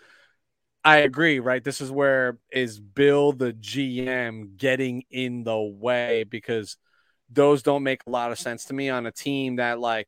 I 0.84 0.98
agree, 0.98 1.40
right? 1.40 1.64
This 1.64 1.82
is 1.82 1.92
where 1.92 2.38
is 2.52 2.80
Bill 2.80 3.34
the 3.34 3.54
GM 3.54 4.58
getting 4.58 5.04
in 5.10 5.44
the 5.44 5.60
way 5.60 6.24
because 6.24 6.78
those 7.30 7.64
don't 7.64 7.84
make 7.84 8.02
a 8.06 8.10
lot 8.10 8.32
of 8.32 8.40
sense 8.40 8.66
to 8.66 8.74
me 8.74 8.90
on 8.90 9.06
a 9.06 9.12
team 9.12 9.58
that 9.58 9.80
like 9.80 10.08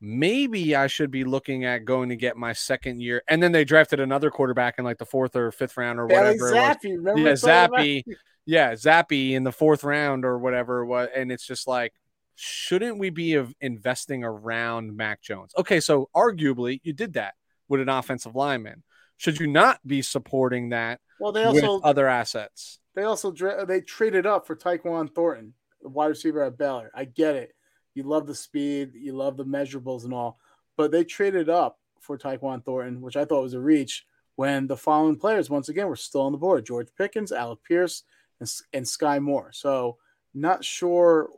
maybe 0.00 0.74
I 0.74 0.88
should 0.88 1.10
be 1.10 1.24
looking 1.24 1.64
at 1.64 1.84
going 1.84 2.08
to 2.08 2.16
get 2.16 2.36
my 2.36 2.52
second 2.52 3.00
year. 3.00 3.22
And 3.28 3.42
then 3.42 3.52
they 3.52 3.64
drafted 3.64 4.00
another 4.00 4.30
quarterback 4.30 4.74
in 4.78 4.84
like 4.84 4.98
the 4.98 5.06
fourth 5.06 5.36
or 5.36 5.52
fifth 5.52 5.76
round 5.76 5.98
or 6.00 6.06
whatever. 6.06 6.52
Zappe, 6.52 6.82
yeah, 6.84 7.32
Zappe. 7.32 8.02
Yeah, 8.44 8.72
Zappe 8.72 9.32
in 9.32 9.44
the 9.44 9.52
fourth 9.52 9.82
round 9.84 10.24
or 10.24 10.38
whatever. 10.38 10.84
What 10.84 11.12
and 11.14 11.32
it's 11.32 11.46
just 11.46 11.66
like 11.66 11.94
shouldn't 12.36 12.98
we 12.98 13.10
be 13.10 13.42
investing 13.60 14.22
around 14.22 14.96
Mac 14.96 15.22
Jones? 15.22 15.52
Okay, 15.58 15.80
so 15.80 16.08
arguably 16.14 16.80
you 16.84 16.92
did 16.92 17.14
that 17.14 17.34
with 17.68 17.80
an 17.80 17.88
offensive 17.88 18.36
lineman. 18.36 18.82
Should 19.16 19.40
you 19.40 19.46
not 19.46 19.80
be 19.86 20.02
supporting 20.02 20.68
that? 20.68 21.00
Well, 21.18 21.32
they 21.32 21.44
also 21.44 21.80
other 21.80 22.06
assets. 22.06 22.78
They 22.94 23.04
also 23.04 23.32
they 23.66 23.80
traded 23.80 24.26
up 24.26 24.46
for 24.46 24.54
Tyquan 24.54 25.14
Thornton, 25.14 25.54
the 25.82 25.88
wide 25.88 26.06
receiver 26.06 26.42
at 26.42 26.58
Baylor. 26.58 26.90
I 26.94 27.04
get 27.04 27.34
it. 27.34 27.54
You 27.94 28.02
love 28.02 28.26
the 28.26 28.34
speed, 28.34 28.92
you 28.94 29.14
love 29.14 29.38
the 29.38 29.44
measurables 29.44 30.04
and 30.04 30.12
all, 30.12 30.38
but 30.76 30.90
they 30.90 31.02
traded 31.02 31.48
up 31.48 31.78
for 32.00 32.18
Tyquan 32.18 32.62
Thornton, 32.62 33.00
which 33.00 33.16
I 33.16 33.24
thought 33.24 33.42
was 33.42 33.54
a 33.54 33.60
reach. 33.60 34.04
When 34.34 34.66
the 34.66 34.76
following 34.76 35.16
players 35.16 35.48
once 35.48 35.70
again 35.70 35.88
were 35.88 35.96
still 35.96 36.20
on 36.20 36.32
the 36.32 36.38
board: 36.38 36.66
George 36.66 36.88
Pickens, 36.98 37.32
Alec 37.32 37.60
Pierce, 37.66 38.02
and, 38.38 38.50
and 38.74 38.84
Skyy 38.84 39.18
Moore. 39.22 39.50
So 39.52 39.96
not 40.34 40.62
sure 40.62 41.30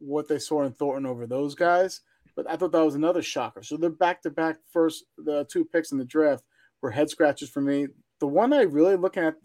what 0.00 0.26
they 0.26 0.38
saw 0.38 0.64
in 0.64 0.72
Thornton 0.72 1.06
over 1.06 1.26
those 1.26 1.54
guys. 1.54 2.00
But 2.34 2.50
I 2.50 2.56
thought 2.56 2.72
that 2.72 2.84
was 2.84 2.94
another 2.94 3.22
shocker. 3.22 3.62
So 3.62 3.76
the 3.76 3.90
back 3.90 4.22
to 4.22 4.30
back 4.30 4.56
first, 4.72 5.04
the 5.16 5.46
two 5.50 5.64
picks 5.64 5.92
in 5.92 5.98
the 5.98 6.04
draft 6.04 6.44
were 6.82 6.90
head 6.90 7.10
scratches 7.10 7.50
for 7.50 7.60
me. 7.60 7.88
The 8.18 8.26
one 8.26 8.52
I 8.52 8.62
really 8.62 8.96
looking 8.96 9.24
at, 9.24 9.36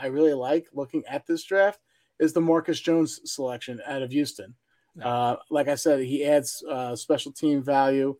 I 0.00 0.06
really 0.06 0.34
like 0.34 0.66
looking 0.72 1.02
at 1.06 1.26
this 1.26 1.44
draft 1.44 1.80
is 2.18 2.32
the 2.32 2.40
Marcus 2.40 2.80
Jones 2.80 3.20
selection 3.24 3.80
out 3.86 4.02
of 4.02 4.10
Houston. 4.12 4.54
Uh, 5.02 5.36
like 5.50 5.68
I 5.68 5.74
said, 5.74 6.00
he 6.00 6.24
adds 6.24 6.62
uh, 6.68 6.94
special 6.94 7.32
team 7.32 7.62
value. 7.62 8.16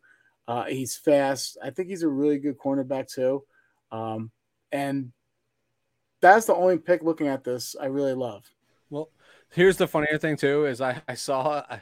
Uh, 0.47 0.65
he's 0.65 0.97
fast. 0.97 1.57
I 1.63 1.69
think 1.69 1.89
he's 1.89 2.03
a 2.03 2.09
really 2.09 2.37
good 2.37 2.57
cornerback 2.57 3.07
too. 3.07 3.43
Um, 3.91 4.31
and 4.71 5.11
that's 6.21 6.45
the 6.45 6.55
only 6.55 6.77
pick 6.77 7.03
looking 7.03 7.27
at 7.27 7.43
this 7.43 7.75
I 7.79 7.85
really 7.85 8.13
love. 8.13 8.43
Here's 9.55 9.77
the 9.77 9.87
funnier 9.87 10.17
thing 10.17 10.35
too 10.35 10.65
is 10.65 10.81
I 10.81 11.01
I 11.07 11.13
saw 11.13 11.63
I, 11.69 11.75
am 11.75 11.81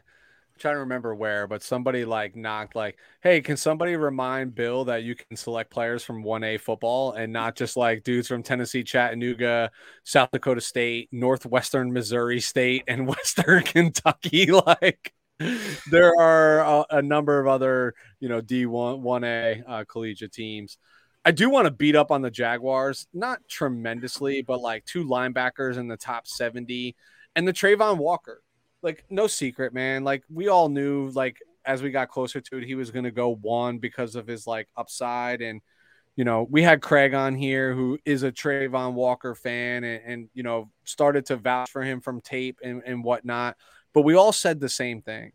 trying 0.59 0.75
to 0.75 0.81
remember 0.81 1.15
where, 1.15 1.47
but 1.47 1.63
somebody 1.63 2.05
like 2.05 2.35
knocked 2.35 2.75
like, 2.75 2.99
hey, 3.23 3.41
can 3.41 3.57
somebody 3.57 3.95
remind 3.95 4.53
Bill 4.53 4.85
that 4.85 5.01
you 5.01 5.15
can 5.15 5.35
select 5.35 5.71
players 5.71 6.03
from 6.03 6.23
1A 6.23 6.61
football 6.61 7.13
and 7.13 7.33
not 7.33 7.55
just 7.55 7.75
like 7.75 8.03
dudes 8.03 8.27
from 8.27 8.43
Tennessee, 8.43 8.83
Chattanooga, 8.83 9.71
South 10.03 10.29
Dakota 10.31 10.61
State, 10.61 11.09
Northwestern 11.11 11.91
Missouri 11.91 12.39
State, 12.39 12.83
and 12.87 13.07
Western 13.15 13.63
Kentucky? 13.63 14.49
Like 14.51 15.11
there 15.89 16.15
are 16.19 16.59
a, 16.59 16.97
a, 16.97 17.01
number 17.01 17.39
of 17.39 17.47
other, 17.47 17.95
you 18.19 18.29
know, 18.29 18.39
D1 18.39 19.01
1A 19.01 19.63
uh, 19.67 19.83
collegiate 19.85 20.31
teams. 20.31 20.77
I 21.25 21.31
do 21.31 21.49
want 21.49 21.65
to 21.65 21.71
beat 21.71 21.95
up 21.95 22.11
on 22.11 22.21
the 22.21 22.29
Jaguars, 22.29 23.07
not 23.15 23.39
tremendously, 23.49 24.43
but 24.43 24.61
like 24.61 24.85
two 24.85 25.05
linebackers 25.05 25.77
in 25.77 25.87
the 25.87 25.97
top 25.97 26.27
70 26.27 26.95
and 27.35 27.47
the 27.47 27.53
Travon 27.53 27.97
Walker, 27.97 28.41
like 28.81 29.05
no 29.09 29.27
secret, 29.27 29.73
man. 29.73 30.03
Like 30.03 30.23
we 30.29 30.47
all 30.47 30.69
knew, 30.69 31.09
like 31.09 31.37
as 31.65 31.81
we 31.81 31.91
got 31.91 32.09
closer 32.09 32.41
to 32.41 32.57
it, 32.57 32.65
he 32.65 32.75
was 32.75 32.91
going 32.91 33.05
to 33.05 33.11
go 33.11 33.35
one 33.35 33.79
because 33.79 34.15
of 34.15 34.27
his 34.27 34.45
like 34.45 34.67
upside. 34.75 35.41
And 35.41 35.61
you 36.15 36.25
know, 36.25 36.45
we 36.49 36.61
had 36.61 36.81
Craig 36.81 37.13
on 37.13 37.35
here 37.35 37.73
who 37.73 37.97
is 38.05 38.23
a 38.23 38.31
Travon 38.31 38.93
Walker 38.93 39.33
fan, 39.33 39.83
and, 39.83 40.01
and 40.05 40.29
you 40.33 40.43
know 40.43 40.69
started 40.83 41.25
to 41.27 41.37
vouch 41.37 41.69
for 41.69 41.83
him 41.83 42.01
from 42.01 42.21
tape 42.21 42.59
and, 42.63 42.83
and 42.85 43.03
whatnot. 43.03 43.57
But 43.93 44.01
we 44.01 44.15
all 44.15 44.31
said 44.31 44.59
the 44.59 44.69
same 44.69 45.01
thing. 45.01 45.31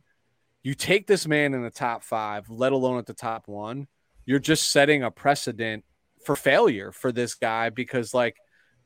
You 0.62 0.74
take 0.74 1.06
this 1.06 1.26
man 1.26 1.54
in 1.54 1.62
the 1.62 1.70
top 1.70 2.02
five, 2.02 2.50
let 2.50 2.72
alone 2.72 2.98
at 2.98 3.06
the 3.06 3.14
top 3.14 3.48
one, 3.48 3.86
you're 4.26 4.38
just 4.38 4.70
setting 4.70 5.02
a 5.02 5.10
precedent 5.10 5.84
for 6.24 6.36
failure 6.36 6.92
for 6.92 7.12
this 7.12 7.34
guy 7.34 7.70
because 7.70 8.12
like 8.12 8.36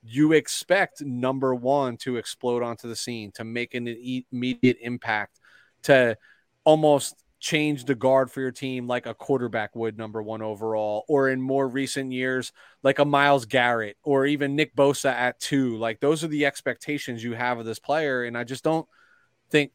you 0.03 0.33
expect 0.33 1.01
number 1.01 1.55
one 1.55 1.97
to 1.99 2.17
explode 2.17 2.63
onto 2.63 2.89
the 2.89 2.97
scene, 2.97 3.31
to 3.33 3.45
make 3.45 3.75
an 3.75 3.87
immediate 3.87 4.79
impact, 4.81 5.39
to 5.83 6.17
almost 6.65 7.17
change 7.39 7.85
the 7.85 7.95
guard 7.95 8.31
for 8.31 8.41
your 8.41 8.53
team 8.53 8.87
like 8.87 9.05
a 9.05 9.15
quarterback 9.15 9.75
would 9.75 9.99
number 9.99 10.23
one 10.23 10.43
overall, 10.43 11.05
or 11.09 11.29
in 11.29 11.41
more 11.41 11.67
recent 11.67 12.13
years, 12.13 12.53
like 12.85 13.01
a 13.01 13.05
Myles 13.05 13.47
Garrett 13.47 13.97
or 14.05 14.27
even 14.27 14.55
Nick 14.55 14.77
Bosa 14.77 15.13
at 15.13 15.41
two. 15.41 15.77
Like 15.77 15.99
those 15.99 16.23
are 16.23 16.29
the 16.29 16.47
expectations 16.47 17.23
you 17.23 17.35
have 17.35 17.59
of 17.59 17.67
this 17.67 17.81
player. 17.81 18.25
And 18.25 18.39
I 18.39 18.45
just 18.45 18.63
don't 18.63 18.87
think 19.51 19.73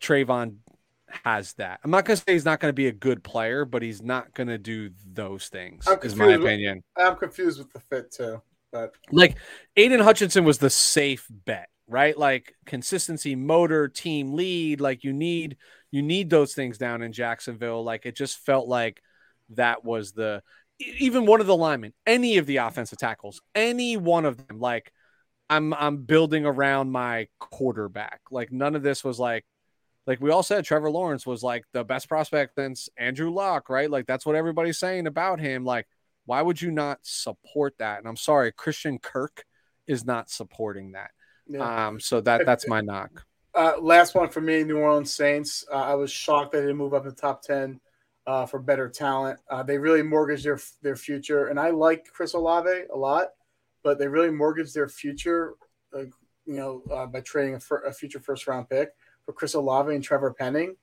Travon 0.00 0.56
has 1.24 1.52
that. 1.54 1.80
I'm 1.82 1.90
not 1.90 2.04
gonna 2.04 2.16
say 2.16 2.32
he's 2.32 2.44
not 2.44 2.60
gonna 2.60 2.72
be 2.72 2.88
a 2.88 2.92
good 2.92 3.22
player, 3.22 3.64
but 3.64 3.82
he's 3.82 4.02
not 4.02 4.34
gonna 4.34 4.58
do 4.58 4.90
those 5.12 5.48
things, 5.48 5.86
is 6.02 6.16
my 6.16 6.32
opinion. 6.32 6.82
With, 6.96 7.06
I'm 7.06 7.16
confused 7.16 7.58
with 7.58 7.72
the 7.72 7.80
fit 7.80 8.10
too. 8.12 8.42
But 8.72 8.94
like 9.10 9.36
Aidan 9.76 10.00
Hutchinson 10.00 10.44
was 10.44 10.58
the 10.58 10.70
safe 10.70 11.26
bet, 11.30 11.68
right? 11.86 12.16
Like 12.16 12.54
consistency, 12.66 13.34
motor, 13.34 13.88
team 13.88 14.34
lead. 14.34 14.80
Like 14.80 15.04
you 15.04 15.12
need 15.12 15.56
you 15.90 16.02
need 16.02 16.30
those 16.30 16.54
things 16.54 16.78
down 16.78 17.02
in 17.02 17.12
Jacksonville. 17.12 17.82
Like 17.82 18.04
it 18.04 18.16
just 18.16 18.38
felt 18.38 18.68
like 18.68 19.02
that 19.50 19.84
was 19.84 20.12
the 20.12 20.42
even 20.78 21.26
one 21.26 21.40
of 21.40 21.46
the 21.46 21.56
linemen, 21.56 21.92
any 22.06 22.38
of 22.38 22.46
the 22.46 22.58
offensive 22.58 22.98
tackles, 22.98 23.40
any 23.54 23.96
one 23.96 24.24
of 24.24 24.46
them. 24.46 24.58
Like 24.60 24.92
I'm 25.48 25.72
I'm 25.74 25.98
building 25.98 26.44
around 26.44 26.92
my 26.92 27.28
quarterback. 27.38 28.20
Like 28.30 28.52
none 28.52 28.76
of 28.76 28.82
this 28.82 29.02
was 29.02 29.18
like 29.18 29.44
like 30.08 30.22
we 30.22 30.30
all 30.30 30.42
said 30.42 30.64
Trevor 30.64 30.90
Lawrence 30.90 31.26
was 31.26 31.42
like 31.42 31.66
the 31.72 31.84
best 31.84 32.08
prospect 32.08 32.54
since 32.56 32.88
Andrew 32.96 33.30
Luck, 33.30 33.68
right? 33.68 33.90
Like 33.90 34.06
that's 34.06 34.24
what 34.24 34.36
everybody's 34.36 34.78
saying 34.78 35.06
about 35.06 35.38
him. 35.38 35.66
Like 35.66 35.86
why 36.24 36.40
would 36.40 36.60
you 36.60 36.70
not 36.70 36.98
support 37.02 37.74
that? 37.78 37.98
And 37.98 38.08
I'm 38.08 38.16
sorry, 38.16 38.50
Christian 38.50 38.98
Kirk 38.98 39.44
is 39.86 40.06
not 40.06 40.30
supporting 40.30 40.92
that. 40.92 41.10
Um, 41.60 42.00
so 42.00 42.22
that 42.22 42.46
that's 42.46 42.66
my 42.66 42.80
knock. 42.80 43.24
Uh, 43.54 43.74
last 43.80 44.14
one 44.14 44.30
for 44.30 44.40
me, 44.40 44.64
New 44.64 44.78
Orleans 44.78 45.12
Saints. 45.12 45.66
Uh, 45.70 45.76
I 45.76 45.94
was 45.94 46.10
shocked 46.10 46.52
they 46.52 46.60
didn't 46.60 46.76
move 46.76 46.94
up 46.94 47.02
in 47.02 47.10
the 47.10 47.14
top 47.14 47.42
ten 47.42 47.78
uh, 48.26 48.46
for 48.46 48.58
better 48.60 48.88
talent. 48.88 49.40
Uh, 49.50 49.62
they 49.62 49.76
really 49.76 50.02
mortgaged 50.02 50.44
their 50.44 50.60
their 50.80 50.96
future, 50.96 51.48
and 51.48 51.60
I 51.60 51.68
like 51.70 52.08
Chris 52.12 52.32
Olave 52.32 52.84
a 52.92 52.96
lot, 52.96 53.28
but 53.82 53.98
they 53.98 54.08
really 54.08 54.30
mortgaged 54.30 54.74
their 54.74 54.88
future, 54.88 55.54
uh, 55.94 56.04
you 56.46 56.56
know, 56.56 56.82
uh, 56.90 57.06
by 57.06 57.20
trading 57.20 57.56
a, 57.56 57.60
fir- 57.60 57.84
a, 57.84 57.92
future 57.92 58.20
first 58.20 58.46
round 58.46 58.70
pick 58.70 58.90
for 59.28 59.34
Chris 59.34 59.52
Olave 59.52 59.94
and 59.94 60.02
Trevor 60.02 60.32
Penning. 60.32 60.74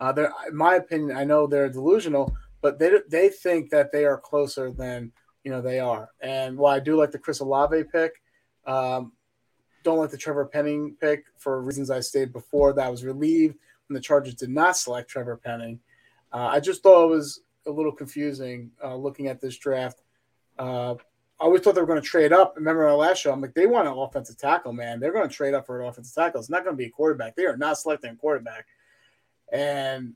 in 0.00 0.26
my 0.52 0.74
opinion, 0.74 1.16
I 1.16 1.22
know 1.22 1.46
they're 1.46 1.68
delusional, 1.68 2.36
but 2.60 2.76
they 2.80 2.98
they 3.08 3.28
think 3.28 3.70
that 3.70 3.92
they 3.92 4.04
are 4.04 4.18
closer 4.18 4.72
than 4.72 5.12
you 5.44 5.52
know 5.52 5.62
they 5.62 5.78
are. 5.78 6.08
And 6.20 6.58
while 6.58 6.74
I 6.74 6.80
do 6.80 6.96
like 6.96 7.12
the 7.12 7.20
Chris 7.20 7.38
Olave 7.38 7.84
pick, 7.92 8.20
um, 8.66 9.12
don't 9.84 9.98
like 9.98 10.10
the 10.10 10.16
Trevor 10.16 10.46
Penning 10.46 10.96
pick 11.00 11.26
for 11.38 11.62
reasons 11.62 11.90
I 11.92 12.00
stated 12.00 12.32
before. 12.32 12.72
That 12.72 12.88
I 12.88 12.90
was 12.90 13.04
relieved 13.04 13.54
when 13.86 13.94
the 13.94 14.00
Chargers 14.00 14.34
did 14.34 14.50
not 14.50 14.76
select 14.76 15.08
Trevor 15.08 15.36
Penning. 15.36 15.78
Uh, 16.32 16.48
I 16.50 16.58
just 16.58 16.82
thought 16.82 17.04
it 17.04 17.14
was 17.14 17.42
a 17.68 17.70
little 17.70 17.92
confusing 17.92 18.72
uh, 18.82 18.96
looking 18.96 19.28
at 19.28 19.40
this 19.40 19.56
draft. 19.56 20.02
Uh, 20.58 20.96
I 21.42 21.46
always 21.46 21.62
thought 21.62 21.74
they 21.74 21.80
were 21.80 21.88
going 21.88 22.00
to 22.00 22.06
trade 22.06 22.32
up. 22.32 22.54
Remember 22.54 22.86
our 22.86 22.94
last 22.94 23.18
show? 23.18 23.32
I'm 23.32 23.40
like, 23.40 23.54
they 23.54 23.66
want 23.66 23.88
an 23.88 23.94
offensive 23.94 24.38
tackle, 24.38 24.72
man. 24.72 25.00
They're 25.00 25.12
going 25.12 25.28
to 25.28 25.34
trade 25.34 25.54
up 25.54 25.66
for 25.66 25.80
an 25.80 25.88
offensive 25.88 26.14
tackle. 26.14 26.38
It's 26.38 26.48
not 26.48 26.62
going 26.62 26.76
to 26.76 26.78
be 26.78 26.86
a 26.86 26.90
quarterback. 26.90 27.34
They 27.34 27.46
are 27.46 27.56
not 27.56 27.78
selecting 27.78 28.12
a 28.12 28.16
quarterback, 28.16 28.66
and 29.52 30.14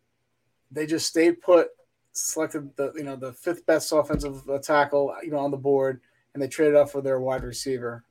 they 0.70 0.86
just 0.86 1.08
stayed 1.08 1.42
put 1.42 1.70
selected 2.12 2.74
the 2.76 2.92
you 2.94 3.02
know 3.02 3.16
the 3.16 3.32
fifth 3.32 3.66
best 3.66 3.92
offensive 3.92 4.48
uh, 4.48 4.58
tackle 4.58 5.14
you 5.22 5.32
know 5.32 5.38
on 5.38 5.50
the 5.50 5.56
board, 5.56 6.00
and 6.32 6.40
they 6.40 6.46
traded 6.46 6.76
up 6.76 6.90
for 6.90 7.02
their 7.02 7.18
wide 7.18 7.42
receiver. 7.42 8.04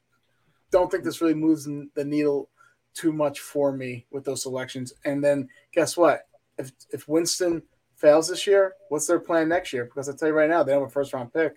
Don't 0.70 0.92
think 0.92 1.06
this 1.06 1.22
really 1.22 1.34
moves 1.34 1.64
the 1.64 2.04
needle 2.04 2.50
too 2.94 3.14
much 3.14 3.40
for 3.40 3.72
me 3.72 4.06
with 4.12 4.26
those 4.26 4.44
selections. 4.44 4.92
And 5.06 5.24
then 5.24 5.48
guess 5.74 5.96
what? 5.96 6.28
If 6.58 6.74
if 6.92 7.08
Winston 7.08 7.64
fails 7.96 8.28
this 8.28 8.46
year, 8.46 8.74
what's 8.90 9.08
their 9.08 9.22
plan 9.22 9.48
next 9.48 9.72
year? 9.72 9.86
Because 9.86 10.10
I 10.10 10.16
tell 10.18 10.28
you 10.28 10.34
right 10.34 10.50
now, 10.50 10.64
they 10.64 10.74
have 10.74 10.82
a 10.82 10.90
first 10.90 11.14
round 11.14 11.34
pick. 11.34 11.56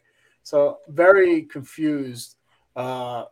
So 0.49 0.79
very 0.89 1.43
confused 1.43 2.37
uh, 2.75 3.25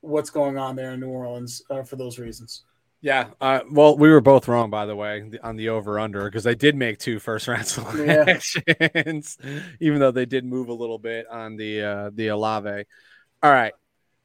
what's 0.00 0.30
going 0.30 0.56
on 0.56 0.74
there 0.74 0.92
in 0.92 1.00
New 1.00 1.10
Orleans 1.10 1.60
uh, 1.68 1.82
for 1.82 1.96
those 1.96 2.18
reasons. 2.18 2.64
Yeah. 3.02 3.26
Uh, 3.42 3.60
well, 3.70 3.98
we 3.98 4.08
were 4.08 4.22
both 4.22 4.48
wrong, 4.48 4.70
by 4.70 4.86
the 4.86 4.96
way, 4.96 5.30
on 5.42 5.56
the 5.56 5.68
over 5.68 6.00
under 6.00 6.24
because 6.24 6.42
they 6.42 6.54
did 6.54 6.76
make 6.76 6.96
two 6.96 7.18
first 7.18 7.46
round 7.46 7.66
selections, 7.66 9.36
yeah. 9.44 9.60
even 9.80 10.00
though 10.00 10.12
they 10.12 10.24
did 10.24 10.46
move 10.46 10.70
a 10.70 10.72
little 10.72 10.98
bit 10.98 11.26
on 11.30 11.56
the 11.56 11.82
uh, 11.82 12.10
the 12.14 12.28
Olave. 12.28 12.84
All 13.42 13.52
right. 13.52 13.74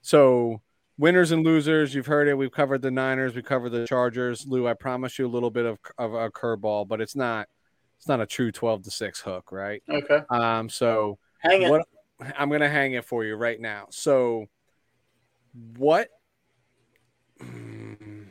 So 0.02 0.62
winners 0.98 1.32
and 1.32 1.44
losers, 1.44 1.94
you've 1.94 2.06
heard 2.06 2.30
it. 2.30 2.36
We've 2.36 2.50
covered 2.50 2.82
the 2.82 2.92
Niners, 2.92 3.36
we 3.36 3.42
covered 3.42 3.72
the 3.72 3.86
Chargers. 3.86 4.46
Lou, 4.48 4.70
I 4.70 4.74
promise 4.74 5.20
you 5.20 5.28
a 5.28 5.34
little 5.36 5.52
bit 5.52 5.66
of, 5.66 5.80
of 5.98 6.14
a 6.14 6.32
curveball, 6.32 6.88
but 6.88 7.02
it's 7.02 7.18
not 7.18 7.50
it's 7.98 8.08
not 8.08 8.22
a 8.22 8.26
true 8.26 8.54
twelve 8.54 8.84
to 8.84 8.90
six 8.90 9.20
hook, 9.20 9.52
right? 9.52 9.84
Okay. 9.90 10.22
Um. 10.30 10.70
So 10.70 11.20
hang 11.40 11.64
it. 11.64 11.70
What, 11.70 11.88
I'm 12.38 12.50
gonna 12.50 12.70
hang 12.70 12.94
it 12.94 13.06
for 13.06 13.24
you 13.24 13.36
right 13.36 13.60
now. 13.60 13.88
So 13.90 14.48
what? 15.78 16.10
Hmm, 17.42 18.24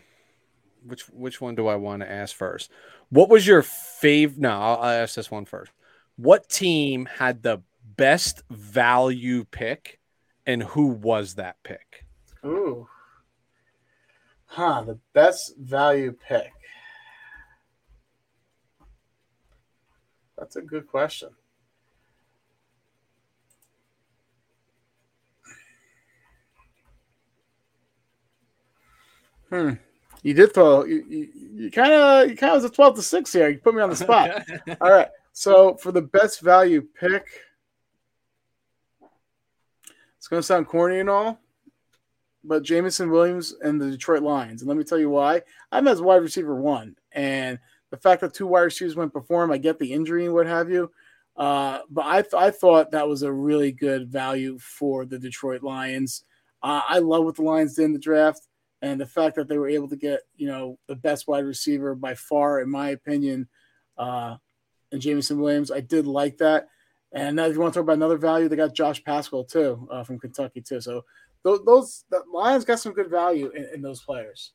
which 0.84 1.08
which 1.08 1.40
one 1.40 1.54
do 1.54 1.66
I 1.66 1.76
want 1.76 2.02
to 2.02 2.10
ask 2.10 2.34
first? 2.34 2.70
What 3.10 3.28
was 3.28 3.46
your 3.46 3.62
fave? 3.62 4.36
No, 4.36 4.50
I'll, 4.50 4.76
I'll 4.76 5.02
ask 5.02 5.14
this 5.14 5.30
one 5.30 5.44
first. 5.44 5.72
What 6.16 6.48
team 6.48 7.06
had 7.06 7.42
the 7.42 7.62
best 7.96 8.42
value 8.50 9.44
pick, 9.44 9.98
and 10.46 10.62
who 10.62 10.88
was 10.88 11.34
that 11.36 11.56
pick? 11.62 12.04
Ooh, 12.44 12.88
huh? 14.46 14.82
The 14.82 14.98
best 15.12 15.56
value 15.56 16.12
pick. 16.12 16.52
That's 20.36 20.56
a 20.56 20.62
good 20.62 20.86
question. 20.86 21.30
Hmm. 29.50 29.74
You 30.22 30.34
did 30.34 30.52
throw. 30.52 30.84
You 30.84 31.70
kind 31.72 31.92
of 31.92 32.30
you 32.30 32.36
kind 32.36 32.52
of 32.52 32.62
was 32.62 32.64
a 32.64 32.74
twelve 32.74 32.96
to 32.96 33.02
six 33.02 33.32
here. 33.32 33.48
You 33.48 33.58
put 33.58 33.74
me 33.74 33.82
on 33.82 33.90
the 33.90 33.96
spot. 33.96 34.42
All 34.80 34.90
right. 34.90 35.08
So 35.32 35.76
for 35.76 35.92
the 35.92 36.02
best 36.02 36.40
value 36.40 36.86
pick, 36.98 37.26
it's 40.16 40.26
going 40.26 40.42
to 40.42 40.46
sound 40.46 40.66
corny 40.66 40.98
and 40.98 41.08
all, 41.08 41.38
but 42.42 42.64
Jameson 42.64 43.08
Williams 43.08 43.54
and 43.62 43.80
the 43.80 43.88
Detroit 43.88 44.22
Lions. 44.22 44.62
And 44.62 44.68
let 44.68 44.76
me 44.76 44.82
tell 44.82 44.98
you 44.98 45.10
why. 45.10 45.42
I'm 45.70 45.86
as 45.86 46.02
wide 46.02 46.22
receiver 46.22 46.56
one, 46.60 46.96
and 47.12 47.60
the 47.90 47.96
fact 47.96 48.20
that 48.22 48.34
two 48.34 48.48
wide 48.48 48.62
receivers 48.62 48.96
went 48.96 49.12
before 49.12 49.44
him, 49.44 49.52
I 49.52 49.58
get 49.58 49.78
the 49.78 49.92
injury 49.92 50.24
and 50.24 50.34
what 50.34 50.46
have 50.46 50.70
you. 50.70 50.90
Uh, 51.36 51.82
but 51.88 52.04
I, 52.04 52.22
th- 52.22 52.34
I 52.34 52.50
thought 52.50 52.90
that 52.90 53.06
was 53.06 53.22
a 53.22 53.32
really 53.32 53.70
good 53.70 54.08
value 54.08 54.58
for 54.58 55.06
the 55.06 55.20
Detroit 55.20 55.62
Lions. 55.62 56.24
Uh, 56.64 56.80
I 56.88 56.98
love 56.98 57.24
what 57.24 57.36
the 57.36 57.42
Lions 57.42 57.74
did 57.74 57.84
in 57.84 57.92
the 57.92 57.98
draft 58.00 58.47
and 58.82 59.00
the 59.00 59.06
fact 59.06 59.36
that 59.36 59.48
they 59.48 59.58
were 59.58 59.68
able 59.68 59.88
to 59.88 59.96
get 59.96 60.20
you 60.36 60.46
know 60.46 60.78
the 60.86 60.96
best 60.96 61.28
wide 61.28 61.44
receiver 61.44 61.94
by 61.94 62.14
far, 62.14 62.60
in 62.60 62.70
my 62.70 62.90
opinion, 62.90 63.48
uh, 63.96 64.36
and 64.92 65.00
Jameson 65.00 65.40
Williams, 65.40 65.70
I 65.70 65.80
did 65.80 66.06
like 66.06 66.38
that. 66.38 66.68
And 67.12 67.36
now, 67.36 67.46
if 67.46 67.54
you 67.54 67.60
want 67.60 67.72
to 67.72 67.78
talk 67.78 67.84
about 67.84 67.96
another 67.96 68.18
value, 68.18 68.48
they 68.48 68.56
got 68.56 68.74
Josh 68.74 69.02
Paschal 69.02 69.44
too 69.44 69.88
uh, 69.90 70.04
from 70.04 70.18
Kentucky 70.18 70.60
too. 70.60 70.80
So 70.80 71.04
those, 71.42 71.64
those 71.64 72.04
the 72.10 72.22
Lions 72.32 72.64
got 72.64 72.80
some 72.80 72.92
good 72.92 73.10
value 73.10 73.50
in, 73.50 73.68
in 73.74 73.82
those 73.82 74.02
players. 74.02 74.52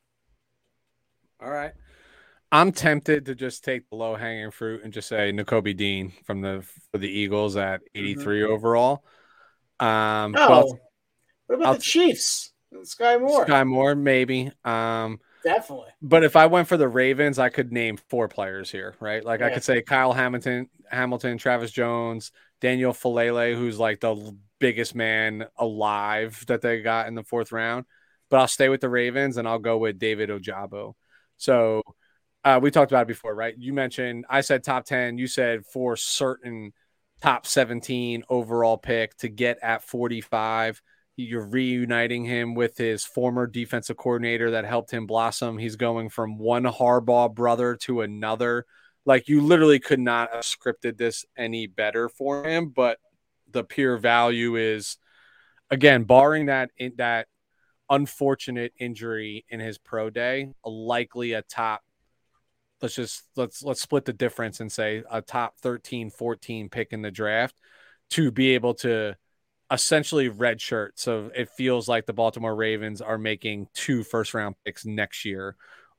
All 1.42 1.50
right. 1.50 1.74
I'm 2.52 2.72
tempted 2.72 3.26
to 3.26 3.36
just 3.36 3.64
take 3.64 3.90
the 3.90 3.96
low 3.96 4.16
hanging 4.16 4.52
fruit 4.52 4.84
and 4.84 4.94
just 4.94 5.08
say 5.08 5.32
Nakobe 5.32 5.76
Dean 5.76 6.14
from 6.24 6.42
the 6.42 6.64
for 6.92 7.00
the 7.00 7.10
Eagles 7.10 7.56
at 7.58 7.82
83 7.96 8.42
mm-hmm. 8.42 8.54
overall. 8.54 9.04
Um, 9.80 10.36
oh, 10.38 10.78
what 11.48 11.56
about 11.56 11.66
I'll, 11.66 11.74
the 11.74 11.82
Chiefs? 11.82 12.53
Skyy 12.82 13.22
Moore. 13.22 13.46
Skyy 13.46 13.68
Moore, 13.68 13.96
maybe. 13.96 14.52
Um, 14.66 15.20
Definitely. 15.44 15.90
But 16.02 16.24
if 16.24 16.36
I 16.36 16.46
went 16.46 16.68
for 16.68 16.78
the 16.78 16.88
Ravens, 16.88 17.38
I 17.38 17.50
could 17.50 17.72
name 17.72 17.98
four 18.10 18.28
players 18.28 18.72
here, 18.72 18.96
right? 19.00 19.24
Like 19.24 19.42
yeah. 19.42 19.48
I 19.48 19.50
could 19.52 19.64
say 19.64 19.82
Kyle 19.82 20.14
Hamilton, 20.14 20.70
Hamilton, 20.90 21.38
Travis 21.38 21.72
Jones, 21.72 22.32
Daniel 22.62 22.94
Faalele, 22.94 23.56
who's 23.56 23.78
like 23.78 24.00
the 24.00 24.36
biggest 24.60 24.96
man 24.96 25.46
alive 25.58 26.44
that 26.48 26.62
they 26.62 26.82
got 26.82 27.08
in 27.08 27.16
the 27.16 27.24
fourth 27.24 27.52
round. 27.52 27.86
But 28.30 28.40
I'll 28.40 28.48
stay 28.48 28.70
with 28.70 28.82
the 28.82 28.90
Ravens 28.90 29.38
and 29.38 29.48
I'll 29.48 29.60
go 29.60 29.78
with 29.78 30.00
David 30.00 30.30
Ojabo. 30.30 30.94
So 31.38 31.84
uh, 32.46 32.60
we 32.62 32.72
talked 32.72 32.92
about 32.92 33.04
it 33.04 33.08
before, 33.10 33.36
right? 33.36 33.54
You 33.58 33.74
mentioned 33.74 34.26
I 34.30 34.42
said 34.42 34.64
top 34.64 34.86
10, 34.86 35.18
you 35.18 35.28
said 35.28 35.66
for 35.66 35.98
certain 35.98 36.72
top 37.22 37.46
17 37.46 38.24
overall 38.30 38.78
pick 38.78 39.16
to 39.18 39.30
get 39.30 39.60
at 39.62 39.84
45 39.84 40.82
you're 41.16 41.46
reuniting 41.46 42.26
him 42.26 42.56
with 42.56 42.78
his 42.78 43.06
former 43.06 43.46
defensive 43.46 43.98
coordinator 43.98 44.52
that 44.52 44.66
helped 44.66 44.92
him 44.92 45.06
blossom. 45.06 45.58
He's 45.58 45.76
going 45.76 46.10
from 46.10 46.38
one 46.38 46.64
Harbaugh 46.64 47.34
brother 47.34 47.76
to 47.84 48.02
another. 48.02 48.66
Like 49.06 49.28
you 49.28 49.42
literally 49.42 49.80
could 49.80 50.00
not 50.00 50.34
have 50.34 50.44
scripted 50.44 50.98
this 50.98 51.26
any 51.38 51.68
better 51.68 52.10
for 52.10 52.46
him, 52.46 52.70
but 52.70 52.98
the 53.52 53.64
pure 53.64 53.98
value 53.98 54.56
is 54.56 54.98
again, 55.70 56.04
barring 56.04 56.48
that 56.48 56.72
in, 56.78 56.94
that 56.98 57.28
unfortunate 57.90 58.74
injury 58.80 59.46
in 59.50 59.60
his 59.60 59.78
pro 59.78 60.10
day, 60.10 60.52
likely 60.66 61.34
a 61.34 61.42
top 61.44 61.82
let's 62.82 62.96
just 62.96 63.24
let's 63.38 63.64
let's 63.64 63.82
split 63.82 64.04
the 64.06 64.14
difference 64.14 64.60
and 64.60 64.72
say 64.72 65.04
a 65.10 65.22
top 65.22 65.58
13 65.62 66.10
14 66.10 66.70
pick 66.70 66.92
in 66.92 67.02
the 67.02 67.10
draft 67.10 67.56
to 68.10 68.30
be 68.30 68.56
able 68.56 68.74
to 68.74 69.16
essentially 69.74 70.30
redshirt 70.30 70.92
so 70.96 71.30
it 71.36 71.50
feels 71.50 71.88
like 71.88 72.06
the 72.06 72.14
baltimore 72.14 72.56
ravens 72.56 73.02
are 73.02 73.18
making 73.18 73.68
two 73.74 74.04
first 74.04 74.34
round 74.34 74.56
picks 74.64 74.86
next 74.86 75.26
year 75.26 75.56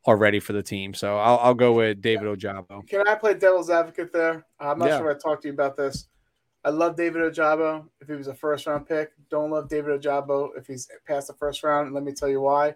already 0.07 0.41
for 0.41 0.53
the 0.53 0.63
team 0.63 0.95
so 0.95 1.17
i'll, 1.19 1.39
I'll 1.39 1.55
go 1.55 1.73
with 1.73 2.01
david 2.01 2.25
ojabo 2.25 2.87
can 2.89 3.07
i 3.07 3.15
play 3.15 3.35
devil's 3.35 3.71
advocate 3.71 4.13
there 4.13 4.47
uh, 4.61 4.71
i'm 4.71 4.79
not 4.79 4.89
yeah. 4.89 4.99
sure 4.99 5.11
i 5.11 5.19
talked 5.19 5.43
to 5.43 5.49
you 5.49 5.55
about 5.55 5.77
this 5.77 6.09
i 6.65 6.71
love 6.71 6.97
david 6.97 7.23
ojabo 7.23 7.87
if 8.01 8.09
he 8.09 8.15
was 8.15 8.29
a 8.29 8.35
first 8.35 8.67
round 8.67 8.87
pick 8.87 9.11
don't 9.31 9.51
love 9.51 9.69
david 9.69 10.01
ojabo 10.01 10.51
if 10.57 10.67
he's 10.67 10.89
past 11.07 11.27
the 11.27 11.35
first 11.35 11.63
round 11.63 11.93
let 11.93 12.05
me 12.05 12.13
tell 12.13 12.29
you 12.29 12.41
why 12.41 12.75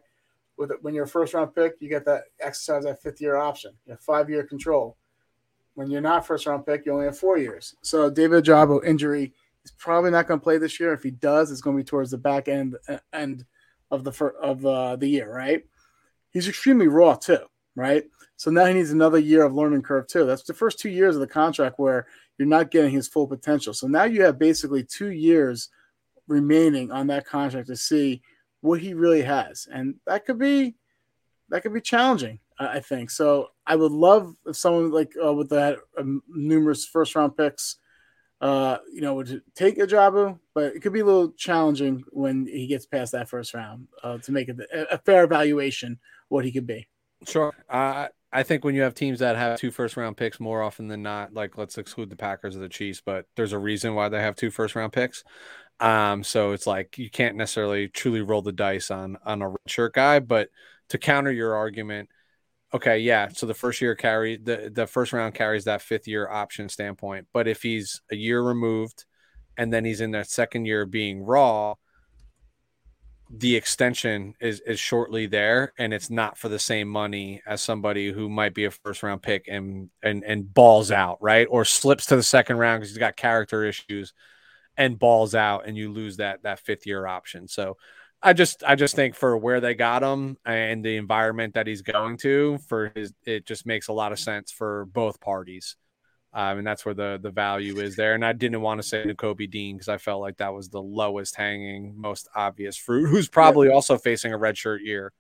with 0.59 0.73
when 0.83 0.93
you're 0.93 1.05
a 1.05 1.09
first 1.09 1.33
round 1.33 1.55
pick, 1.55 1.77
you 1.81 1.89
get 1.89 2.05
that 2.05 2.25
exercise 2.41 2.85
that 2.85 3.01
fifth 3.01 3.21
year 3.21 3.37
option. 3.37 3.73
You 3.87 3.93
have 3.93 4.01
five 4.01 4.29
year 4.29 4.43
control. 4.43 4.97
When 5.75 5.91
you're 5.91 6.01
not 6.01 6.27
first 6.27 6.45
round 6.45 6.67
pick, 6.67 6.85
you 6.85 6.93
only 6.93 7.07
have 7.07 7.17
four 7.17 7.39
years. 7.39 7.77
So 7.83 8.11
David 8.11 8.45
Ojabo 8.45 8.85
injury 8.85 9.33
is 9.69 9.75
probably 9.79 10.11
not 10.11 10.27
going 10.27 10.41
to 10.41 10.45
play 10.45 10.59
this 10.59 10.81
year. 10.81 10.93
If 10.93 11.03
he 11.03 11.11
does, 11.11 11.51
it's 11.51 11.61
going 11.61 11.77
to 11.77 11.83
be 11.83 11.87
towards 11.87 12.11
the 12.11 12.19
back 12.19 12.49
end 12.49 12.77
end 13.13 13.45
of 13.91 14.05
the 14.05 14.33
of 14.41 14.65
uh, 14.65 14.97
the 14.97 15.09
year, 15.09 15.33
right? 15.33 15.63
He's 16.31 16.49
extremely 16.49 16.89
raw 16.89 17.15
too, 17.15 17.41
right? 17.75 18.05
So 18.37 18.51
now 18.51 18.67
he 18.67 18.75
needs 18.75 18.91
another 18.91 19.19
year 19.19 19.45
of 19.45 19.55
learning 19.55 19.83
curve 19.83 20.07
too. 20.07 20.25
That's 20.25 20.45
the 20.45 20.55
first 20.55 20.79
two 20.79 20.91
years 20.91 21.17
of 21.17 21.21
the 21.21 21.27
contract 21.27 21.79
where 21.79 22.07
you're 22.39 22.49
not 22.49 22.71
getting 22.71 22.93
his 22.93 23.09
full 23.09 23.27
potential. 23.27 23.75
So 23.75 23.87
now 23.87 24.05
you 24.05 24.23
have 24.23 24.39
basically 24.39 24.85
two 24.85 25.11
years 25.11 25.69
remaining 26.29 26.93
on 26.93 27.09
that 27.09 27.27
contract 27.27 27.69
to 27.69 27.77
see 27.77 28.23
what 28.61 28.81
he 28.81 28.95
really 28.95 29.23
has, 29.23 29.69
and 29.71 29.97
that 30.07 30.25
could 30.25 30.39
be 30.39 30.77
that 31.51 31.63
could 31.63 31.75
be 31.75 31.81
challenging. 31.81 32.41
I 32.61 32.81
think 32.81 33.11
so. 33.11 33.51
I 33.67 33.77
would 33.77 33.93
love 33.93 34.35
if 34.45 34.57
someone 34.57 34.91
like 34.91 35.13
uh, 35.23 35.33
with 35.33 35.51
that 35.51 35.79
um, 35.97 36.23
numerous 36.29 36.85
first 36.85 37.15
round 37.15 37.37
picks, 37.37 37.77
uh, 38.41 38.79
you 38.93 39.01
know, 39.01 39.15
would 39.15 39.43
take 39.55 39.79
Ojabo, 39.79 40.39
but 40.55 40.77
it 40.77 40.81
could 40.81 40.93
be 40.93 41.01
a 41.01 41.05
little 41.05 41.33
challenging 41.33 42.05
when 42.11 42.47
he 42.47 42.67
gets 42.67 42.87
past 42.87 43.13
that 43.13 43.29
first 43.29 43.55
round 43.55 43.89
uh, 44.03 44.19
to 44.19 44.33
make 44.33 44.49
a, 44.49 44.57
a 44.91 44.99
fair 44.99 45.25
evaluation 45.25 45.99
what 46.29 46.45
he 46.45 46.53
could 46.53 46.67
be. 46.67 46.89
Sure. 47.27 47.53
Uh, 47.69 48.09
I 48.33 48.43
think 48.43 48.65
when 48.65 48.75
you 48.75 48.83
have 48.83 48.95
teams 48.95 49.21
that 49.21 49.37
have 49.37 49.59
two 49.59 49.71
first 49.71 49.97
round 49.97 50.17
picks 50.17 50.39
more 50.39 50.63
often 50.63 50.89
than 50.89 51.03
not, 51.03 51.33
like 51.35 51.57
let's 51.57 51.79
exclude 51.79 52.11
the 52.11 52.17
Packers 52.17 52.57
or 52.57 52.61
the 52.61 52.69
Chiefs, 52.69 53.03
but 53.05 53.27
there's 53.37 53.53
a 53.53 53.59
reason 53.59 53.95
why 53.95 54.09
they 54.09 54.21
have 54.21 54.37
two 54.37 54.51
first 54.51 54.77
round 54.77 54.93
picks. 54.93 55.25
Um, 55.81 56.23
so 56.23 56.53
it's 56.53 56.67
like 56.67 56.99
you 56.99 57.11
can't 57.11 57.37
necessarily 57.37 57.89
truly 57.89 58.21
roll 58.21 58.43
the 58.43 58.53
dice 58.53 58.91
on 58.91 59.17
on 59.25 59.43
a 59.43 59.55
shirt 59.67 59.95
guy, 59.95 60.19
but 60.21 60.51
to 60.91 60.99
counter 60.99 61.33
your 61.33 61.55
argument, 61.55 62.09
okay, 62.75 62.99
yeah. 62.99 63.29
So 63.29 63.47
the 63.47 63.55
first 63.55 63.81
year 63.81 63.95
carry 63.95 64.37
the 64.37 64.71
the 64.73 64.87
first 64.87 65.13
round 65.13 65.35
carries 65.35 65.65
that 65.65 65.83
fifth 65.83 66.09
year 66.09 66.29
option 66.29 66.69
standpoint, 66.69 67.27
but 67.33 67.49
if 67.49 67.63
he's 67.63 68.01
a 68.11 68.17
year 68.17 68.43
removed 68.43 69.05
and 69.57 69.73
then 69.73 69.85
he's 69.85 70.01
in 70.01 70.13
that 70.13 70.31
second 70.31 70.67
year 70.67 70.87
being 70.87 71.23
raw, 71.23 71.75
the 73.31 73.57
extension 73.57 74.35
is 74.41 74.61
is 74.61 74.81
shortly 74.81 75.27
there 75.27 75.73
and 75.79 75.93
it's 75.93 76.09
not 76.11 76.39
for 76.39 76.49
the 76.49 76.59
same 76.59 76.89
money 76.89 77.43
as 77.47 77.61
somebody 77.61 78.11
who 78.11 78.29
might 78.29 78.55
be 78.55 78.65
a 78.65 78.71
first 78.71 79.03
round 79.03 79.23
pick 79.23 79.47
and 79.49 79.91
and 80.03 80.25
and 80.25 80.53
balls 80.55 80.91
out 80.91 81.19
right 81.21 81.47
or 81.51 81.65
slips 81.65 82.07
to 82.07 82.17
the 82.17 82.23
second 82.23 82.57
round 82.57 82.81
because 82.81 82.91
he's 82.91 82.99
got 82.99 83.17
character 83.17 83.65
issues 83.65 84.15
and 84.79 84.99
balls 84.99 85.35
out 85.35 85.67
and 85.67 85.77
you 85.77 85.93
lose 85.93 86.17
that 86.19 86.43
that 86.43 86.61
fifth 86.61 86.87
year 86.87 87.07
option. 87.07 87.49
So 87.49 87.77
I 88.23 88.33
just 88.33 88.65
I 88.67 88.75
just 88.75 88.97
think 88.97 89.15
for 89.15 89.37
where 89.37 89.61
they 89.61 89.75
got 89.75 90.03
him 90.03 90.37
and 90.45 90.85
the 90.85 90.97
environment 90.97 91.55
that 91.55 91.67
he's 91.67 91.83
going 91.83 92.17
to 92.19 92.59
for 92.69 92.93
his 92.95 93.13
it 93.25 93.47
just 93.47 93.65
makes 93.65 93.89
a 93.89 93.93
lot 93.93 94.13
of 94.13 94.19
sense 94.19 94.51
for 94.51 94.87
both 94.87 95.21
parties. 95.21 95.77
Um, 96.33 96.59
and 96.59 96.67
that's 96.67 96.85
where 96.85 96.95
the 96.95 97.19
the 97.23 97.31
value 97.31 97.79
is 97.79 97.97
there. 97.97 98.15
And 98.15 98.25
I 98.25 98.33
didn't 98.33 98.61
want 98.61 98.83
to 98.83 98.87
say 98.87 99.05
Nakobe 99.05 99.51
Dean 99.51 99.77
because 99.77 99.89
I 99.89 99.99
felt 99.99 100.21
like 100.21 100.39
that 100.39 100.53
was 100.53 100.69
the 100.69 100.83
lowest 100.83 101.37
hanging, 101.37 101.95
most 101.97 102.29
obvious 102.35 102.77
fruit, 102.77 103.09
who's 103.09 103.29
probably 103.29 103.69
also 103.69 103.97
facing 103.97 104.33
a 104.33 104.39
redshirt 104.39 104.81
year. 104.83 105.13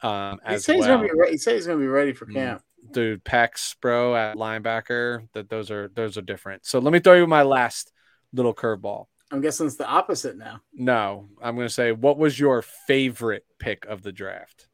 Um, 0.00 0.40
as 0.44 0.64
he 0.64 0.64
says 0.64 0.66
well. 0.68 0.76
he's 0.76 0.86
gonna 0.86 1.08
be 1.08 1.18
ready. 1.18 1.32
He 1.32 1.38
says 1.38 1.54
he's 1.54 1.66
gonna 1.66 1.80
be 1.80 1.86
ready 1.86 2.12
for 2.12 2.26
mm. 2.26 2.34
camp. 2.34 2.62
Dude, 2.92 3.24
Pecs, 3.24 3.74
bro, 3.80 4.14
at 4.14 4.36
linebacker. 4.36 5.28
That 5.34 5.50
those 5.50 5.70
are 5.70 5.88
those 5.88 6.16
are 6.16 6.22
different. 6.22 6.64
So 6.64 6.78
let 6.78 6.92
me 6.92 7.00
throw 7.00 7.14
you 7.14 7.26
my 7.26 7.42
last 7.42 7.92
little 8.32 8.54
curveball. 8.54 9.06
I'm 9.30 9.40
guessing 9.40 9.66
it's 9.66 9.76
the 9.76 9.86
opposite 9.86 10.36
now. 10.36 10.60
No, 10.72 11.28
I'm 11.42 11.54
going 11.54 11.68
to 11.68 11.72
say, 11.72 11.92
what 11.92 12.18
was 12.18 12.38
your 12.40 12.62
favorite 12.62 13.44
pick 13.58 13.84
of 13.84 14.02
the 14.02 14.12
draft? 14.12 14.68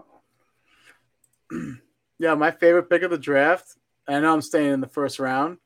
yeah, 2.18 2.34
my 2.34 2.50
favorite 2.50 2.88
pick 2.88 3.02
of 3.02 3.10
the 3.10 3.18
draft. 3.18 3.76
I 4.06 4.20
know 4.20 4.32
I'm 4.32 4.42
staying 4.42 4.72
in 4.72 4.80
the 4.80 4.86
first 4.86 5.18
round, 5.18 5.58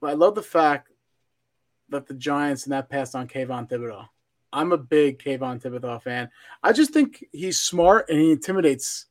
but 0.00 0.10
I 0.10 0.14
love 0.14 0.34
the 0.34 0.42
fact 0.42 0.90
that 1.90 2.06
the 2.06 2.14
Giants 2.14 2.64
and 2.64 2.72
that 2.72 2.88
passed 2.88 3.14
on 3.14 3.28
Kayvon 3.28 3.68
Thibodeaux. 3.68 4.06
I'm 4.52 4.72
a 4.72 4.78
big 4.78 5.18
Kayvon 5.18 5.60
Thibodeaux 5.60 6.02
fan. 6.02 6.30
I 6.62 6.72
just 6.72 6.92
think 6.92 7.24
he's 7.32 7.60
smart 7.60 8.08
and 8.08 8.18
he 8.18 8.32
intimidates, 8.32 9.06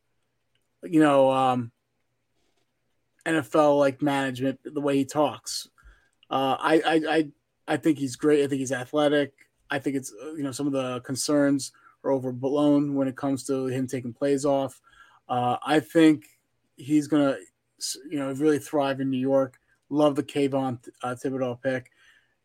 you 0.84 1.00
know, 1.00 1.30
um, 1.32 1.72
NFL 3.26 3.78
like 3.78 4.02
management 4.02 4.60
the 4.64 4.82
way 4.82 4.98
he 4.98 5.06
talks. 5.06 5.68
Uh, 6.30 6.58
I, 6.60 6.82
I, 6.86 7.02
I 7.10 7.28
I 7.68 7.78
think 7.78 7.98
he's 7.98 8.16
great. 8.16 8.44
I 8.44 8.48
think 8.48 8.60
he's 8.60 8.72
athletic. 8.72 9.34
I 9.70 9.80
think 9.80 9.96
it's 9.96 10.12
you 10.36 10.44
know 10.44 10.52
some 10.52 10.68
of 10.68 10.74
the 10.74 11.02
concerns 11.02 11.72
are 12.04 12.12
overblown 12.12 12.96
when 12.96 13.08
it 13.08 13.18
comes 13.18 13.44
to 13.46 13.68
him 13.68 13.88
taking 13.88 14.14
plays 14.14 14.46
off. 14.46 14.80
Uh, 15.28 15.58
I 15.66 15.80
think 15.80 16.26
he's 16.76 17.08
gonna 17.08 17.38
you 18.10 18.20
know 18.20 18.32
really 18.34 18.60
thrive 18.60 19.02
in 19.02 19.10
New 19.10 19.20
York. 19.20 19.60
Love 19.90 20.16
the 20.16 20.24
Kayvon 20.24 20.80
uh, 21.04 21.16
Thibodeaux 21.16 21.62
pick. 21.62 21.92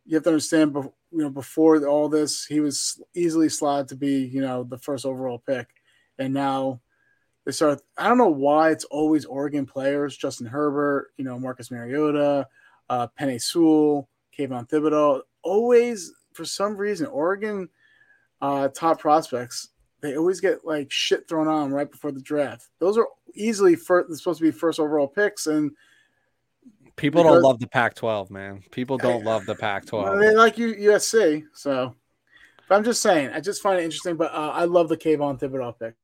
You 0.04 0.16
have 0.16 0.24
to 0.24 0.30
understand, 0.30 0.74
you 0.74 0.92
know, 1.12 1.30
before 1.30 1.84
all 1.86 2.08
this, 2.08 2.44
he 2.44 2.60
was 2.60 3.00
easily 3.14 3.48
slotted 3.48 3.88
to 3.88 3.96
be 3.96 4.24
you 4.24 4.40
know 4.40 4.64
the 4.64 4.78
first 4.78 5.06
overall 5.06 5.38
pick, 5.38 5.68
and 6.18 6.34
now 6.34 6.80
they 7.44 7.52
start. 7.52 7.80
I 7.96 8.08
don't 8.08 8.18
know 8.18 8.28
why 8.28 8.70
it's 8.70 8.84
always 8.84 9.24
Oregon 9.24 9.66
players: 9.66 10.16
Justin 10.16 10.46
Herbert, 10.46 11.12
you 11.16 11.24
know, 11.24 11.38
Marcus 11.38 11.70
Mariota, 11.70 12.48
uh, 12.90 13.06
Penei 13.18 13.40
Sewell. 13.40 14.08
Kayvon 14.36 14.68
Thibodeaux. 14.68 15.22
Always, 15.42 16.12
for 16.32 16.44
some 16.44 16.76
reason, 16.76 17.06
Oregon 17.06 17.68
uh, 18.40 18.68
top 18.68 19.00
prospects, 19.00 19.68
they 20.00 20.16
always 20.16 20.40
get 20.40 20.64
like 20.64 20.90
shit 20.90 21.28
thrown 21.28 21.48
on 21.48 21.72
right 21.72 21.90
before 21.90 22.12
the 22.12 22.20
draft. 22.20 22.68
Those 22.78 22.98
are 22.98 23.06
easily 23.34 23.76
first, 23.76 24.14
supposed 24.16 24.38
to 24.38 24.44
be 24.44 24.50
first 24.50 24.80
overall 24.80 25.06
picks, 25.06 25.46
and 25.46 25.70
people 26.96 27.22
because, 27.22 27.34
don't 27.34 27.42
love 27.42 27.60
the 27.60 27.68
Pac-12, 27.68 28.30
man. 28.30 28.62
People 28.70 28.98
don't 28.98 29.22
I, 29.22 29.30
love 29.30 29.46
the 29.46 29.54
Pac-12. 29.54 30.20
They 30.20 30.34
like 30.34 30.56
USC, 30.56 31.44
so. 31.54 31.94
But 32.68 32.76
I'm 32.76 32.84
just 32.84 33.02
saying, 33.02 33.30
I 33.30 33.40
just 33.40 33.62
find 33.62 33.78
it 33.78 33.84
interesting. 33.84 34.16
But 34.16 34.32
uh, 34.32 34.52
I 34.54 34.64
love 34.64 34.88
the 34.88 34.96
Kayvon 34.96 35.38
Thibodeaux 35.38 35.78
pick. 35.78 35.94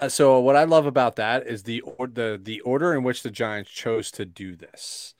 Uh, 0.00 0.08
so 0.08 0.40
what 0.40 0.56
I 0.56 0.64
love 0.64 0.86
about 0.86 1.16
that 1.16 1.46
is 1.46 1.62
the 1.62 1.80
or, 1.82 2.06
the 2.06 2.40
the 2.42 2.60
order 2.60 2.94
in 2.94 3.02
which 3.02 3.22
the 3.22 3.30
Giants 3.30 3.70
chose 3.70 4.10
to 4.12 4.24
do 4.24 4.56
this 4.56 5.14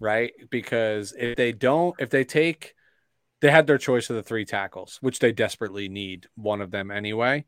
right? 0.00 0.32
Because 0.50 1.14
if 1.16 1.36
they 1.36 1.52
don't, 1.52 1.94
if 1.98 2.10
they 2.10 2.24
take, 2.24 2.74
they 3.40 3.50
had 3.50 3.66
their 3.66 3.78
choice 3.78 4.10
of 4.10 4.16
the 4.16 4.22
three 4.22 4.44
tackles, 4.44 4.98
which 5.00 5.18
they 5.18 5.32
desperately 5.32 5.88
need 5.88 6.26
one 6.34 6.60
of 6.60 6.70
them 6.70 6.90
anyway. 6.90 7.44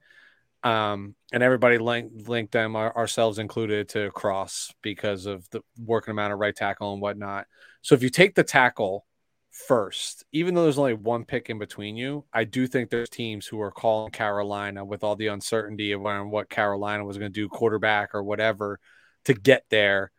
Um, 0.62 1.14
and 1.32 1.43
everybody 1.43 1.78
linked, 1.78 2.28
linked 2.28 2.52
them, 2.52 2.77
our, 2.77 2.94
ourselves 2.97 3.39
included, 3.39 3.89
to 3.90 4.10
cross 4.10 4.73
because 4.82 5.27
of 5.27 5.48
the 5.51 5.60
working 5.78 6.12
amount 6.12 6.32
of 6.32 6.39
right 6.39 6.55
tackle 6.55 6.93
and 6.93 7.01
whatnot. 7.01 7.47
So 7.82 7.94
if 7.94 8.02
you 8.02 8.10
take 8.10 8.35
the 8.35 8.43
tackle 8.43 9.06
first, 9.51 10.24
even 10.32 10.55
though 10.55 10.64
there's 10.64 10.78
only 10.78 10.94
one 10.94 11.24
pick 11.24 11.51
in 11.51 11.59
between 11.59 11.97
you, 11.97 12.24
I 12.32 12.44
do 12.44 12.66
think 12.66 12.90
there's 12.90 13.09
teams 13.09 13.47
who 13.47 13.60
are 13.60 13.70
calling 13.70 14.10
Carolina 14.10 14.85
with 14.85 15.05
all 15.05 15.14
the 15.14 15.28
uncertainty 15.28 15.93
of 15.93 16.01
what 16.02 16.51
Carolina 16.51 17.05
was 17.05 17.16
going 17.16 17.32
to 17.32 17.40
do, 17.40 17.48
quarterback 17.48 18.14
or 18.14 18.24
whatever, 18.24 18.81
to 19.24 19.35
get 19.35 19.64
there 19.70 20.10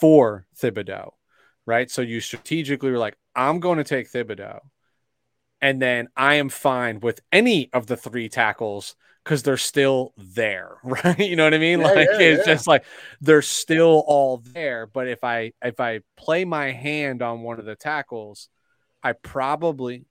for 0.00 0.46
Thibodeaux 0.60 1.12
right? 1.66 1.90
So 1.90 2.02
you 2.02 2.20
strategically 2.20 2.90
were 2.90 2.98
like, 2.98 3.16
I'm 3.34 3.60
going 3.60 3.78
to 3.78 3.84
take 3.84 4.10
Thibodeaux. 4.10 4.60
And 5.60 5.82
then 5.82 6.08
I 6.16 6.34
am 6.34 6.48
fine 6.48 7.00
with 7.00 7.20
any 7.32 7.70
of 7.72 7.86
the 7.86 7.96
three 7.96 8.28
tackles 8.28 8.94
because 9.24 9.42
they're 9.42 9.56
still 9.56 10.12
there, 10.16 10.76
right? 10.84 11.18
You 11.18 11.34
know 11.34 11.44
what 11.44 11.54
I 11.54 11.58
mean? 11.58 11.80
Yeah, 11.80 11.86
like 11.86 12.08
yeah, 12.12 12.18
it's 12.20 12.46
yeah. 12.46 12.54
just 12.54 12.66
like 12.66 12.84
they're 13.20 13.42
still 13.42 14.04
all 14.06 14.38
there. 14.38 14.86
But 14.86 15.08
if 15.08 15.24
I 15.24 15.52
if 15.62 15.80
I 15.80 16.00
play 16.16 16.44
my 16.44 16.70
hand 16.70 17.22
on 17.22 17.42
one 17.42 17.58
of 17.58 17.64
the 17.64 17.74
tackles, 17.74 18.48
I 19.02 19.12
probably 19.12 20.04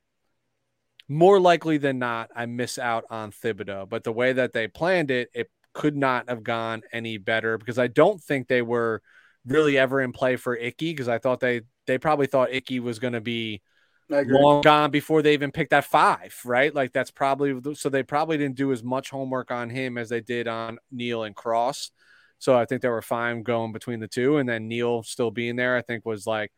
more 1.08 1.40
likely 1.40 1.78
than 1.78 2.00
not 2.00 2.32
I 2.36 2.48
miss 2.48 2.78
out 2.78 3.06
on 3.10 3.32
Thibodeaux. 3.32 3.88
But 3.88 4.04
the 4.04 4.12
way 4.12 4.34
that 4.34 4.54
they 4.54 4.68
planned 4.68 5.12
it, 5.12 5.30
it 5.34 5.50
could 5.74 5.96
not 5.96 6.30
have 6.30 6.44
gone 6.44 6.82
any 6.92 7.18
better 7.18 7.58
because 7.58 7.78
I 7.78 7.88
don't 7.88 8.22
think 8.22 8.48
they 8.48 8.62
were 8.62 9.02
really 9.46 9.78
ever 9.78 10.02
in 10.02 10.12
play 10.12 10.36
for 10.36 10.56
Ickey 10.56 10.92
because 10.92 11.08
I 11.08 11.18
thought 11.18 11.40
they 11.40 11.62
they 11.88 11.98
probably 11.98 12.28
thought 12.28 12.52
Ickey 12.52 12.80
was 12.80 13.00
going 13.00 13.14
to 13.14 13.22
be 13.22 13.62
long 14.10 14.62
gone 14.62 14.92
before 14.92 15.22
they 15.22 15.34
even 15.34 15.52
picked 15.52 15.72
that 15.72 15.86
five, 15.86 16.36
right? 16.46 16.74
Like 16.74 16.94
that's 16.94 17.12
probably 17.12 17.76
so 17.76 17.90
they 17.90 18.04
probably 18.04 18.38
didn't 18.38 18.56
do 18.56 18.72
as 18.72 18.84
much 18.84 19.10
homework 19.10 19.52
on 19.52 19.70
him 19.70 19.98
as 19.98 20.10
they 20.10 20.22
did 20.22 20.48
on 20.48 20.78
Neal 20.92 21.24
and 21.24 21.36
Cross. 21.36 21.92
So 22.40 22.58
I 22.58 22.66
think 22.66 22.82
they 22.82 22.90
were 22.90 23.02
fine 23.02 23.44
going 23.44 23.72
between 23.72 24.00
the 24.00 24.08
two. 24.08 24.38
And 24.38 24.48
then 24.48 24.68
Neal 24.68 25.04
still 25.04 25.32
being 25.32 25.56
there, 25.56 25.76
I 25.76 25.82
think 25.82 26.06
was 26.06 26.28
like 26.28 26.52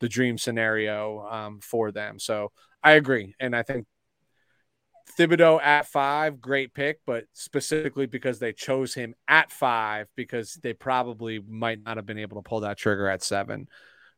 the 0.00 0.08
dream 0.08 0.38
scenario 0.38 1.26
um, 1.28 1.60
for 1.60 1.90
them. 1.92 2.18
So 2.18 2.52
I 2.82 2.92
agree. 2.92 3.34
And 3.40 3.54
I 3.54 3.62
think 3.62 3.86
Thibodeaux 5.18 5.62
at 5.62 5.86
five, 5.86 6.40
great 6.40 6.74
pick, 6.74 7.00
but 7.06 7.24
specifically 7.32 8.06
because 8.06 8.38
they 8.38 8.52
chose 8.52 8.94
him 8.94 9.14
at 9.28 9.52
five 9.52 10.08
because 10.16 10.54
they 10.54 10.72
probably 10.72 11.40
might 11.46 11.82
not 11.82 11.96
have 11.96 12.06
been 12.06 12.18
able 12.18 12.42
to 12.42 12.48
pull 12.48 12.60
that 12.60 12.78
trigger 12.78 13.08
at 13.08 13.22
seven. 13.22 13.68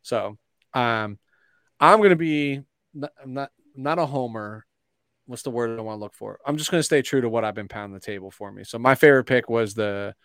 So 0.01 0.37
um, 0.73 1.19
I'm 1.79 1.99
going 1.99 2.11
to 2.11 2.15
be 2.15 2.61
not 3.25 3.51
not 3.75 3.99
a 3.99 4.05
homer. 4.05 4.65
What's 5.25 5.43
the 5.43 5.51
word 5.51 5.77
I 5.77 5.81
want 5.81 5.97
to 5.97 6.01
look 6.01 6.13
for? 6.13 6.39
I'm 6.45 6.57
just 6.57 6.71
going 6.71 6.79
to 6.79 6.85
stay 6.85 7.01
true 7.01 7.21
to 7.21 7.29
what 7.29 7.43
I've 7.43 7.53
been 7.53 7.67
pounding 7.67 7.93
the 7.93 7.99
table 7.99 8.31
for 8.31 8.51
me. 8.51 8.63
So 8.63 8.79
my 8.79 8.95
favorite 8.95 9.25
pick 9.25 9.49
was 9.49 9.73
the 9.73 10.15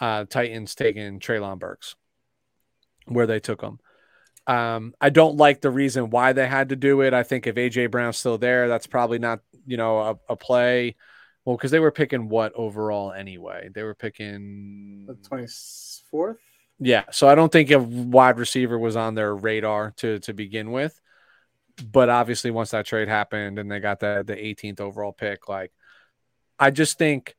uh, 0.00 0.24
Titans 0.24 0.74
taking 0.74 1.20
Treylon 1.20 1.60
Burks, 1.60 1.94
where 3.06 3.28
they 3.28 3.38
took 3.38 3.62
him. 3.62 3.78
Um, 4.46 4.92
I 5.00 5.10
don't 5.10 5.36
like 5.36 5.60
the 5.60 5.70
reason 5.70 6.10
why 6.10 6.32
they 6.32 6.46
had 6.46 6.70
to 6.70 6.76
do 6.76 7.00
it. 7.00 7.14
I 7.14 7.22
think 7.22 7.46
if 7.46 7.54
AJ 7.54 7.90
Brown's 7.90 8.18
still 8.18 8.36
there, 8.36 8.68
that's 8.68 8.86
probably 8.86 9.18
not 9.18 9.40
you 9.66 9.76
know 9.76 9.98
a, 9.98 10.18
a 10.30 10.36
play. 10.36 10.96
Well, 11.44 11.56
because 11.56 11.70
they 11.70 11.80
were 11.80 11.90
picking 11.90 12.28
what 12.28 12.52
overall 12.54 13.12
anyway? 13.12 13.68
They 13.74 13.82
were 13.82 13.94
picking 13.94 15.04
the 15.06 15.14
twenty 15.14 15.46
fourth. 16.10 16.38
Yeah, 16.78 17.04
so 17.12 17.28
I 17.28 17.34
don't 17.34 17.52
think 17.52 17.70
a 17.70 17.78
wide 17.78 18.38
receiver 18.38 18.78
was 18.78 18.96
on 18.96 19.14
their 19.14 19.34
radar 19.34 19.92
to 19.98 20.18
to 20.20 20.32
begin 20.32 20.72
with. 20.72 21.00
But 21.82 22.08
obviously, 22.08 22.50
once 22.50 22.70
that 22.70 22.86
trade 22.86 23.08
happened 23.08 23.58
and 23.58 23.70
they 23.70 23.80
got 23.80 24.00
the 24.00 24.22
the 24.26 24.36
18th 24.36 24.80
overall 24.80 25.12
pick, 25.12 25.48
like 25.48 25.72
I 26.58 26.70
just 26.70 26.98
think 26.98 27.34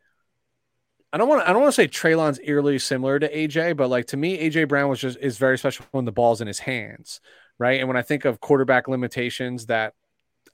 I 1.13 1.17
don't 1.17 1.29
want 1.29 1.43
to 1.43 1.49
I 1.49 1.53
don't 1.53 1.61
want 1.61 1.73
to 1.73 1.81
say 1.81 1.87
Treylon's 1.87 2.39
eerily 2.43 2.77
similar 2.77 3.19
to 3.19 3.33
AJ, 3.33 3.77
but 3.77 3.89
like 3.89 4.07
to 4.07 4.17
me, 4.17 4.37
AJ 4.37 4.67
Brown 4.67 4.89
was 4.89 4.99
just 4.99 5.17
is 5.19 5.37
very 5.37 5.57
special 5.57 5.85
when 5.91 6.05
the 6.05 6.11
ball's 6.11 6.41
in 6.41 6.47
his 6.47 6.59
hands, 6.59 7.21
right? 7.57 7.79
And 7.79 7.87
when 7.87 7.97
I 7.97 8.01
think 8.01 8.25
of 8.25 8.41
quarterback 8.41 8.87
limitations 8.87 9.67
that 9.67 9.93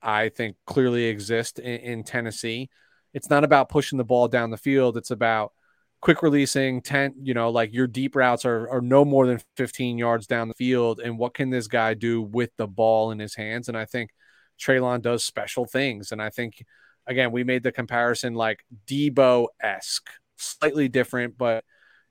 I 0.02 0.30
think 0.30 0.56
clearly 0.66 1.06
exist 1.06 1.60
in, 1.60 1.80
in 1.80 2.04
Tennessee, 2.04 2.70
it's 3.14 3.30
not 3.30 3.44
about 3.44 3.70
pushing 3.70 3.98
the 3.98 4.04
ball 4.04 4.28
down 4.28 4.52
the 4.52 4.58
field. 4.58 4.98
It's 4.98 5.12
about 5.12 5.54
quick 6.02 6.24
releasing 6.24 6.82
10 6.82 7.14
you 7.22 7.34
know 7.36 7.52
like 7.52 7.72
your 7.72 7.86
deep 7.86 8.16
routes 8.16 8.44
are, 8.44 8.68
are 8.70 8.82
no 8.82 9.06
more 9.06 9.28
than 9.28 9.40
15 9.56 9.98
yards 9.98 10.28
down 10.28 10.48
the 10.48 10.54
field. 10.56 11.00
And 11.00 11.18
what 11.18 11.34
can 11.34 11.50
this 11.50 11.68
guy 11.68 11.94
do 11.94 12.22
with 12.22 12.50
the 12.58 12.68
ball 12.68 13.12
in 13.12 13.20
his 13.20 13.36
hands? 13.36 13.70
And 13.70 13.78
i 13.78 13.86
think 13.86 14.10
Treylon 14.60 15.02
does 15.02 15.24
special 15.24 15.66
things. 15.66 16.12
And 16.12 16.22
i 16.22 16.30
think 16.30 16.66
again 17.08 17.32
we 17.32 17.44
made 17.44 17.64
the 17.64 17.72
comparison 17.72 18.34
like 18.34 18.66
Deebo-esque 18.88 20.10
slightly 20.38 20.90
different 20.90 21.38
but 21.38 21.64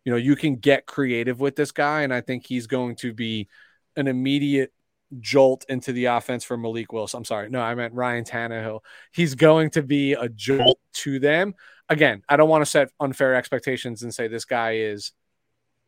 you 0.04 0.12
know 0.12 0.18
you 0.18 0.36
can 0.36 0.54
get 0.54 0.86
creative 0.86 1.40
with 1.40 1.56
this 1.56 1.72
guy. 1.72 2.02
And 2.02 2.14
i 2.14 2.20
think 2.20 2.46
he's 2.46 2.68
going 2.68 2.94
to 2.96 3.12
be 3.12 3.48
an 3.96 4.06
immediate 4.06 4.72
jolt 5.18 5.64
into 5.68 5.92
the 5.92 6.06
offense 6.06 6.44
for 6.44 6.56
Malik 6.56 6.92
Willis. 6.92 7.14
I'm 7.14 7.24
sorry. 7.24 7.50
No, 7.50 7.60
I 7.60 7.74
meant 7.74 7.94
Ryan 7.94 8.24
Tannehill. 8.24 8.80
He's 9.12 9.34
going 9.34 9.70
to 9.70 9.82
be 9.82 10.12
a 10.12 10.28
jolt 10.28 10.78
to 10.94 11.18
them 11.18 11.54
again, 11.90 12.22
I 12.28 12.36
don't 12.36 12.48
want 12.48 12.62
to 12.62 12.70
set 12.70 12.90
unfair 13.00 13.34
expectations 13.34 14.02
and 14.02 14.14
say 14.14 14.28
this 14.28 14.46
guy 14.46 14.76
is 14.76 15.12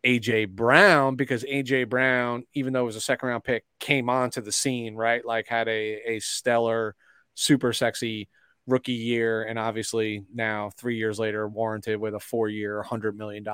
AJ 0.05 0.51
Brown 0.51 1.15
because 1.15 1.45
AJ 1.45 1.89
Brown, 1.89 2.45
even 2.53 2.73
though 2.73 2.83
it 2.83 2.87
was 2.87 2.97
a 2.97 3.01
second 3.01 3.29
round 3.29 3.45
pick, 3.45 3.65
came 3.79 4.11
onto 4.11 4.43
the 4.43 4.53
scene, 4.53 4.97
right? 4.97 5.25
Like 5.25 5.47
had 5.47 5.69
a, 5.69 6.17
a 6.17 6.19
stellar, 6.19 6.97
super 7.35 7.73
sexy 7.73 8.29
rookie 8.67 8.93
year. 8.93 9.45
And 9.45 9.59
obviously 9.59 10.25
now, 10.35 10.71
three 10.77 10.97
years 10.97 11.19
later, 11.19 11.49
warranted 11.49 11.99
with 11.99 12.15
a 12.15 12.21
four 12.21 12.49
year, 12.49 12.85
$100 12.85 13.15
million 13.15 13.47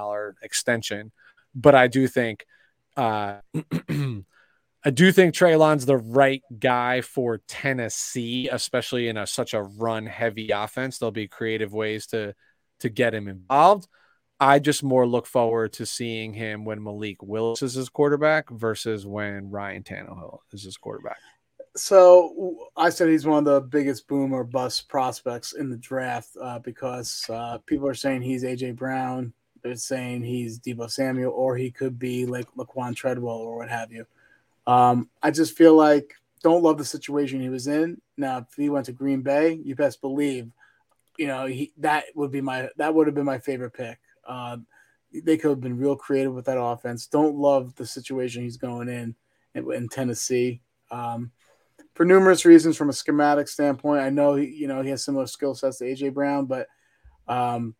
extension. 0.43 1.13
But 1.55 1.75
I 1.75 1.87
do 1.87 2.09
think, 2.09 2.47
uh, 2.97 3.37
I 4.85 4.91
do 4.91 5.11
think 5.11 5.35
Treylon's 5.35 5.87
the 5.87 5.97
right 5.97 6.43
guy 6.59 7.01
for 7.01 7.39
Tennessee, 7.49 8.49
especially 8.51 9.09
in 9.09 9.17
a 9.17 9.27
such 9.27 9.53
a 9.55 9.63
run 9.63 10.07
heavy 10.07 10.51
offense. 10.51 10.99
There'll 10.99 11.11
be 11.11 11.29
creative 11.29 11.73
ways 11.73 12.07
to 12.09 12.35
to 12.81 12.89
get 12.89 13.15
him 13.15 13.29
involved. 13.29 13.89
I 14.41 14.61
just 14.61 14.85
more 14.85 15.07
look 15.07 15.27
forward 15.27 15.73
to 15.75 15.87
seeing 15.87 16.33
him 16.33 16.65
when 16.65 16.83
Malik 16.83 17.23
Willis 17.23 17.61
is 17.63 17.75
his 17.75 17.89
quarterback 17.89 18.49
versus 18.51 19.05
when 19.05 19.51
Ryan 19.51 19.83
Tannehill 19.83 20.39
is 20.53 20.63
his 20.63 20.77
quarterback. 20.77 21.19
So 21.75 22.57
I 22.77 22.91
said 22.91 23.09
he's 23.09 23.27
one 23.27 23.39
of 23.39 23.45
the 23.45 23.61
biggest 23.61 24.07
boom 24.07 24.33
or 24.33 24.45
bust 24.45 24.89
prospects 24.89 25.53
in 25.55 25.71
the 25.71 25.77
draft 25.77 26.31
uh, 26.41 26.61
because 26.61 27.27
uh, 27.29 27.59
people 27.67 27.89
are 27.89 27.95
saying 27.95 28.23
he's 28.23 28.45
AJ 28.45 28.77
Brown. 28.77 29.33
They're 29.63 29.75
saying 29.75 30.23
he's 30.23 30.61
Deebo 30.61 30.89
Samuel, 30.89 31.33
or 31.33 31.57
he 31.57 31.73
could 31.73 31.99
be 31.99 32.27
like 32.27 32.47
Laquan 32.57 32.95
Treadwell 32.95 33.39
or 33.39 33.59
what 33.59 33.69
have 33.69 33.93
you. 33.93 34.07
Um, 34.69 35.09
I 35.23 35.31
just 35.31 35.57
feel 35.57 35.75
like 35.75 36.13
don't 36.43 36.63
love 36.63 36.77
the 36.77 36.85
situation 36.85 37.41
he 37.41 37.49
was 37.49 37.67
in. 37.67 38.01
Now, 38.19 38.39
if 38.39 38.55
he 38.55 38.69
went 38.69 38.87
to 38.87 38.93
Green 38.93 39.23
Bay, 39.23 39.59
you 39.65 39.75
best 39.75 40.03
believe, 40.03 40.53
you 41.17 41.27
know, 41.27 41.47
he 41.47 41.73
that 41.79 42.05
would 42.15 42.31
be 42.31 42.43
my 42.43 42.69
that 42.77 42.95
would 42.95 43.07
have 43.07 43.15
been 43.15 43.25
my 43.25 43.39
favorite 43.39 43.73
pick. 43.73 43.99
Um, 44.27 44.67
they 45.11 45.39
could 45.39 45.49
have 45.49 45.61
been 45.63 45.79
real 45.79 45.97
creative 45.97 46.35
with 46.35 46.45
that 46.45 46.61
offense. 46.61 47.07
Don't 47.07 47.37
love 47.37 47.75
the 47.77 47.87
situation 47.87 48.43
he's 48.43 48.59
going 48.59 48.91
in 48.91 49.17
in, 49.55 49.73
in 49.73 49.89
Tennessee. 49.89 50.61
Um, 50.91 51.33
for 51.95 52.05
numerous 52.05 52.45
reasons, 52.45 52.77
from 52.77 52.91
a 52.91 52.93
schematic 52.93 53.49
standpoint, 53.49 54.03
I 54.03 54.11
know 54.11 54.35
he, 54.35 54.49
you 54.49 54.69
know 54.69 54.83
he 54.83 54.91
has 54.91 55.03
similar 55.03 55.27
skill 55.27 55.55
sets 55.55 55.79
to 55.79 55.85
AJ 55.87 56.13
Brown, 56.13 56.45
but 56.45 56.69
um, 57.27 57.75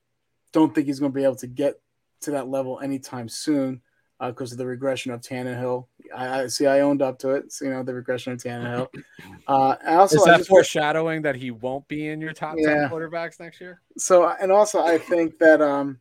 don't 0.53 0.75
think 0.75 0.87
he's 0.87 1.01
going 1.01 1.13
to 1.13 1.17
be 1.17 1.25
able 1.25 1.37
to 1.37 1.47
get 1.47 1.81
to 2.23 2.31
that 2.31 2.49
level 2.49 2.81
anytime 2.81 3.29
soon 3.29 3.83
because 4.21 4.53
uh, 4.53 4.55
of 4.55 4.59
the 4.59 4.67
regression 4.67 5.13
of 5.13 5.21
Tannehill. 5.21 5.87
I, 6.15 6.43
I, 6.43 6.47
see. 6.47 6.67
I 6.67 6.81
owned 6.81 7.03
up 7.03 7.19
to 7.21 7.31
it. 7.31 7.53
So, 7.53 7.65
you 7.65 7.71
know 7.71 7.83
the 7.83 7.95
regression 7.95 8.33
of 8.33 8.39
Tannehill. 8.39 8.89
Uh, 9.47 9.77
also, 9.87 10.17
is 10.17 10.25
that 10.25 10.47
foreshadowing 10.47 11.23
that 11.23 11.35
he 11.35 11.51
won't 11.51 11.89
be 11.89 12.09
in 12.09 12.21
your 12.21 12.35
top 12.35 12.55
yeah. 12.59 12.81
ten 12.81 12.91
quarterbacks 12.91 13.41
next 13.41 13.63
year? 13.63 13.81
So, 13.97 14.29
and 14.29 14.53
also, 14.53 14.85
I 14.85 14.99
think 14.99 15.39
that 15.39 15.63
um, 15.63 16.01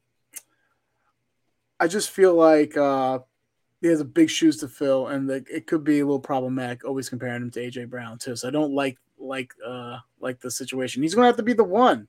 I 1.80 1.88
just 1.88 2.10
feel 2.10 2.36
like 2.36 2.76
uh, 2.76 3.20
he 3.82 3.88
has 3.88 4.02
a 4.02 4.06
big 4.06 4.30
shoes 4.30 4.58
to 4.58 4.68
fill, 4.68 5.08
and 5.08 5.30
the, 5.30 5.46
it 5.50 5.66
could 5.68 5.84
be 5.84 6.00
a 6.00 6.06
little 6.06 6.20
problematic 6.20 6.84
always 6.84 7.10
comparing 7.10 7.44
him 7.44 7.52
to 7.52 7.60
AJ 7.60 7.90
Brown 7.90 8.18
too. 8.18 8.36
So 8.36 8.48
I 8.48 8.52
don't 8.52 8.74
like 8.74 8.98
like 9.20 9.54
uh 9.66 9.98
like 10.20 10.40
the 10.40 10.52
situation. 10.52 11.04
He's 11.04 11.16
going 11.16 11.24
to 11.24 11.28
have 11.28 11.38
to 11.38 11.44
be 11.44 11.54
the 11.54 11.64
one. 11.64 12.08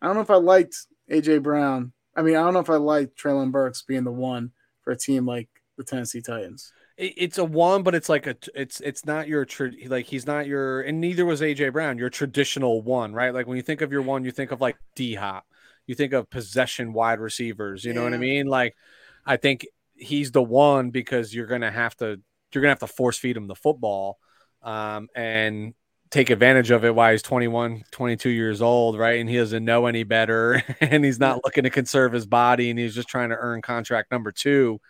I 0.00 0.06
don't 0.06 0.16
know 0.16 0.22
if 0.22 0.30
I 0.30 0.36
liked 0.36 0.86
AJ 1.10 1.42
Brown. 1.42 1.92
I 2.14 2.22
mean, 2.22 2.36
I 2.36 2.42
don't 2.42 2.54
know 2.54 2.60
if 2.60 2.70
I 2.70 2.76
liked 2.76 3.20
Treylon 3.20 3.50
Burks 3.50 3.82
being 3.82 4.04
the 4.04 4.12
one 4.12 4.52
for 4.82 4.92
a 4.92 4.96
team 4.96 5.26
like 5.26 5.48
the 5.76 5.84
Tennessee 5.84 6.20
Titans. 6.20 6.72
It's 7.02 7.38
a 7.38 7.44
one, 7.44 7.82
but 7.82 7.94
it's 7.94 8.10
like 8.10 8.26
a 8.26 8.36
it's 8.54 8.80
it's 8.80 9.06
not 9.06 9.26
your 9.26 9.46
like 9.86 10.04
he's 10.04 10.26
not 10.26 10.46
your 10.46 10.82
and 10.82 11.00
neither 11.00 11.24
was 11.24 11.40
AJ 11.40 11.72
Brown 11.72 11.96
your 11.96 12.10
traditional 12.10 12.82
one, 12.82 13.14
right? 13.14 13.32
Like 13.32 13.46
when 13.46 13.56
you 13.56 13.62
think 13.62 13.80
of 13.80 13.90
your 13.90 14.02
one, 14.02 14.22
you 14.22 14.30
think 14.30 14.52
of 14.52 14.60
like 14.60 14.76
D 14.94 15.14
Hop, 15.14 15.46
you 15.86 15.94
think 15.94 16.12
of 16.12 16.28
possession 16.28 16.92
wide 16.92 17.18
receivers. 17.18 17.86
You 17.86 17.92
yeah. 17.92 17.96
know 17.96 18.04
what 18.04 18.12
I 18.12 18.18
mean? 18.18 18.48
Like 18.48 18.76
I 19.24 19.38
think 19.38 19.66
he's 19.94 20.30
the 20.30 20.42
one 20.42 20.90
because 20.90 21.34
you're 21.34 21.46
gonna 21.46 21.70
have 21.70 21.96
to 21.96 22.20
you're 22.52 22.60
gonna 22.60 22.72
have 22.72 22.80
to 22.80 22.86
force 22.86 23.16
feed 23.16 23.34
him 23.34 23.46
the 23.46 23.54
football, 23.54 24.18
um, 24.62 25.08
and 25.14 25.72
take 26.10 26.28
advantage 26.28 26.70
of 26.70 26.84
it 26.84 26.94
while 26.94 27.12
he's 27.12 27.22
21 27.22 27.84
22 27.92 28.30
years 28.30 28.60
old 28.60 28.98
right 28.98 29.20
and 29.20 29.30
he 29.30 29.36
doesn't 29.36 29.64
know 29.64 29.86
any 29.86 30.02
better 30.02 30.60
and 30.80 31.04
he's 31.04 31.20
not 31.20 31.40
looking 31.44 31.62
to 31.62 31.70
conserve 31.70 32.12
his 32.12 32.26
body 32.26 32.68
and 32.68 32.78
he's 32.78 32.96
just 32.96 33.08
trying 33.08 33.28
to 33.30 33.36
earn 33.36 33.62
contract 33.62 34.10
number 34.10 34.32
two 34.32 34.80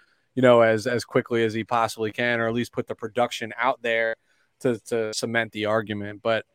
you 0.40 0.42
know 0.42 0.62
as 0.62 0.86
as 0.86 1.04
quickly 1.04 1.44
as 1.44 1.52
he 1.52 1.64
possibly 1.64 2.10
can 2.10 2.40
or 2.40 2.48
at 2.48 2.54
least 2.54 2.72
put 2.72 2.86
the 2.86 2.94
production 2.94 3.52
out 3.58 3.82
there 3.82 4.16
to 4.60 4.78
to 4.86 5.12
cement 5.12 5.52
the 5.52 5.66
argument 5.66 6.22
but 6.22 6.46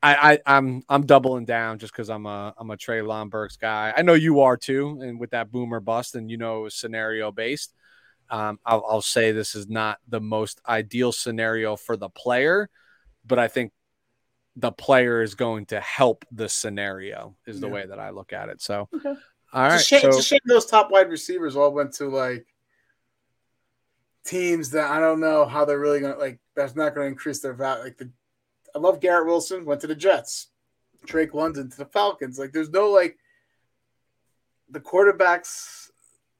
I, 0.00 0.32
I 0.32 0.56
I'm 0.56 0.84
I'm 0.88 1.06
doubling 1.06 1.44
down 1.44 1.80
just 1.80 1.92
because 1.92 2.08
I'm 2.08 2.26
a 2.26 2.54
I'm 2.56 2.70
a 2.70 2.76
Trey 2.76 3.02
Burks 3.02 3.56
guy. 3.56 3.92
I 3.96 4.02
know 4.02 4.14
you 4.14 4.40
are 4.40 4.56
too, 4.56 4.98
and 5.00 5.20
with 5.20 5.30
that 5.30 5.52
boomer 5.52 5.78
bust, 5.78 6.16
and 6.16 6.28
you 6.28 6.36
know 6.38 6.68
scenario 6.68 7.30
based. 7.30 7.72
Um, 8.28 8.58
I'll, 8.66 8.84
I'll 8.88 9.02
say 9.02 9.30
this 9.30 9.54
is 9.54 9.68
not 9.68 9.98
the 10.08 10.20
most 10.20 10.60
ideal 10.66 11.12
scenario 11.12 11.76
for 11.76 11.96
the 11.96 12.08
player, 12.08 12.68
but 13.24 13.38
I 13.38 13.46
think 13.46 13.70
the 14.56 14.72
player 14.72 15.22
is 15.22 15.36
going 15.36 15.66
to 15.66 15.80
help 15.80 16.24
the 16.32 16.48
scenario 16.48 17.36
is 17.46 17.60
the 17.60 17.68
yeah. 17.68 17.72
way 17.72 17.86
that 17.86 18.00
I 18.00 18.10
look 18.10 18.32
at 18.32 18.48
it. 18.48 18.60
So, 18.60 18.88
okay. 18.92 19.14
all 19.52 19.62
right. 19.62 19.74
It's 19.74 19.84
a, 19.84 19.86
shame, 19.86 20.00
so, 20.00 20.08
it's 20.08 20.18
a 20.18 20.22
shame 20.22 20.40
those 20.46 20.66
top 20.66 20.90
wide 20.90 21.10
receivers 21.10 21.54
all 21.54 21.72
went 21.72 21.92
to 21.94 22.08
like 22.08 22.46
teams 24.24 24.70
that 24.70 24.90
I 24.90 25.00
don't 25.00 25.20
know 25.20 25.44
how 25.46 25.64
they're 25.64 25.78
really 25.78 26.00
going 26.00 26.14
to 26.14 26.18
like. 26.18 26.38
That's 26.54 26.76
not 26.76 26.94
going 26.94 27.06
to 27.06 27.10
increase 27.10 27.40
their 27.40 27.54
value. 27.54 27.84
Like 27.84 27.98
the, 27.98 28.10
I 28.74 28.78
love 28.78 29.00
Garrett 29.00 29.26
Wilson 29.26 29.64
went 29.64 29.80
to 29.82 29.86
the 29.86 29.94
Jets, 29.94 30.48
Drake 31.06 31.34
London 31.34 31.70
to 31.70 31.76
the 31.76 31.86
Falcons. 31.86 32.38
Like 32.38 32.52
there's 32.52 32.70
no 32.70 32.90
like 32.90 33.18
the 34.70 34.80
quarterbacks 34.80 35.90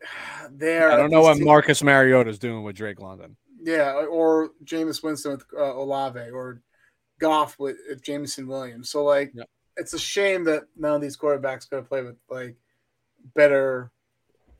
there. 0.51 0.91
I 0.91 0.97
don't 0.97 1.11
know 1.11 1.23
what 1.23 1.35
teams. 1.35 1.47
Marcus 1.47 1.83
Mariota 1.83 2.31
is 2.31 2.39
doing 2.39 2.63
with 2.63 2.77
Drake 2.77 3.01
London. 3.01 3.37
Yeah, 3.65 3.93
or 3.93 4.51
Jameis 4.65 5.03
Winston 5.05 5.33
with 5.33 5.45
uh, 5.57 5.77
Olave, 5.77 6.19
or 6.19 6.63
Goff 7.21 7.59
with 7.61 7.77
Jameson 8.03 8.49
Williams. 8.49 8.91
So 8.91 9.05
like, 9.05 9.33
it's 9.77 9.95
a 9.95 9.99
shame 9.99 10.45
that 10.45 10.65
none 10.77 10.97
of 10.97 11.01
these 11.01 11.17
quarterbacks 11.17 11.71
could 11.71 11.89
play 11.89 12.03
with 12.03 12.17
like 12.29 12.57
better 13.35 13.93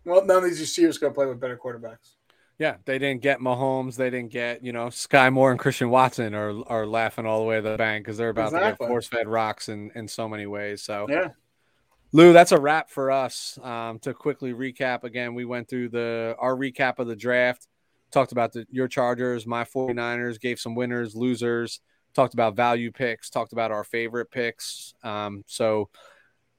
Well, 0.05 0.25
none 0.25 0.39
of 0.39 0.45
these 0.45 0.61
receivers 0.61 0.99
going 0.99 1.13
to 1.13 1.15
play 1.15 1.27
with 1.27 1.41
better 1.41 1.59
quarterbacks. 1.59 2.15
Yeah, 2.63 2.77
they 2.85 3.01
didn't 3.01 3.23
get 3.23 3.41
Mahomes. 3.41 3.97
They 3.97 4.09
didn't 4.09 4.31
get 4.31 4.63
you 4.63 4.73
know 4.73 4.87
Skyy 4.87 5.33
Moore 5.33 5.51
and 5.51 5.59
Christian 5.59 5.91
Watson 5.91 6.33
are 6.33 6.55
are 6.69 6.87
laughing 6.87 7.27
all 7.27 7.41
the 7.41 7.45
way 7.45 7.57
to 7.57 7.63
the 7.63 7.77
bank 7.77 8.05
because 8.05 8.17
they're 8.17 8.29
about 8.29 8.53
exactly. 8.53 8.71
to 8.71 8.77
get 8.79 8.89
force 8.89 9.09
fed 9.09 9.27
rocks 9.27 9.69
in 9.69 9.91
in 9.97 10.07
so 10.07 10.29
many 10.29 10.47
ways. 10.47 10.81
So 10.81 11.07
yeah, 11.09 11.31
Lou, 12.13 12.33
that's 12.33 12.53
a 12.53 12.61
wrap 12.61 12.89
for 12.89 13.11
us. 13.11 13.59
Um, 13.61 13.99
to 13.99 14.15
quickly 14.15 14.53
recap 14.53 15.03
again, 15.03 15.35
we 15.35 15.45
went 15.45 15.69
through 15.69 15.89
the 15.89 16.37
our 16.39 16.55
recap 16.55 17.01
of 17.01 17.09
the 17.09 17.17
draft, 17.17 17.67
talked 18.13 18.31
about 18.31 18.53
the, 18.53 18.65
your 18.71 18.87
Chargers, 18.87 19.45
my 19.45 19.65
49ers, 19.65 20.41
gave 20.41 20.61
some 20.61 20.77
winners, 20.77 21.17
losers, 21.17 21.81
talked 22.15 22.33
about 22.33 22.55
value 22.55 22.93
picks, 22.93 23.29
talked 23.29 23.53
about 23.53 23.73
our 23.73 23.83
favorite 23.83 24.31
picks. 24.31 24.95
Um, 25.03 25.43
so 25.49 25.91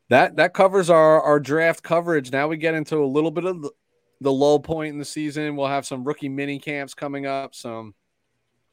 that 0.09 0.35
that 0.35 0.53
covers 0.53 0.89
our 0.89 1.21
our 1.21 1.39
draft 1.39 1.81
coverage. 1.81 2.30
Now 2.30 2.49
we 2.49 2.57
get 2.57 2.73
into 2.73 2.97
a 2.97 3.07
little 3.07 3.31
bit 3.31 3.45
of 3.45 3.65
the, 4.24 4.32
low 4.32 4.60
point 4.60 4.94
in 4.94 5.00
the 5.00 5.06
season. 5.06 5.56
We'll 5.56 5.68
have 5.68 5.86
some 5.86 6.04
rookie 6.04 6.30
mini 6.30 6.60
camps 6.60 6.94
coming 6.94 7.26
up, 7.26 7.54
some 7.56 7.94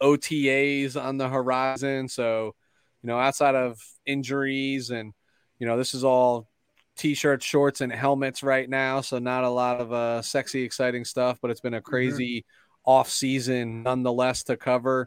OTAs 0.01 1.01
on 1.01 1.19
the 1.19 1.29
horizon. 1.29 2.09
So, 2.09 2.55
you 3.03 3.07
know, 3.07 3.19
outside 3.19 3.55
of 3.55 3.79
injuries 4.07 4.91
and 4.91 5.13
you 5.61 5.67
know, 5.67 5.77
this 5.77 5.95
is 5.95 6.03
all 6.03 6.49
t-shirts, 6.97 7.45
shorts, 7.45 7.81
and 7.83 7.93
helmets 7.93 8.43
right 8.43 8.69
now. 8.69 9.03
So 9.03 9.19
not 9.19 9.45
a 9.45 9.49
lot 9.49 9.81
of 9.81 9.93
uh, 9.93 10.23
sexy, 10.23 10.63
exciting 10.63 11.05
stuff, 11.05 11.39
but 11.41 11.51
it's 11.51 11.61
been 11.61 11.75
a 11.75 11.77
mm-hmm. 11.77 11.89
crazy 11.89 12.41
mm-hmm. 12.41 12.91
off 12.91 13.09
season 13.09 13.85
nonetheless 13.85 14.43
to 14.45 14.57
cover. 14.57 15.07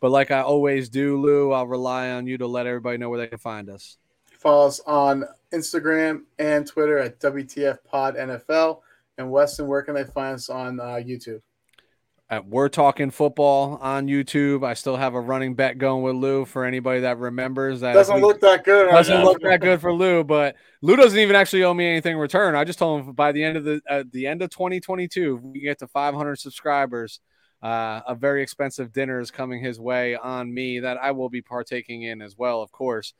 But 0.00 0.10
like 0.10 0.30
I 0.30 0.42
always 0.42 0.90
do, 0.90 1.20
Lou, 1.20 1.52
I'll 1.52 1.66
rely 1.66 2.10
on 2.10 2.26
you 2.26 2.38
to 2.38 2.46
let 2.46 2.66
everybody 2.66 2.98
know 2.98 3.08
where 3.08 3.18
they 3.18 3.26
can 3.26 3.38
find 3.38 3.70
us. 3.70 3.96
Follow 4.38 4.66
us 4.66 4.80
on 4.86 5.24
Instagram 5.52 6.24
and 6.38 6.66
Twitter 6.66 6.98
at 6.98 7.18
WTF 7.18 7.78
Pod 7.84 8.16
NFL. 8.16 8.80
And 9.18 9.30
Weston, 9.30 9.66
where 9.66 9.82
can 9.82 9.94
they 9.94 10.04
find 10.04 10.34
us 10.34 10.48
on 10.48 10.80
uh, 10.80 11.00
YouTube? 11.04 11.40
at 12.30 12.46
We're 12.46 12.68
Talking 12.68 13.10
Football 13.10 13.78
on 13.80 14.06
YouTube. 14.06 14.64
I 14.64 14.74
still 14.74 14.96
have 14.96 15.14
a 15.14 15.20
running 15.20 15.54
bet 15.54 15.78
going 15.78 16.02
with 16.02 16.16
Lou 16.16 16.44
for 16.44 16.64
anybody 16.64 17.00
that 17.00 17.18
remembers 17.18 17.80
that. 17.80 17.92
Doesn't 17.92 18.20
look 18.20 18.40
that 18.40 18.64
good. 18.64 18.90
Doesn't 18.90 19.18
now. 19.18 19.24
look 19.24 19.40
that 19.42 19.60
good 19.60 19.80
for 19.80 19.92
Lou, 19.92 20.24
but 20.24 20.56
Lou 20.80 20.96
doesn't 20.96 21.18
even 21.18 21.36
actually 21.36 21.64
owe 21.64 21.74
me 21.74 21.86
anything 21.86 22.12
in 22.12 22.18
return. 22.18 22.56
I 22.56 22.64
just 22.64 22.78
told 22.78 23.04
him 23.04 23.12
by 23.12 23.32
the 23.32 23.44
end 23.44 23.56
of 23.56 23.64
the 23.64 23.80
at 23.88 24.10
the 24.10 24.26
end 24.26 24.42
of 24.42 24.50
2022, 24.50 25.36
we 25.36 25.60
get 25.60 25.78
to 25.80 25.86
500 25.86 26.36
subscribers. 26.36 27.20
Uh, 27.62 28.00
a 28.06 28.14
very 28.14 28.42
expensive 28.42 28.92
dinner 28.92 29.20
is 29.20 29.30
coming 29.30 29.62
his 29.62 29.80
way 29.80 30.16
on 30.16 30.52
me 30.52 30.80
that 30.80 30.98
I 30.98 31.12
will 31.12 31.30
be 31.30 31.40
partaking 31.40 32.02
in 32.02 32.20
as 32.20 32.36
well, 32.36 32.60
of 32.62 32.70
course. 32.72 33.14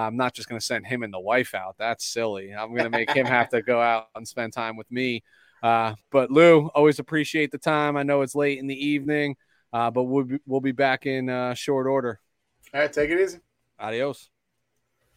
I'm 0.00 0.16
not 0.16 0.34
just 0.34 0.48
going 0.48 0.60
to 0.60 0.64
send 0.64 0.86
him 0.86 1.02
and 1.02 1.12
the 1.12 1.20
wife 1.20 1.54
out. 1.54 1.76
That's 1.78 2.04
silly. 2.04 2.52
I'm 2.52 2.70
going 2.70 2.84
to 2.84 2.90
make 2.90 3.10
him 3.10 3.26
have 3.26 3.48
to 3.50 3.62
go 3.62 3.80
out 3.80 4.08
and 4.14 4.28
spend 4.28 4.52
time 4.52 4.76
with 4.76 4.90
me. 4.90 5.22
Uh, 5.62 5.94
but 6.10 6.30
Lou, 6.30 6.66
always 6.68 6.98
appreciate 6.98 7.50
the 7.50 7.58
time. 7.58 7.96
I 7.96 8.02
know 8.02 8.22
it's 8.22 8.34
late 8.34 8.58
in 8.58 8.66
the 8.66 8.86
evening, 8.86 9.36
uh, 9.72 9.90
but 9.90 10.04
we'll 10.04 10.24
be, 10.24 10.38
we'll 10.46 10.60
be 10.60 10.72
back 10.72 11.06
in 11.06 11.30
uh, 11.30 11.54
short 11.54 11.86
order. 11.86 12.20
All 12.74 12.80
right, 12.80 12.92
take 12.92 13.10
it 13.10 13.20
easy. 13.20 13.38
Adios. 13.78 14.28